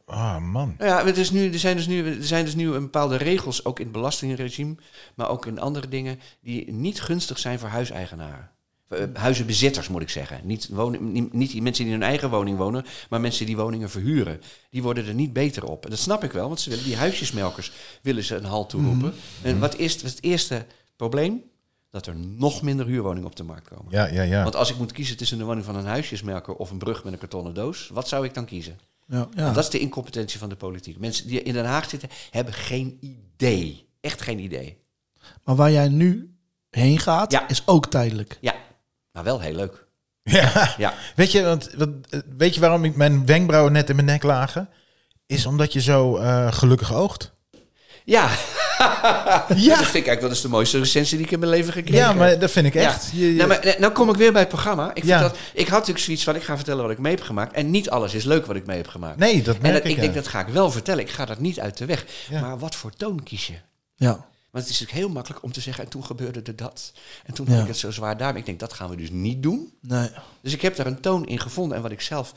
Ah, 0.06 0.38
man. 0.38 0.74
Nou 0.78 0.90
ja, 0.90 1.04
het 1.04 1.16
is 1.16 1.30
nu, 1.30 1.52
er, 1.52 1.58
zijn 1.58 1.76
dus 1.76 1.86
nu, 1.86 2.16
er 2.16 2.24
zijn 2.24 2.44
dus 2.44 2.54
nu 2.54 2.74
een 2.74 2.82
bepaalde 2.82 3.16
regels, 3.16 3.64
ook 3.64 3.78
in 3.78 3.84
het 3.84 3.94
belastingregime, 3.94 4.74
maar 5.14 5.28
ook 5.28 5.46
in 5.46 5.60
andere 5.60 5.88
dingen, 5.88 6.20
die 6.40 6.72
niet 6.72 7.00
gunstig 7.00 7.38
zijn 7.38 7.58
voor 7.58 7.68
huiseigenaren. 7.68 8.50
Eh, 8.88 9.04
Huizenbezitters 9.12 9.88
moet 9.88 10.02
ik 10.02 10.08
zeggen. 10.08 10.40
Niet, 10.44 10.68
wonen, 10.68 11.12
niet, 11.12 11.32
niet 11.32 11.50
die 11.50 11.62
mensen 11.62 11.84
die 11.84 11.92
in 11.92 12.00
hun 12.00 12.08
eigen 12.08 12.30
woning 12.30 12.56
wonen, 12.56 12.84
maar 13.10 13.20
mensen 13.20 13.46
die 13.46 13.56
woningen 13.56 13.90
verhuren. 13.90 14.40
Die 14.70 14.82
worden 14.82 15.06
er 15.06 15.14
niet 15.14 15.32
beter 15.32 15.64
op. 15.64 15.84
En 15.84 15.90
dat 15.90 15.98
snap 15.98 16.24
ik 16.24 16.32
wel, 16.32 16.48
want 16.48 16.60
ze 16.60 16.70
willen 16.70 16.84
die 16.84 16.96
huisjesmelkers 16.96 17.72
willen 18.02 18.24
ze 18.24 18.36
een 18.36 18.44
halt 18.44 18.68
toeroepen. 18.68 19.14
En 19.42 19.58
wat 19.58 19.78
is 19.78 19.94
wat 19.94 20.04
is 20.04 20.10
het 20.10 20.22
eerste 20.24 20.66
probleem? 20.96 21.42
Dat 21.90 22.06
er 22.06 22.16
nog 22.16 22.62
minder 22.62 22.86
huurwoningen 22.86 23.28
op 23.28 23.36
de 23.36 23.42
markt 23.42 23.68
komen. 23.68 23.86
Ja, 23.88 24.06
ja, 24.06 24.22
ja. 24.22 24.42
Want 24.42 24.56
als 24.56 24.70
ik 24.70 24.78
moet 24.78 24.92
kiezen 24.92 25.16
tussen 25.16 25.40
een 25.40 25.46
woning 25.46 25.64
van 25.64 25.76
een 25.76 25.86
huisjesmelker 25.86 26.54
of 26.54 26.70
een 26.70 26.78
brug 26.78 27.04
met 27.04 27.12
een 27.12 27.18
kartonnen 27.18 27.54
doos, 27.54 27.90
wat 27.92 28.08
zou 28.08 28.24
ik 28.24 28.34
dan 28.34 28.44
kiezen? 28.44 28.78
Ja, 29.06 29.28
ja. 29.34 29.52
Dat 29.52 29.64
is 29.64 29.70
de 29.70 29.78
incompetentie 29.78 30.38
van 30.38 30.48
de 30.48 30.56
politiek. 30.56 30.98
Mensen 30.98 31.26
die 31.26 31.42
in 31.42 31.52
Den 31.52 31.64
Haag 31.64 31.88
zitten, 31.88 32.08
hebben 32.30 32.54
geen 32.54 32.98
idee. 33.00 33.88
Echt 34.00 34.22
geen 34.22 34.38
idee. 34.38 34.78
Maar 35.44 35.56
waar 35.56 35.70
jij 35.70 35.88
nu 35.88 36.34
heen 36.70 36.98
gaat, 36.98 37.32
Ja. 37.32 37.48
is 37.48 37.62
ook 37.66 37.86
tijdelijk. 37.86 38.38
Ja, 38.40 38.54
maar 39.12 39.24
wel 39.24 39.40
heel 39.40 39.54
leuk. 39.54 39.86
ja. 40.22 40.74
Ja, 40.78 40.94
Weet 41.16 41.32
je, 41.32 41.42
want, 41.42 41.70
wat, 41.76 41.88
eh, 42.10 42.20
weet 42.36 42.54
je 42.54 42.60
waarom 42.60 42.84
ik 42.84 42.96
mijn 42.96 43.26
wenkbrauwen 43.26 43.72
net 43.72 43.88
in 43.88 43.94
mijn 43.94 44.06
nek 44.06 44.22
lagen? 44.22 44.68
Is 45.26 45.46
omdat 45.46 45.72
je 45.72 45.80
zo 45.80 46.16
eh, 46.16 46.52
gelukkig 46.52 46.94
oogt. 46.94 47.32
ja. 48.04 48.30
Ja. 49.56 49.76
dat 49.76 49.76
vind 49.76 49.78
ik 49.78 49.92
eigenlijk 49.94 50.20
wel 50.20 50.30
eens 50.30 50.40
de 50.40 50.48
mooiste 50.48 50.78
recensie 50.78 51.16
die 51.16 51.26
ik 51.26 51.32
in 51.32 51.38
mijn 51.38 51.50
leven 51.50 51.72
gekregen 51.72 52.00
Ja, 52.00 52.08
heb. 52.08 52.16
maar 52.16 52.38
dat 52.38 52.50
vind 52.50 52.66
ik 52.66 52.74
echt. 52.74 53.10
Ja. 53.12 53.18
Je- 53.18 53.26
je- 53.30 53.36
Nou, 53.36 53.48
maar, 53.48 53.58
eh, 53.58 53.78
nou 53.80 53.92
kom 53.92 54.08
ik 54.10 54.16
weer 54.16 54.30
bij 54.32 54.40
het 54.40 54.48
programma. 54.50 54.88
Ik, 54.88 54.92
vind 54.94 55.06
Ja. 55.06 55.20
dat, 55.20 55.36
ik 55.54 55.66
had 55.68 55.78
natuurlijk 55.78 56.04
zoiets 56.04 56.24
van, 56.24 56.34
ik 56.36 56.42
ga 56.42 56.56
vertellen 56.56 56.82
wat 56.82 56.92
ik 56.92 56.98
mee 56.98 57.14
heb 57.14 57.22
gemaakt. 57.24 57.52
En 57.52 57.70
niet 57.70 57.90
alles 57.90 58.14
is 58.14 58.24
leuk 58.24 58.46
wat 58.46 58.56
ik 58.56 58.66
mee 58.66 58.76
heb 58.76 58.88
gemaakt. 58.88 59.18
nee, 59.18 59.42
dat 59.42 59.54
en 59.56 59.62
merk 59.62 59.74
dat, 59.74 59.84
ik. 59.84 59.90
ik 59.90 59.96
denk, 60.00 60.14
ja. 60.14 60.20
dat 60.20 60.28
ga 60.28 60.40
ik 60.40 60.46
wel 60.48 60.70
vertellen. 60.70 61.00
Ik 61.04 61.10
ga 61.10 61.24
dat 61.24 61.38
niet 61.38 61.60
uit 61.60 61.76
de 61.78 61.84
weg. 61.86 62.04
Ja. 62.30 62.40
Maar 62.40 62.58
wat 62.58 62.74
voor 62.74 62.90
toon 62.96 63.22
kies 63.22 63.46
je? 63.46 63.54
Ja. 63.94 64.10
Want 64.50 64.64
het 64.64 64.72
is 64.74 64.80
natuurlijk 64.80 65.06
heel 65.06 65.14
makkelijk 65.14 65.42
om 65.44 65.52
te 65.52 65.60
zeggen, 65.60 65.84
en 65.84 65.90
toen 65.90 66.04
gebeurde 66.04 66.40
er 66.44 66.56
dat. 66.56 66.92
En 67.26 67.34
toen 67.34 67.46
Ja. 67.46 67.52
had 67.52 67.62
ik 67.62 67.68
het 67.68 67.76
zo 67.76 67.90
zwaar 67.90 68.16
daar. 68.16 68.36
Ik 68.36 68.46
denk, 68.46 68.60
dat 68.60 68.72
gaan 68.72 68.90
we 68.90 68.96
dus 68.96 69.10
niet 69.10 69.42
doen. 69.42 69.72
Nee. 69.80 70.08
Dus 70.42 70.52
ik 70.52 70.62
heb 70.62 70.76
daar 70.76 70.86
een 70.86 71.00
toon 71.00 71.26
in 71.26 71.40
gevonden. 71.40 71.76
En 71.76 71.82
wat 71.82 71.90
ik 71.92 72.00
zelf 72.00 72.32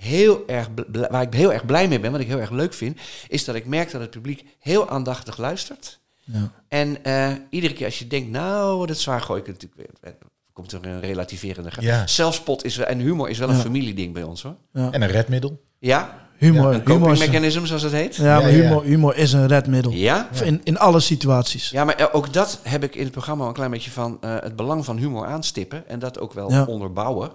heel 0.00 0.42
erg, 0.46 0.68
waar 1.10 1.22
ik 1.22 1.32
heel 1.34 1.52
erg 1.52 1.66
blij 1.66 1.88
mee 1.88 2.00
ben, 2.00 2.12
wat 2.12 2.20
ik 2.20 2.26
heel 2.26 2.40
erg 2.40 2.50
leuk 2.50 2.72
vind, 2.74 2.98
is 3.28 3.44
dat 3.44 3.54
ik 3.54 3.66
merk 3.66 3.90
dat 3.90 4.00
het 4.00 4.10
publiek 4.10 4.44
heel 4.58 4.88
aandachtig 4.88 5.36
luistert. 5.38 5.98
Ja. 6.24 6.50
En 6.68 7.04
eh, 7.04 7.32
iedere 7.50 7.72
keer 7.74 7.84
als 7.86 7.98
je 7.98 8.06
denkt, 8.06 8.30
nou, 8.30 8.88
het 8.88 8.98
zwaar, 8.98 9.20
gooi 9.20 9.40
ik 9.40 9.46
het 9.46 9.62
natuurlijk 9.62 9.90
weer. 10.00 10.12
eh, 10.12 10.18
Komt 10.52 10.72
er 10.72 10.86
een 10.86 11.00
relativerende 11.00 11.70
grap. 11.70 11.82
Ja. 11.84 12.06
Zelfspot 12.06 12.64
is, 12.64 12.76
wel- 12.76 12.86
en 12.86 12.98
humor 12.98 13.28
is 13.28 13.38
wel 13.38 13.48
een 13.48 13.54
Ja. 13.56 13.60
familieding 13.60 14.14
bij 14.14 14.22
ons 14.22 14.42
hoor. 14.42 14.56
Ja. 14.72 14.90
En 14.90 15.02
een 15.02 15.08
redmiddel. 15.08 15.60
Ja, 15.78 16.28
Humor, 16.36 16.74
een 16.74 16.82
humor, 16.84 17.08
mechanism 17.18 17.64
zoals 17.64 17.82
het 17.82 17.92
heet. 17.92 18.16
ja, 18.16 18.22
maar 18.22 18.40
Ja, 18.40 18.48
ja, 18.48 18.56
ja. 18.56 18.62
humor, 18.62 18.82
humor 18.84 19.16
is 19.16 19.32
een 19.32 19.46
redmiddel. 19.46 19.92
Ja? 19.92 20.28
In, 20.44 20.60
in 20.64 20.78
alle 20.78 21.00
situaties. 21.00 21.70
Ja, 21.70 21.84
maar 21.84 21.94
eh, 21.94 22.06
ook 22.12 22.32
dat 22.32 22.60
heb 22.62 22.84
ik 22.84 22.94
in 22.94 23.02
het 23.02 23.12
programma 23.12 23.46
een 23.46 23.52
klein 23.52 23.70
beetje 23.70 23.90
van 23.90 24.18
eh, 24.20 24.34
het 24.40 24.56
belang 24.56 24.84
van 24.84 24.96
humor 24.98 25.26
aanstippen. 25.26 25.88
En 25.88 25.98
dat 25.98 26.18
ook 26.20 26.32
wel 26.32 26.50
Ja. 26.50 26.64
onderbouwen. 26.64 27.30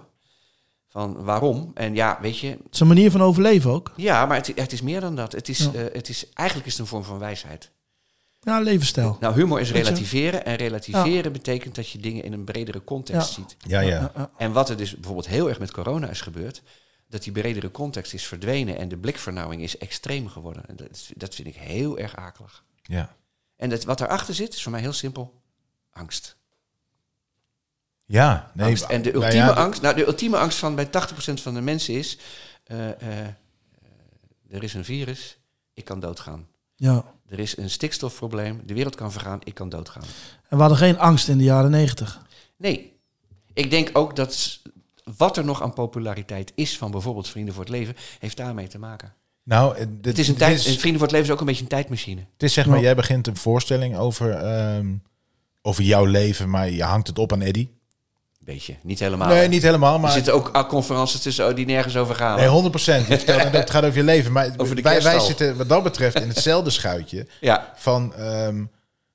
Van 0.96 1.24
waarom. 1.24 1.70
En 1.74 1.94
ja, 1.94 2.18
weet 2.20 2.38
je, 2.38 2.48
Het 2.48 2.58
is 2.74 2.80
een 2.80 2.86
manier 2.86 3.10
van 3.10 3.20
overleven 3.22 3.70
ook. 3.70 3.92
ja, 3.96 4.26
maar 4.26 4.36
het, 4.36 4.52
het 4.54 4.72
is 4.72 4.82
meer 4.82 5.00
dan 5.00 5.16
dat. 5.16 5.32
Het 5.32 5.48
is, 5.48 5.58
Ja. 5.58 5.72
eh, 5.72 5.94
het 5.94 6.08
is, 6.08 6.32
eigenlijk 6.32 6.66
is 6.68 6.72
het 6.72 6.82
een 6.82 6.86
vorm 6.88 7.04
van 7.04 7.18
wijsheid. 7.18 7.70
Ja, 8.40 8.60
levensstijl. 8.60 9.16
Nou, 9.20 9.34
humor 9.34 9.60
is 9.60 9.72
relativeren. 9.72 10.44
En 10.44 10.54
relativeren 10.56 11.32
betekent 11.32 11.74
dat 11.74 11.88
je 11.90 11.98
dingen 11.98 12.24
in 12.24 12.32
een 12.32 12.44
bredere 12.44 12.84
context 12.84 13.28
Ja. 13.28 13.34
ziet. 13.34 13.56
Ja, 13.58 13.80
ja. 13.80 14.30
En 14.36 14.52
wat 14.52 14.68
er 14.70 14.76
dus 14.76 14.94
bijvoorbeeld 14.94 15.28
heel 15.28 15.48
erg 15.48 15.58
met 15.58 15.70
corona 15.70 16.08
is 16.10 16.20
gebeurd, 16.20 16.62
dat 17.08 17.22
die 17.22 17.32
bredere 17.32 17.70
context 17.70 18.14
is 18.14 18.26
verdwenen 18.26 18.78
en 18.78 18.88
de 18.88 18.96
blikvernauwing 18.96 19.62
is 19.62 19.78
extreem 19.78 20.28
geworden. 20.28 20.62
En 20.68 20.76
dat 21.16 21.34
vind 21.34 21.48
ik 21.48 21.56
heel 21.56 21.98
erg 21.98 22.16
akelig. 22.16 22.64
ja. 22.82 23.16
En 23.56 23.68
dat, 23.70 23.84
wat 23.84 23.98
daarachter 23.98 24.34
zit, 24.34 24.54
is 24.54 24.62
voor 24.62 24.72
mij 24.72 24.80
heel 24.80 24.92
simpel: 24.92 25.40
angst. 25.90 26.36
Ja, 28.06 28.50
nee, 28.54 28.66
angst. 28.66 28.84
En 28.84 29.02
de 29.02 29.10
nou 29.12 29.24
ultieme 29.24 29.46
ja, 29.46 29.52
angst, 29.52 29.82
nou, 29.82 29.94
de 29.94 30.06
ultieme 30.06 30.36
angst 30.38 30.58
van 30.58 30.74
bij 30.74 30.86
80% 30.86 30.90
van 31.42 31.54
de 31.54 31.60
mensen 31.60 31.94
is: 31.94 32.18
eh, 32.64 32.88
eh, 32.88 33.26
er 34.50 34.62
is 34.62 34.74
een 34.74 34.84
virus, 34.84 35.38
ik 35.74 35.84
kan 35.84 36.00
doodgaan. 36.00 36.46
Ja. 36.76 37.04
Er 37.28 37.38
is 37.38 37.56
een 37.56 37.70
stikstofprobleem, 37.70 38.60
de 38.64 38.74
wereld 38.74 38.94
kan 38.94 39.12
vergaan, 39.12 39.40
ik 39.44 39.54
kan 39.54 39.68
doodgaan. 39.68 40.02
En 40.48 40.56
we 40.56 40.60
hadden 40.60 40.78
geen 40.78 40.98
angst 40.98 41.28
in 41.28 41.38
de 41.38 41.44
jaren 41.44 41.70
negentig. 41.70 42.22
Nee, 42.56 42.92
ik 43.52 43.70
denk 43.70 43.90
ook 43.92 44.16
dat 44.16 44.60
wat 45.16 45.36
er 45.36 45.44
nog 45.44 45.62
aan 45.62 45.72
populariteit 45.72 46.52
is 46.54 46.78
van 46.78 46.90
bijvoorbeeld 46.90 47.28
Vrienden 47.28 47.54
voor 47.54 47.62
het 47.62 47.72
Leven, 47.72 47.96
heeft 48.18 48.36
daarmee 48.36 48.66
te 48.66 48.78
maken. 48.78 49.14
Nou, 49.42 49.76
eh, 49.76 49.86
Het 50.02 50.18
is 50.18 50.28
een 50.28 50.36
tijd, 50.36 50.58
is- 50.58 50.64
Vrienden 50.78 50.92
voor 51.00 51.00
het 51.08 51.10
Leven 51.10 51.26
is 51.26 51.32
ook 51.32 51.40
een 51.40 51.46
beetje 51.46 51.62
een 51.62 51.68
tijdmachine. 51.68 52.20
Het 52.32 52.42
is 52.42 52.52
zeg 52.52 52.66
maar, 52.66 52.80
jij 52.80 52.94
begint 52.94 53.26
een 53.26 53.36
voorstelling 53.36 53.96
over, 53.96 54.30
ehm, 54.30 54.94
over 55.62 55.82
jouw 55.82 56.04
leven, 56.04 56.50
maar 56.50 56.70
je 56.70 56.82
hangt 56.82 57.06
het 57.06 57.18
op 57.18 57.32
aan 57.32 57.42
Eddie. 57.42 57.74
Beetje, 58.46 58.76
niet 58.82 58.98
helemaal. 58.98 59.28
Nee, 59.28 59.48
niet 59.48 59.62
helemaal, 59.62 59.94
Er 59.94 60.00
maar... 60.00 60.12
zitten 60.12 60.34
ook 60.34 60.68
conferenties 60.68 61.20
tussen 61.20 61.48
oh, 61.48 61.54
die 61.54 61.66
nergens 61.66 61.96
over 61.96 62.14
gaan. 62.14 62.38
Nee, 62.38 62.48
100 62.48 62.70
procent. 62.70 63.08
Het 63.52 63.70
gaat 63.70 63.84
over 63.84 63.96
je 63.96 64.02
leven. 64.04 64.32
Maar 64.32 64.50
Over 64.56 64.76
de 64.76 64.82
wij, 64.82 65.02
wij 65.02 65.20
zitten 65.20 65.56
wat 65.56 65.68
dat 65.68 65.82
betreft 65.82 66.20
in 66.20 66.28
hetzelfde 66.28 66.70
schuitje 66.70 67.26
Ja, 67.40 67.72
van 67.76 68.14
ehm, 68.14 68.64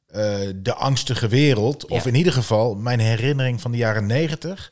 eh, 0.08 0.36
de 0.56 0.74
angstige 0.74 1.28
wereld. 1.28 1.86
Of 1.86 2.04
Ja. 2.04 2.10
in 2.10 2.16
ieder 2.16 2.34
geval, 2.34 2.76
mijn 2.76 3.00
herinnering 3.00 3.62
van 3.62 3.72
de 3.72 3.78
jaren 3.78 4.06
90 4.06 4.72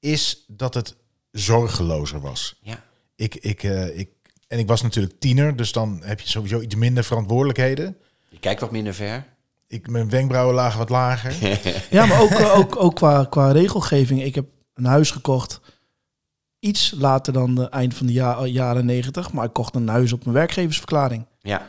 is 0.00 0.44
dat 0.46 0.74
het 0.74 0.94
zorgelozer 1.32 2.20
was. 2.20 2.54
ja. 2.62 2.82
Ik, 3.16 3.34
ik, 3.34 3.62
eh, 3.62 3.98
ik, 3.98 4.08
en 4.48 4.58
ik 4.58 4.66
was 4.66 4.82
natuurlijk 4.82 5.20
tiener, 5.20 5.56
dus 5.56 5.72
dan 5.72 6.00
heb 6.04 6.20
je 6.20 6.28
sowieso 6.28 6.60
iets 6.60 6.74
minder 6.74 7.04
verantwoordelijkheden. 7.04 7.96
Je 8.28 8.38
kijkt 8.38 8.60
wat 8.60 8.70
minder 8.70 8.94
ver. 8.94 9.24
Ik, 9.68 9.88
mijn 9.88 10.10
wenkbrauwen 10.10 10.54
lagen 10.54 10.78
wat 10.78 10.88
lager. 10.88 11.34
Ja, 11.90 12.06
maar 12.06 12.20
ook, 12.20 12.30
eh, 12.30 12.58
ook, 12.58 12.76
ook 12.82 12.94
qua, 12.94 13.24
qua 13.24 13.50
regelgeving. 13.52 14.22
Ik 14.22 14.34
heb 14.34 14.46
een 14.74 14.84
huis 14.84 15.10
gekocht. 15.10 15.60
Iets 16.58 16.94
later 16.96 17.32
dan 17.32 17.54
de 17.54 17.68
eind 17.68 17.94
van 17.94 18.06
de 18.06 18.12
ja- 18.12 18.44
jaren 18.46 18.84
negentig. 18.86 19.32
Maar 19.32 19.44
ik 19.44 19.52
kocht 19.52 19.74
een 19.74 19.88
huis 19.88 20.12
op 20.12 20.24
mijn 20.24 20.36
werkgeversverklaring. 20.36 21.26
Ja, 21.40 21.66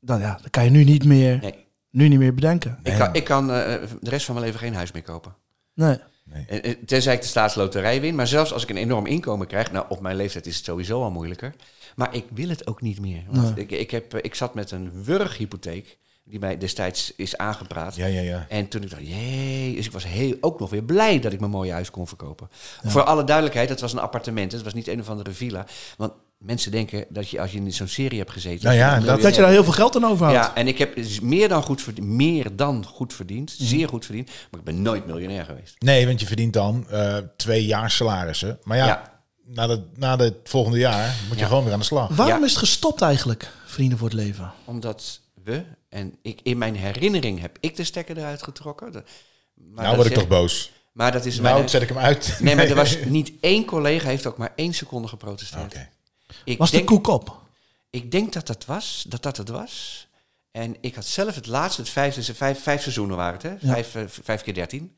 Dan, 0.00 0.20
ja, 0.20 0.38
dat 0.42 0.50
kan 0.50 0.64
je 0.64 0.70
nu 0.70 0.84
niet 0.84 1.04
meer, 1.04 1.38
nee. 1.40 1.66
nu 1.90 2.08
niet 2.08 2.18
meer 2.18 2.34
bedenken. 2.34 2.78
Ik 2.82 2.94
kan, 2.98 3.14
ik 3.14 3.24
kan 3.24 3.50
eh, 3.50 3.82
de 4.00 4.10
rest 4.10 4.24
van 4.24 4.34
mijn 4.34 4.46
leven 4.46 4.60
geen 4.60 4.74
huis 4.74 4.92
meer 4.92 5.02
kopen. 5.02 5.34
Nee. 5.74 5.98
Eh, 6.46 6.70
eh, 6.70 6.76
Tenzij 6.86 7.14
ik 7.14 7.20
de 7.20 7.26
staatsloterij 7.26 8.00
win. 8.00 8.14
Maar 8.14 8.26
zelfs 8.26 8.52
als 8.52 8.62
ik 8.62 8.68
een 8.70 8.76
enorm 8.76 9.06
inkomen 9.06 9.46
krijg... 9.46 9.72
Nou, 9.72 9.86
op 9.88 10.00
mijn 10.00 10.16
leeftijd 10.16 10.46
is 10.46 10.56
het 10.56 10.64
sowieso 10.64 11.02
al 11.02 11.10
moeilijker. 11.10 11.54
Maar 11.96 12.14
ik 12.14 12.24
wil 12.34 12.48
het 12.48 12.66
ook 12.66 12.80
niet 12.80 13.00
meer. 13.00 13.22
Want 13.30 13.54
Nee. 13.56 13.64
ik, 13.64 13.70
ik, 13.70 13.90
heb, 13.90 14.14
eh, 14.14 14.20
ik 14.22 14.34
zat 14.34 14.54
met 14.54 14.70
een 14.70 14.90
wurghypotheek... 15.04 15.98
die 16.24 16.38
mij 16.38 16.58
destijds 16.58 17.12
is 17.16 17.36
aangepraat. 17.36 17.96
Ja, 17.96 18.06
ja, 18.06 18.20
ja. 18.20 18.46
En 18.48 18.68
toen 18.68 18.82
ik 18.82 18.90
dacht, 18.90 19.02
jee, 19.06 19.74
dus 19.74 19.86
ik 19.86 19.92
was 19.92 20.04
heel, 20.06 20.36
ook 20.40 20.60
nog 20.60 20.70
weer 20.70 20.82
blij 20.82 21.20
dat 21.20 21.32
ik 21.32 21.38
mijn 21.40 21.50
mooie 21.52 21.72
huis 21.72 21.90
kon 21.90 22.06
verkopen. 22.06 22.48
Voor 22.84 23.02
alle 23.04 23.24
duidelijkheid, 23.24 23.68
dat 23.68 23.80
was 23.80 23.92
een 23.92 23.98
appartement. 23.98 24.52
Het 24.52 24.62
was 24.62 24.74
niet 24.74 24.88
een 24.88 25.00
of 25.00 25.08
andere 25.08 25.30
villa. 25.30 25.66
Want 25.96 26.12
mensen 26.38 26.70
denken 26.70 27.04
dat 27.08 27.28
je 27.28 27.40
als 27.40 27.52
je 27.52 27.58
in 27.58 27.72
zo'n 27.72 27.88
serie 27.88 28.18
hebt 28.18 28.30
gezeten... 28.30 28.64
Nou 28.64 28.76
ja, 28.76 29.00
dat- 29.00 29.22
Dat 29.22 29.34
je 29.34 29.40
daar 29.40 29.50
heel 29.50 29.64
veel 29.64 29.72
geld 29.72 29.96
aan 29.96 30.04
overhoudt. 30.04 30.46
ja, 30.46 30.54
en 30.54 30.68
ik 30.68 30.78
heb 30.78 30.94
dus 30.94 31.20
meer 31.20 31.48
dan 31.48 31.62
goed 31.62 31.82
verdiend, 31.82 32.06
meer 32.06 32.56
dan 32.56 32.84
goed 32.86 33.14
verdiend, 33.14 33.54
Mhm. 33.58 33.68
zeer 33.68 33.88
goed 33.88 34.04
verdiend, 34.04 34.26
maar 34.50 34.60
ik 34.60 34.66
ben 34.66 34.82
nooit 34.82 35.06
miljonair 35.06 35.44
geweest. 35.44 35.74
Nee, 35.78 36.06
want 36.06 36.20
je 36.20 36.26
verdient 36.26 36.52
dan 36.52 36.86
eh, 36.90 37.16
twee 37.36 37.66
jaar 37.66 37.90
salarissen. 37.90 38.58
Maar 38.62 38.76
ja, 38.76 38.86
Ja. 38.86 39.11
Na, 39.44 39.66
de, 39.66 39.82
na 39.96 40.16
het 40.16 40.34
volgende 40.44 40.78
jaar 40.78 41.14
moet 41.28 41.34
je 41.36 41.40
Ja. 41.42 41.46
gewoon 41.48 41.64
weer 41.64 41.72
aan 41.72 41.78
de 41.78 41.84
slag. 41.84 42.08
Waarom 42.16 42.38
Ja. 42.38 42.44
is 42.44 42.50
het 42.50 42.58
gestopt 42.58 43.02
eigenlijk, 43.02 43.50
Vrienden 43.66 43.98
voor 43.98 44.08
het 44.08 44.16
Leven? 44.16 44.52
Omdat 44.64 45.20
we, 45.44 45.64
en 45.88 46.18
ik, 46.22 46.40
in 46.42 46.58
mijn 46.58 46.76
herinnering 46.76 47.40
heb 47.40 47.56
ik 47.60 47.76
de 47.76 47.84
stekker 47.84 48.18
eruit 48.18 48.42
getrokken. 48.42 48.92
De- 48.92 49.02
maar 49.54 49.84
nou 49.84 49.96
word 49.96 50.08
ik 50.08 50.14
zeg- 50.14 50.22
toch 50.22 50.38
boos. 50.38 50.70
Maar 50.92 51.12
dat 51.12 51.24
is 51.24 51.38
Nou, 51.40 51.54
mijn... 51.56 51.68
zet 51.68 51.82
ik 51.82 51.88
hem 51.88 51.98
uit. 51.98 52.36
Nee, 52.40 52.56
maar 52.56 52.64
er 52.66 52.74
was 52.74 52.96
niet 53.04 53.32
één 53.40 53.64
collega 53.64 54.08
heeft 54.08 54.26
ook 54.26 54.36
maar 54.36 54.52
één 54.56 54.72
seconde 54.74 55.08
geprotesteerd. 55.08 55.64
Oké. 55.64 55.88
Ik 56.44 56.58
Was 56.58 56.70
de 56.70 56.76
denk, 56.76 56.88
koek 56.88 57.06
op? 57.06 57.40
Ik 57.90 58.10
denk 58.10 58.32
dat 58.32 58.46
dat 58.46 58.64
was, 58.64 59.04
dat 59.08 59.22
dat 59.22 59.36
het 59.36 59.48
was. 59.48 60.06
En 60.50 60.76
ik 60.80 60.94
had 60.94 61.04
zelf 61.06 61.34
het 61.34 61.46
laatste, 61.46 61.80
het 61.80 61.90
vijfde, 61.90 62.34
vijf, 62.34 62.62
vijf 62.62 62.80
seizoenen 62.82 63.16
waren 63.16 63.32
het, 63.32 63.42
hè? 63.42 63.50
Ja. 63.66 63.72
Vijf, 63.72 63.94
eh, 63.94 64.02
vijf 64.08 64.42
keer 64.42 64.54
dertien. 64.54 64.96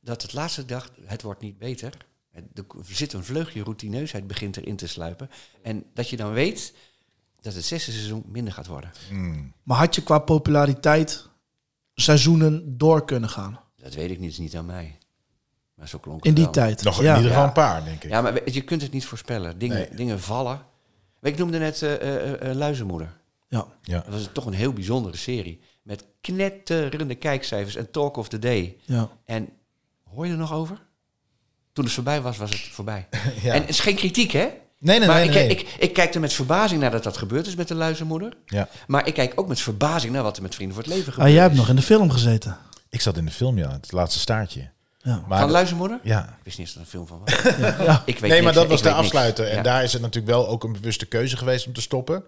Dat 0.00 0.22
het 0.22 0.32
laatste 0.32 0.64
dacht, 0.64 0.90
het 1.06 1.22
wordt 1.22 1.40
niet 1.40 1.58
beter. 1.58 1.92
Het- 2.34 2.58
Er 2.58 2.64
zit 2.94 3.12
een 3.12 3.24
vleugje 3.24 3.62
routineusheid 3.62 4.26
begint 4.26 4.56
erin 4.56 4.76
te 4.76 4.86
sluipen. 4.86 5.30
En 5.62 5.84
dat 5.94 6.08
je 6.08 6.16
dan 6.16 6.32
weet 6.32 6.74
dat 7.40 7.54
het 7.54 7.64
zesde 7.64 7.92
seizoen 7.92 8.24
minder 8.26 8.52
gaat 8.52 8.66
worden. 8.66 8.90
Hmm. 9.08 9.52
Maar 9.62 9.78
had 9.78 9.94
je 9.94 10.02
qua 10.02 10.18
populariteit 10.18 11.28
seizoenen 11.94 12.78
door 12.78 13.04
kunnen 13.04 13.28
gaan? 13.28 13.60
Dat 13.76 13.94
weet 13.94 14.10
ik 14.10 14.18
niet, 14.18 14.30
is 14.30 14.38
niet 14.38 14.56
aan 14.56 14.66
mij. 14.66 14.98
Maar 15.74 15.88
zo 15.88 15.98
klonk 15.98 16.20
In 16.22 16.26
het 16.26 16.36
die 16.36 16.44
wel. 16.44 16.52
tijd. 16.54 16.82
Nog 16.82 16.98
in 16.98 17.04
ja. 17.04 17.16
ieder 17.16 17.28
geval 17.30 17.42
Ja. 17.42 17.48
een 17.48 17.54
paar, 17.54 17.84
denk 17.84 18.04
ik. 18.04 18.10
Ja, 18.10 18.20
maar 18.20 18.50
je 18.50 18.60
kunt 18.62 18.82
het 18.82 18.92
niet 18.92 19.04
voorspellen. 19.06 19.58
Dingen, 19.58 19.76
Nee. 19.76 19.94
dingen 19.94 20.20
vallen. 20.20 20.60
Ik 21.22 21.36
noemde 21.38 21.58
net 21.58 21.82
eh, 21.82 21.94
eh, 21.94 22.50
eh, 22.50 22.56
Luizenmoeder. 22.56 23.16
Ja. 23.48 23.66
Ja. 23.82 24.00
Dat 24.00 24.08
was 24.12 24.28
toch 24.32 24.46
een 24.46 24.52
heel 24.52 24.72
bijzondere 24.72 25.16
serie. 25.16 25.60
Met 25.82 26.04
knetterende 26.20 27.14
kijkcijfers 27.14 27.76
en 27.76 27.90
Talk 27.90 28.16
of 28.16 28.28
the 28.28 28.38
Day. 28.38 28.76
ja. 28.84 29.10
En 29.24 29.48
hoor 30.02 30.26
je 30.26 30.32
er 30.32 30.38
nog 30.38 30.52
over? 30.52 30.82
Toen 31.74 31.84
het 31.84 31.94
voorbij 31.94 32.20
was, 32.20 32.36
was 32.36 32.50
het 32.50 32.60
voorbij. 32.60 33.06
Ja. 33.42 33.52
En 33.54 33.60
het 33.60 33.68
is 33.68 33.80
geen 33.80 33.94
kritiek, 33.96 34.30
hè? 34.32 34.48
Nee, 34.78 34.98
nee, 34.98 35.08
maar 35.08 35.16
nee. 35.16 35.28
ik, 35.28 35.34
nee. 35.34 35.46
Ik, 35.48 35.68
ik 35.78 35.92
kijk 35.92 36.14
er 36.14 36.20
met 36.20 36.32
verbazing 36.32 36.80
naar 36.80 36.90
dat 36.90 37.02
dat 37.02 37.16
gebeurd 37.16 37.46
is 37.46 37.54
met 37.54 37.68
de 37.68 37.74
luizenmoeder. 37.74 38.32
ja. 38.46 38.68
Maar 38.86 39.06
ik 39.06 39.14
kijk 39.14 39.32
ook 39.36 39.48
met 39.48 39.60
verbazing 39.60 40.12
naar 40.12 40.22
wat 40.22 40.36
er 40.36 40.42
met 40.42 40.54
Vrienden 40.54 40.74
voor 40.76 40.84
het 40.84 40.92
Leven 40.92 41.08
Ah, 41.08 41.14
gebeurt. 41.14 41.32
jij 41.34 41.42
hebt 41.42 41.54
nog 41.54 41.68
in 41.68 41.76
de 41.76 41.82
film 41.82 42.10
gezeten. 42.10 42.56
ik 42.90 43.00
zat 43.00 43.16
in 43.16 43.24
de 43.24 43.30
film, 43.30 43.58
ja. 43.58 43.70
Het 43.72 43.92
laatste 43.92 44.20
staartje. 44.20 44.70
Ja. 44.98 45.24
Maar 45.28 45.40
Van 45.40 45.50
luizenmoeder? 45.50 46.00
ja. 46.02 46.22
Ik 46.38 46.44
wist 46.44 46.58
niet 46.58 46.66
eens 46.66 46.76
dat 46.76 46.86
er 46.86 46.94
een 46.94 47.06
film 47.06 47.06
van 47.06 47.20
was. 47.24 47.54
Ja. 47.86 48.02
Ik 48.06 48.18
weet 48.18 48.20
Nee, 48.20 48.30
niks, 48.30 48.42
maar 48.44 48.52
dat 48.52 48.66
was 48.66 48.82
de 48.82 48.88
niks. 48.88 48.98
afsluiter. 49.00 49.46
En 49.48 49.56
Ja. 49.56 49.62
daar 49.62 49.82
is 49.82 49.92
het 49.92 50.02
natuurlijk 50.02 50.34
wel 50.34 50.48
ook 50.48 50.64
een 50.64 50.72
bewuste 50.72 51.06
keuze 51.06 51.36
geweest 51.36 51.66
om 51.66 51.72
te 51.72 51.80
stoppen. 51.80 52.24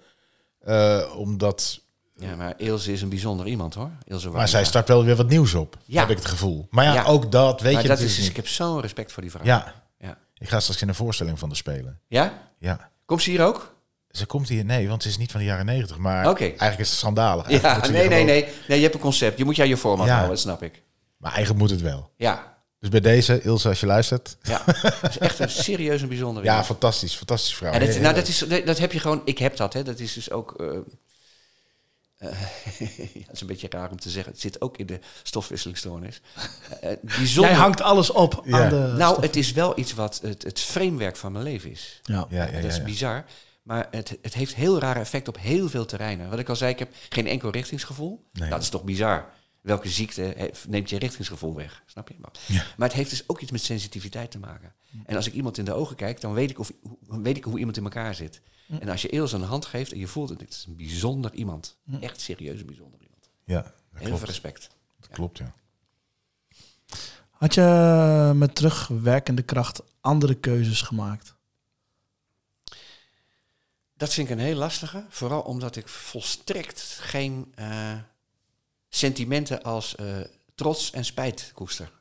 Eh, 0.64 1.03
omdat... 1.16 1.80
Ja, 2.18 2.36
maar 2.36 2.54
Ilse 2.56 2.92
is 2.92 3.02
een 3.02 3.08
bijzonder 3.08 3.46
iemand, 3.46 3.74
hoor. 3.74 3.90
Ilse 4.04 4.28
Maar 4.28 4.48
zij 4.48 4.64
start 4.64 4.88
wel 4.88 5.04
weer 5.04 5.16
wat 5.16 5.28
nieuws 5.28 5.54
op. 5.54 5.76
Ja. 5.84 6.00
Heb 6.00 6.10
ik 6.10 6.16
het 6.16 6.26
gevoel. 6.26 6.66
Maar 6.70 6.84
ja, 6.84 6.92
Ja. 6.94 7.04
ook 7.04 7.32
dat 7.32 7.60
weet 7.60 7.72
Maar 7.72 7.82
je 7.82 7.88
dat 7.88 7.98
is, 7.98 8.18
ik 8.18 8.24
niet. 8.24 8.36
heb 8.36 8.48
zo'n 8.48 8.80
respect 8.80 9.12
voor 9.12 9.22
die 9.22 9.30
vrouw. 9.30 9.44
Ja. 9.44 9.74
Ja? 9.98 10.18
Ik 10.38 10.48
ga 10.48 10.60
straks 10.60 10.82
in 10.82 10.88
een 10.88 10.94
voorstelling 10.94 11.38
van 11.38 11.48
de 11.48 11.54
spelen. 11.54 12.00
Ja? 12.08 12.32
Ja. 12.58 12.90
Komt 13.04 13.22
ze 13.22 13.30
hier 13.30 13.44
ook? 13.44 13.74
Ze 14.10 14.26
komt 14.26 14.48
hier, 14.48 14.64
nee, 14.64 14.88
want 14.88 15.02
ze 15.02 15.08
is 15.08 15.18
niet 15.18 15.30
van 15.30 15.40
de 15.40 15.46
jaren 15.46 15.66
negentig. 15.66 15.98
Maar 15.98 16.24
eigenlijk 16.24 16.78
is 16.78 16.88
het 16.88 16.98
schandalig. 16.98 17.50
Ja, 17.50 17.78
nee, 17.80 17.90
nee, 17.90 18.02
gewoon- 18.02 18.24
nee, 18.26 18.46
nee. 18.68 18.76
Je 18.78 18.82
hebt 18.82 18.94
een 18.94 19.00
concept. 19.00 19.38
Je 19.38 19.44
moet 19.44 19.56
jou 19.56 19.68
je 19.68 19.76
format 19.76 20.06
Ja. 20.06 20.12
houden, 20.12 20.34
dat 20.34 20.40
snap 20.42 20.62
ik. 20.62 20.82
Maar 21.16 21.30
eigenlijk 21.32 21.60
moet 21.60 21.70
het 21.70 21.80
wel. 21.80 22.10
Ja, 22.16 22.54
Dus 22.80 22.88
bij 22.88 23.00
deze, 23.00 23.42
Ilse, 23.42 23.68
als 23.68 23.80
je 23.80 23.86
luistert. 23.86 24.36
ja. 24.42 24.62
Dat 24.82 25.10
is 25.10 25.18
echt 25.18 25.38
een 25.38 25.50
serieus 25.50 26.02
en 26.02 26.08
bijzonder 26.08 26.44
Ja, 26.50 26.64
fantastisch. 26.64 27.14
Fantastische 27.16 27.56
vrouw. 27.56 27.72
En 27.72 27.86
dat, 27.86 27.98
nou, 28.00 28.14
dat, 28.14 28.28
is, 28.28 28.38
dat 28.64 28.78
heb 28.78 28.92
je 28.92 29.00
gewoon... 29.00 29.22
Ik 29.24 29.38
heb 29.38 29.56
dat, 29.56 29.72
hè. 29.72 29.82
Dat 29.82 29.98
is 29.98 30.12
dus 30.12 30.30
ook... 30.30 30.60
eh, 30.60 30.66
eh, 32.18 32.28
ja, 33.14 33.20
dat 33.26 33.34
is 33.34 33.40
een 33.40 33.46
beetje 33.46 33.68
raar 33.70 33.90
om 33.90 34.00
te 34.00 34.10
zeggen. 34.10 34.32
Het 34.32 34.40
zit 34.40 34.60
ook 34.60 34.76
in 34.76 34.86
de 34.86 35.00
stofwisselingsstoornis. 35.22 36.20
Eh, 36.80 36.92
eh, 36.92 36.98
bijzonder. 37.02 37.50
Jij 37.50 37.60
hangt 37.60 37.80
alles 37.80 38.10
op 38.10 38.42
Ja. 38.44 38.62
aan 38.62 38.68
de... 38.68 38.94
Nou, 38.96 39.12
stof. 39.12 39.24
het 39.24 39.36
is 39.36 39.52
wel 39.52 39.78
iets 39.78 39.94
wat 39.94 40.20
het, 40.22 40.42
het 40.42 40.60
framewerk 40.60 41.16
van 41.16 41.32
mijn 41.32 41.44
leven 41.44 41.70
is. 41.70 42.00
Ja. 42.02 42.26
Ja, 42.28 42.44
ja, 42.44 42.50
ja, 42.50 42.60
dat 42.60 42.70
is 42.70 42.82
bizar. 42.82 43.24
Maar 43.62 43.88
het, 43.90 44.18
het 44.22 44.34
heeft 44.34 44.54
heel 44.54 44.78
rare 44.78 45.00
effect 45.00 45.28
op 45.28 45.38
heel 45.38 45.68
veel 45.68 45.84
terreinen. 45.84 46.30
Wat 46.30 46.38
ik 46.38 46.48
al 46.48 46.56
zei, 46.56 46.72
ik 46.72 46.78
heb 46.78 46.94
geen 47.08 47.26
enkel 47.26 47.50
richtingsgevoel. 47.50 48.28
Nee. 48.32 48.50
Dat 48.50 48.62
is 48.62 48.68
toch 48.68 48.84
bizar. 48.84 49.28
Welke 49.66 49.88
ziekte 49.88 50.50
neemt 50.68 50.90
je 50.90 50.98
richtingsgevoel 50.98 51.54
weg? 51.54 51.82
Snap 51.86 52.08
je? 52.08 52.14
Maar, 52.18 52.30
Ja. 52.46 52.64
maar 52.76 52.88
het 52.88 52.96
heeft 52.96 53.10
dus 53.10 53.28
ook 53.28 53.40
iets 53.40 53.50
met 53.50 53.60
sensitiviteit 53.62 54.30
te 54.30 54.38
maken. 54.38 54.74
En 55.04 55.16
als 55.16 55.26
ik 55.26 55.32
iemand 55.32 55.58
in 55.58 55.64
de 55.64 55.72
ogen 55.72 55.96
kijk, 55.96 56.20
dan 56.20 56.32
weet 56.32 56.50
ik, 56.50 56.58
of, 56.58 56.72
hoe- 56.82 57.22
weet 57.22 57.36
ik 57.36 57.44
hoe 57.44 57.58
iemand 57.58 57.76
in 57.76 57.82
elkaar 57.84 58.14
zit. 58.14 58.40
En 58.80 58.88
als 58.88 59.02
je 59.02 59.12
Eels 59.12 59.32
een 59.32 59.42
hand 59.42 59.64
geeft 59.66 59.92
en 59.92 59.98
je 59.98 60.06
voelt 60.06 60.28
het, 60.28 60.38
dit 60.38 60.50
is 60.52 60.64
een 60.68 60.76
bijzonder 60.76 61.32
iemand. 61.34 61.76
Echt 62.00 62.20
serieus 62.20 62.60
een 62.60 62.66
bijzonder 62.66 63.00
iemand. 63.02 63.30
Ja, 63.44 63.62
dat 63.62 63.72
Heel 64.02 64.16
veel 64.18 64.26
respect. 64.26 64.68
Dat 65.00 65.08
klopt, 65.10 65.38
ja. 65.38 65.54
Had 67.30 67.54
je 67.54 68.32
met 68.34 68.54
terugwerkende 68.54 69.42
kracht 69.42 69.82
andere 70.00 70.34
keuzes 70.34 70.82
gemaakt? 70.82 71.34
Dat 73.96 74.12
vind 74.14 74.28
ik 74.30 74.36
een 74.36 74.42
heel 74.44 74.56
lastige. 74.56 75.04
Vooral 75.08 75.40
omdat 75.40 75.76
ik 75.76 75.88
volstrekt 75.88 76.98
geen 77.00 77.52
eh, 77.54 77.92
sentimenten 78.97 79.62
als 79.62 79.94
eh, 79.94 80.20
trots 80.55 80.90
en 80.90 81.05
spijt 81.05 81.51
koester. 81.55 81.92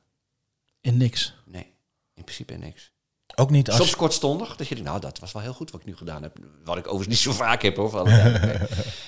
In 0.82 0.98
niks. 0.98 1.34
Nee, 1.46 1.74
in 2.14 2.24
principe 2.24 2.54
niks. 2.54 2.91
Ook 3.36 3.50
niet 3.50 3.68
als... 3.68 3.78
Soms 3.78 3.96
kortstondig, 3.96 4.56
dat 4.56 4.68
je 4.68 4.76
denkt, 4.76 4.90
nou, 4.90 5.02
dat 5.02 5.20
was 5.20 5.32
wel 5.32 5.42
heel 5.42 5.54
goed 5.54 5.72
wat 5.72 5.82
ik 5.82 5.88
nu 5.88 5.96
gedaan 5.96 6.22
heb. 6.22 6.38
Wat 6.64 6.78
ik 6.78 6.84
overigens 6.88 7.08
niet 7.08 7.18
zo 7.18 7.32
vaak 7.44 7.62
heb, 7.62 7.76
hoor. 7.76 7.98
alle 7.98 8.10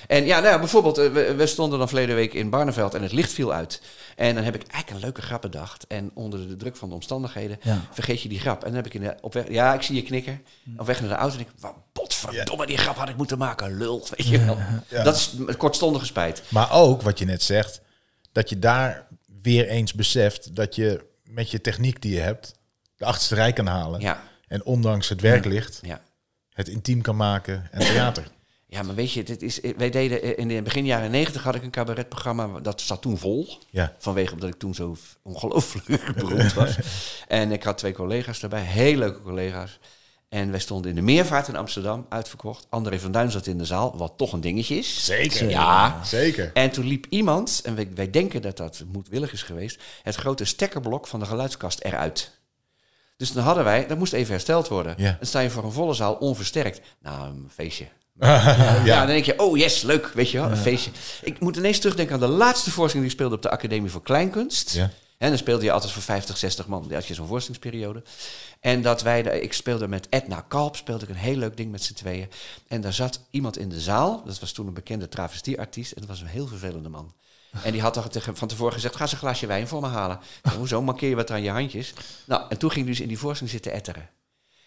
en 0.06 0.24
ja, 0.24 0.40
nou 0.40 0.52
ja, 0.52 0.58
bijvoorbeeld, 0.58 0.98
eh, 0.98 1.12
we, 1.12 1.34
we 1.34 1.46
stonden 1.46 1.78
dan 1.78 1.88
verleden 1.88 2.14
week 2.14 2.34
in 2.34 2.50
Barneveld 2.50 2.94
en 2.94 3.02
het 3.02 3.12
licht 3.12 3.32
viel 3.32 3.52
uit. 3.52 3.82
En 4.16 4.34
dan 4.34 4.44
heb 4.44 4.54
ik 4.54 4.60
eigenlijk 4.60 4.90
een 4.90 5.00
leuke 5.00 5.22
grap 5.22 5.40
bedacht. 5.42 5.86
En 5.86 6.10
onder 6.14 6.48
de 6.48 6.56
druk 6.56 6.76
van 6.76 6.88
de 6.88 6.94
omstandigheden 6.94 7.58
Ja. 7.62 7.80
vergeet 7.92 8.22
je 8.22 8.28
die 8.28 8.40
grap. 8.40 8.60
En 8.60 8.66
dan 8.66 8.76
heb 8.76 8.86
ik 8.86 8.94
in 8.94 9.00
de, 9.00 9.14
op 9.20 9.32
weg, 9.32 9.48
ja, 9.48 9.74
ik 9.74 9.82
zie 9.82 9.94
je 9.94 10.02
knikken. 10.02 10.42
Op 10.76 10.86
weg 10.86 11.00
naar 11.00 11.08
de 11.08 11.14
auto 11.14 11.36
en 11.36 11.42
denk 11.42 11.54
ik, 11.56 11.60
wat 11.60 11.74
potverdomme, 11.92 12.66
die 12.66 12.76
grap 12.78 12.96
had 12.96 13.08
ik 13.08 13.16
moeten 13.16 13.38
maken, 13.38 13.76
lul. 13.78 14.06
Weet 14.16 14.26
je 14.26 14.44
wel. 14.44 14.58
Ja. 14.88 15.02
Dat 15.02 15.16
is 15.16 15.34
een 15.46 15.56
kortstondige 15.56 16.06
spijt. 16.06 16.42
Maar 16.48 16.72
ook, 16.72 17.02
wat 17.02 17.18
je 17.18 17.24
net 17.24 17.42
zegt, 17.42 17.80
dat 18.32 18.48
je 18.48 18.58
daar 18.58 19.06
weer 19.42 19.68
eens 19.68 19.92
beseft 19.94 20.56
dat 20.56 20.74
je 20.74 21.06
met 21.24 21.50
je 21.50 21.60
techniek 21.60 22.02
die 22.02 22.14
je 22.14 22.20
hebt, 22.20 22.54
de 22.98 23.04
achterste 23.04 23.34
rij 23.34 23.52
kan 23.52 23.66
halen. 23.66 24.00
Ja, 24.00 24.22
En 24.48 24.64
ondanks 24.64 25.08
het 25.08 25.20
werklicht, 25.20 25.78
ja. 25.82 26.00
het 26.52 26.68
intiem 26.68 27.02
kan 27.02 27.16
maken 27.16 27.68
en 27.70 27.80
theater. 27.80 28.30
Ja, 28.70 28.82
maar 28.82 28.94
weet 28.94 29.12
je, 29.12 29.22
dit 29.22 29.42
is, 29.42 29.60
wij 29.76 29.90
deden 29.90 30.22
eh, 30.22 30.38
in 30.38 30.48
de 30.48 30.62
begin 30.62 30.84
jaren 30.84 31.10
negentig 31.10 31.42
had 31.42 31.54
ik 31.54 31.62
een 31.62 31.70
cabaretprogramma, 31.70 32.60
dat 32.60 32.80
zat 32.80 33.02
toen 33.02 33.18
vol. 33.18 33.58
Ja. 33.70 33.94
Vanwege 33.98 34.32
omdat 34.32 34.48
ik 34.48 34.58
toen 34.58 34.74
zo 34.74 34.96
ongelooflijk 35.22 36.12
beroemd 36.18 36.52
was. 36.52 36.76
En 37.28 37.52
ik 37.52 37.62
had 37.62 37.78
twee 37.78 37.92
collega's 37.92 38.40
daarbij, 38.40 38.62
heel 38.62 38.96
leuke 38.96 39.20
collega's. 39.20 39.78
En 40.28 40.50
wij 40.50 40.60
stonden 40.60 40.90
in 40.90 40.96
de 40.96 41.02
Meervaart 41.02 41.48
in 41.48 41.56
Amsterdam, 41.56 42.06
uitverkocht. 42.08 42.66
André 42.68 42.98
van 42.98 43.12
Duin 43.12 43.30
zat 43.30 43.46
in 43.46 43.58
de 43.58 43.64
zaal, 43.64 43.96
wat 43.96 44.12
toch 44.16 44.32
een 44.32 44.40
dingetje 44.40 44.74
is. 44.74 45.04
Zeker. 45.04 45.48
Ja. 45.48 46.04
Zeker. 46.04 46.50
En 46.54 46.70
toen 46.70 46.86
liep 46.86 47.06
iemand, 47.08 47.60
en 47.64 47.74
wij, 47.74 47.88
wij 47.94 48.10
denken 48.10 48.42
dat 48.42 48.56
dat 48.56 48.84
moedwillig 48.92 49.32
is 49.32 49.42
geweest, 49.42 49.82
het 50.02 50.14
grote 50.14 50.44
stekkerblok 50.44 51.06
van 51.06 51.20
de 51.20 51.26
geluidskast 51.26 51.80
eruit. 51.80 52.37
Dus 53.18 53.32
dan 53.32 53.44
hadden 53.44 53.64
wij, 53.64 53.86
dat 53.86 53.98
moest 53.98 54.12
even 54.12 54.32
hersteld 54.32 54.68
worden. 54.68 54.94
Ja. 54.96 55.16
Dan 55.18 55.26
sta 55.26 55.40
je 55.40 55.50
voor 55.50 55.64
een 55.64 55.72
volle 55.72 55.94
zaal 55.94 56.14
onversterkt. 56.14 56.80
Nou, 57.02 57.28
een 57.28 57.48
feestje. 57.54 57.84
ja. 58.20 58.84
Ja, 58.84 58.98
dan 58.98 59.06
denk 59.06 59.24
je, 59.24 59.38
oh 59.38 59.56
yes, 59.56 59.82
leuk, 59.82 60.06
weet 60.14 60.30
je 60.30 60.38
wel, 60.38 60.50
een 60.50 60.56
feestje. 60.56 60.90
Ik 61.22 61.40
moet 61.40 61.56
ineens 61.56 61.78
terugdenken 61.78 62.14
aan 62.14 62.20
de 62.20 62.26
laatste 62.26 62.70
voorstelling 62.70 62.92
die 62.92 63.04
ik 63.04 63.10
speelde 63.20 63.34
op 63.34 63.42
de 63.42 63.50
Academie 63.50 63.90
voor 63.90 64.02
Kleinkunst. 64.02 64.70
Ja. 64.74 64.90
En 65.18 65.28
dan 65.28 65.38
speelde 65.38 65.64
je 65.64 65.72
altijd 65.72 65.92
voor 65.92 66.02
50, 66.02 66.36
60 66.36 66.66
man. 66.66 66.82
Dan 66.82 66.92
had 66.92 67.06
je 67.06 67.14
zo'n 67.14 67.26
voorstellingsperiode. 67.26 68.02
En 68.60 68.82
dat 68.82 69.02
wij, 69.02 69.22
de- 69.22 69.40
ik 69.40 69.52
speelde 69.52 69.88
met 69.88 70.06
Edna 70.10 70.44
Kalp, 70.48 70.76
speelde 70.76 71.04
ik 71.04 71.10
een 71.10 71.16
heel 71.16 71.36
leuk 71.36 71.56
ding 71.56 71.70
met 71.70 71.82
z'n 71.84 71.94
tweeën. 71.94 72.28
En 72.68 72.80
daar 72.80 72.92
zat 72.92 73.20
iemand 73.30 73.58
in 73.58 73.68
de 73.68 73.80
zaal, 73.80 74.22
dat 74.26 74.40
was 74.40 74.52
toen 74.52 74.66
een 74.66 74.74
bekende 74.74 75.08
travestieartiest, 75.08 75.92
en 75.92 76.00
dat 76.00 76.10
was 76.10 76.20
een 76.20 76.26
heel 76.26 76.46
vervelende 76.46 76.88
man. 76.88 77.12
En 77.64 77.72
die 77.72 77.80
had 77.80 77.92
toch 77.94 78.08
tegen- 78.08 78.36
van 78.36 78.48
tevoren 78.48 78.72
gezegd, 78.72 78.96
ga 78.96 79.02
eens 79.02 79.12
een 79.12 79.18
glaasje 79.18 79.46
wijn 79.46 79.68
voor 79.68 79.80
me 79.80 79.86
halen. 79.86 80.20
Ik 80.42 80.50
Hoezo, 80.50 80.82
markeer 80.82 81.08
je 81.08 81.14
wat 81.14 81.30
aan 81.30 81.42
je 81.42 81.50
handjes? 81.50 81.92
Nou, 82.26 82.42
en 82.48 82.58
toen 82.58 82.70
ging 82.70 82.84
hij 82.84 82.94
dus 82.94 83.02
in 83.02 83.08
die 83.08 83.18
voorstelling 83.18 83.54
zitten 83.54 83.72
etteren. 83.72 84.08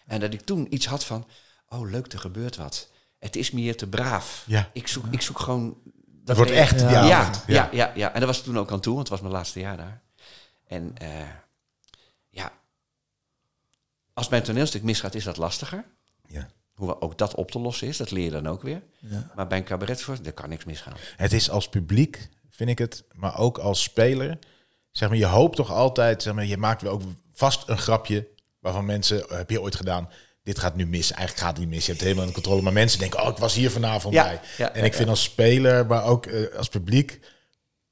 En 0.06 0.20
dat 0.20 0.32
ik 0.32 0.40
toen 0.40 0.74
iets 0.74 0.86
had 0.86 1.04
van, 1.04 1.26
oh 1.68 1.90
leuk, 1.90 2.12
er 2.12 2.18
gebeurt 2.18 2.56
wat. 2.56 2.90
Het 3.18 3.36
is 3.36 3.50
me 3.50 3.60
hier 3.60 3.76
te 3.76 3.86
braaf. 3.86 4.44
Ja. 4.46 4.70
Ik, 4.72 4.88
zoek, 4.88 5.04
ik 5.10 5.22
zoek 5.22 5.38
gewoon... 5.38 5.76
Dat 6.24 6.36
wordt 6.36 6.50
echt 6.50 6.78
die 6.78 6.88
Ja. 6.88 7.06
Ja, 7.06 7.30
ja, 7.46 7.68
ja, 7.72 7.92
ja, 7.94 8.12
En 8.12 8.18
daar 8.18 8.26
was 8.26 8.38
ik 8.38 8.44
toen 8.44 8.58
ook 8.58 8.70
aan 8.72 8.80
toe, 8.80 8.94
want 8.94 9.08
het 9.08 9.16
was 9.16 9.20
mijn 9.20 9.32
laatste 9.32 9.60
jaar 9.60 9.76
daar. 9.76 10.00
En 10.66 10.92
eh, 10.98 11.08
ja, 12.28 12.52
als 14.14 14.28
bij 14.28 14.38
een 14.38 14.44
toneelstuk 14.44 14.82
misgaat, 14.82 15.14
is 15.14 15.24
dat 15.24 15.36
lastiger. 15.36 15.84
Ja. 16.26 16.48
Hoewel 16.72 17.00
ook 17.00 17.18
dat 17.18 17.34
op 17.34 17.50
te 17.50 17.58
lossen 17.58 17.88
is, 17.88 17.96
dat 17.96 18.10
leer 18.10 18.24
je 18.24 18.30
dan 18.30 18.46
ook 18.46 18.62
weer. 18.62 18.82
Ja. 18.98 19.30
Maar 19.34 19.46
bij 19.46 19.58
een 19.58 19.64
cabaretvoorstelling, 19.64 20.24
daar 20.24 20.32
kan 20.42 20.48
niks 20.48 20.64
misgaan. 20.64 20.94
Het 21.16 21.32
is 21.32 21.50
als 21.50 21.68
publiek, 21.68 22.28
vind 22.52 22.70
ik 22.70 22.78
het, 22.78 23.04
maar 23.12 23.38
ook 23.38 23.58
als 23.58 23.82
speler. 23.82 24.38
Zeg 24.90 25.08
maar, 25.08 25.18
je 25.18 25.26
hoopt 25.26 25.56
toch 25.56 25.70
altijd, 25.72 26.22
zeg 26.22 26.34
maar, 26.34 26.44
je 26.46 26.56
maakt 26.56 26.82
wel 26.82 26.92
ook 26.92 27.02
vast 27.32 27.68
een 27.68 27.78
grapje 27.78 28.28
waarvan 28.60 28.84
mensen, 28.84 29.28
eh, 29.28 29.36
heb 29.36 29.50
je 29.50 29.60
ooit 29.60 29.76
gedaan, 29.76 30.08
dit 30.42 30.58
gaat 30.58 30.76
nu 30.76 30.86
mis. 30.86 31.10
Eigenlijk 31.10 31.40
gaat 31.46 31.56
het 31.56 31.58
niet 31.58 31.74
mis, 31.74 31.80
je 31.80 31.86
hebt 31.86 31.98
het 31.98 32.08
helemaal 32.08 32.26
in 32.26 32.34
controle. 32.34 32.62
Maar 32.62 32.72
mensen 32.72 32.98
denken, 32.98 33.22
oh, 33.22 33.28
ik 33.28 33.36
was 33.36 33.54
hier 33.54 33.70
vanavond 33.70 34.14
Ja, 34.14 34.22
bij. 34.22 34.40
ja, 34.56 34.72
en 34.72 34.80
ja, 34.80 34.86
ik 34.86 34.94
vind 34.94 35.08
als 35.08 35.22
speler, 35.22 35.86
maar 35.86 36.04
ook 36.04 36.26
eh, 36.26 36.56
als 36.56 36.68
publiek, 36.68 37.20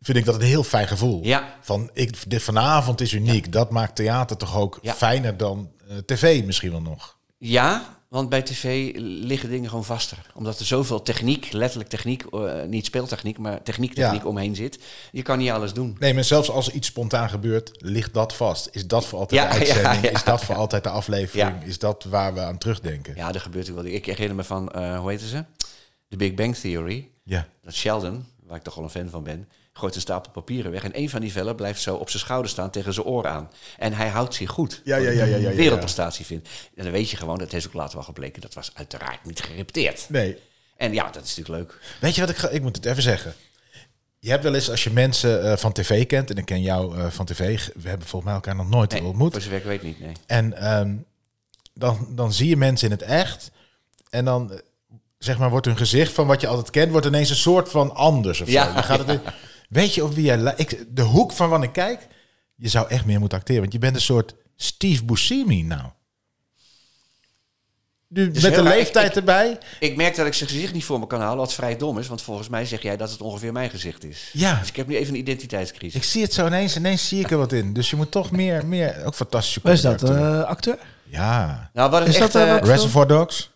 vind 0.01 0.19
ik 0.19 0.25
dat 0.25 0.35
een 0.35 0.41
heel 0.41 0.65
fijn 0.65 0.89
gevoel. 0.89 1.25
Ja. 1.25 1.57
Van, 1.61 1.91
ik, 1.93 2.31
dit 2.31 2.43
vanavond 2.43 3.01
is 3.01 3.13
uniek. 3.13 3.53
Dat 3.53 3.71
maakt 3.71 3.97
theater 3.97 4.37
toch 4.37 4.57
ook 4.57 4.79
fijner 4.83 5.37
dan 5.37 5.73
eh, 5.89 5.97
tv 5.97 6.45
misschien 6.45 6.71
wel 6.71 6.83
nog. 6.83 7.19
Ja, 7.39 8.00
want 8.11 8.29
bij 8.29 8.43
tv 8.43 8.93
liggen 8.97 9.49
dingen 9.51 9.69
gewoon 9.69 9.85
vaster. 9.85 10.19
Omdat 10.35 10.59
er 10.59 10.67
zoveel 10.67 11.03
techniek, 11.03 11.53
letterlijk 11.53 11.91
techniek, 11.91 12.23
eh, 12.25 12.63
niet 12.63 12.87
speeltechniek, 12.87 13.39
maar 13.39 13.63
techniek, 13.63 13.95
techniek 13.95 14.23
Ja. 14.23 14.29
omheen 14.29 14.55
zit. 14.57 14.79
Je 15.13 15.23
kan 15.23 15.39
niet 15.39 15.51
alles 15.51 15.73
doen. 15.73 15.97
Nee, 15.99 16.15
maar 16.15 16.25
zelfs 16.25 16.51
als 16.51 16.67
er 16.69 16.73
iets 16.75 16.87
spontaan 16.89 17.29
gebeurt, 17.31 17.71
ligt 17.79 18.15
dat 18.15 18.35
vast. 18.35 18.69
Is 18.73 18.87
dat 18.87 19.07
voor 19.07 19.19
altijd 19.19 19.41
Ja, 19.43 19.49
de 19.49 19.55
uitzending? 19.59 20.05
ja. 20.05 20.11
Is 20.11 20.25
dat 20.25 20.45
voor 20.45 20.55
altijd 20.55 20.83
de 20.85 20.89
aflevering? 20.91 21.65
Is 21.65 21.79
dat 21.79 22.05
waar 22.05 22.35
we 22.35 22.41
aan 22.41 22.59
terugdenken? 22.59 23.15
Ja, 23.17 23.35
er 23.35 23.41
gebeurt 23.41 23.69
ook 23.71 23.75
wel. 23.77 23.85
Ik 23.85 24.07
herinner 24.07 24.37
me 24.37 24.45
van, 24.45 24.71
eh, 24.73 24.99
hoe 24.99 25.11
heette 25.11 25.29
ze? 25.29 25.45
De 26.09 26.17
Big 26.17 26.35
Bang 26.35 26.57
Theory. 26.57 27.09
Ja. 27.25 27.47
Dat 27.63 27.75
Sheldon, 27.75 28.27
waar 28.47 28.57
ik 28.57 28.63
toch 28.63 28.75
wel 28.75 28.85
een 28.85 28.91
fan 28.91 29.09
van 29.11 29.23
ben, 29.23 29.49
gooit 29.81 29.95
een 29.95 30.01
stapel 30.01 30.31
papieren 30.33 30.71
weg. 30.71 30.85
En 30.85 30.99
een 30.99 31.11
van 31.11 31.21
die 31.21 31.33
vellen 31.33 31.57
blijft 31.57 31.81
zo 31.83 31.95
op 31.95 32.11
zijn 32.11 32.23
schouder 32.23 32.51
staan 32.51 32.71
tegen 32.71 32.93
zijn 32.93 33.07
oor 33.07 33.27
aan. 33.27 33.51
En 33.79 33.93
hij 33.93 34.09
houdt 34.09 34.35
zich 34.35 34.51
goed. 34.51 34.81
Ja, 34.85 34.97
ja, 34.97 35.11
ja, 35.11 35.11
ja, 35.11 35.25
ja, 35.25 35.37
ja, 35.37 35.51
ja. 35.51 35.57
Wereldprestatie 35.57 36.25
vindt. 36.25 36.49
En 36.77 36.83
dan 36.85 36.93
weet 36.93 37.11
je 37.11 37.17
gewoon, 37.17 37.39
dat 37.39 37.53
is 37.53 37.67
ook 37.67 37.73
later 37.73 37.95
wel 37.95 38.05
gebleken, 38.05 38.41
dat 38.43 38.55
was 38.55 38.71
uiteraard 38.75 39.25
niet 39.25 39.41
gerepeteerd. 39.41 40.07
Nee. 40.09 40.37
En 40.77 40.93
ja, 40.93 41.11
dat 41.11 41.25
is 41.25 41.37
natuurlijk 41.37 41.59
leuk. 41.71 41.81
Weet 42.01 42.15
je 42.15 42.21
wat 42.21 42.31
ik 42.31 42.37
ga? 42.37 42.49
Ik 42.49 42.63
moet 42.63 42.77
het 42.77 42.85
even 42.87 43.03
zeggen. 43.03 43.35
Je 44.19 44.31
hebt 44.31 44.43
wel 44.43 44.55
eens, 44.55 44.71
als 44.71 44.85
je 44.85 44.91
mensen 44.91 45.51
eh, 45.51 45.57
van 45.57 45.73
tv 45.73 46.07
kent, 46.07 46.31
en 46.31 46.37
ik 46.37 46.45
ken 46.45 46.63
jou 46.63 46.99
eh, 46.99 47.07
van 47.11 47.27
tv, 47.27 47.65
we 47.75 47.89
hebben 47.89 48.07
volgens 48.07 48.25
mij 48.25 48.35
elkaar 48.35 48.57
nog 48.57 48.69
nooit 48.69 48.93
Nee, 48.93 49.03
ontmoet. 49.03 49.33
voor 49.33 49.41
zover 49.41 49.57
ik 49.59 49.65
weet 49.65 49.83
niet, 49.83 50.01
nee. 50.01 50.13
En 50.27 50.53
ehm, 50.57 50.95
dan, 51.75 52.07
dan 52.11 52.33
zie 52.33 52.49
je 52.49 52.57
mensen 52.57 52.87
in 52.87 52.93
het 52.93 53.03
echt. 53.03 53.51
En 54.11 54.25
dan, 54.25 54.53
eh, 54.53 54.59
zeg 55.19 55.39
maar, 55.39 55.51
wordt 55.51 55.67
hun 55.67 55.77
gezicht 55.77 56.13
van 56.13 56.27
wat 56.27 56.41
je 56.41 56.47
altijd 56.47 56.71
kent, 56.71 56.91
wordt 56.91 57.07
ineens 57.07 57.31
een 57.31 57.37
soort 57.37 57.69
van 57.71 57.95
anders 57.95 58.41
of 58.41 58.49
Ja, 58.49 58.65
zo. 58.71 58.77
Je 58.77 58.83
gaat 58.83 59.07
het, 59.07 59.21
weet 59.71 59.95
je 59.95 60.05
op 60.05 60.13
wie 60.15 60.25
jij... 60.25 60.55
Ik, 60.57 60.85
de 60.89 61.03
hoek 61.03 61.33
van 61.33 61.49
wanneer 61.49 61.69
ik 61.69 61.75
kijk, 61.75 62.07
je 62.57 62.69
zou 62.69 62.89
echt 62.89 63.05
meer 63.05 63.21
moeten 63.21 63.39
acteren. 63.39 63.61
Want 63.61 63.73
je 63.73 63.79
bent 63.79 63.95
een 63.95 64.01
soort 64.01 64.35
Steve 64.57 65.05
Buscemi 65.05 65.63
nou. 65.63 65.83
Nu, 68.09 68.31
is 68.33 68.43
met 68.43 68.55
de 68.55 68.63
leeftijd 68.63 69.09
Ik- 69.11 69.15
erbij. 69.17 69.59
Ik 69.81 69.97
merk 69.97 70.17
dat 70.17 70.27
ik 70.27 70.35
zijn 70.35 70.51
gezicht 70.51 70.73
niet 70.73 70.85
voor 70.85 70.99
me 70.99 71.07
kan 71.07 71.21
halen, 71.21 71.37
wat 71.37 71.55
vrij 71.55 71.77
dom 71.77 71.99
is. 71.99 72.07
Want 72.07 72.23
volgens 72.23 72.49
mij 72.49 72.65
zeg 72.65 72.83
jij 72.83 72.97
dat 72.97 73.11
het 73.11 73.21
ongeveer 73.21 73.53
mijn 73.53 73.71
gezicht 73.71 74.05
is. 74.05 74.31
Ja. 74.33 74.59
Dus 74.59 74.69
ik 74.69 74.77
heb 74.77 74.87
nu 74.87 74.97
even 74.97 75.15
een 75.15 75.21
identiteitscrisis. 75.21 75.95
Ik 76.03 76.05
zie 76.09 76.23
het 76.23 76.33
zo 76.33 76.47
ineens, 76.47 76.77
ineens 76.77 77.09
zie 77.09 77.21
ik 77.21 77.31
er 77.31 77.37
wat 77.39 77.53
in. 77.53 77.73
Dus 77.73 77.91
je 77.91 77.97
moet 77.97 78.11
toch 78.11 78.31
meer, 78.31 78.67
meer 78.67 79.05
ook 79.05 79.15
fantastische 79.15 79.61
Waar 79.63 79.73
is 79.73 79.81
dat? 79.81 79.93
acteur. 80.03 80.17
eh, 80.41 80.43
acteur? 80.45 80.79
ja. 81.05 81.71
nou, 81.73 81.91
wat 81.91 82.03
is, 82.03 82.09
Is 82.09 82.17
echt... 82.21 82.33
dat, 82.33 82.49
wat- 82.49 82.67
Reservoir 82.69 83.07
Dogs? 83.07 83.51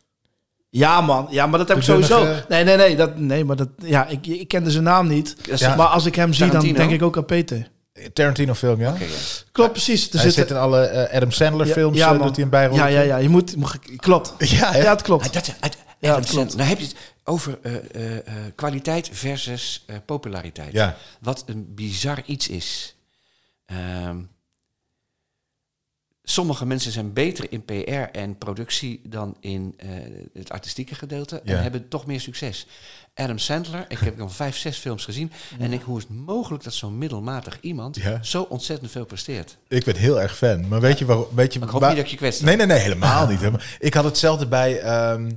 Ja, 0.76 1.00
man. 1.00 1.26
Ja, 1.30 1.46
maar 1.46 1.58
dat 1.58 1.68
heb 1.68 1.76
ik 1.76 1.82
sowieso. 1.82 2.18
dunnige- 2.20 2.44
Nee, 2.48 2.64
nee, 2.64 2.76
nee. 2.76 2.96
Dat, 2.96 3.18
nee, 3.18 3.44
maar 3.44 3.56
dat, 3.56 3.68
ja, 3.82 4.06
ik, 4.06 4.26
ik 4.26 4.48
kende 4.48 4.70
zijn 4.70 4.84
naam 4.84 5.06
niet. 5.08 5.36
Ja. 5.56 5.74
Maar 5.76 5.86
als 5.86 6.06
ik 6.06 6.14
hem 6.14 6.32
zie, 6.32 6.50
dan 6.50 6.72
denk 6.72 6.90
ik 6.90 7.02
ook 7.02 7.16
aan 7.16 7.24
Peter. 7.24 7.68
Tarantino 8.12 8.54
film, 8.54 8.80
ja? 8.80 8.94
Ja. 8.98 9.06
Klopt, 9.52 9.72
precies. 9.72 10.06
Er 10.10 10.14
hij 10.14 10.22
zit 10.22 10.34
zit 10.34 10.50
in 10.50 10.56
alle 10.56 10.80
eh, 10.86 11.16
Adam 11.16 11.30
Sandler 11.30 11.66
Ja, 11.66 11.72
films, 11.72 11.96
ja, 11.98 12.12
eh, 12.12 12.18
man. 12.18 12.26
doet 12.26 12.34
hij 12.36 12.44
een 12.44 12.50
bijrol. 12.50 12.76
Ja, 12.76 12.86
ja, 12.86 13.00
ja. 13.00 13.16
Je 13.16 13.28
moet... 13.28 13.56
moet 13.56 13.78
klopt. 13.96 14.34
Ja, 14.50 14.72
hè? 14.72 14.82
Ja, 14.82 14.90
het 14.90 15.02
klopt. 15.02 15.32
Dat, 15.32 15.54
uit, 15.60 15.76
Ja, 15.98 16.14
dat 16.14 16.26
klopt. 16.26 16.56
Nou 16.56 16.68
heb 16.68 16.78
je 16.78 16.84
het 16.84 16.94
over 17.24 17.58
eh, 17.62 17.74
eh, 17.74 18.16
eh, 18.16 18.22
kwaliteit 18.54 19.08
versus 19.12 19.84
eh, 19.86 19.96
populariteit. 20.06 20.72
Ja. 20.72 20.96
Wat 21.20 21.42
een 21.46 21.66
bizar 21.74 22.18
iets 22.26 22.48
is. 22.48 22.96
Ehm, 23.66 24.16
sommige 26.24 26.66
mensen 26.66 26.92
zijn 26.92 27.12
beter 27.12 27.46
in 27.52 27.64
PR 27.64 27.92
en 28.12 28.38
productie 28.38 29.00
dan 29.08 29.36
in 29.40 29.74
eh, 29.76 29.88
het 30.32 30.50
artistieke 30.50 30.94
gedeelte 30.94 31.40
Ja. 31.44 31.56
en 31.56 31.62
hebben 31.62 31.88
toch 31.88 32.06
meer 32.06 32.20
succes. 32.20 32.66
Adam 33.14 33.38
Sandler, 33.38 33.84
ik 33.88 33.98
heb 33.98 34.20
al 34.20 34.28
vijf, 34.28 34.56
zes 34.56 34.76
films 34.76 35.04
gezien 35.04 35.32
en 35.58 35.72
ik 35.72 35.82
hoe 35.82 35.98
is 35.98 36.02
het 36.08 36.16
mogelijk 36.16 36.64
dat 36.64 36.74
zo'n 36.74 36.98
middelmatig 36.98 37.58
iemand 37.60 37.96
Ja. 37.96 38.22
zo 38.22 38.42
ontzettend 38.42 38.90
veel 38.90 39.04
presteert? 39.04 39.56
Ik 39.68 39.84
ben 39.84 39.96
heel 39.96 40.20
erg 40.20 40.36
fan. 40.36 40.68
Maar 40.68 40.80
weet 40.80 40.98
je 40.98 41.04
waarom? 41.04 41.26
Weet 41.34 41.52
je, 41.52 41.58
Maar 41.58 41.68
ik 41.68 41.74
hoop 41.74 41.86
niet 41.88 41.96
dat 41.96 42.10
je 42.10 42.16
kwetst. 42.16 42.42
Nee, 42.42 42.56
nee, 42.56 42.66
nee, 42.66 42.78
helemaal 42.78 43.26
niet. 43.26 43.38
Helemaal- 43.38 43.60
Ik 43.78 43.94
had 43.94 44.04
hetzelfde 44.04 44.46
bij 44.46 44.80
ehm, 44.80 45.30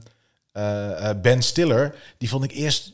eh, 0.52 1.10
eh, 1.10 1.22
Ben 1.22 1.42
Stiller, 1.42 1.96
die 2.18 2.30
vond 2.30 2.44
ik 2.44 2.52
eerst... 2.52 2.94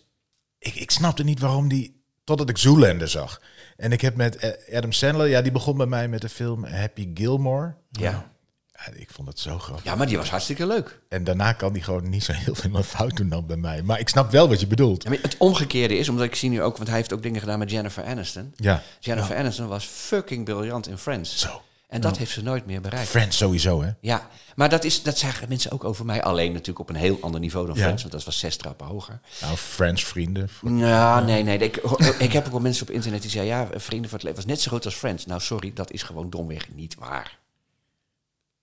Ik, 0.60 0.76
ik 0.76 0.92
snapte 0.92 1.24
niet 1.24 1.40
waarom 1.40 1.68
die... 1.70 2.02
Totdat 2.24 2.50
ik 2.50 2.58
Zoolander 2.58 3.08
zag. 3.08 3.42
En 3.84 3.92
ik 3.92 4.02
heb 4.02 4.16
met 4.16 4.36
eh, 4.36 4.78
Adam 4.78 4.92
Sandler... 4.92 5.28
Ja, 5.28 5.42
die 5.42 5.52
begon 5.52 5.78
bij 5.78 5.86
mij 5.86 6.08
met 6.08 6.22
de 6.22 6.30
film 6.30 6.66
Happy 6.66 7.10
Gilmore. 7.14 7.76
Ja. 7.92 8.32
Ja, 8.72 8.94
ik 8.96 9.10
vond 9.12 9.28
het 9.28 9.40
zo 9.40 9.60
grappig. 9.60 9.86
ja, 9.86 9.96
maar 9.96 10.08
die 10.08 10.18
was 10.18 10.30
hartstikke 10.30 10.68
leuk. 10.68 11.00
En 11.10 11.24
daarna 11.24 11.54
kan 11.54 11.74
die 11.74 11.84
gewoon 11.84 12.10
niet 12.10 12.24
zo 12.24 12.32
heel 12.34 12.56
veel 12.56 12.84
fout 12.84 13.16
doen 13.18 13.30
dan 13.30 13.46
bij 13.46 13.58
mij. 13.58 13.82
Maar 13.82 14.00
ik 14.00 14.10
snap 14.10 14.32
wel 14.32 14.50
wat 14.50 14.60
je 14.60 14.68
bedoelt. 14.68 15.04
Ja, 15.04 15.10
maar 15.10 15.20
het 15.22 15.38
omgekeerde 15.38 15.98
is, 15.98 16.10
omdat 16.10 16.26
ik 16.26 16.36
zie 16.36 16.50
nu 16.50 16.62
ook, 16.62 16.76
want 16.78 16.88
hij 16.88 16.98
heeft 16.98 17.14
ook 17.14 17.24
dingen 17.24 17.40
gedaan 17.40 17.60
met 17.60 17.72
Jennifer 17.72 18.04
Aniston. 18.04 18.54
Ja, 18.56 18.82
Jennifer 19.00 19.36
Aniston 19.36 19.68
was 19.68 19.86
fucking 19.86 20.46
briljant 20.46 20.88
in 20.88 20.98
Friends. 20.98 21.40
zo. 21.40 21.62
En 21.94 22.02
dat 22.02 22.18
heeft 22.18 22.32
ze 22.32 22.44
nooit 22.44 22.66
meer 22.66 22.82
bereikt. 22.82 23.10
Friends 23.10 23.38
sowieso, 23.38 23.82
hè? 23.82 23.92
Ja, 24.00 24.30
maar 24.56 24.70
dat, 24.70 24.84
is, 24.84 25.04
dat 25.04 25.18
zeggen 25.18 25.50
mensen 25.50 25.72
ook 25.72 25.84
over 25.84 26.06
mij. 26.06 26.24
Alleen 26.24 26.52
natuurlijk 26.52 26.80
op 26.80 26.90
een 26.90 26.96
heel 26.96 27.18
ander 27.22 27.40
niveau 27.40 27.66
dan 27.66 27.76
Ja. 27.76 27.82
Friends, 27.82 28.02
want 28.02 28.14
dat 28.14 28.24
was 28.24 28.40
zes 28.40 28.58
trappen 28.58 28.88
hoger. 28.88 29.20
Nou, 29.42 29.58
Friends, 29.58 30.04
vrienden. 30.04 30.50
Ja, 30.62 31.20
nee, 31.20 31.44
nee. 31.44 31.58
Ik, 31.58 31.76
ik 32.20 32.34
heb 32.34 32.46
ook 32.46 32.52
wel 32.52 32.62
mensen 32.62 32.88
op 32.88 32.94
internet 32.94 33.22
die 33.22 33.32
zeiden... 33.32 33.56
ja, 33.56 33.80
Vrienden 33.80 34.10
van 34.10 34.20
het 34.20 34.28
Leven 34.28 34.36
was 34.36 34.52
net 34.52 34.62
zo 34.62 34.70
groot 34.70 34.86
als 34.86 34.96
Friends. 34.96 35.26
Nou, 35.26 35.42
sorry, 35.42 35.74
dat 35.74 35.92
is 35.92 36.04
gewoon 36.04 36.30
domweg 36.30 36.74
niet 36.74 36.96
waar. 36.96 37.40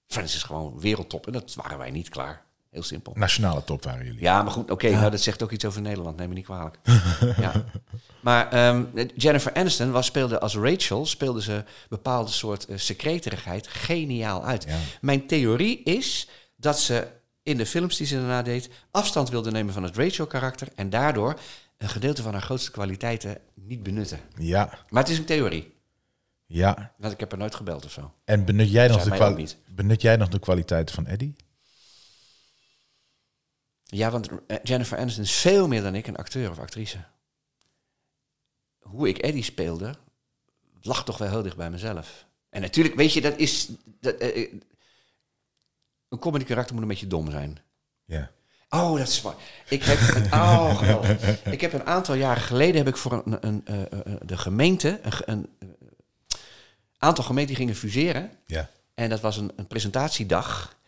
Friends 0.07 0.35
is 0.35 0.43
gewoon 0.43 0.81
wereldtop 0.81 1.27
en 1.27 1.33
dat 1.33 1.55
waren 1.55 1.79
wij 1.79 1.91
niet 1.91 2.09
klaar. 2.09 2.45
Heel 2.71 2.83
simpel. 2.83 3.13
Nationale 3.17 3.65
top 3.65 3.85
waren 3.85 4.05
jullie. 4.05 4.21
Ja, 4.21 4.43
maar 4.43 4.53
goed, 4.53 4.71
oké, 4.71 4.91
nou, 4.91 5.11
dat 5.11 5.21
zegt 5.21 5.43
ook 5.43 5.51
iets 5.51 5.65
over 5.65 5.81
Nederland. 5.81 6.17
Neem 6.17 6.29
me 6.29 6.35
niet 6.35 6.45
kwalijk. 6.45 6.79
ja. 7.41 7.65
Maar 8.21 8.53
ehm, 8.53 8.85
Jennifer 9.17 9.53
Aniston 9.55 9.91
was, 9.91 10.07
speelde 10.07 10.41
als 10.41 10.57
Rachel... 10.57 11.07
speelde 11.07 11.43
ze 11.43 11.65
bepaalde 11.89 12.31
soort 12.31 12.67
eh, 12.67 12.77
secreterigheid 12.77 13.69
geniaal 13.69 14.45
uit. 14.45 14.65
Ja. 14.65 14.77
Mijn 15.01 15.27
theorie 15.27 15.83
is 15.83 16.29
dat 16.57 16.81
ze 16.81 17.07
in 17.43 17.57
de 17.57 17.67
films 17.67 17.97
die 17.97 18.07
ze 18.07 18.15
daarna 18.15 18.43
deed... 18.43 18.71
afstand 18.91 19.31
wilde 19.31 19.51
nemen 19.51 19.73
van 19.73 19.83
het 19.83 19.97
Rachel-karakter... 19.97 20.69
en 20.75 20.91
daardoor 20.91 21.39
een 21.79 21.89
gedeelte 21.89 22.23
van 22.23 22.33
haar 22.33 22.43
grootste 22.43 22.71
kwaliteiten 22.71 23.39
niet 23.55 23.83
benutten. 23.83 24.21
Ja, 24.37 24.79
Maar 24.89 25.03
het 25.03 25.13
is 25.13 25.19
een 25.19 25.25
theorie. 25.25 25.75
ja. 26.47 26.93
Want 26.99 27.13
ik 27.13 27.21
heb 27.21 27.31
haar 27.31 27.41
nooit 27.41 27.55
gebeld 27.55 27.85
of 27.85 27.93
zo. 27.93 28.13
En 28.25 28.45
benut 28.45 28.71
jij, 28.71 28.89
nog 28.89 29.03
de 29.03 29.55
benut 29.75 30.03
jij 30.03 30.17
nog 30.17 30.29
de 30.29 30.39
kwaliteiten 30.39 30.95
van 30.95 31.07
Eddie? 31.07 31.37
Ja, 33.91 34.11
want 34.11 34.29
eh, 34.47 34.57
Jennifer 34.63 34.99
Aniston 34.99 35.25
is 35.25 35.33
veel 35.33 35.69
meer 35.69 35.83
dan 35.83 35.95
ik 35.95 36.07
een 36.07 36.17
acteur 36.17 36.51
of 36.51 36.59
actrice. 36.59 36.99
Hoe 38.79 39.09
ik 39.09 39.19
Eddie 39.19 39.43
speelde, 39.43 39.95
lag 40.81 41.05
toch 41.05 41.19
wel 41.19 41.29
heel 41.29 41.43
dicht 41.43 41.57
bij 41.57 41.71
mezelf. 41.71 42.27
En 42.51 42.61
natuurlijk, 42.61 42.95
weet 42.95 43.13
je, 43.13 43.21
dat 43.21 43.39
is... 43.39 43.69
Dat, 44.01 44.15
eh, 44.15 44.43
eh, 44.43 44.53
een 46.09 46.19
comedy 46.19 46.45
karakter 46.45 46.75
moet 46.75 46.83
een 46.83 46.89
beetje 46.89 47.07
dom 47.07 47.31
zijn. 47.31 47.59
Ja. 48.05 48.31
Oh, 48.69 48.99
dat 48.99 49.09
is 49.09 49.23
mooi. 49.23 49.37
Ik 49.69 49.83
heb 49.83 49.99
een, 50.15 50.33
oh, 50.33 50.79
geweldig. 50.79 51.45
ik 51.45 51.61
heb 51.61 51.73
een 51.73 51.87
aantal 51.87 52.15
jaren 52.15 52.43
geleden 52.43 52.77
heb 52.77 52.89
ik 52.89 52.97
voor 52.97 53.23
een, 53.25 53.47
een, 53.47 53.65
de 54.27 54.37
gemeente 54.37 55.01
een, 55.03 55.49
een 55.59 55.77
aantal 56.99 57.25
gemeenten 57.25 57.57
gingen 57.57 57.75
fuseren. 57.75 58.31
Ja. 58.47 58.71
En 58.95 59.09
dat 59.09 59.21
was 59.21 59.37
een, 59.37 59.53
een 59.57 59.67
presentatiedag. 59.67 60.80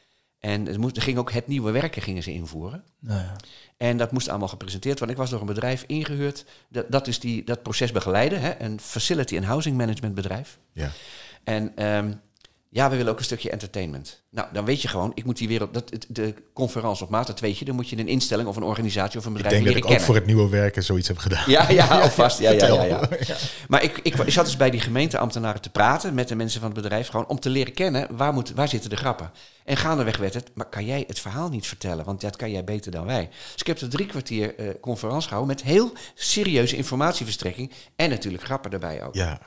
En 0.42 0.68
er, 0.68 0.80
moest, 0.80 0.96
er 0.96 1.02
ging 1.02 1.18
ook 1.18 1.32
het 1.32 1.46
nieuwe 1.46 1.70
werken 1.70 2.02
gingen 2.02 2.22
ze 2.22 2.32
invoeren. 2.32 2.84
Nou 2.98 3.20
ja. 3.20 3.36
En 3.76 3.96
dat 3.96 4.12
moest 4.12 4.28
allemaal 4.28 4.48
gepresenteerd 4.48 4.98
worden. 4.98 5.16
Ik 5.16 5.22
was 5.22 5.30
door 5.30 5.40
een 5.40 5.46
bedrijf 5.46 5.84
ingehuurd. 5.86 6.44
Dat, 6.68 6.86
dat 6.90 7.06
is 7.06 7.20
die, 7.20 7.44
dat 7.44 7.62
proces 7.62 7.92
begeleiden. 7.92 8.40
Hè? 8.40 8.60
Een 8.60 8.80
facility 8.80 9.36
en 9.36 9.42
housing 9.42 9.76
management 9.76 10.14
bedrijf. 10.14 10.58
Ja. 10.72 10.90
En 11.44 11.76
ehm, 11.76 12.12
ja, 12.74 12.90
we 12.90 12.96
willen 12.96 13.12
ook 13.12 13.18
een 13.18 13.24
stukje 13.24 13.50
entertainment. 13.50 14.22
Nou, 14.30 14.48
dan 14.52 14.64
weet 14.64 14.82
je 14.82 14.88
gewoon, 14.88 15.12
ik 15.14 15.24
moet 15.24 15.36
die 15.36 15.48
wereld... 15.48 15.74
Dat, 15.74 16.06
de 16.08 16.34
conferentie 16.52 17.04
op 17.04 17.10
maat, 17.10 17.26
dat 17.26 17.40
weet 17.40 17.58
je. 17.58 17.64
Dan 17.64 17.74
moet 17.74 17.88
je 17.88 17.98
een 17.98 18.08
instelling 18.08 18.48
of 18.48 18.56
een 18.56 18.62
organisatie 18.62 19.18
of 19.18 19.24
een 19.24 19.30
Ik 19.30 19.36
bedrijf 19.36 19.54
denk 19.54 19.64
dat 19.64 19.74
leren 19.74 19.76
ik 19.76 19.84
ook 19.84 19.90
kennen. 19.90 20.06
voor 20.06 20.14
het 20.14 20.26
nieuwe 20.26 20.48
werken 20.48 20.82
zoiets 20.82 21.08
heb 21.08 21.18
gedaan. 21.18 21.50
Ja, 21.50 21.70
ja, 21.70 21.86
alvast. 22.02 22.38
Ja, 22.38 22.50
ja, 22.50 22.82
ja. 22.84 23.08
Maar 23.68 23.82
ik, 23.82 23.98
ik, 24.02 24.14
ik 24.14 24.32
zat 24.32 24.44
dus 24.44 24.56
bij 24.56 24.70
die 24.70 24.80
gemeenteambtenaren 24.80 25.60
te 25.60 25.70
praten 25.70 26.14
met 26.14 26.28
de 26.28 26.34
mensen 26.34 26.60
van 26.60 26.70
het 26.70 26.82
bedrijf, 26.82 27.08
gewoon 27.08 27.26
om 27.26 27.40
te 27.40 27.50
leren 27.50 27.72
kennen 27.72 28.16
waar, 28.16 28.32
moet, 28.32 28.52
waar 28.52 28.68
zitten 28.68 28.90
de 28.90 28.96
grappen. 28.96 29.30
En 29.64 29.76
gaandeweg 29.76 30.16
werd 30.16 30.34
het, 30.34 30.50
maar 30.54 30.68
kan 30.68 30.84
jij 30.84 31.04
het 31.06 31.20
verhaal 31.20 31.48
niet 31.48 31.66
vertellen? 31.66 32.04
Want 32.04 32.20
dat 32.20 32.36
kan 32.36 32.50
jij 32.50 32.64
beter 32.64 32.90
dan 32.90 33.06
wij. 33.06 33.28
Dus 33.28 33.60
ik 33.60 33.66
heb 33.66 33.78
er 33.78 33.88
drie 33.88 34.06
kwartier 34.06 34.54
eh 34.54 34.66
conferentie 34.80 35.28
gehouden 35.28 35.56
met 35.56 35.64
heel 35.64 35.92
serieuze 36.14 36.76
informatieverstrekking 36.76 37.72
en 37.96 38.10
natuurlijk 38.10 38.44
grappen 38.44 38.70
erbij 38.70 39.04
ook. 39.04 39.14
Ja. 39.14 39.40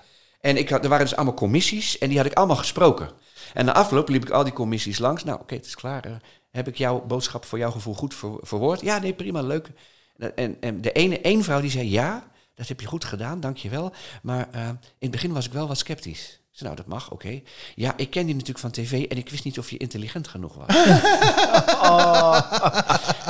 En 0.46 0.58
ik 0.58 0.70
had, 0.70 0.84
er 0.84 0.90
waren 0.90 1.06
dus 1.06 1.16
allemaal 1.16 1.34
commissies 1.34 1.98
en 1.98 2.10
die 2.10 2.18
had 2.18 2.26
ik 2.26 2.34
allemaal 2.34 2.56
gesproken. 2.56 3.10
En 3.54 3.66
na 3.66 3.74
afloop 3.74 4.10
liep 4.10 4.24
ik 4.24 4.30
al 4.30 4.44
die 4.44 4.54
commissies 4.54 4.98
langs. 4.98 5.24
Nou, 5.24 5.40
oké, 5.40 5.56
het 5.56 5.66
is 5.66 5.76
klaar. 5.76 6.06
Eh, 6.06 6.12
heb 6.52 6.68
ik 6.68 6.78
jouw 6.78 7.06
boodschap 7.06 7.46
voor 7.46 7.58
jouw 7.58 7.72
gevoel 7.72 7.94
goed 7.94 8.14
ver, 8.14 8.38
verwoord? 8.42 8.82
Ja, 8.82 8.98
nee, 8.98 9.14
prima, 9.14 9.42
leuk. 9.42 9.70
En, 10.36 10.62
en 10.62 10.82
de 10.82 10.92
ene 10.92 11.22
één 11.22 11.44
vrouw 11.44 11.62
die 11.62 11.70
zei, 11.70 11.90
ja, 11.90 12.28
dat 12.56 12.68
heb 12.68 12.82
je 12.82 12.88
goed 12.88 13.06
gedaan, 13.06 13.40
dankjewel. 13.40 13.94
Maar 14.22 14.48
eh, 14.52 14.68
in 14.68 14.78
het 15.00 15.12
begin 15.12 15.34
was 15.34 15.46
ik 15.46 15.54
wel 15.54 15.68
wat 15.68 15.78
sceptisch. 15.78 16.42
Ik 16.56 16.62
zei, 16.62 16.74
nou, 16.74 16.84
dat 16.88 16.94
mag, 16.96 17.12
oké. 17.12 17.42
Ja, 17.76 17.94
ik 17.98 18.10
ken 18.10 18.28
je 18.28 18.32
natuurlijk 18.32 18.60
van 18.60 18.72
tv 18.72 19.04
en 19.04 19.18
ik 19.18 19.30
wist 19.30 19.44
niet 19.44 19.60
of 19.60 19.70
je 19.70 19.78
intelligent 19.78 20.28
genoeg 20.28 20.56
was. 20.56 20.68
Maar 20.68 20.86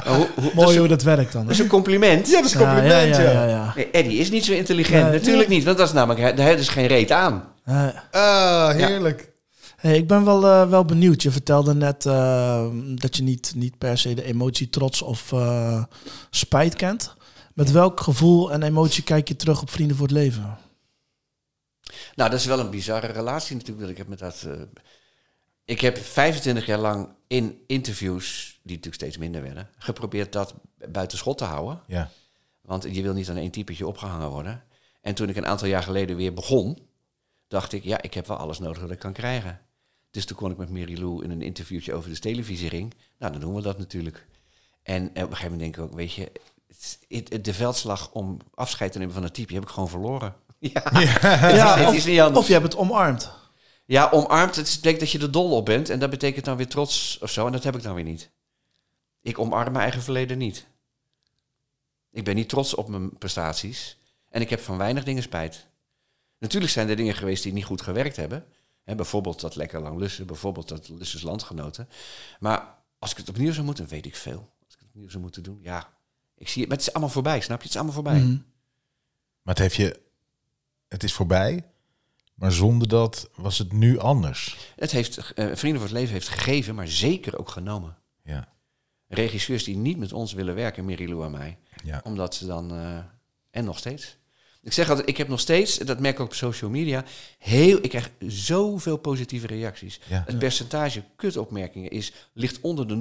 hoe- 0.15 0.28
hoe- 0.36 0.51
Mooi 0.53 0.78
hoe 0.80 0.88
dat 0.88 1.03
werkt 1.03 1.32
dan. 1.34 1.41
dat 1.43 1.51
is 1.51 1.59
een 1.59 1.67
compliment. 1.67 2.28
Ja, 2.28 2.36
dat 2.36 2.45
is 2.45 2.53
een 2.53 2.59
Ja, 2.59 2.65
compliment, 2.73 3.15
ja, 3.15 3.21
ja. 3.21 3.32
ja, 3.32 3.41
ja, 3.43 3.47
ja. 3.47 3.73
Nee, 3.76 3.91
Eddie 3.91 4.17
is 4.19 4.30
niet 4.32 4.45
zo 4.45 4.51
intelligent. 4.53 5.11
Natuurlijk 5.11 5.47
niet, 5.49 5.63
want 5.63 5.78
dat 5.78 5.88
is 5.88 5.93
namelijk, 5.93 6.38
daar 6.38 6.51
is 6.53 6.67
geen 6.67 6.88
reet 6.88 7.11
aan. 7.11 7.43
Eh, 7.63 7.88
Ah, 8.11 8.69
heerlijk. 8.69 9.30
Hey, 9.76 9.97
ik 9.97 10.07
ben 10.07 10.26
wel, 10.26 10.45
eh, 10.45 10.69
wel 10.69 10.86
benieuwd. 10.86 11.21
Je 11.21 11.32
vertelde 11.32 11.73
net 11.73 12.05
eh, 12.05 12.65
dat 12.95 13.15
je 13.17 13.23
niet, 13.23 13.51
niet 13.55 13.78
per 13.78 13.97
se 13.97 14.13
de 14.13 14.23
emotie 14.23 14.69
trots 14.69 15.01
of 15.01 15.32
eh, 15.32 15.84
spijt 16.30 16.76
kent. 16.76 17.13
Met 17.53 17.71
welk 17.71 17.99
gevoel 17.99 18.51
en 18.51 18.63
emotie 18.63 19.03
kijk 19.03 19.28
je 19.28 19.36
terug 19.36 19.61
op 19.61 19.69
Vrienden 19.71 19.97
voor 19.97 20.07
het 20.07 20.15
Leven? 20.15 20.57
Nou, 22.16 22.30
dat 22.30 22.39
is 22.39 22.46
wel 22.46 22.60
een 22.60 22.70
bizarre 22.70 23.08
relatie 23.08 23.56
natuurlijk 23.56 23.82
dat 23.82 23.89
ik 23.91 23.98
heb 23.98 24.08
met 24.08 24.20
dat. 24.20 24.43
eh, 24.48 24.62
ik 25.66 25.82
heb 25.82 25.98
25 25.98 26.66
jaar 26.66 26.80
lang 26.80 27.10
in 27.28 27.64
interviews, 27.68 28.60
die 28.64 28.76
natuurlijk 28.76 28.96
steeds 29.04 29.18
minder 29.18 29.41
werden, 29.41 29.70
geprobeerd 29.78 30.32
dat 30.34 30.54
buiten 30.89 31.18
schot 31.18 31.38
te 31.38 31.43
houden. 31.43 31.82
Ja. 31.88 32.10
Want 32.62 32.84
je 32.91 33.02
wil 33.02 33.14
niet 33.14 33.30
aan 33.30 33.38
één 33.38 33.52
typetje 33.52 33.88
opgehangen 33.88 34.30
worden. 34.30 34.64
En 35.02 35.16
toen 35.16 35.30
ik 35.30 35.36
een 35.36 35.46
aantal 35.46 35.68
jaar 35.68 35.84
geleden 35.84 36.16
weer 36.16 36.34
begon, 36.34 36.78
dacht 37.48 37.74
ik, 37.74 37.84
ja, 37.84 38.02
ik 38.02 38.14
heb 38.14 38.28
wel 38.28 38.38
alles 38.38 38.60
nodig 38.60 38.80
dat 38.82 38.91
ik 38.91 39.00
kan 39.00 39.14
krijgen. 39.14 39.60
Dus 40.12 40.26
toen 40.26 40.38
kon 40.38 40.52
ik 40.52 40.58
met 40.58 40.70
Mary 40.70 41.00
Lou 41.00 41.24
in 41.24 41.30
een 41.32 41.41
interviewtje 41.41 41.93
over 41.93 42.10
de 42.10 42.20
televisiering. 42.20 42.93
Nou, 43.18 43.32
dan 43.32 43.41
doen 43.41 43.54
we 43.56 43.62
dat 43.62 43.78
natuurlijk. 43.78 44.28
En 44.84 45.08
op 45.08 45.16
een 45.16 45.22
gegeven 45.28 45.43
moment 45.43 45.60
denk 45.60 45.76
ik 45.76 45.82
ook, 45.82 45.93
weet 45.93 46.14
je, 46.14 46.32
het, 46.68 47.00
het- 47.08 47.30
het- 47.34 47.46
de 47.46 47.54
veldslag 47.54 48.12
om 48.12 48.38
afscheid 48.54 48.91
te 48.91 48.98
nemen 48.98 49.14
van 49.14 49.24
een 49.24 49.32
type 49.32 49.54
heb 49.54 49.64
ik 49.64 49.70
gewoon 49.70 49.89
verloren. 49.89 50.36
Ja, 50.60 50.84
Ja, 51.56 51.78
het 51.78 51.88
of, 51.88 51.93
is 51.93 52.06
niet 52.06 52.20
anders. 52.20 52.39
of 52.39 52.47
je 52.47 52.53
hebt 52.53 52.66
het 52.66 52.76
omarmd. 52.76 53.32
Ja, 53.86 54.10
omarmd, 54.12 54.56
het 54.56 54.72
betekent 54.76 54.99
dat 54.99 55.12
je 55.12 55.20
er 55.20 55.32
dol 55.32 55.51
op 55.56 55.66
bent. 55.66 55.89
En 55.89 55.99
dat 55.99 56.10
betekent 56.10 56.45
dan 56.45 56.58
weer 56.58 56.68
trots 56.68 57.18
of 57.22 57.32
zo. 57.32 57.45
En 57.45 57.51
dat 57.51 57.64
heb 57.64 57.76
ik 57.76 57.84
dan 57.84 57.95
weer 57.95 58.03
niet. 58.03 58.30
Ik 59.22 59.39
omarm 59.39 59.72
mijn 59.72 59.84
eigen 59.84 60.01
verleden 60.01 60.38
niet. 60.38 60.66
Ik 62.12 62.24
ben 62.24 62.36
niet 62.36 62.49
trots 62.49 62.74
op 62.76 62.88
mijn 62.88 63.18
prestaties. 63.18 63.97
En 64.30 64.41
ik 64.41 64.49
heb 64.49 64.60
van 64.60 64.78
weinig 64.78 65.03
dingen 65.03 65.24
spijt. 65.24 65.68
Natuurlijk 66.39 66.72
zijn 66.72 66.89
er 66.89 66.95
dingen 66.95 67.16
geweest 67.16 67.43
die 67.43 67.53
niet 67.53 67.66
goed 67.66 67.82
gewerkt 67.82 68.16
hebben. 68.16 68.45
Hè, 68.84 68.95
bijvoorbeeld 68.95 69.39
dat 69.41 69.56
lekker 69.56 69.82
lang 69.82 69.99
lussen. 69.99 70.26
Bijvoorbeeld 70.26 70.68
dat 70.68 70.89
Lusses 70.89 71.22
landgenoten. 71.22 71.89
Maar 72.39 72.76
als 72.99 73.12
ik 73.12 73.18
het 73.18 73.30
opnieuw 73.30 73.53
zou 73.53 73.66
moeten, 73.66 73.88
weet 73.88 74.06
ik 74.06 74.16
veel. 74.16 74.49
Als 74.66 74.74
ik 74.74 74.80
het 74.80 74.88
opnieuw 74.88 75.10
zou 75.10 75.22
moeten 75.24 75.43
doen, 75.43 75.60
ja. 75.62 75.93
Ik 76.38 76.47
zie 76.49 76.60
het, 76.62 76.70
maar 76.70 76.78
het 76.78 76.88
is 76.88 76.93
allemaal 76.93 77.14
voorbij, 77.14 77.41
snap 77.41 77.58
je? 77.58 77.64
Het 77.64 77.72
is 77.72 77.76
allemaal 77.76 77.93
voorbij. 77.93 78.20
Mhm. 78.20 78.38
Maar 79.41 79.53
het, 79.53 79.60
heeft 79.60 79.75
je, 79.75 80.01
het 80.87 81.03
is 81.03 81.13
voorbij, 81.13 81.63
maar 82.33 82.51
zonder 82.51 82.87
dat 82.87 83.29
was 83.36 83.57
het 83.57 83.74
nu 83.74 83.99
anders. 83.99 84.57
Het 84.75 84.91
heeft, 84.91 85.33
eh, 85.33 85.45
Vrienden 85.53 85.79
voor 85.82 85.89
het 85.89 85.97
Leven 85.99 86.13
heeft 86.13 86.28
gegeven, 86.29 86.75
maar 86.75 86.87
zeker 86.87 87.37
ook 87.39 87.49
genomen. 87.49 87.97
Ja. 88.24 88.53
regisseurs 89.07 89.63
die 89.63 89.78
niet 89.78 89.97
met 89.97 90.13
ons 90.13 90.33
willen 90.33 90.55
werken, 90.55 90.86
Mirilou 90.86 91.25
en 91.25 91.32
mij. 91.32 91.57
Ja. 91.83 92.01
Omdat 92.03 92.36
ze 92.36 92.45
dan... 92.45 92.71
eh, 92.71 92.97
en 93.51 93.66
nog 93.66 93.78
steeds. 93.78 94.17
Ik 94.62 94.74
zeg 94.74 94.89
altijd, 94.89 95.09
ik 95.09 95.17
heb 95.17 95.28
nog 95.28 95.39
steeds, 95.39 95.78
dat 95.78 95.99
merk 95.99 96.13
ik 96.13 96.20
ook 96.20 96.28
op 96.28 96.33
social 96.33 96.70
media, 96.70 97.03
heel, 97.39 97.78
ik 97.82 97.89
krijg 97.89 98.12
zoveel 98.28 98.97
positieve 98.97 99.47
reacties. 99.47 99.99
Ja. 100.09 100.24
Het 100.25 100.39
percentage 100.39 101.03
kutopmerkingen 101.16 101.91
is, 101.91 102.13
ligt 102.33 102.62
onder 102.62 102.87
de 102.87 102.95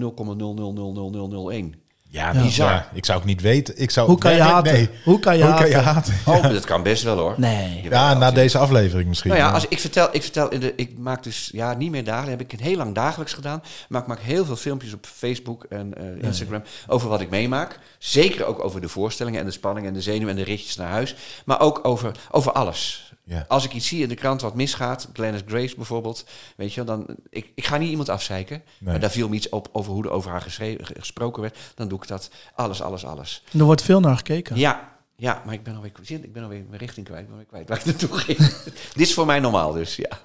0,000001. 1.74 1.83
Ja, 2.14 2.32
bizar. 2.42 2.70
Ja, 2.70 2.88
ik 2.92 3.04
zou 3.04 3.18
ook 3.18 3.24
niet 3.24 3.40
weten. 3.40 3.74
Ik 3.80 3.90
zou 3.90 4.08
Hoe 4.08 4.18
kan 4.18 4.30
je 4.32 4.36
werkelijk- 4.38 4.66
haten? 4.66 4.80
Nee. 4.90 5.00
Hoe 5.04 5.18
kan 5.18 5.36
je 5.36 5.42
Hoe 5.42 5.50
haten? 5.52 5.70
kan 5.70 5.78
je 5.80 5.84
haten? 5.86 6.14
Oh, 6.24 6.42
dat 6.42 6.64
kan 6.64 6.82
best 6.82 7.02
wel 7.02 7.18
hoor. 7.18 7.34
Nee. 7.36 7.80
Jawel, 7.82 7.98
Ja, 8.00 8.14
na 8.14 8.30
deze 8.30 8.58
aflevering 8.58 9.08
misschien. 9.08 9.30
Nou 9.30 9.42
ja, 9.42 9.50
als 9.50 9.66
ik 9.68 9.80
vertel, 9.80 10.08
ik 10.12 10.22
vertel 10.22 10.48
in 10.48 10.60
de, 10.60 10.72
ik 10.76 10.98
maak 10.98 11.22
dus 11.22 11.48
ja 11.52 11.74
niet 11.74 11.90
meer 11.90 12.04
dagelijks, 12.04 12.30
heb 12.42 12.52
ik 12.52 12.60
heel 12.60 12.76
lang 12.76 12.94
dagelijks 12.94 13.32
gedaan, 13.32 13.62
maar 13.88 14.00
ik 14.00 14.06
maak 14.06 14.20
heel 14.20 14.44
veel 14.44 14.56
filmpjes 14.56 14.92
op 14.92 15.06
Facebook 15.14 15.64
en 15.68 15.94
eh, 15.94 16.22
Instagram 16.26 16.62
over 16.86 17.08
wat 17.08 17.20
ik 17.20 17.30
meemaak. 17.30 17.78
Zeker 17.98 18.44
ook 18.44 18.64
over 18.64 18.80
de 18.80 18.88
voorstellingen 18.88 19.40
en 19.40 19.46
de 19.46 19.52
spanning 19.52 19.86
en 19.86 19.92
de 19.92 20.00
zenuwen 20.00 20.28
en 20.30 20.36
de 20.36 20.44
ritjes 20.50 20.76
naar 20.76 20.90
huis, 20.90 21.14
maar 21.44 21.60
ook 21.60 21.80
over, 21.82 22.10
over 22.30 22.52
alles. 22.52 23.12
Ja. 23.26 23.44
Als 23.48 23.64
ik 23.64 23.72
iets 23.72 23.88
zie 23.88 24.02
in 24.02 24.08
de 24.08 24.14
krant 24.14 24.40
wat 24.40 24.54
misgaat, 24.54 25.08
Glennis 25.12 25.40
Grace 25.46 25.74
bijvoorbeeld, 25.76 26.24
weet 26.56 26.74
je 26.74 26.84
wel, 26.84 26.96
dan 26.96 27.16
ik, 27.30 27.50
ik 27.54 27.66
ga 27.66 27.76
niet 27.76 27.90
iemand 27.90 28.08
afzeiken, 28.08 28.62
maar 28.80 29.00
daar 29.00 29.10
viel 29.10 29.28
me 29.28 29.34
iets 29.34 29.48
op 29.48 29.68
over 29.72 29.92
hoe 29.92 30.04
er 30.04 30.10
over 30.10 30.30
haar 30.30 30.46
gesproken 30.92 31.42
werd, 31.42 31.58
dan 31.74 31.88
doe 31.88 31.98
ik 32.02 32.08
dat 32.08 32.30
alles, 32.54 32.82
alles, 32.82 33.04
alles. 33.04 33.42
Er 33.58 33.64
wordt 33.64 33.82
veel 33.82 34.00
naar 34.00 34.16
gekeken. 34.16 34.56
Ja, 34.56 34.92
ja, 35.16 35.42
maar 35.44 35.54
ik 35.54 35.62
ben 35.62 35.74
alweer, 35.74 35.92
ik 36.08 36.32
ben 36.32 36.42
alweer 36.42 36.64
mijn 36.68 36.80
richting 36.80 37.06
kwijt, 37.06 37.20
ik 37.22 37.26
ben 37.28 37.34
alweer 37.38 37.48
kwijt 37.50 37.68
waar 37.68 37.78
ik 37.78 37.84
naartoe 37.84 38.18
ging. 38.18 38.38
Dit 38.94 39.06
is 39.08 39.14
voor 39.14 39.26
mij 39.26 39.40
normaal 39.40 39.72
dus, 39.72 39.96
ja. 39.96 40.18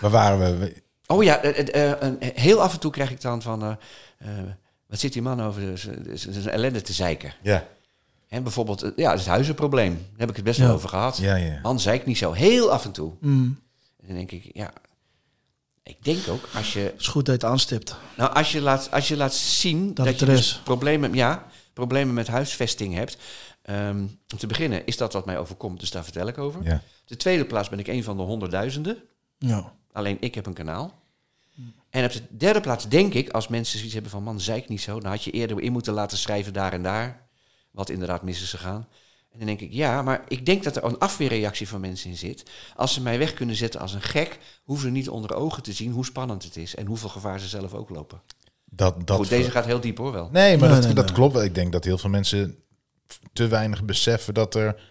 Waar 0.00 0.10
waren 0.10 0.58
we? 0.60 0.82
Oh 1.06 1.22
ja, 1.24 1.42
eh, 1.42 1.58
eh, 1.74 1.90
eh, 1.92 1.96
een- 2.00 2.18
heel 2.34 2.62
af 2.62 2.72
en 2.72 2.80
toe 2.80 2.90
krijg 2.90 3.10
ik 3.10 3.20
dan 3.20 3.42
van, 3.42 3.62
eh, 3.62 3.70
eh, 4.18 4.44
wat 4.86 4.98
zit 5.00 5.12
die 5.12 5.22
man 5.22 5.42
over 5.42 5.62
zijn 6.14 6.48
ellende 6.48 6.82
te 6.82 6.92
zeiken? 6.92 7.34
Ja. 7.42 7.66
En 8.34 8.42
bijvoorbeeld, 8.42 8.82
eh, 8.82 8.90
ja, 8.96 9.10
het 9.12 9.26
huizenprobleem, 9.26 9.92
daar 9.94 10.18
heb 10.18 10.28
ik 10.30 10.36
het 10.36 10.44
best 10.44 10.58
Ja. 10.58 10.66
wel 10.66 10.74
over 10.74 10.88
gehad. 10.88 11.16
Ja, 11.16 11.34
ja. 11.34 11.58
Man 11.62 11.80
zeik 11.80 12.06
niet 12.06 12.18
zo, 12.18 12.32
heel 12.32 12.70
af 12.72 12.84
en 12.84 12.92
toe. 12.92 13.12
Mm, 13.20 13.58
En 14.00 14.06
dan 14.06 14.16
denk 14.16 14.30
ik, 14.30 14.50
ja, 14.52 14.72
ik 15.82 15.96
denk 16.04 16.28
ook 16.28 16.48
als 16.54 16.72
je, 16.72 16.80
het 16.80 17.00
is 17.00 17.06
goed 17.06 17.26
dat 17.26 17.34
je 17.40 17.40
het 17.46 17.50
aanstipt. 17.50 17.96
nou, 18.16 18.34
als 18.34 18.52
je, 18.52 18.60
laat, 18.60 18.90
als 18.90 19.08
je 19.08 19.16
laat 19.16 19.34
zien 19.34 19.94
dat, 19.94 20.18
je 20.18 20.26
er 20.26 20.32
dus 20.32 20.60
problemen, 20.64 21.14
ja, 21.14 21.46
problemen 21.72 22.14
met 22.14 22.26
huisvesting 22.26 22.94
hebt. 22.94 23.16
ehm, 23.62 23.98
om 24.32 24.38
te 24.38 24.46
beginnen 24.46 24.86
is 24.86 24.96
dat 24.96 25.12
wat 25.12 25.26
mij 25.26 25.38
overkomt, 25.38 25.80
dus 25.80 25.90
daar 25.90 26.04
vertel 26.04 26.26
ik 26.26 26.38
over. 26.38 26.64
Ja. 26.64 26.82
De 27.04 27.16
tweede 27.16 27.44
plaats 27.44 27.68
ben 27.68 27.78
ik 27.78 27.86
een 27.86 28.04
van 28.04 28.16
de 28.16 28.22
honderdduizenden. 28.22 28.96
Ja. 29.38 29.72
Alleen 29.92 30.16
ik 30.20 30.34
heb 30.34 30.46
een 30.46 30.52
kanaal. 30.52 31.02
En 31.90 32.04
op 32.04 32.12
de 32.12 32.22
derde 32.30 32.60
plaats 32.60 32.88
denk 32.88 33.14
ik, 33.14 33.28
als 33.30 33.48
mensen 33.48 33.74
zoiets 33.76 33.94
hebben 33.94 34.10
van 34.12 34.22
man, 34.22 34.40
zeik 34.40 34.68
niet 34.68 34.80
zo, 34.80 35.00
dan 35.00 35.10
had 35.10 35.24
je 35.24 35.30
eerder 35.30 35.60
in 35.60 35.72
moeten 35.72 35.92
laten 35.92 36.18
schrijven 36.18 36.52
daar 36.52 36.72
en 36.72 36.82
daar, 36.82 37.23
wat 37.74 37.90
inderdaad 37.90 38.22
mis 38.22 38.42
is 38.42 38.50
gegaan. 38.50 38.88
En 39.30 39.38
dan 39.38 39.46
denk 39.46 39.60
ik, 39.60 39.72
ja, 39.72 40.02
maar 40.02 40.24
ik 40.28 40.46
denk 40.46 40.62
dat 40.62 40.76
er 40.76 40.84
een 40.84 40.98
afweerreactie 40.98 41.68
van 41.68 41.80
mensen 41.80 42.10
in 42.10 42.16
zit. 42.16 42.50
Als 42.76 42.94
ze 42.94 43.02
mij 43.02 43.18
weg 43.18 43.34
kunnen 43.34 43.56
zetten 43.56 43.80
als 43.80 43.92
een 43.92 44.02
gek, 44.02 44.38
hoeven 44.64 44.86
ze 44.86 44.92
niet 44.92 45.08
onder 45.08 45.34
ogen 45.34 45.62
te 45.62 45.72
zien 45.72 45.92
hoe 45.92 46.04
spannend 46.04 46.42
het 46.42 46.56
is 46.56 46.74
en 46.74 46.86
hoeveel 46.86 47.08
gevaar 47.08 47.40
ze 47.40 47.48
zelf 47.48 47.74
ook 47.74 47.90
lopen. 47.90 48.22
Dat, 48.64 49.06
dat 49.06 49.16
Goed, 49.16 49.28
deze 49.28 49.50
gaat 49.50 49.64
heel 49.64 49.80
diep 49.80 49.98
hoor 49.98 50.12
wel. 50.12 50.28
Nee, 50.32 50.56
maar 50.58 50.68
Nee, 50.68 50.76
dat, 50.76 50.86
nee, 50.86 50.94
dat 50.94 51.04
nee. 51.04 51.14
klopt 51.14 51.32
wel. 51.32 51.44
Ik 51.44 51.54
denk 51.54 51.72
dat 51.72 51.84
heel 51.84 51.98
veel 51.98 52.10
mensen 52.10 52.58
te 53.32 53.46
weinig 53.46 53.84
beseffen 53.84 54.34
dat 54.34 54.54
er 54.54 54.82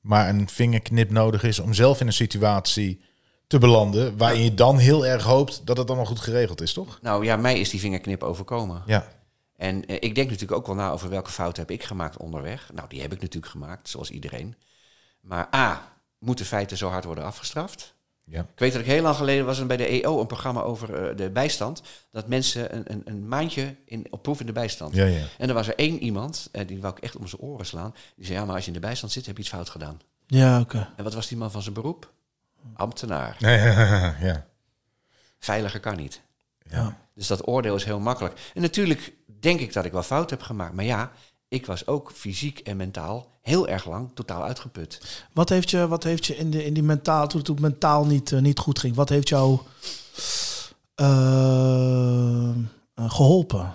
maar 0.00 0.28
een 0.28 0.48
vingerknip 0.48 1.10
nodig 1.10 1.42
is 1.42 1.58
om 1.58 1.74
zelf 1.74 2.00
in 2.00 2.06
een 2.06 2.12
situatie 2.12 3.00
te 3.46 3.58
belanden 3.58 4.16
waarin 4.16 4.42
je 4.42 4.54
dan 4.54 4.78
heel 4.78 5.06
erg 5.06 5.24
hoopt 5.24 5.60
dat 5.64 5.76
het 5.76 5.86
allemaal 5.86 6.06
goed 6.06 6.20
geregeld 6.20 6.60
is, 6.60 6.72
toch? 6.72 6.98
Nou 7.02 7.24
ja, 7.24 7.36
mij 7.36 7.60
is 7.60 7.70
die 7.70 7.80
vingerknip 7.80 8.22
overkomen. 8.22 8.82
Ja. 8.86 9.19
En 9.60 9.86
eh, 9.86 9.96
ik 10.00 10.14
denk 10.14 10.30
natuurlijk 10.30 10.58
ook 10.58 10.66
wel 10.66 10.74
na 10.74 10.90
over 10.90 11.08
welke 11.08 11.30
fouten 11.30 11.62
heb 11.62 11.70
ik 11.70 11.82
gemaakt 11.82 12.16
onderweg. 12.16 12.70
Nou, 12.74 12.88
die 12.88 13.00
heb 13.00 13.12
ik 13.12 13.20
natuurlijk 13.20 13.52
gemaakt, 13.52 13.88
zoals 13.88 14.10
iedereen. 14.10 14.54
Maar 15.20 15.48
A, 15.54 15.92
moeten 16.18 16.44
feiten 16.44 16.76
zo 16.76 16.88
hard 16.88 17.04
worden 17.04 17.24
afgestraft? 17.24 17.94
Ja. 18.24 18.40
Ik 18.40 18.58
weet 18.58 18.72
dat 18.72 18.80
ik 18.80 18.86
heel 18.86 19.02
lang 19.02 19.16
geleden 19.16 19.46
was 19.46 19.58
er 19.58 19.66
bij 19.66 19.76
de 19.76 19.86
EO 19.86 20.20
een 20.20 20.26
programma 20.26 20.60
over 20.60 20.94
eh, 20.94 21.16
de 21.16 21.30
bijstand. 21.30 21.82
Dat 22.10 22.28
mensen 22.28 22.76
een, 22.76 22.92
een, 22.92 23.02
een 23.04 23.28
maandje 23.28 23.76
in, 23.84 24.06
op 24.10 24.22
proef 24.22 24.40
in 24.40 24.46
de 24.46 24.52
bijstand. 24.52 24.94
Ja, 24.94 25.04
ja. 25.04 25.24
En 25.38 25.48
er 25.48 25.54
was 25.54 25.68
er 25.68 25.78
één 25.78 26.02
iemand, 26.02 26.48
en 26.52 26.66
die 26.66 26.80
wou 26.80 26.96
ik 26.96 27.02
echt 27.02 27.16
om 27.16 27.26
zijn 27.26 27.42
oren 27.42 27.66
slaan. 27.66 27.94
Die 28.16 28.26
zei, 28.26 28.38
ja, 28.38 28.44
maar 28.44 28.54
als 28.54 28.64
je 28.64 28.70
in 28.70 28.80
de 28.80 28.86
bijstand 28.86 29.12
zit, 29.12 29.26
heb 29.26 29.36
je 29.36 29.42
iets 29.42 29.50
fout 29.50 29.68
gedaan. 29.68 30.00
Ja, 30.26 30.60
oké. 30.60 30.92
En 30.96 31.04
wat 31.04 31.14
was 31.14 31.28
die 31.28 31.38
man 31.38 31.50
van 31.50 31.62
zijn 31.62 31.74
beroep? 31.74 32.12
Ambtenaar. 32.74 33.36
Ja, 33.38 34.16
ja. 34.28 34.46
Veiliger 35.38 35.80
kan 35.80 35.96
niet. 35.96 36.20
Ja. 36.68 36.98
Dus 37.20 37.28
dat 37.28 37.48
oordeel 37.48 37.74
is 37.74 37.84
heel 37.84 38.00
makkelijk. 38.00 38.50
En 38.54 38.62
natuurlijk 38.62 39.12
denk 39.40 39.60
ik 39.60 39.72
dat 39.72 39.84
ik 39.84 39.92
wel 39.92 40.02
fout 40.02 40.30
heb 40.30 40.42
gemaakt. 40.42 40.74
Maar 40.74 40.84
ja, 40.84 41.12
ik 41.48 41.66
was 41.66 41.86
ook 41.86 42.12
fysiek 42.12 42.58
en 42.58 42.76
mentaal 42.76 43.38
heel 43.42 43.68
erg 43.68 43.86
lang 43.86 44.10
totaal 44.14 44.44
uitgeput. 44.44 45.24
Wat 45.32 45.48
heeft 45.48 45.70
je, 45.70 45.88
wat 45.88 46.04
heeft 46.04 46.26
je 46.26 46.36
in, 46.36 46.50
de, 46.50 46.64
in 46.64 46.74
die 46.74 46.82
mentaal, 46.82 47.28
toen 47.28 47.40
het 47.40 47.60
mentaal 47.60 48.06
niet, 48.06 48.32
eh, 48.32 48.40
niet 48.40 48.58
goed 48.58 48.78
ging, 48.78 48.94
wat 48.94 49.08
heeft 49.08 49.28
jou 49.28 49.58
eh, 50.94 52.48
eh, 52.94 53.10
geholpen 53.10 53.72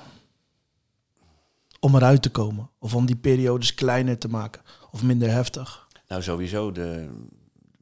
om 1.80 1.96
eruit 1.96 2.22
te 2.22 2.30
komen? 2.30 2.70
Of 2.80 2.96
om 2.96 3.06
die 3.06 3.16
periodes 3.16 3.74
kleiner 3.74 4.18
te 4.18 4.28
maken 4.28 4.62
of 4.92 5.04
minder 5.04 5.32
heftig? 5.32 5.88
Nou, 6.08 6.22
sowieso 6.22 6.72
de 6.72 7.10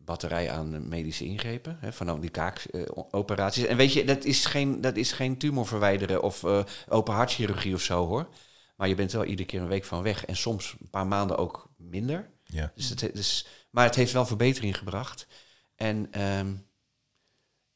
batterij 0.06 0.52
aan 0.52 0.88
medische 0.88 1.26
ingrepen, 1.26 1.78
hè, 1.82 1.94
van 1.94 2.20
die 2.22 2.30
kaakoperaties. 2.30 3.66
en 3.66 3.78
weet 3.78 3.94
je, 3.94 4.06
dat 4.06 4.24
is 4.24 4.46
geen, 4.46 4.82
dat 4.82 4.96
is 4.96 5.12
geen 5.12 5.38
tumor 5.38 5.68
verwijderen 5.68 6.22
of 6.24 6.44
eh, 6.44 6.64
open 6.88 7.14
hartchirurgie 7.14 7.74
of 7.74 7.82
zo 7.82 8.08
hoor. 8.08 8.28
Maar 8.76 8.88
je 8.88 8.96
bent 8.96 9.12
wel 9.12 9.26
iedere 9.26 9.48
keer 9.48 9.62
een 9.62 9.68
week 9.68 9.84
van 9.86 10.02
weg 10.04 10.26
en 10.26 10.36
soms 10.36 10.76
een 10.82 10.90
paar 10.90 11.08
maanden 11.08 11.38
ook 11.38 11.70
minder. 11.78 12.30
ja. 12.44 12.72
Dus 12.76 12.90
het, 12.90 13.02
he- 13.02 13.12
dus, 13.14 13.48
maar 13.70 13.86
het 13.86 13.96
heeft 13.96 14.14
wel 14.14 14.26
verbetering 14.26 14.78
gebracht. 14.78 15.28
En 15.76 16.08
ehm, 16.12 16.54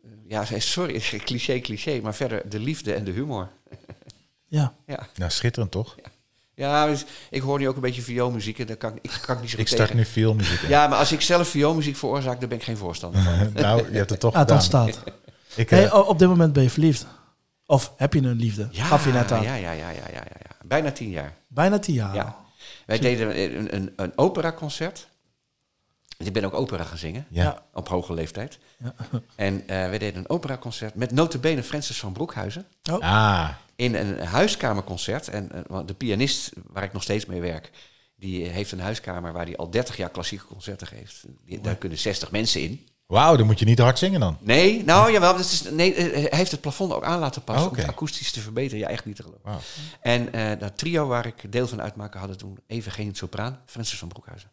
eh, 0.04 0.10
ja, 0.28 0.46
sorry, 0.60 1.00
cliché, 1.30 1.60
cliché, 1.60 2.00
maar 2.02 2.16
verder 2.16 2.50
de 2.50 2.60
liefde 2.60 2.94
en 2.94 3.04
de 3.04 3.12
humor. 3.12 3.52
Ja. 4.46 4.78
Ja, 4.86 5.08
Nou, 5.16 5.32
schitterend 5.32 5.72
toch? 5.72 5.96
ja 6.04 6.12
dus 6.58 7.06
ik 7.30 7.42
hoor 7.42 7.60
nu 7.60 7.68
ook 7.68 7.76
een 7.76 7.82
beetje 7.82 8.02
vioolmuziek 8.02 8.60
en 8.60 8.66
daar 8.66 8.76
kan 8.76 8.96
ik, 9.02 9.20
kan 9.26 9.36
ik 9.36 9.42
niet 9.42 9.50
zo 9.52 9.58
Ik 9.60 9.68
start 9.68 9.82
tegen. 9.82 9.96
nu 9.96 10.06
veel 10.06 10.34
muziek 10.34 10.62
in. 10.62 10.70
Ja, 10.70 10.88
maar 10.88 10.98
als 10.98 11.12
ik 11.12 11.22
zelf 11.22 11.48
vioolmuziek 11.48 11.96
veroorzaak, 11.96 12.40
daar 12.40 12.50
ben 12.50 12.58
ik 12.58 12.64
geen 12.64 12.78
voorstander 12.78 13.22
van. 13.22 13.34
nou, 13.64 13.92
je 13.92 13.98
hebt 13.98 14.10
het 14.10 14.20
toch 14.20 14.34
Ah, 14.34 14.40
het 14.40 14.52
gedaan. 14.52 14.84
ontstaat. 14.86 15.04
Ik, 15.56 15.72
eh, 15.72 15.78
Hey, 15.80 15.92
oh, 15.92 16.08
op 16.10 16.20
dit 16.20 16.28
moment 16.28 16.54
ben 16.54 16.64
je 16.64 16.70
verliefd. 16.70 17.06
Of 17.66 17.94
heb 17.98 18.14
je 18.14 18.20
een 18.22 18.36
liefde? 18.36 18.68
Ja, 18.72 18.84
Gaf 18.86 19.06
je 19.06 19.12
net 19.12 19.32
aan. 19.32 19.42
Ja, 19.44 19.56
ja, 19.56 19.72
ja, 19.72 19.90
ja, 19.90 19.90
ja, 19.90 20.12
ja, 20.14 20.22
ja. 20.40 20.56
Bijna 20.64 20.92
tien 20.92 21.10
jaar. 21.10 21.34
Bijna 21.48 21.80
tien 21.80 21.94
jaar. 21.96 22.16
Ja. 22.16 22.36
Wij 22.86 23.00
deden 23.00 23.42
een, 23.58 23.76
een, 23.76 23.94
een 23.96 24.12
operaconcert. 24.16 25.08
Ik 26.18 26.34
ben 26.34 26.46
ook 26.46 26.54
opera 26.54 26.84
gaan 26.84 26.98
zingen, 26.98 27.26
ja. 27.30 27.44
Ja. 27.44 27.64
op 27.74 27.88
hoge 27.90 28.14
leeftijd. 28.14 28.60
Ja. 28.78 28.94
En 29.36 29.64
eh 29.68 29.90
wij 29.90 29.98
deden 29.98 30.20
een 30.20 30.30
operaconcert 30.30 30.96
met 30.96 31.12
notabene 31.12 31.64
Francis 31.64 32.00
van 32.00 32.12
Broekhuizen. 32.14 32.66
Ah, 33.00 33.50
in 33.78 33.96
een 33.96 34.20
huiskamerconcert. 34.20 35.28
En 35.28 35.52
eh, 35.52 35.60
want 35.68 35.88
de 35.88 35.94
pianist 35.94 36.52
waar 36.68 36.84
ik 36.84 36.94
nog 36.94 37.04
steeds 37.04 37.26
mee 37.26 37.42
werk, 37.42 37.72
die 38.16 38.46
eh, 38.46 38.52
heeft 38.52 38.72
een 38.72 38.80
huiskamer 38.80 39.34
waar 39.34 39.46
hij 39.46 39.56
al 39.58 39.70
30 39.70 39.98
jaar 39.98 40.10
klassieke 40.10 40.46
concerten 40.46 40.88
geeft. 40.88 41.24
Die- 41.46 41.62
daar 41.62 41.76
kunnen 41.76 41.98
60 41.98 42.32
mensen 42.32 42.62
in. 42.62 42.88
wauw, 43.06 43.36
dan 43.36 43.46
moet 43.46 43.60
je 43.60 43.66
niet 43.66 43.80
hard 43.80 43.98
zingen 44.00 44.20
dan. 44.20 44.38
Nee, 44.42 44.84
nou 44.84 45.12
jawel, 45.12 45.32
dat 45.32 45.46
is, 45.46 45.62
nee, 45.72 45.94
eh, 45.94 46.12
hij 46.30 46.38
heeft 46.40 46.52
het 46.52 46.62
plafond 46.62 46.94
ook 46.94 47.04
aan 47.04 47.20
laten 47.20 47.44
passen 47.44 47.66
Oh, 47.66 47.72
om 47.72 47.78
het 47.78 47.88
akoestisch 47.88 48.32
te 48.32 48.40
verbeteren. 48.40 48.80
Ja, 48.80 48.88
echt 48.88 49.06
niet 49.06 49.16
te 49.16 49.24
geloven. 49.24 49.62
En 50.02 50.34
eh, 50.34 50.60
dat 50.60 50.78
trio 50.78 51.08
waar 51.08 51.26
ik 51.26 51.52
deel 51.52 51.68
van 51.68 51.82
uitmaken 51.82 52.20
hadden 52.20 52.38
toen 52.38 52.58
even 52.68 52.92
geen 52.92 53.16
sopraan, 53.16 53.62
Francis 53.66 54.00
van 54.00 54.08
Broekhuizen. 54.08 54.50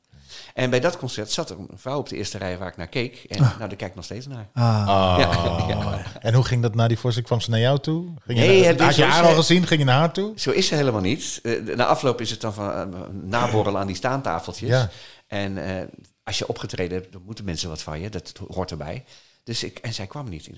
En 0.55 0.70
bij 0.70 0.81
dat 0.81 0.97
concert 0.97 1.31
zat 1.31 1.51
er 1.51 1.59
een 1.59 1.69
vrouw 1.74 1.98
op 1.98 2.09
de 2.09 2.16
eerste 2.16 2.39
rij 2.39 2.59
waar 2.59 2.69
ik 2.69 2.77
naar 2.77 2.86
keek. 2.86 3.24
En 3.28 3.40
nou, 3.40 3.59
daar 3.59 3.69
kijk 3.69 3.90
ik 3.90 3.94
nog 3.94 4.05
steeds 4.05 4.27
naar. 4.27 4.48
Ah, 4.55 4.89
Ah. 4.89 5.16
Ja, 5.19 5.66
ja. 5.74 6.02
En 6.20 6.35
hoe 6.35 6.44
ging 6.44 6.62
dat 6.62 6.74
na 6.74 6.89
die 6.89 6.98
voorstelling? 6.98 7.27
Kwam 7.32 7.40
ze 7.40 7.51
naar 7.51 7.61
jou 7.61 7.78
toe? 7.78 8.15
Ging 8.27 8.39
Nee, 8.39 8.59
je, 8.59 8.65
het 8.65 8.81
had 8.81 8.90
is 8.90 8.97
je 8.97 9.05
haar 9.05 9.24
al 9.24 9.35
gezien? 9.35 9.66
Ging 9.66 9.81
je 9.81 9.86
naar 9.86 9.98
haar 9.98 10.12
toe? 10.12 10.32
Zo 10.36 10.51
is 10.51 10.66
ze 10.66 10.74
helemaal 10.74 11.01
niet. 11.01 11.40
Eh, 11.43 11.77
na 11.77 11.86
afloop 11.86 12.20
is 12.20 12.31
het 12.31 12.40
dan 12.40 12.55
van 12.55 12.94
naborrelen 13.28 13.81
aan 13.81 13.86
die 13.86 13.97
staantafeltjes. 13.97 14.69
Ja. 14.69 14.90
En 15.27 15.78
eh, 15.78 15.86
als 16.23 16.39
je 16.39 16.48
opgetreden 16.48 16.98
hebt, 16.98 17.12
dan 17.12 17.23
moeten 17.24 17.44
mensen 17.44 17.69
wat 17.69 17.82
van 17.82 18.01
je. 18.01 18.09
Dat 18.09 18.32
hoort 18.48 18.70
erbij. 18.70 19.05
Dus 19.44 19.62
ik, 19.65 19.78
en 19.78 19.94
zij 19.94 20.06
kwam 20.06 20.28
niet. 20.28 20.47
Eh, 20.48 20.55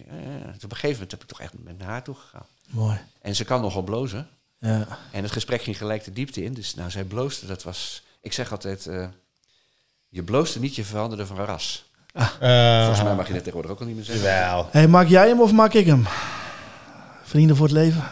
dus 0.53 0.65
op 0.65 0.71
een 0.71 0.77
gegeven 0.77 0.91
moment 0.93 1.11
heb 1.11 1.23
ik 1.23 1.29
toch 1.29 1.41
echt 1.41 1.53
met 1.59 1.79
naar 1.79 1.89
haar 1.89 2.03
toe 2.03 2.15
gegaan. 2.15 2.47
mooi. 2.71 2.99
En 3.23 3.35
ze 3.37 3.45
kan 3.45 3.61
nogal 3.61 3.83
blozen. 3.83 4.29
Ja. 4.59 4.87
En 5.13 5.23
het 5.23 5.33
gesprek 5.33 5.63
ging 5.63 5.77
gelijk 5.77 6.05
de 6.05 6.13
diepte 6.13 6.45
in. 6.45 6.55
Dus 6.55 6.75
nou, 6.75 6.91
zij 6.91 7.05
bloosde. 7.05 7.47
Dat 7.47 7.63
was, 7.63 8.03
ik 8.21 8.33
zeg 8.33 8.53
altijd, 8.53 8.87
eh, 8.87 9.07
je 10.17 10.23
bloosde 10.23 10.61
niet, 10.61 10.75
je 10.77 10.85
veranderde 10.85 11.27
van 11.27 11.37
ras. 11.37 11.85
Volgens 12.41 13.03
mij 13.03 13.15
mag 13.15 13.27
je 13.27 13.33
dat 13.33 13.45
tegenwoordig 13.45 13.71
ook 13.71 13.81
al 13.81 13.87
niet 13.87 13.95
meer 13.97 14.05
zeggen. 14.05 14.25
Wel. 14.25 14.69
Hey, 14.71 14.89
maak 14.89 15.09
jij 15.09 15.29
hem 15.29 15.41
of 15.41 15.53
maak 15.53 15.73
ik 15.75 15.87
hem? 15.87 16.07
Vrienden 17.25 17.57
voor 17.57 17.67
het 17.67 17.75
leven? 17.75 18.03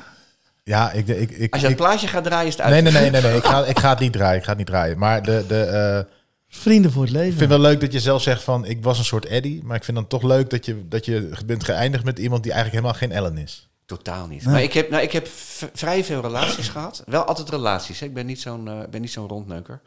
Ja, 0.63 0.93
ik... 0.93 1.09
ik, 1.09 1.31
ik 1.31 1.53
Als 1.53 1.61
je 1.61 1.67
het 1.69 1.77
ik- 1.79 1.83
plaatje 1.83 2.07
gaat 2.07 2.25
draaien, 2.25 2.47
is 2.47 2.53
het 2.53 2.63
uit. 2.63 2.73
nee, 2.73 2.83
nee, 2.83 2.93
nee, 3.03 3.11
nee, 3.11 3.23
nee. 3.23 3.37
Ik, 3.37 3.45
ga, 3.45 3.65
ik 3.65 3.79
ga 3.79 3.91
het 3.91 3.99
niet 3.99 4.13
draaien. 4.13 4.37
Ik 4.39 4.43
ga 4.43 4.49
het 4.49 4.59
niet 4.59 4.67
draaien. 4.67 4.99
Maar 4.99 5.23
de, 5.23 5.45
de, 5.49 5.61
eh, 5.63 6.13
Vrienden 6.49 6.93
voor 6.93 7.03
het 7.03 7.11
ik 7.11 7.17
leven. 7.17 7.39
vind 7.39 7.51
wel 7.51 7.59
leuk 7.59 7.81
dat 7.81 7.93
je 7.93 8.01
zelf 8.01 8.23
zegt 8.23 8.43
van... 8.43 8.65
Ik 8.65 8.83
was 8.83 8.99
een 8.99 9.05
soort 9.05 9.27
Eddie. 9.27 9.61
Maar 9.65 9.77
ik 9.77 9.85
vind 9.85 9.97
dan 9.97 10.07
toch 10.07 10.23
leuk 10.23 10.51
dat 10.51 10.65
je, 10.67 10.89
dat 10.89 11.05
je 11.05 11.31
bent 11.47 11.65
geëindigd 11.65 12.05
met 12.05 12.19
iemand 12.19 12.43
die 12.43 12.53
eigenlijk 12.53 12.83
helemaal 12.85 13.09
geen 13.09 13.17
Ellen 13.25 13.39
is. 13.39 13.69
Totaal 13.87 14.27
niet. 14.27 14.45
Nee. 14.45 14.53
Maar 14.53 14.63
ik 14.63 14.73
heb, 14.73 14.91
nou, 14.91 15.03
ik 15.03 15.13
heb 15.13 15.29
vrij 15.73 16.05
veel 16.05 16.21
relaties 16.21 16.69
gehad. 16.69 17.03
Wel 17.07 17.25
altijd 17.25 17.49
relaties. 17.49 18.01
Hè. 18.01 18.07
Ik 18.07 18.15
ben 18.15 18.27
niet 18.27 18.41
zo'n 18.41 18.69
eh, 18.69 18.89
ben 18.91 19.01
niet 19.01 19.13
zo'n 19.13 19.29
rondneuker. 19.29 19.81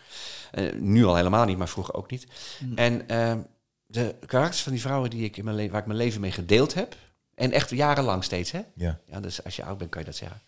Eh, 0.51 0.73
nu 0.73 1.05
al 1.05 1.15
helemaal 1.15 1.45
niet, 1.45 1.57
maar 1.57 1.69
vroeger 1.69 1.93
ook 1.93 2.11
niet. 2.11 2.27
En 2.75 3.07
ehm, 3.07 3.39
de 3.85 4.15
karakters 4.25 4.63
van 4.63 4.71
die 4.71 4.81
vrouwen 4.81 5.09
die 5.09 5.23
ik 5.23 5.37
in 5.37 5.43
mijn 5.43 5.55
leven, 5.55 5.71
waar 5.71 5.81
ik 5.81 5.87
mijn 5.87 5.99
leven 5.99 6.21
mee 6.21 6.31
gedeeld 6.31 6.73
heb. 6.73 6.95
En 7.35 7.51
echt 7.51 7.69
jarenlang 7.69 8.23
steeds, 8.23 8.51
hè? 8.51 8.61
Ja. 8.75 8.99
Ja, 9.05 9.19
dus 9.19 9.43
als 9.43 9.55
je 9.55 9.63
oud 9.63 9.77
bent, 9.77 9.89
kan 9.89 10.01
je 10.01 10.07
dat 10.07 10.15
zeggen. 10.15 10.41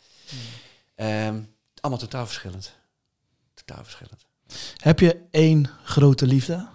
Ehm, 0.96 1.42
allemaal 1.82 2.00
totaal 2.00 2.26
verschillend. 2.26 2.76
Totaal 3.54 3.84
verschillend. 3.84 4.26
Heb 4.78 5.00
je 5.00 5.22
één 5.32 5.70
grote 5.84 6.26
liefde? 6.26 6.68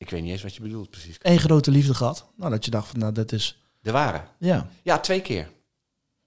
Ik 0.00 0.10
weet 0.10 0.22
niet 0.22 0.30
eens 0.30 0.42
wat 0.42 0.54
je 0.54 0.62
bedoelt 0.62 0.90
precies. 0.90 1.16
Eén 1.22 1.38
grote 1.38 1.70
liefde 1.70 1.94
gehad? 1.94 2.26
Nou, 2.36 2.50
dat 2.50 2.64
je 2.64 2.70
dacht 2.70 2.88
van, 2.88 2.98
nou, 2.98 3.12
dat 3.12 3.32
is... 3.32 3.62
De 3.80 3.90
ware. 3.90 4.22
Ja. 4.38 4.68
Ja, 4.82 4.98
twee 4.98 5.20
keer. 5.20 5.50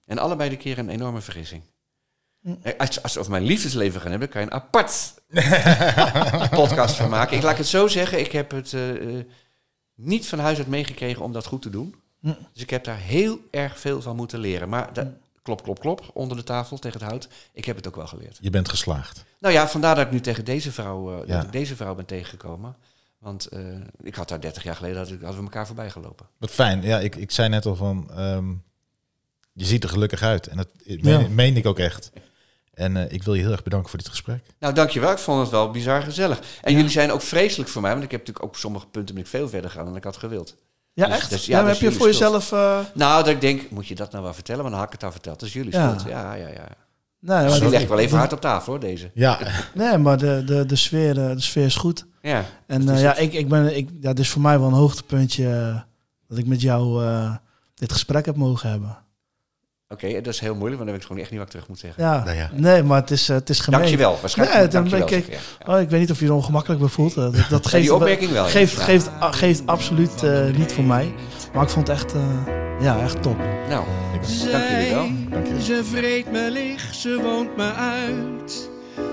En 0.05 0.17
allebei 0.17 0.49
de 0.49 0.57
keer 0.57 0.77
een 0.77 0.89
enorme 0.89 1.21
vergissing. 1.21 1.63
Eh, 2.61 2.73
Als, 2.77 3.03
als 3.03 3.13
we 3.13 3.19
over 3.19 3.31
mijn 3.31 3.43
liefdesleven 3.43 4.01
gaan 4.01 4.11
hebben, 4.11 4.29
kan 4.29 4.41
je 4.41 4.47
een 4.47 4.53
apart 4.53 5.13
podcast 6.61 6.95
van 6.95 7.09
maken. 7.09 7.37
Ik 7.37 7.43
laat 7.43 7.57
het 7.57 7.67
zo 7.67 7.87
zeggen, 7.87 8.19
ik 8.19 8.31
heb 8.31 8.51
het 8.51 8.73
eh, 8.73 9.17
eh, 9.17 9.25
niet 9.95 10.27
van 10.27 10.39
huis 10.39 10.57
uit 10.57 10.67
meegekregen 10.67 11.23
om 11.23 11.31
dat 11.33 11.45
goed 11.45 11.61
te 11.61 11.69
doen. 11.69 11.95
Hm. 12.19 12.27
Dus 12.53 12.61
ik 12.61 12.69
heb 12.69 12.83
daar 12.83 12.97
heel 12.97 13.39
erg 13.51 13.79
veel 13.79 14.01
van 14.01 14.15
moeten 14.15 14.39
leren. 14.39 14.69
Maar 14.69 14.93
da- 14.93 15.13
klop, 15.41 15.63
klop, 15.63 15.79
klop, 15.79 16.09
onder 16.13 16.37
de 16.37 16.43
tafel, 16.43 16.77
tegen 16.77 16.99
het 16.99 17.09
hout. 17.09 17.27
Ik 17.53 17.65
heb 17.65 17.75
het 17.75 17.87
ook 17.87 17.95
wel 17.95 18.07
geleerd. 18.07 18.37
Je 18.41 18.49
bent 18.49 18.69
geslaagd. 18.69 19.25
Nou 19.39 19.53
ja, 19.53 19.67
vandaar 19.67 19.95
dat 19.95 20.05
ik 20.05 20.11
nu 20.11 20.19
tegen 20.21 20.45
deze 20.45 20.71
vrouw, 20.71 21.21
eh, 21.21 21.27
Ja. 21.27 21.35
dat 21.35 21.43
ik 21.43 21.51
deze 21.51 21.75
vrouw 21.75 21.95
ben 21.95 22.05
tegengekomen. 22.05 22.75
Want 23.23 23.45
eh, 23.47 23.59
ik 24.01 24.15
had 24.15 24.29
daar 24.29 24.41
30 24.41 24.63
jaar 24.63 24.75
geleden, 24.75 24.97
hadden 24.97 25.19
we 25.35 25.41
elkaar 25.43 25.65
voorbij 25.65 25.89
gelopen. 25.89 26.25
Wat 26.37 26.49
fijn. 26.51 26.81
Ja, 26.81 26.99
ik, 26.99 27.15
ik 27.15 27.31
zei 27.31 27.49
net 27.49 27.65
al 27.65 27.75
van... 27.75 28.09
ehm, 28.15 28.49
je 29.53 29.65
ziet 29.65 29.83
er 29.83 29.89
gelukkig 29.89 30.21
uit. 30.21 30.47
En 30.47 30.57
dat 30.57 30.67
Ja. 30.83 31.27
meen, 31.29 31.57
ik 31.57 31.65
ook 31.65 31.79
echt. 31.79 32.11
En 32.73 32.97
eh, 32.97 33.11
ik 33.11 33.23
wil 33.23 33.33
je 33.33 33.41
heel 33.41 33.51
erg 33.51 33.63
bedanken 33.63 33.89
voor 33.89 33.99
dit 33.99 34.07
gesprek. 34.07 34.43
Nou, 34.59 34.73
dankjewel. 34.73 35.11
Ik 35.11 35.17
vond 35.17 35.41
het 35.41 35.49
wel 35.49 35.71
bizar 35.71 36.01
gezellig. 36.01 36.39
En 36.61 36.73
jullie 36.73 36.89
zijn 36.89 37.11
ook 37.11 37.21
vreselijk 37.21 37.69
voor 37.69 37.81
mij, 37.81 37.91
want 37.91 38.03
ik 38.03 38.11
heb 38.11 38.19
natuurlijk 38.19 38.45
ook 38.45 38.51
op 38.51 38.57
sommige 38.59 38.87
punten 38.87 39.15
ben 39.15 39.23
ik 39.23 39.29
veel 39.29 39.49
verder 39.49 39.69
gegaan 39.69 39.85
dan 39.85 39.95
ik 39.95 40.03
had 40.03 40.17
gewild. 40.17 40.55
Ja, 40.93 41.05
Dus- 41.07 41.15
echt? 41.15 41.29
dus- 41.29 41.45
ja, 41.45 41.59
dat 41.61 41.67
heb 41.69 41.77
je 41.79 41.91
voor 41.97 42.07
jezelf... 42.07 42.51
eh, 42.51 42.79
Nou, 42.93 43.23
dat 43.23 43.33
ik 43.33 43.41
denk, 43.41 43.69
moet 43.69 43.87
je 43.87 43.95
dat 43.95 44.11
nou 44.11 44.23
wel 44.23 44.33
vertellen? 44.33 44.61
Maar 44.61 44.71
dan 44.71 44.79
had 44.79 44.87
ik 44.87 44.93
het 44.95 45.03
al 45.03 45.11
verteld. 45.11 45.39
Dat 45.39 45.47
is 45.47 45.53
jullie 45.53 45.71
Ja. 45.71 45.87
schuld. 45.97 46.09
Ja, 46.09 46.33
ja, 46.33 46.47
ja. 46.47 46.67
nee, 47.19 47.43
Dus 47.47 47.59
maar, 47.59 47.69
die 47.69 47.79
ik 47.79 47.87
wel 47.87 47.99
even 47.99 48.17
hard 48.17 48.33
op 48.33 48.41
tafel, 48.41 48.71
hoor, 48.71 48.81
deze. 48.81 49.11
Ja, 49.13 49.39
nee, 49.73 49.97
maar 49.97 50.17
de, 50.17 50.43
de, 50.45 50.65
de, 50.65 50.75
sfeer, 50.75 51.13
de 51.13 51.33
sfeer 51.41 51.65
is 51.65 51.75
goed. 51.75 52.05
Ja. 52.29 52.45
En 52.67 52.89
eh, 52.89 53.01
ja, 53.01 53.09
het. 53.09 53.19
ik, 53.19 53.33
ik 53.33 53.47
ben, 53.47 53.75
ik, 53.77 53.89
ja, 54.01 54.09
dit 54.09 54.19
is 54.19 54.29
voor 54.29 54.41
mij 54.41 54.59
wel 54.59 54.67
een 54.67 54.73
hoogtepuntje 54.73 55.49
eh, 55.49 55.79
dat 56.27 56.37
ik 56.37 56.47
met 56.47 56.61
jou 56.61 57.05
eh, 57.05 57.35
dit 57.75 57.91
gesprek 57.91 58.25
heb 58.25 58.35
mogen 58.35 58.69
hebben. 58.69 58.97
Oké, 59.89 60.21
dat 60.21 60.33
is 60.33 60.39
heel 60.39 60.55
moeilijk, 60.55 60.75
want 60.75 60.79
dan 60.79 60.91
weet 60.91 60.95
ik 61.01 61.03
gewoon 61.07 61.21
echt 61.21 61.29
niet 61.29 61.39
wat 61.39 61.47
ik 61.47 61.53
terug 61.53 61.67
moet 61.67 61.79
zeggen. 61.79 62.03
Ja, 62.03 62.23
Nou 62.23 62.37
ja. 62.37 62.49
nee, 62.53 62.83
maar 62.83 63.01
het 63.01 63.11
is, 63.11 63.27
het 63.27 63.49
is 63.49 63.59
gemeen. 63.59 63.79
Dankjewel. 63.79 64.17
Waarschijnlijk 64.21 64.57
Nee, 64.57 64.63
moet 64.81 64.91
dan 64.91 64.99
dankjewel 64.99 65.23
ik- 65.37 65.39
ja. 65.67 65.73
Oh, 65.75 65.81
ik 65.81 65.89
weet 65.89 65.99
niet 65.99 66.11
of 66.11 66.19
je 66.19 66.25
er 66.25 66.33
ongemakkelijk 66.33 66.79
bij 66.81 66.89
voelt. 66.89 67.15
Dat, 67.15 67.67
geeft, 67.67 67.71
die 67.83 67.93
opmerking 67.93 68.31
wel. 68.31 68.45
geeft, 68.45 68.77
Ja. 68.77 68.83
geeft, 68.83 69.09
a- 69.21 69.31
geeft 69.31 69.67
absoluut 69.67 70.21
niet 70.57 70.71
voor 70.73 70.83
mij. 70.83 71.13
Maar 71.53 71.63
ik 71.63 71.69
vond 71.69 71.87
het 71.87 71.97
echt, 71.97 72.13
eh, 72.13 72.21
ja, 72.81 72.99
echt 73.01 73.21
top. 73.21 73.37
Nou, 73.69 73.85
dank 74.51 74.67
jullie 74.69 74.89
wel. 74.93 75.07
Dankjewel. 75.29 75.61
Ze 75.61 75.81
vreet 75.83 76.31
me 76.31 76.51
leeg, 76.51 76.93
ze 76.93 77.19
woont 77.23 77.55
me 77.57 77.71
uit. 77.73 78.69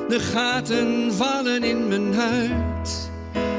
De 0.08 0.20
gaten 0.20 1.12
vallen 1.12 1.64
in 1.64 1.88
mijn 1.88 2.14
huid. 2.14 3.10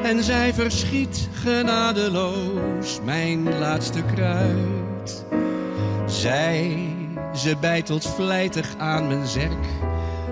En 0.04 0.24
zij 0.24 0.54
verschiet 0.54 1.30
genadeloos 1.34 3.00
mijn 3.04 3.60
laatste 3.60 4.04
kruid. 4.14 5.26
Zij, 6.06 6.88
ze 7.36 7.56
bijtelt 7.60 8.08
vlijtig 8.08 8.76
aan 8.78 9.08
mijn 9.08 9.28
zerk. 9.28 9.66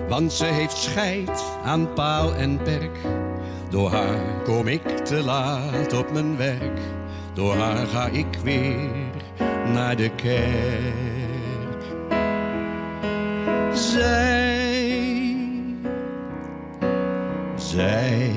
Want 0.08 0.32
ze 0.32 0.44
heeft 0.44 0.76
scheid 0.76 1.44
aan 1.64 1.92
paal 1.92 2.34
en 2.34 2.62
perk. 2.62 2.98
Door 3.70 3.90
haar 3.90 4.42
kom 4.44 4.68
ik 4.68 4.88
te 4.88 5.22
laat 5.22 5.92
op 5.92 6.12
mijn 6.12 6.36
werk. 6.36 6.80
Door 7.34 7.56
haar 7.56 7.86
ga 7.86 8.06
ik 8.06 8.38
weer 8.42 8.90
naar 9.72 9.96
de 9.96 10.10
kerk. 10.10 11.84
Zij, 13.74 14.99
zij. 17.70 18.32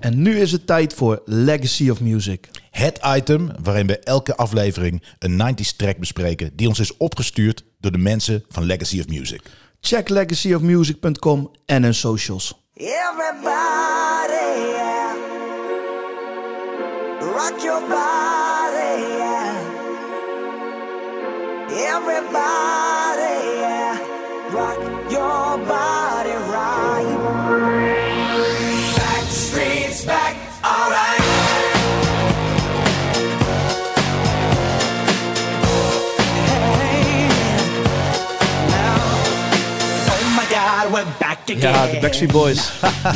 En 0.00 0.22
nu 0.22 0.40
is 0.40 0.52
het 0.52 0.66
tijd 0.66 0.94
voor 0.94 1.22
Legacy 1.24 1.90
of 1.90 2.00
Music. 2.00 2.48
Het 2.70 3.00
item 3.16 3.50
waarin 3.62 3.86
we 3.86 3.98
elke 3.98 4.36
aflevering 4.36 5.02
een 5.18 5.56
90s 5.56 5.76
track 5.76 5.98
bespreken 5.98 6.56
die 6.56 6.68
ons 6.68 6.78
is 6.78 6.96
opgestuurd 6.96 7.64
door 7.80 7.92
de 7.92 7.98
mensen 7.98 8.44
van 8.48 8.64
Legacy 8.64 9.00
of 9.00 9.08
Music. 9.08 9.42
Check 9.80 10.08
legacyofmusic.com 10.08 11.50
en 11.66 11.82
hun 11.82 11.94
socials. 11.94 12.60
Everybody, 12.74 13.42
yeah. 14.70 15.14
Rock 17.20 17.60
your 17.62 17.88
body. 17.88 19.11
Everybody, 21.74 23.32
yeah. 23.60 23.96
Rock 24.52 24.78
your 25.10 25.56
body 25.66 26.36
right. 26.52 27.06
Back 28.96 29.24
streets 29.30 30.04
back, 30.04 30.36
alright. 30.62 31.20
Hey. 36.68 37.28
Oh 40.10 40.32
my 40.36 40.44
God, 40.50 40.92
we're 40.92 41.04
back 41.18 41.48
again. 41.48 41.72
Ja, 41.72 41.86
de 41.86 41.98
Backstreet 42.00 42.32
Boys. 42.32 42.72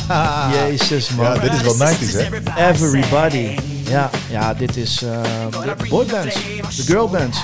Jezus, 0.53 1.11
man. 1.11 1.35
Ja, 1.35 1.41
dit 1.41 1.53
is 1.53 1.63
wel 1.63 1.89
90s, 1.89 2.13
hè? 2.13 2.69
Everybody. 2.71 3.59
Ja, 3.89 4.11
ja 4.31 4.55
dit 4.55 4.77
is 4.77 5.03
eh, 5.03 5.23
de 5.51 5.87
boybands, 5.89 6.35
de 6.77 6.83
girlbands. 6.83 7.39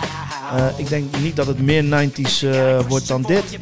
Eh 0.56 0.78
ik 0.78 0.88
denk 0.88 1.16
niet 1.18 1.36
dat 1.36 1.46
het 1.46 1.58
meer 1.60 1.84
90s 1.84 2.42
eh, 2.42 2.80
wordt 2.88 3.08
dan 3.08 3.22
dit. 3.22 3.58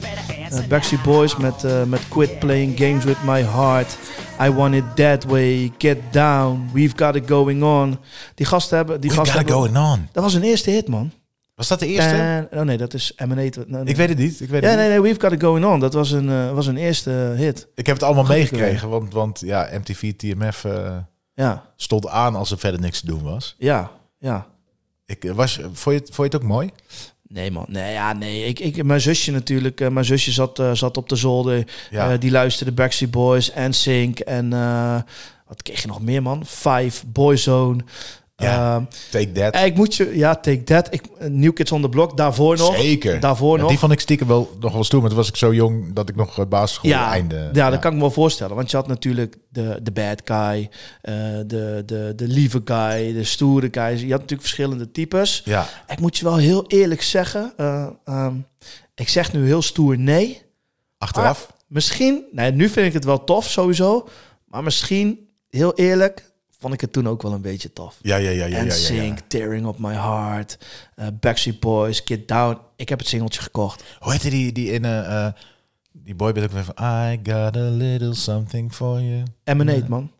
Eh, 0.50 0.66
Backstreet 0.68 1.02
Boys 1.02 1.36
met, 1.36 1.64
met 1.88 2.00
Quit 2.08 2.38
Playing 2.38 2.78
Games 2.78 3.04
With 3.04 3.16
My 3.24 3.42
Heart. 3.42 3.96
I 4.42 4.50
Want 4.50 4.74
It 4.74 4.84
That 4.96 5.24
Way. 5.24 5.72
Get 5.78 5.98
Down. 6.10 6.70
We've 6.72 6.92
Got 6.96 7.14
It 7.14 7.22
Going 7.26 7.62
On. 7.62 7.98
Die 8.34 8.46
gasten 8.46 8.76
hebben... 8.76 9.00
Die 9.00 9.10
We 9.10 9.16
gasten 9.16 9.34
got 9.34 9.42
it 9.48 9.48
hebben 9.54 9.72
going 9.74 9.98
on. 9.98 10.08
dat 10.12 10.22
was 10.22 10.34
een 10.34 10.42
eerste 10.42 10.70
hit, 10.70 10.88
man. 10.88 11.12
Was 11.54 11.68
dat 11.68 11.78
de 11.78 11.86
eerste? 11.86 12.48
Oh 12.52 12.60
nee, 12.60 12.76
dat 12.76 12.94
is 12.94 13.12
Emanate. 13.16 13.64
Nee, 13.66 13.80
nee. 13.82 13.84
ik 13.90 13.96
weet 13.96 14.08
het 14.08 14.18
niet. 14.18 14.40
Ik, 14.40 14.48
weet 14.48 14.62
Ja, 14.62 14.68
het 14.68 14.78
nee, 14.78 14.88
niet. 14.88 14.94
nee, 15.00 15.02
We've 15.12 15.20
Got 15.20 15.32
It 15.32 15.40
Going 15.42 15.64
On. 15.64 15.80
Dat 15.80 15.92
was 15.94 16.10
een, 16.10 16.54
was 16.54 16.66
een 16.66 16.76
eerste 16.76 17.10
hit. 17.36 17.66
ik 17.74 17.86
heb 17.86 17.94
het 17.94 18.04
allemaal 18.04 18.24
meegekregen, 18.24 18.88
want, 18.88 19.12
want 19.12 19.40
ja, 19.40 19.68
MTV 19.78 20.12
TMF 20.16 20.66
Ja, 21.34 21.64
stond 21.76 22.08
aan 22.08 22.34
als 22.36 22.50
er 22.50 22.58
verder 22.58 22.80
niks 22.80 23.00
te 23.00 23.06
doen 23.06 23.22
was. 23.22 23.54
ja, 23.58 23.90
ja. 24.18 24.46
Ik, 25.10 25.24
eh, 25.24 25.32
was 25.32 25.60
vond, 25.72 25.96
je 25.96 26.02
het, 26.02 26.14
vond 26.14 26.16
je 26.16 26.22
het 26.22 26.34
ook 26.34 26.48
mooi? 26.48 26.70
Nee 27.28 27.50
man, 27.50 27.64
nee, 27.68 27.92
ja, 27.92 28.12
nee. 28.12 28.44
Ik, 28.44 28.58
ik, 28.58 28.84
mijn 28.84 29.00
zusje 29.00 29.32
natuurlijk, 29.32 29.80
eh, 29.80 29.88
mijn 29.88 30.04
zusje 30.04 30.30
zat, 30.30 30.58
eh, 30.58 30.72
zat 30.72 30.96
op 30.96 31.08
de 31.08 31.16
zolder. 31.16 31.66
Ja. 31.90 32.12
Eh, 32.12 32.18
die 32.20 32.30
luisterde 32.30 32.72
Backstreet 32.72 33.10
Boys 33.10 33.50
en 33.50 33.72
Sync 33.72 34.18
en 34.18 34.52
eh, 34.52 35.00
wat 35.46 35.62
kreeg 35.62 35.82
je 35.82 35.86
nog 35.88 36.02
meer 36.02 36.22
man? 36.22 36.46
Five, 36.46 37.06
Boyzone. 37.06 37.84
Ja. 38.40 38.74
Ehm, 38.76 38.84
Take 39.10 39.32
That. 39.32 39.54
eh, 39.54 39.64
ik 39.64 39.74
moet 39.76 39.94
je, 39.94 40.16
ja, 40.16 40.34
Take 40.34 40.62
That. 40.62 40.94
Ik, 40.94 41.02
eh, 41.18 41.28
New 41.28 41.52
Kids 41.52 41.72
on 41.72 41.82
the 41.82 41.88
Block, 41.88 42.16
daarvoor 42.16 42.56
nog. 42.56 42.76
Zeker. 42.76 43.20
Daarvoor 43.20 43.54
Ja, 43.54 43.60
nog. 43.60 43.70
die 43.70 43.78
vond 43.78 43.92
ik 43.92 44.00
stiekem 44.00 44.26
wel 44.26 44.56
nog 44.60 44.72
wel 44.72 44.84
stoer, 44.84 45.00
maar 45.00 45.08
toen 45.08 45.18
was 45.18 45.28
ik 45.28 45.36
zo 45.36 45.54
jong 45.54 45.92
dat 45.92 46.08
ik 46.08 46.16
nog 46.16 46.38
eh, 46.38 46.46
basisschool 46.46 46.90
ja, 46.90 47.10
einde. 47.10 47.48
ja, 47.52 47.70
dat 47.70 47.78
kan 47.78 47.90
ik 47.90 47.96
me 47.96 48.02
wel 48.02 48.10
voorstellen. 48.10 48.56
Want 48.56 48.70
je 48.70 48.76
had 48.76 48.86
natuurlijk 48.86 49.36
de, 49.48 49.78
de 49.82 49.90
bad 49.92 50.20
guy, 50.24 50.68
eh, 51.00 51.14
de, 51.46 51.82
de, 51.86 52.12
de 52.16 52.26
lieve 52.28 52.60
guy, 52.64 53.12
de 53.12 53.24
stoere 53.24 53.68
guy. 53.70 53.84
Je 53.84 54.10
had 54.10 54.20
natuurlijk 54.20 54.40
verschillende 54.40 54.90
types. 54.90 55.42
Ja, 55.44 55.66
Ik 55.88 56.00
moet 56.00 56.16
je 56.16 56.24
wel 56.24 56.36
heel 56.36 56.64
eerlijk 56.66 57.02
zeggen. 57.02 57.52
eh, 57.56 57.86
ehm, 58.04 58.34
ik 58.94 59.08
zeg 59.08 59.32
nu 59.32 59.46
heel 59.46 59.62
stoer 59.62 59.98
nee. 59.98 60.42
achteraf. 60.98 61.46
Maar 61.48 61.56
misschien, 61.66 62.24
nee, 62.32 62.52
nu 62.52 62.68
vind 62.68 62.86
ik 62.86 62.92
het 62.92 63.04
wel 63.04 63.24
tof 63.24 63.48
sowieso. 63.48 64.08
Maar 64.46 64.62
misschien, 64.62 65.28
heel 65.50 65.74
eerlijk, 65.74 66.29
vond 66.60 66.74
ik 66.74 66.80
het 66.80 66.92
toen 66.92 67.08
ook 67.08 67.22
wel 67.22 67.32
een 67.32 67.40
beetje 67.40 67.72
tof. 67.72 67.98
Ja, 68.02 68.16
ja, 68.16 68.30
ja, 68.30 68.44
ja. 68.44 68.56
en 68.56 68.64
ja, 68.64 68.70
ja, 68.70 68.70
Sink, 68.70 69.18
Tearing 69.26 69.66
Up 69.66 69.78
My 69.78 69.92
Heart, 69.92 70.58
eh, 70.94 71.06
Backstreet 71.20 71.60
Boys, 71.60 72.02
Get 72.04 72.28
Down. 72.28 72.58
Ik 72.76 72.88
heb 72.88 72.98
het 72.98 73.08
singeltje 73.08 73.40
gekocht. 73.40 73.84
Hoe 73.98 74.12
heette 74.12 74.30
die, 74.30 74.52
die 74.52 74.70
in 74.72 74.84
eh, 74.84 75.26
eh, 75.26 75.32
die 75.92 76.14
boyband 76.14 76.46
ook 76.46 76.52
weer 76.52 76.64
van 76.64 76.84
I 76.84 77.20
got 77.22 77.56
a 77.56 77.70
little 77.70 78.14
something 78.14 78.74
for 78.74 79.00
you. 79.00 79.22
Emanate, 79.44 79.84
man. 79.88 80.10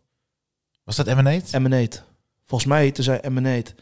Was 0.83 0.95
dat 0.95 1.07
Emanate? 1.07 1.57
Emanate. 1.57 1.99
Volgens 2.45 2.69
mij 2.69 2.81
heette 2.81 3.03
zij 3.03 3.21
Emanate. 3.21 3.73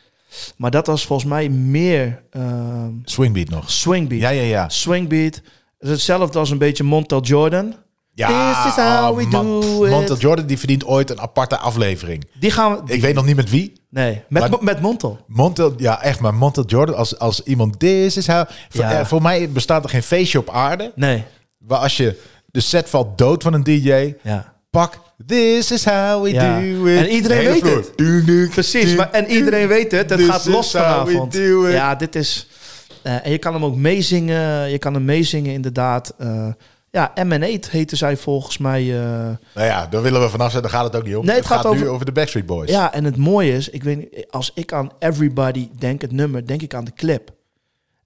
Maar 0.57 0.71
dat 0.71 0.87
was 0.87 1.05
volgens 1.05 1.29
mij 1.29 1.49
meer 1.49 2.23
ehm 2.29 2.93
Swingbeat 3.03 3.49
nog. 3.49 3.71
swingbeat. 3.71 4.21
Ja, 4.21 4.29
ja, 4.29 4.41
ja. 4.41 4.69
Swingbeat. 4.69 5.41
Hetzelfde 5.77 6.39
als 6.39 6.49
een 6.49 6.57
beetje 6.57 6.83
Montel 6.83 7.21
Jordan. 7.21 7.75
Ja, 8.19 8.63
This 8.63 8.71
is 8.71 8.83
how 8.83 9.17
we 9.17 9.25
Man- 9.27 9.61
do 9.61 9.83
it. 9.85 9.91
Montel 9.91 10.17
Jordan 10.17 10.45
die 10.45 10.57
verdient 10.57 10.85
ooit 10.85 11.09
een 11.09 11.19
aparte 11.21 11.57
aflevering. 11.57 12.27
Die 12.39 12.51
gaan 12.51 12.71
we... 12.85 12.93
Ik 12.93 13.01
weet 13.01 13.15
nog 13.15 13.25
niet 13.25 13.35
met 13.35 13.49
wie. 13.49 13.73
Nee, 13.89 14.21
met, 14.29 14.49
Maar- 14.49 14.63
met 14.63 14.81
Montel. 14.81 15.19
Montel, 15.27 15.73
ja 15.77 16.01
echt, 16.01 16.19
maar 16.19 16.33
Montel 16.33 16.65
Jordan 16.65 16.95
als, 16.95 17.19
als 17.19 17.43
iemand, 17.43 17.79
this 17.79 18.17
is 18.17 18.27
how... 18.27 18.45
Voor, 18.69 18.83
Ja. 18.83 18.99
eh, 18.99 19.05
voor 19.05 19.21
mij 19.21 19.49
bestaat 19.49 19.83
er 19.83 19.89
geen 19.89 20.03
feestje 20.03 20.39
op 20.39 20.49
aarde, 20.49 20.91
Nee, 20.95 21.23
waar 21.57 21.79
als 21.79 21.97
je 21.97 22.19
de 22.45 22.59
set 22.59 22.89
valt 22.89 23.17
dood 23.17 23.43
van 23.43 23.53
een 23.53 23.63
DJ, 23.63 24.13
ja. 24.23 24.53
pak, 24.69 24.99
this 25.25 25.71
is 25.71 25.85
how 25.85 26.23
we 26.23 26.31
Ja. 26.31 26.59
do 26.59 26.85
it. 26.85 26.97
En 26.99 27.07
iedereen 27.09 27.45
weet 27.45 27.59
vloer. 27.61 27.75
het. 27.75 27.91
Doe, 27.95 28.23
doe, 28.23 28.47
Precies, 28.47 28.85
doe, 28.85 28.95
maar, 28.95 29.11
en 29.11 29.27
iedereen 29.31 29.67
weet 29.67 29.91
het. 29.91 30.09
Het 30.09 30.21
gaat 30.21 30.45
los 30.45 30.71
we 30.71 30.77
vanavond. 30.77 31.33
Ja, 31.71 31.95
dit 31.95 32.15
is... 32.15 32.47
eh, 33.03 33.25
en 33.25 33.31
je 33.31 33.37
kan 33.37 33.53
hem 33.53 33.65
ook 33.65 33.75
meezingen. 33.75 34.69
Je 34.69 34.77
kan 34.77 34.93
hem 34.93 35.05
meezingen 35.05 35.53
inderdaad. 35.53 36.13
eh, 36.17 36.47
Ja, 36.91 37.11
M&A 37.23 37.57
heette 37.69 37.95
zij 37.95 38.17
volgens 38.17 38.57
mij. 38.57 38.81
eh, 38.81 39.11
Nou 39.55 39.67
ja, 39.67 39.87
daar 39.87 40.01
willen 40.01 40.21
we 40.21 40.29
vanaf 40.29 40.49
zijn. 40.51 40.61
Daar 40.63 40.71
gaat 40.71 40.83
het 40.83 40.95
ook 40.95 41.03
niet 41.05 41.15
om. 41.15 41.25
Nee, 41.25 41.35
het 41.35 41.45
gaat 41.45 41.63
nu 41.63 41.69
over- 41.69 41.87
over 41.87 42.05
de 42.05 42.11
Backstreet 42.11 42.45
Boys. 42.45 42.69
ja, 42.69 42.93
en 42.93 43.03
het 43.03 43.17
mooie 43.17 43.51
is, 43.53 43.69
ik 43.69 43.83
weet 43.83 44.25
als 44.31 44.51
ik 44.53 44.73
aan 44.73 44.91
Everybody 44.99 45.69
denk, 45.77 46.01
het 46.01 46.11
nummer, 46.11 46.47
denk 46.47 46.61
ik 46.61 46.73
aan 46.73 46.85
de 46.85 46.93
clip. 46.93 47.31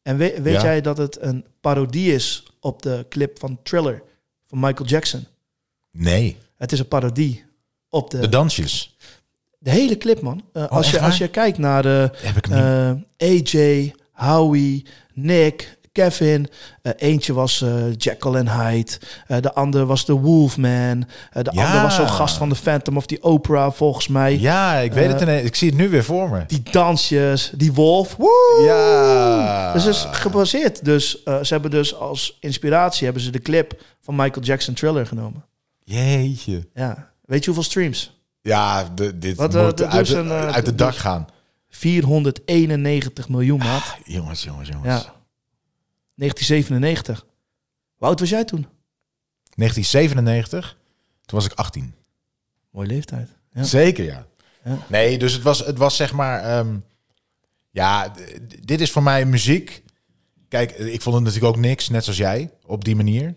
En 0.01 0.17
weet, 0.17 0.41
weet 0.41 0.53
Ja. 0.53 0.61
jij 0.63 0.81
dat 0.81 0.97
het 0.97 1.17
een 1.21 1.45
parodie 1.61 2.13
is 2.13 2.43
op 2.59 2.81
de 2.81 3.05
clip 3.09 3.39
van 3.39 3.59
Thriller 3.63 4.01
van 4.47 4.59
Michael 4.59 4.89
Jackson? 4.89 5.25
Nee, 5.91 6.37
Het 6.57 6.71
is 6.71 6.79
een 6.79 6.87
parodie 6.87 7.43
op 7.89 8.09
de, 8.11 8.19
de 8.19 8.29
dansjes. 8.29 8.95
de 9.59 9.69
hele 9.69 9.97
clip, 9.97 10.21
man. 10.21 10.43
Eh, 10.53 10.67
als, 10.67 10.81
echt 10.85 10.93
je, 10.93 10.97
waar? 10.99 11.05
als 11.09 11.17
je 11.17 11.27
kijkt 11.27 11.57
naar 11.57 11.81
de 11.81 12.11
eh, 12.51 13.29
AJ, 13.29 13.93
Howie, 14.11 14.85
Nick, 15.13 15.77
Kevin. 15.93 16.47
Eh, 16.81 16.91
eentje 16.97 17.33
was 17.33 17.61
eh, 17.61 17.71
Jekyll 17.97 18.33
en 18.35 18.49
Hyde. 18.61 18.91
Eh, 19.27 19.37
de 19.41 19.53
ander 19.53 19.85
was 19.85 20.05
de 20.05 20.13
Wolfman. 20.13 20.99
De 21.31 21.49
Ja. 21.53 21.65
ander 21.65 21.81
was 21.81 21.95
zo'n 21.95 22.09
gast 22.09 22.37
van 22.37 22.49
de 22.49 22.55
Phantom 22.55 22.97
of 22.97 23.05
the 23.05 23.17
Opera, 23.21 23.71
volgens 23.71 24.07
mij. 24.07 24.39
Ja, 24.39 24.75
ik 24.75 24.93
weet 24.93 25.11
het 25.11 25.21
ineens. 25.21 25.47
Ik 25.47 25.55
zie 25.55 25.69
het 25.69 25.77
nu 25.77 25.89
weer 25.89 26.03
voor 26.03 26.29
me. 26.29 26.43
Die 26.47 26.61
dansjes, 26.71 27.51
die 27.55 27.73
wolf. 27.73 28.15
Woe! 28.15 28.61
Ja. 28.65 29.73
Dus 29.73 29.83
het 29.83 29.95
is 29.95 30.05
gebaseerd. 30.11 30.85
Dus 30.85 31.23
ze 31.23 31.45
hebben 31.47 31.71
dus 31.71 31.95
als 31.95 32.37
inspiratie 32.39 33.03
hebben 33.05 33.23
ze 33.23 33.31
de 33.31 33.41
clip 33.41 33.81
van 34.01 34.15
Michael 34.15 34.45
Jackson 34.45 34.73
Thriller 34.73 35.05
genomen. 35.07 35.45
Jeetje. 35.83 36.67
Ja. 36.73 37.11
Weet 37.25 37.39
je 37.39 37.45
hoeveel 37.45 37.63
streams? 37.69 38.21
Ja, 38.41 38.83
de, 38.95 39.17
dit 39.17 39.35
Wat, 39.37 39.53
moet 39.53 39.77
dat 39.77 39.83
uit, 39.83 39.91
dus 40.05 40.09
de- 40.09 40.15
een, 40.17 40.31
uit 40.31 40.65
het 40.65 40.77
dak 40.77 40.91
dus- 40.91 40.99
gaan. 41.01 41.27
491 41.69 43.29
miljoen, 43.29 43.57
maat. 43.59 43.95
Jongens, 44.05 44.43
jongens, 44.43 44.69
jongens. 44.69 45.03
Ja. 45.03 45.13
1997. 46.15 47.25
Hoe 47.95 48.07
oud 48.07 48.19
was 48.19 48.29
jij 48.29 48.43
toen? 48.45 48.67
1997, 49.55 50.77
toen 51.25 51.39
was 51.39 51.45
ik 51.45 51.53
18. 51.53 51.93
Mooie 52.71 52.87
leeftijd. 52.87 53.29
Ja. 53.53 53.63
Zeker, 53.63 54.03
ja. 54.03 54.25
Ja. 54.63 54.77
Nee, 54.87 55.17
dus 55.17 55.33
het 55.33 55.41
was, 55.43 55.59
het 55.65 55.77
was 55.77 55.95
zeg 55.95 56.13
maar... 56.13 56.43
ehm, 56.43 56.75
ja, 57.69 58.13
dit 58.61 58.81
is 58.81 58.91
voor 58.91 59.03
mij 59.03 59.25
muziek. 59.25 59.83
Kijk, 60.47 60.71
ik 60.71 61.01
vond 61.01 61.15
het 61.15 61.23
natuurlijk 61.23 61.55
ook 61.55 61.61
niks, 61.61 61.89
net 61.89 62.03
zoals 62.03 62.19
jij, 62.19 62.51
op 62.65 62.83
die 62.83 62.95
manier. 62.95 63.23
Want 63.23 63.35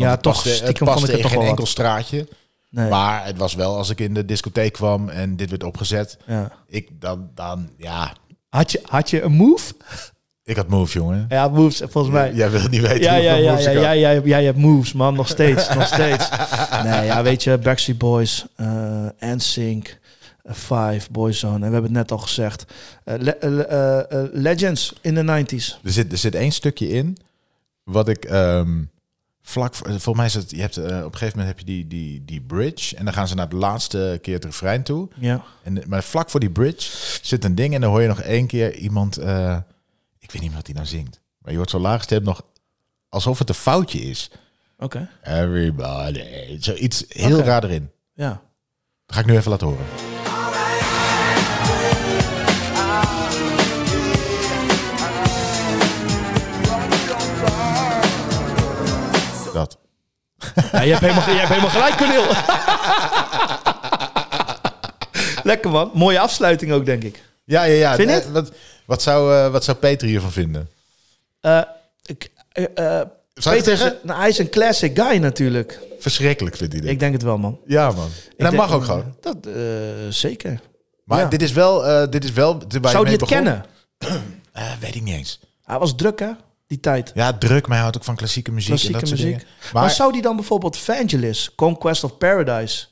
Ja, 0.00 0.10
het 0.10 0.22
toch 0.22 0.42
paste, 0.42 0.64
het 0.64 0.78
paste 0.78 1.00
ik 1.00 1.06
het 1.06 1.16
in 1.16 1.22
toch 1.22 1.30
geen 1.30 1.40
enkel 1.40 1.56
wat. 1.56 1.68
straatje. 1.68 2.28
Nee. 2.70 2.88
Maar 2.88 3.24
het 3.24 3.36
was 3.36 3.54
wel, 3.54 3.76
als 3.76 3.88
ik 3.90 4.00
in 4.00 4.14
de 4.14 4.24
discotheek 4.24 4.72
kwam 4.72 5.08
en 5.08 5.36
dit 5.36 5.50
werd 5.50 5.62
opgezet, 5.62 6.18
Ja. 6.26 6.52
ik 6.66 7.00
dan, 7.00 7.30
dan 7.34 7.70
ja, 7.76 8.14
Had, 8.48 8.72
je, 8.72 8.80
had 8.84 9.10
je 9.10 9.22
een 9.22 9.32
move? 9.32 9.74
Ik 10.50 10.56
had 10.56 10.68
move, 10.68 10.98
jongen. 10.98 11.26
Ja, 11.28 11.48
moves 11.48 11.82
volgens 11.88 12.14
mij. 12.14 12.32
Jij 12.34 12.50
wil 12.50 12.68
niet 12.68 12.80
weten 12.80 13.00
Ja, 13.02 13.14
ja, 13.14 13.34
ja, 13.34 13.50
moves 13.50 13.64
ja, 13.64 13.70
ja, 13.90 13.90
ja, 14.10 14.20
jij 14.22 14.44
hebt 14.44 14.58
moves, 14.58 14.92
man. 14.92 15.14
Nog 15.14 15.28
steeds, 15.28 15.74
nog 15.74 15.86
steeds. 15.94 16.28
Nee, 16.84 17.04
ja, 17.04 17.22
weet 17.22 17.42
je, 17.42 17.58
Backstreet 17.58 17.98
Boys, 17.98 18.46
eh 18.56 19.06
NSYNC, 19.20 19.98
eh, 20.42 20.54
Five, 20.54 21.00
Boyzone. 21.10 21.54
En 21.54 21.60
we 21.60 21.64
hebben 21.72 21.82
het 21.82 21.92
net 21.92 22.10
al 22.12 22.18
gezegd. 22.18 22.64
eh, 23.04 23.14
le- 23.18 24.28
legends 24.32 24.94
in 25.00 25.14
de 25.14 25.22
90s. 25.44 25.78
Er 25.84 25.90
zit, 25.92 26.12
er 26.12 26.18
zit 26.18 26.34
één 26.34 26.52
stukje 26.52 26.88
in 26.88 27.16
wat 27.84 28.08
ik 28.08 28.24
ehm, 28.24 28.82
vlak 29.42 29.74
voor, 29.74 29.86
volgens 29.86 30.16
mij 30.16 30.26
is 30.26 30.34
het, 30.34 30.50
je 30.50 30.60
hebt 30.60 30.78
op 30.78 30.84
een 30.84 30.92
gegeven 31.18 31.38
moment 31.38 31.46
heb 31.46 31.58
je 31.58 31.64
die, 31.64 31.86
die, 31.86 32.22
die 32.24 32.40
bridge 32.40 32.96
en 32.96 33.04
dan 33.04 33.14
gaan 33.14 33.28
ze 33.28 33.34
naar 33.34 33.48
de 33.48 33.56
laatste 33.56 34.18
keer 34.22 34.34
het 34.34 34.44
refrein 34.44 34.82
toe. 34.82 35.08
Ja. 35.18 35.42
En, 35.62 35.82
maar 35.88 36.02
vlak 36.02 36.30
voor 36.30 36.40
die 36.40 36.50
bridge 36.50 36.90
zit 37.22 37.44
een 37.44 37.54
ding 37.54 37.74
en 37.74 37.80
dan 37.80 37.90
hoor 37.90 38.02
je 38.02 38.08
nog 38.08 38.20
één 38.20 38.46
keer 38.46 38.74
iemand, 38.74 39.16
ik 40.30 40.36
weet 40.36 40.44
niet 40.44 40.54
meer 40.54 40.60
wat 40.66 40.74
hij 40.74 40.84
nou 40.84 40.86
zingt, 40.96 41.20
maar 41.38 41.50
je 41.50 41.56
hoort 41.56 41.70
zo 41.70 41.78
laag 41.78 42.02
stem 42.02 42.22
nog 42.22 42.42
alsof 43.08 43.38
het 43.38 43.48
een 43.48 43.54
foutje 43.54 43.98
is. 43.98 44.30
Oké. 44.78 45.08
Everybody, 45.22 46.56
zoiets 46.60 47.04
heel 47.08 47.40
raar 47.40 47.64
erin. 47.64 47.90
Ja. 48.14 48.28
Dat 49.06 49.16
ga 49.16 49.20
ik 49.20 49.26
nu 49.26 49.36
even 49.36 49.50
laten 49.50 49.66
horen. 49.66 49.84
Dat. 59.52 59.78
ja 60.72 60.80
je, 60.80 60.90
hebt 60.90 61.00
helemaal, 61.00 61.30
je 61.30 61.36
hebt 61.36 61.48
helemaal 61.48 61.70
gelijk, 61.70 61.96
Cornel. 61.96 62.24
Lekker, 65.50 65.70
man. 65.70 65.90
Mooie 65.94 66.20
afsluiting 66.20 66.72
ook, 66.72 66.84
denk 66.84 67.02
ik. 67.02 67.22
Ja, 67.44 67.62
ja, 67.62 67.74
ja. 67.74 67.94
Vind 67.94 68.10
je 68.10 68.32
Wat, 68.32 68.52
wat, 68.90 69.02
zou, 69.02 69.34
eh, 69.34 69.50
wat 69.52 69.64
zou 69.64 69.76
Peter 69.76 70.08
hiervan 70.08 70.32
vinden? 70.32 70.68
Eh, 71.40 71.60
ik, 72.04 72.30
Zou 72.54 73.56
je 73.56 73.62
Peter 73.62 73.72
is, 73.72 73.78
zeggen? 73.78 73.98
nou, 74.02 74.18
hij 74.20 74.28
is 74.28 74.38
een 74.38 74.50
classic 74.50 74.98
guy 74.98 75.16
natuurlijk. 75.18 75.78
Verschrikkelijk 75.98 76.56
vindt 76.56 76.72
hij 76.72 76.82
dit. 76.82 76.90
Ik 76.90 76.98
denk 76.98 77.12
het 77.12 77.22
wel, 77.22 77.38
man. 77.38 77.58
ja, 77.66 77.90
man. 77.90 78.04
En 78.04 78.10
Ik 78.10 78.38
dat 78.38 78.50
denk- 78.50 78.62
mag 78.62 78.72
ook 78.72 78.84
gewoon. 78.84 79.14
Dat, 79.20 79.36
zeker. 80.14 80.60
Maar 81.04 81.18
Ja. 81.18 81.28
dit 81.28 81.42
is 81.42 81.52
wel... 81.52 82.10
dit 82.10 82.24
is 82.24 82.32
wel 82.32 82.60
Zou 82.82 83.04
die 83.04 83.12
het 83.16 83.20
begon. 83.20 83.26
kennen? 83.26 83.64
Weet 84.80 84.94
ik 84.94 85.02
niet 85.02 85.14
eens. 85.14 85.40
Hij 85.64 85.78
was 85.78 85.94
druk, 85.96 86.18
hè? 86.18 86.30
Die 86.66 86.80
tijd. 86.80 87.10
Ja, 87.14 87.32
druk, 87.32 87.62
maar 87.62 87.72
hij 87.72 87.80
houdt 87.80 87.96
ook 87.96 88.04
van 88.04 88.16
klassieke 88.16 88.52
muziek 88.52 88.68
Klassieke 88.68 88.94
en 88.94 89.00
dat 89.00 89.08
soort 89.08 89.20
muziek. 89.20 89.38
dingen. 89.38 89.54
Maar, 89.72 89.82
Maar, 89.82 89.90
zou 89.92 90.12
die 90.12 90.22
dan 90.22 90.36
bijvoorbeeld 90.36 90.76
Vangelis, 90.76 91.54
Conquest 91.54 92.04
of 92.04 92.18
Paradise... 92.18 92.86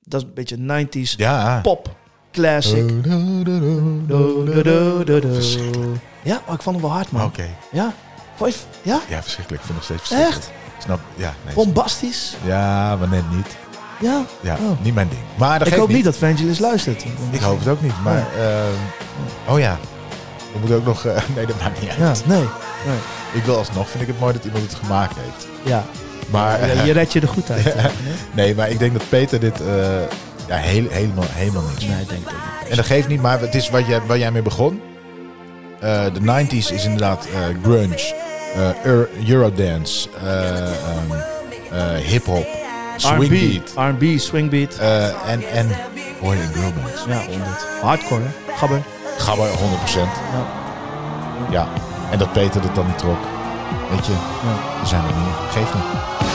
Dat 0.00 0.20
is 0.22 0.26
een 0.26 0.34
beetje 0.34 0.86
90s 1.06 1.16
ja. 1.16 1.60
pop 1.60 1.96
classic. 2.42 2.90
Oh. 4.10 5.34
Verschrikkelijk. 5.34 6.00
Ja, 6.22 6.40
maar 6.46 6.54
ik 6.54 6.62
vond 6.62 6.76
hem 6.76 6.80
wel 6.84 6.90
hard, 6.94 7.10
man. 7.12 7.24
Oké. 7.24 7.44
Ja? 7.72 7.92
Vond 8.36 8.52
je- 8.54 8.60
Ja? 8.82 9.00
Ja, 9.08 9.22
verschrikkelijk. 9.22 9.62
Ik 9.62 9.68
vind 9.68 9.78
het 9.80 9.88
nog 9.88 9.98
steeds 9.98 10.00
verschrikkelijk. 10.00 10.46
Snap? 10.78 11.00
Ja, 11.14 11.34
nee. 11.44 11.54
Bombastisch? 11.54 12.36
Ja, 12.44 12.96
maar 12.96 13.08
net 13.08 13.22
niet. 13.30 13.56
Ja? 14.00 14.24
Ja, 14.40 14.54
Oh. 14.54 14.80
niet 14.84 14.94
mijn 14.94 15.08
ding. 15.08 15.20
Maar 15.36 15.58
dat 15.58 15.68
Ik 15.68 15.74
hoop 15.74 15.88
niet. 15.88 16.04
dat 16.04 16.16
Vangelis 16.16 16.58
luistert. 16.58 17.04
Ik 17.30 17.40
hoop 17.40 17.58
het 17.58 17.68
ook 17.68 17.82
niet. 17.82 18.02
Maar, 18.04 18.26
ehm, 18.38 19.52
oh 19.52 19.58
ja. 19.58 19.78
We 20.52 20.58
moeten 20.58 20.76
ook 20.76 20.84
nog... 20.84 21.04
eh, 21.04 21.16
nee, 21.36 21.46
dat 21.46 21.60
maakt 21.60 21.80
niet 21.80 21.90
uit. 21.90 21.98
Ja, 21.98 22.26
nee. 22.26 22.38
nee. 22.86 22.96
Ik 23.32 23.44
wil 23.44 23.56
alsnog, 23.56 23.88
vind 23.88 24.02
ik 24.02 24.08
het 24.08 24.18
mooi 24.20 24.32
dat 24.32 24.44
iemand 24.44 24.62
het 24.64 24.74
gemaakt 24.74 25.16
heeft. 25.16 25.48
Ja. 25.62 25.84
Maar, 26.30 26.74
Ja, 26.76 26.82
je 26.82 26.92
redt 26.92 27.12
je 27.12 27.20
er 27.20 27.28
goed 27.28 27.50
uit. 27.50 27.74
nee, 28.34 28.54
maar 28.54 28.70
ik 28.70 28.78
denk 28.78 28.92
dat 28.92 29.08
Peter 29.08 29.40
dit 29.40 29.60
eh, 29.60 29.66
ja, 30.48 30.56
heel, 30.56 30.86
helemaal, 30.90 31.24
helemaal 31.28 31.62
niks. 31.62 31.84
Nee, 31.84 31.96
denk 32.06 32.10
ik 32.10 32.16
niet. 32.26 32.70
En 32.70 32.76
dat 32.76 32.86
geeft 32.86 33.08
niet, 33.08 33.22
maar 33.22 33.40
het 33.40 33.54
is 33.54 33.70
wat 33.70 33.86
jij, 33.86 34.00
waar 34.06 34.18
jij 34.18 34.30
mee 34.30 34.42
begon. 34.42 34.80
Eh, 35.80 36.04
de 36.12 36.20
90s 36.46 36.72
is 36.72 36.84
inderdaad 36.84 37.26
eh, 37.26 37.40
grunge, 37.62 38.14
eh, 38.54 38.84
Eur- 38.84 39.08
Eurodance, 39.28 40.08
eh, 40.24 40.56
ehm, 40.58 40.72
eh, 41.72 41.94
hip-hop, 42.04 42.46
swingbeat. 42.96 43.72
R&B, 43.76 44.18
swingbeat. 44.18 44.74
eh, 44.74 45.30
en, 45.30 45.42
en 45.52 45.68
hoor 46.20 46.34
je 46.34 46.42
in 46.42 46.48
girlbands. 46.52 47.04
Ja, 47.06 47.16
100. 47.26 47.66
Hardcore, 47.82 48.20
hè? 48.22 48.52
Gabber. 48.56 48.80
Gabber 49.18 49.46
100%. 49.48 49.52
Ja. 50.32 50.46
Ja, 51.50 51.68
en 52.10 52.18
dat 52.18 52.32
Peter 52.32 52.62
het 52.62 52.74
dan 52.74 52.86
niet 52.86 52.98
trok. 52.98 53.18
Weet 53.90 54.06
je, 54.06 54.12
Ja. 54.12 54.80
er 54.80 54.86
zijn 54.86 55.02
er 55.02 55.14
meer. 55.14 55.34
Geeft 55.50 55.74
niet. 55.74 56.27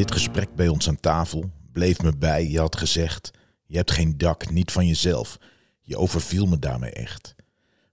Dit 0.00 0.12
gesprek 0.12 0.54
bij 0.54 0.68
ons 0.68 0.88
aan 0.88 1.00
tafel 1.00 1.50
bleef 1.72 2.02
me 2.02 2.16
bij, 2.16 2.48
je 2.48 2.58
had 2.58 2.76
gezegd, 2.76 3.30
je 3.66 3.76
hebt 3.76 3.90
geen 3.90 4.18
dak, 4.18 4.50
niet 4.50 4.72
van 4.72 4.86
jezelf. 4.86 5.38
Je 5.80 5.96
overviel 5.96 6.46
me 6.46 6.58
daarmee 6.58 6.90
echt. 6.90 7.34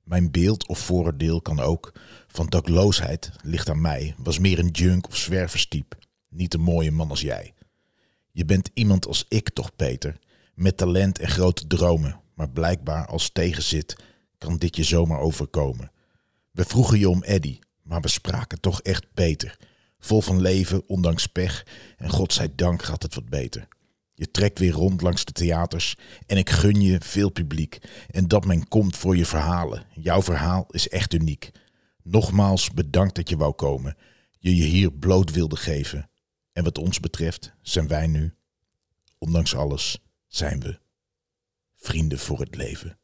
Mijn 0.04 0.32
beeld 0.32 0.68
of 0.68 0.80
vooroordeel 0.80 1.42
kan 1.42 1.60
ook 1.60 1.94
van 2.28 2.48
dakloosheid 2.48 3.32
ligt 3.42 3.70
aan 3.70 3.82
mij, 3.82 4.16
was 4.18 4.40
meer 4.40 4.60
een 4.60 4.70
junk 4.70 5.08
of 5.08 5.16
zwerverstype, 5.16 5.98
niet 6.30 6.54
een 6.54 6.62
mooie 6.62 6.92
man 6.92 7.10
als 7.10 7.22
jij. 7.22 7.54
Je 8.32 8.46
bent 8.46 8.70
iemand 8.74 9.08
als 9.08 9.26
ik 9.28 9.50
toch, 9.50 9.76
Peter, 9.76 10.20
met 10.56 10.78
talent 10.78 11.20
en 11.20 11.30
grote 11.30 11.68
dromen, 11.68 12.20
maar 12.34 12.50
blijkbaar 12.50 13.08
als 13.08 13.30
tegenzit 13.30 13.96
kan 14.38 14.58
dit 14.58 14.76
je 14.76 14.84
zomaar 14.84 15.20
overkomen. 15.20 15.92
We 16.52 16.66
vroegen 16.66 17.00
je 17.00 17.10
om 17.10 17.24
Eddie, 17.24 17.60
maar 17.82 18.02
we 18.02 18.08
spraken 18.08 18.60
toch 18.60 18.82
echt 18.82 19.14
Peter. 19.14 19.58
Vol 20.00 20.22
van 20.22 20.42
leven, 20.42 20.84
ondanks 20.88 21.28
pech, 21.28 21.66
en 21.98 22.10
godzijdank 22.10 22.84
gaat 22.84 23.04
het 23.04 23.16
wat 23.16 23.30
beter. 23.30 23.68
Je 24.14 24.32
trekt 24.32 24.60
weer 24.60 24.72
rond 24.72 25.02
langs 25.02 25.26
de 25.26 25.32
theaters 25.32 25.96
en 26.26 26.38
ik 26.38 26.50
gun 26.50 26.82
je 26.82 27.00
veel 27.00 27.30
publiek. 27.30 27.80
En 28.10 28.28
dat 28.28 28.46
men 28.46 28.68
komt 28.68 28.98
voor 28.98 29.18
je 29.18 29.26
verhalen. 29.26 29.86
Jouw 29.94 30.22
verhaal 30.22 30.66
is 30.70 30.90
echt 30.90 31.14
uniek. 31.14 31.52
Nogmaals 32.04 32.72
bedankt 32.72 33.16
dat 33.16 33.30
je 33.30 33.38
wou 33.38 33.54
komen. 33.54 33.98
Je 34.40 34.56
je 34.56 34.64
hier 34.64 34.92
bloot 34.92 35.32
wilde 35.32 35.56
geven. 35.56 36.10
En 36.52 36.64
wat 36.64 36.78
ons 36.78 37.00
betreft 37.00 37.54
zijn 37.62 37.88
wij 37.88 38.08
nu, 38.08 38.34
ondanks 39.18 39.56
alles, 39.56 39.98
zijn 40.28 40.60
we 40.60 40.80
vrienden 41.76 42.20
voor 42.20 42.40
het 42.40 42.56
leven. 42.56 42.98